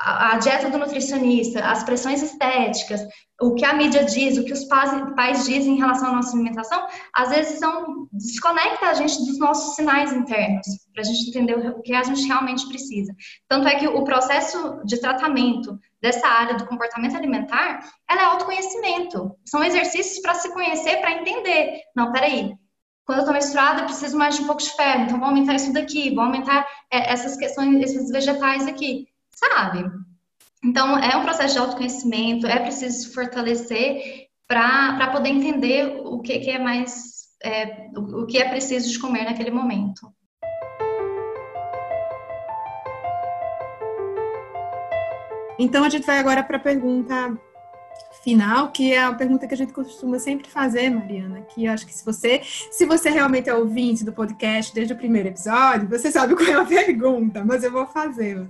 a, 0.00 0.38
dieta 0.38 0.70
do 0.70 0.78
nutricionista, 0.78 1.64
as 1.64 1.82
pressões 1.84 2.22
estéticas, 2.22 3.06
o 3.40 3.54
que 3.54 3.64
a 3.64 3.74
mídia 3.74 4.04
diz, 4.04 4.38
o 4.38 4.44
que 4.44 4.52
os 4.52 4.64
pais, 4.64 4.90
pais 5.14 5.44
dizem 5.44 5.74
em 5.74 5.78
relação 5.78 6.08
à 6.08 6.12
nossa 6.12 6.34
alimentação, 6.34 6.86
às 7.14 7.30
vezes 7.30 7.58
são, 7.58 8.08
desconecta 8.12 8.86
a 8.86 8.94
gente 8.94 9.18
dos 9.26 9.38
nossos 9.38 9.74
sinais 9.74 10.12
internos, 10.12 10.66
para 10.92 11.02
a 11.02 11.04
gente 11.04 11.28
entender 11.28 11.54
o 11.54 11.82
que 11.82 11.94
a 11.94 12.02
gente 12.02 12.26
realmente 12.26 12.66
precisa. 12.68 13.14
Tanto 13.48 13.68
é 13.68 13.76
que 13.76 13.88
o 13.88 14.04
processo 14.04 14.80
de 14.84 14.98
tratamento 15.00 15.78
dessa 16.00 16.26
área 16.26 16.56
do 16.56 16.66
comportamento 16.66 17.16
alimentar, 17.16 17.80
ela 18.08 18.22
é 18.22 18.24
autoconhecimento. 18.24 19.34
São 19.44 19.62
exercícios 19.62 20.20
para 20.20 20.34
se 20.34 20.52
conhecer, 20.52 20.96
para 20.98 21.12
entender. 21.12 21.80
Não, 21.94 22.12
peraí, 22.12 22.54
quando 23.04 23.18
eu 23.18 23.22
estou 23.22 23.34
menstruada, 23.34 23.80
eu 23.80 23.84
preciso 23.84 24.16
mais 24.16 24.36
de 24.36 24.42
um 24.42 24.46
pouco 24.46 24.62
de 24.62 24.70
ferro, 24.70 25.02
então 25.02 25.18
vou 25.18 25.28
aumentar 25.28 25.54
isso 25.54 25.72
daqui, 25.72 26.14
vou 26.14 26.24
aumentar 26.24 26.66
é, 26.90 27.12
essas 27.12 27.36
questões, 27.36 27.82
esses 27.82 28.10
vegetais 28.10 28.66
aqui 28.66 29.06
sabe? 29.36 29.88
Então, 30.64 30.98
é 30.98 31.16
um 31.16 31.22
processo 31.22 31.54
de 31.54 31.60
autoconhecimento, 31.60 32.46
é 32.46 32.58
preciso 32.58 33.12
fortalecer 33.12 34.26
para 34.48 35.10
poder 35.12 35.28
entender 35.28 36.00
o 36.04 36.20
que, 36.20 36.38
que 36.40 36.50
é 36.50 36.58
mais, 36.58 37.28
é, 37.44 37.88
o, 37.96 38.22
o 38.22 38.26
que 38.26 38.38
é 38.38 38.48
preciso 38.48 38.90
de 38.90 38.98
comer 38.98 39.24
naquele 39.24 39.50
momento. 39.50 40.12
Então, 45.58 45.84
a 45.84 45.88
gente 45.88 46.06
vai 46.06 46.18
agora 46.18 46.42
para 46.42 46.56
a 46.56 46.60
pergunta 46.60 47.38
final, 48.26 48.72
que 48.72 48.92
é 48.92 49.04
a 49.04 49.14
pergunta 49.14 49.46
que 49.46 49.54
a 49.54 49.56
gente 49.56 49.72
costuma 49.72 50.18
sempre 50.18 50.50
fazer, 50.50 50.90
Mariana, 50.90 51.42
que 51.42 51.64
eu 51.64 51.72
acho 51.72 51.86
que 51.86 51.94
se 51.94 52.04
você, 52.04 52.40
se 52.72 52.84
você 52.84 53.08
realmente 53.08 53.48
é 53.48 53.54
ouvinte 53.54 54.04
do 54.04 54.12
podcast 54.12 54.74
desde 54.74 54.92
o 54.92 54.96
primeiro 54.96 55.28
episódio, 55.28 55.88
você 55.88 56.10
sabe 56.10 56.34
qual 56.34 56.48
é 56.48 56.54
a 56.54 56.64
pergunta, 56.66 57.44
mas 57.44 57.62
eu 57.62 57.70
vou 57.70 57.86
fazê-la. 57.86 58.48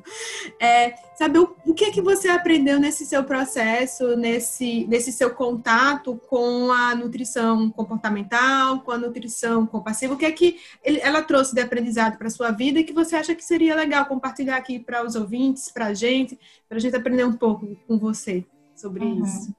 É, 0.58 0.94
saber 1.14 1.40
o, 1.40 1.54
o 1.66 1.74
que 1.74 1.84
é 1.84 1.90
que 1.90 2.00
você 2.00 2.26
aprendeu 2.26 2.80
nesse 2.80 3.04
seu 3.04 3.22
processo, 3.22 4.16
nesse, 4.16 4.86
nesse 4.86 5.12
seu 5.12 5.34
contato 5.34 6.18
com 6.26 6.72
a 6.72 6.94
nutrição 6.94 7.68
comportamental, 7.68 8.80
com 8.80 8.92
a 8.92 8.96
nutrição 8.96 9.66
compassiva, 9.66 10.14
o 10.14 10.16
que 10.16 10.24
é 10.24 10.32
que 10.32 10.58
ela 10.82 11.20
trouxe 11.20 11.54
de 11.54 11.60
aprendizado 11.60 12.16
para 12.16 12.28
a 12.28 12.30
sua 12.30 12.50
vida 12.50 12.80
e 12.80 12.84
que 12.84 12.94
você 12.94 13.14
acha 13.14 13.34
que 13.34 13.44
seria 13.44 13.74
legal 13.74 14.06
compartilhar 14.06 14.56
aqui 14.56 14.78
para 14.78 15.04
os 15.04 15.14
ouvintes, 15.16 15.70
para 15.70 15.88
a 15.88 15.92
gente, 15.92 16.40
para 16.66 16.78
a 16.78 16.80
gente 16.80 16.96
aprender 16.96 17.26
um 17.26 17.34
pouco 17.34 17.76
com 17.86 17.98
você 17.98 18.42
sobre 18.74 19.04
uhum. 19.04 19.22
isso. 19.22 19.54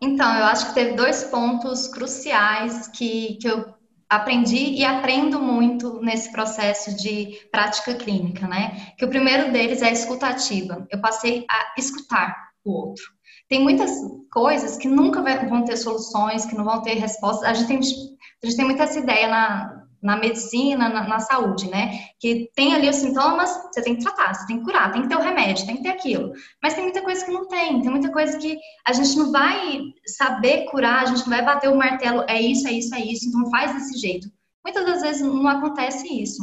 Então, 0.00 0.32
eu 0.36 0.44
acho 0.44 0.68
que 0.68 0.74
teve 0.74 0.92
dois 0.94 1.24
pontos 1.24 1.88
cruciais 1.88 2.88
que, 2.88 3.36
que 3.40 3.48
eu 3.48 3.74
aprendi 4.08 4.74
e 4.74 4.84
aprendo 4.84 5.40
muito 5.40 6.00
nesse 6.00 6.32
processo 6.32 6.96
de 6.96 7.38
prática 7.50 7.94
clínica, 7.94 8.46
né? 8.46 8.92
Que 8.96 9.04
o 9.04 9.08
primeiro 9.08 9.52
deles 9.52 9.82
é 9.82 9.88
a 9.88 9.92
escutativa. 9.92 10.86
Eu 10.90 11.00
passei 11.00 11.44
a 11.50 11.74
escutar 11.76 12.34
o 12.64 12.72
outro. 12.72 13.04
Tem 13.48 13.62
muitas 13.62 13.90
coisas 14.30 14.76
que 14.76 14.88
nunca 14.88 15.22
vão 15.46 15.64
ter 15.64 15.76
soluções, 15.76 16.46
que 16.46 16.54
não 16.54 16.64
vão 16.64 16.82
ter 16.82 16.94
respostas. 16.94 17.48
A 17.48 17.54
gente 17.54 17.66
tem, 17.66 17.78
a 17.78 18.46
gente 18.46 18.56
tem 18.56 18.64
muita 18.64 18.84
essa 18.84 18.98
ideia 18.98 19.28
na, 19.28 19.87
na 20.02 20.16
medicina, 20.16 20.88
na, 20.88 21.06
na, 21.06 21.18
saúde, 21.18 21.68
né? 21.68 21.90
Que 22.20 22.50
tem 22.54 22.74
ali 22.74 22.88
os 22.88 22.96
sintomas, 22.96 23.50
você 23.64 23.82
tem 23.82 23.96
que 23.96 24.02
tratar, 24.02 24.34
você 24.34 24.46
tem 24.46 24.58
que 24.58 24.64
curar, 24.64 24.92
tem 24.92 25.02
que 25.02 25.08
ter 25.08 25.16
o 25.16 25.22
remédio, 25.22 25.66
tem 25.66 25.76
que 25.76 25.82
ter 25.82 25.90
aquilo. 25.90 26.32
Mas 26.62 26.74
tem 26.74 26.84
muita 26.84 27.02
coisa 27.02 27.24
que 27.24 27.32
não 27.32 27.48
tem, 27.48 27.80
tem 27.80 27.90
muita 27.90 28.12
coisa 28.12 28.38
que 28.38 28.58
a 28.86 28.92
gente 28.92 29.16
não 29.16 29.32
vai 29.32 29.80
saber 30.06 30.66
curar, 30.66 31.02
a 31.02 31.06
gente 31.06 31.22
não 31.22 31.36
vai 31.36 31.44
bater 31.44 31.68
o 31.68 31.76
martelo, 31.76 32.24
é 32.28 32.40
isso, 32.40 32.68
é 32.68 32.72
isso, 32.72 32.94
é 32.94 33.00
isso, 33.00 33.28
então 33.28 33.50
faz 33.50 33.72
desse 33.74 33.98
jeito. 33.98 34.28
Muitas 34.64 34.84
das 34.84 35.02
vezes 35.02 35.22
não 35.22 35.48
acontece 35.48 36.06
isso. 36.06 36.42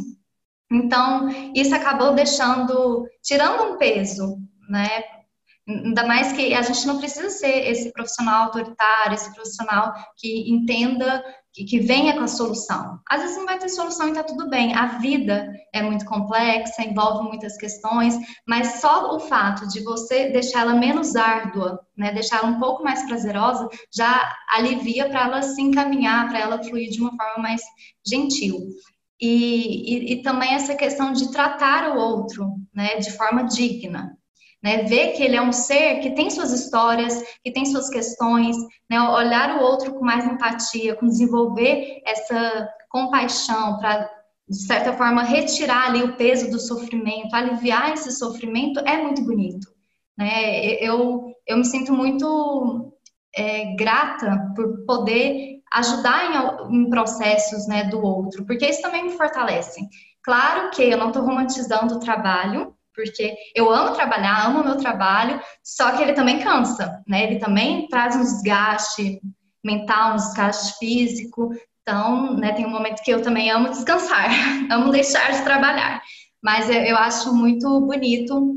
Então, 0.72 1.30
isso 1.54 1.76
acabou 1.76 2.14
deixando, 2.14 3.08
tirando 3.24 3.74
um 3.74 3.78
peso, 3.78 4.38
né? 4.70 5.04
Ainda 5.68 6.06
mais 6.06 6.32
que 6.32 6.54
a 6.54 6.62
gente 6.62 6.86
não 6.86 7.00
precisa 7.00 7.30
ser 7.30 7.68
esse 7.70 7.92
profissional 7.92 8.44
autoritário, 8.44 9.16
esse 9.16 9.34
profissional 9.34 9.94
que 10.18 10.50
entenda 10.52 11.24
que, 11.56 11.64
que 11.64 11.80
venha 11.80 12.14
com 12.14 12.24
a 12.24 12.28
solução. 12.28 13.00
Às 13.10 13.22
vezes 13.22 13.38
não 13.38 13.46
vai 13.46 13.58
ter 13.58 13.70
solução 13.70 14.08
e 14.08 14.10
está 14.10 14.24
tudo 14.24 14.50
bem. 14.50 14.76
A 14.76 14.98
vida 14.98 15.50
é 15.74 15.82
muito 15.82 16.06
complexa, 16.06 16.84
envolve 16.84 17.30
muitas 17.30 17.56
questões, 17.56 18.14
mas 18.46 18.82
só 18.82 19.16
o 19.16 19.22
fato 19.22 19.66
de 19.70 19.82
você 19.82 20.30
deixar 20.32 20.62
ela 20.62 20.76
menos 20.76 21.16
árdua, 21.16 21.80
né, 21.96 22.12
deixar 22.12 22.40
ela 22.40 22.48
um 22.48 22.60
pouco 22.60 22.84
mais 22.84 23.04
prazerosa, 23.04 23.70
já 23.96 24.36
alivia 24.50 25.08
para 25.08 25.24
ela 25.24 25.42
se 25.42 25.62
encaminhar, 25.62 26.28
para 26.28 26.40
ela 26.40 26.62
fluir 26.62 26.92
de 26.92 27.00
uma 27.00 27.16
forma 27.16 27.42
mais 27.42 27.62
gentil. 28.06 28.60
E, 29.20 29.94
e, 29.94 30.14
e, 30.14 30.22
também 30.22 30.54
essa 30.54 30.76
questão 30.76 31.14
de 31.14 31.32
tratar 31.32 31.96
o 31.96 31.98
outro 31.98 32.58
né, 32.74 32.98
de 32.98 33.12
forma 33.12 33.44
digna 33.46 34.14
né? 34.66 34.82
Ver 34.82 35.12
que 35.12 35.22
ele 35.22 35.36
é 35.36 35.42
um 35.42 35.52
ser 35.52 36.00
que 36.00 36.16
tem 36.16 36.32
suas 36.32 36.52
histórias, 36.52 37.24
que 37.44 37.52
tem 37.52 37.68
suas 37.68 37.88
questões, 37.88 38.58
né? 38.90 39.00
Olhar 39.00 39.58
o 39.58 39.64
outro 39.64 39.94
com 39.94 40.04
mais 40.04 40.26
empatia, 40.26 40.96
com 40.96 41.06
desenvolver 41.06 42.02
essa 42.04 42.68
compaixão 42.90 43.78
para 43.78 44.10
de 44.50 44.58
certa 44.58 44.94
forma 44.94 45.22
retirar 45.22 45.90
ali 45.90 46.04
o 46.04 46.16
peso 46.16 46.50
do 46.50 46.60
sofrimento, 46.60 47.36
aliviar 47.36 47.94
esse 47.94 48.12
sofrimento 48.12 48.80
é 48.80 48.98
muito 48.98 49.24
bonito, 49.24 49.68
né? 50.18 50.84
Eu 50.84 51.32
eu 51.46 51.58
me 51.58 51.66
sinto 51.66 51.94
muito 51.94 52.92
é, 53.36 53.76
grata 53.76 54.52
por 54.56 54.84
poder 54.88 55.60
ajudar 55.74 56.72
em, 56.72 56.76
em 56.76 56.90
processos 56.90 57.68
né, 57.68 57.84
do 57.84 58.04
outro, 58.04 58.44
porque 58.48 58.66
isso 58.66 58.82
também 58.82 59.04
me 59.04 59.12
fortalece. 59.12 59.80
Claro 60.24 60.72
que 60.72 60.82
eu 60.82 60.98
não 60.98 61.10
estou 61.10 61.24
romantizando 61.24 61.96
o 61.96 62.00
trabalho, 62.00 62.75
porque 62.96 63.36
eu 63.54 63.70
amo 63.72 63.96
trabalhar, 63.96 64.48
amo 64.48 64.62
o 64.62 64.64
meu 64.64 64.78
trabalho, 64.78 65.40
só 65.64 65.92
que 65.92 66.02
ele 66.02 66.14
também 66.14 66.40
cansa, 66.40 67.04
né? 67.08 67.24
Ele 67.24 67.40
também 67.40 67.88
traz 67.88 68.16
um 68.16 68.22
desgaste 68.22 69.20
mental, 69.64 70.14
um 70.14 70.16
desgaste 70.16 70.78
físico. 70.78 71.50
Então, 71.82 72.36
né, 72.36 72.54
tem 72.54 72.66
um 72.66 72.72
momento 72.72 73.04
que 73.04 73.12
eu 73.12 73.22
também 73.22 73.52
amo 73.52 73.70
descansar, 73.70 74.30
amo 74.72 74.92
deixar 74.92 75.32
de 75.32 75.44
trabalhar. 75.44 76.02
Mas 76.42 76.70
eu, 76.70 76.82
eu 76.82 76.98
acho 76.98 77.34
muito 77.34 77.82
bonito 77.82 78.56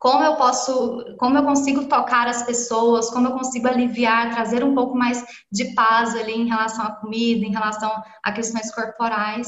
como 0.00 0.24
eu 0.24 0.34
posso, 0.36 1.04
como 1.18 1.36
eu 1.36 1.44
consigo 1.44 1.84
tocar 1.84 2.26
as 2.26 2.42
pessoas, 2.42 3.10
como 3.10 3.28
eu 3.28 3.32
consigo 3.32 3.68
aliviar, 3.68 4.30
trazer 4.30 4.64
um 4.64 4.74
pouco 4.74 4.96
mais 4.96 5.22
de 5.52 5.74
paz 5.74 6.16
ali 6.16 6.32
em 6.32 6.48
relação 6.48 6.86
à 6.86 6.92
comida, 6.92 7.44
em 7.44 7.52
relação 7.52 7.92
a 8.22 8.32
questões 8.32 8.74
corporais 8.74 9.46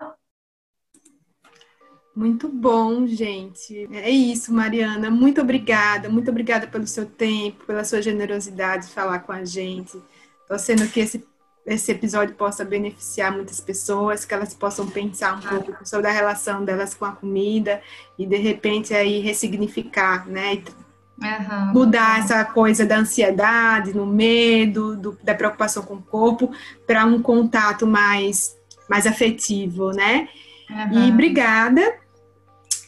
Muito 2.15 2.49
bom, 2.49 3.07
gente. 3.07 3.89
É 3.95 4.11
isso, 4.11 4.53
Mariana. 4.53 5.11
Muito 5.11 5.41
obrigada. 5.41 6.09
Muito 6.09 6.31
obrigada 6.31 6.67
pelo 6.67 6.87
seu 6.87 7.07
tempo, 7.07 7.65
pela 7.65 7.85
sua 7.85 8.03
generosidade 8.03 8.87
de 8.87 8.93
falar 8.93 9.21
com 9.21 9.33
a 9.33 9.45
gente. 9.45 10.01
Torcendo 10.49 10.89
que 10.89 11.01
esse, 11.01 11.25
esse 11.65 11.93
episódio 11.93 12.35
possa 12.35 12.65
beneficiar 12.65 13.33
muitas 13.33 13.61
pessoas, 13.61 14.25
que 14.25 14.35
elas 14.35 14.53
possam 14.53 14.89
pensar 14.91 15.37
um 15.37 15.41
pouco 15.41 15.89
sobre 15.89 16.09
a 16.09 16.13
relação 16.13 16.65
delas 16.65 16.95
com 16.95 17.05
a 17.05 17.13
comida 17.13 17.81
e, 18.19 18.27
de 18.27 18.37
repente, 18.37 18.93
aí 18.93 19.21
ressignificar, 19.21 20.29
né? 20.29 20.63
Uhum. 21.23 21.73
Mudar 21.75 22.21
essa 22.21 22.45
coisa 22.45 22.87
da 22.87 22.97
ansiedade, 22.97 23.95
no 23.95 24.07
medo, 24.07 24.97
do, 24.97 25.19
da 25.23 25.35
preocupação 25.35 25.83
com 25.83 25.95
o 25.95 26.03
corpo, 26.03 26.51
para 26.87 27.05
um 27.05 27.21
contato 27.21 27.87
mais, 27.87 28.57
mais 28.89 29.07
afetivo, 29.07 29.91
né? 29.91 30.29
Uhum. 30.71 31.09
E 31.09 31.11
obrigada. 31.11 31.83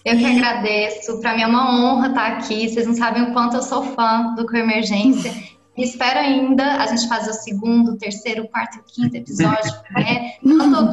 Eu 0.05 0.17
que 0.17 0.25
agradeço. 0.25 1.21
Para 1.21 1.37
mim 1.37 1.43
é 1.43 1.47
uma 1.47 1.77
honra 1.77 2.09
estar 2.09 2.27
aqui. 2.33 2.69
Vocês 2.69 2.87
não 2.87 2.95
sabem 2.95 3.23
o 3.23 3.33
quanto 3.33 3.57
eu 3.57 3.63
sou 3.63 3.83
fã 3.95 4.35
do 4.35 4.47
Coemergência. 4.47 5.33
espero 5.77 6.19
ainda 6.19 6.83
a 6.83 6.87
gente 6.87 7.09
fazer 7.09 7.31
o 7.31 7.35
segundo, 7.35 7.97
terceiro, 7.97 8.49
quarto, 8.49 8.83
quinto 8.87 9.17
episódio, 9.17 9.73
né? 9.93 10.33
Tanto 10.43 10.91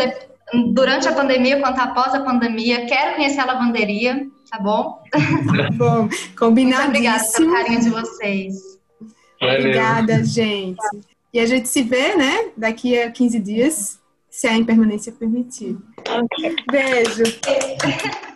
durante 0.73 1.07
a 1.07 1.13
pandemia 1.13 1.59
quanto 1.59 1.79
após 1.79 2.13
a 2.13 2.21
pandemia. 2.21 2.85
Quero 2.85 3.15
conhecer 3.15 3.39
a 3.39 3.45
lavanderia 3.45 4.27
tá 4.49 4.59
bom? 4.59 5.01
bom, 5.75 6.09
combinadíssimo. 6.37 6.91
Muito 6.91 6.97
obrigada 6.97 7.31
pelo 7.31 7.53
carinho 7.53 7.81
de 7.81 7.89
vocês. 7.89 8.55
Valeu. 9.39 9.59
Obrigada, 9.59 10.23
gente. 10.23 10.81
E 11.33 11.39
a 11.39 11.45
gente 11.45 11.67
se 11.69 11.83
vê, 11.83 12.15
né, 12.15 12.49
daqui 12.57 12.99
a 12.99 13.11
15 13.11 13.39
dias, 13.39 13.99
se 14.29 14.47
a 14.47 14.57
impermanência 14.57 15.11
permitir. 15.11 15.77
Beijo. 16.71 17.23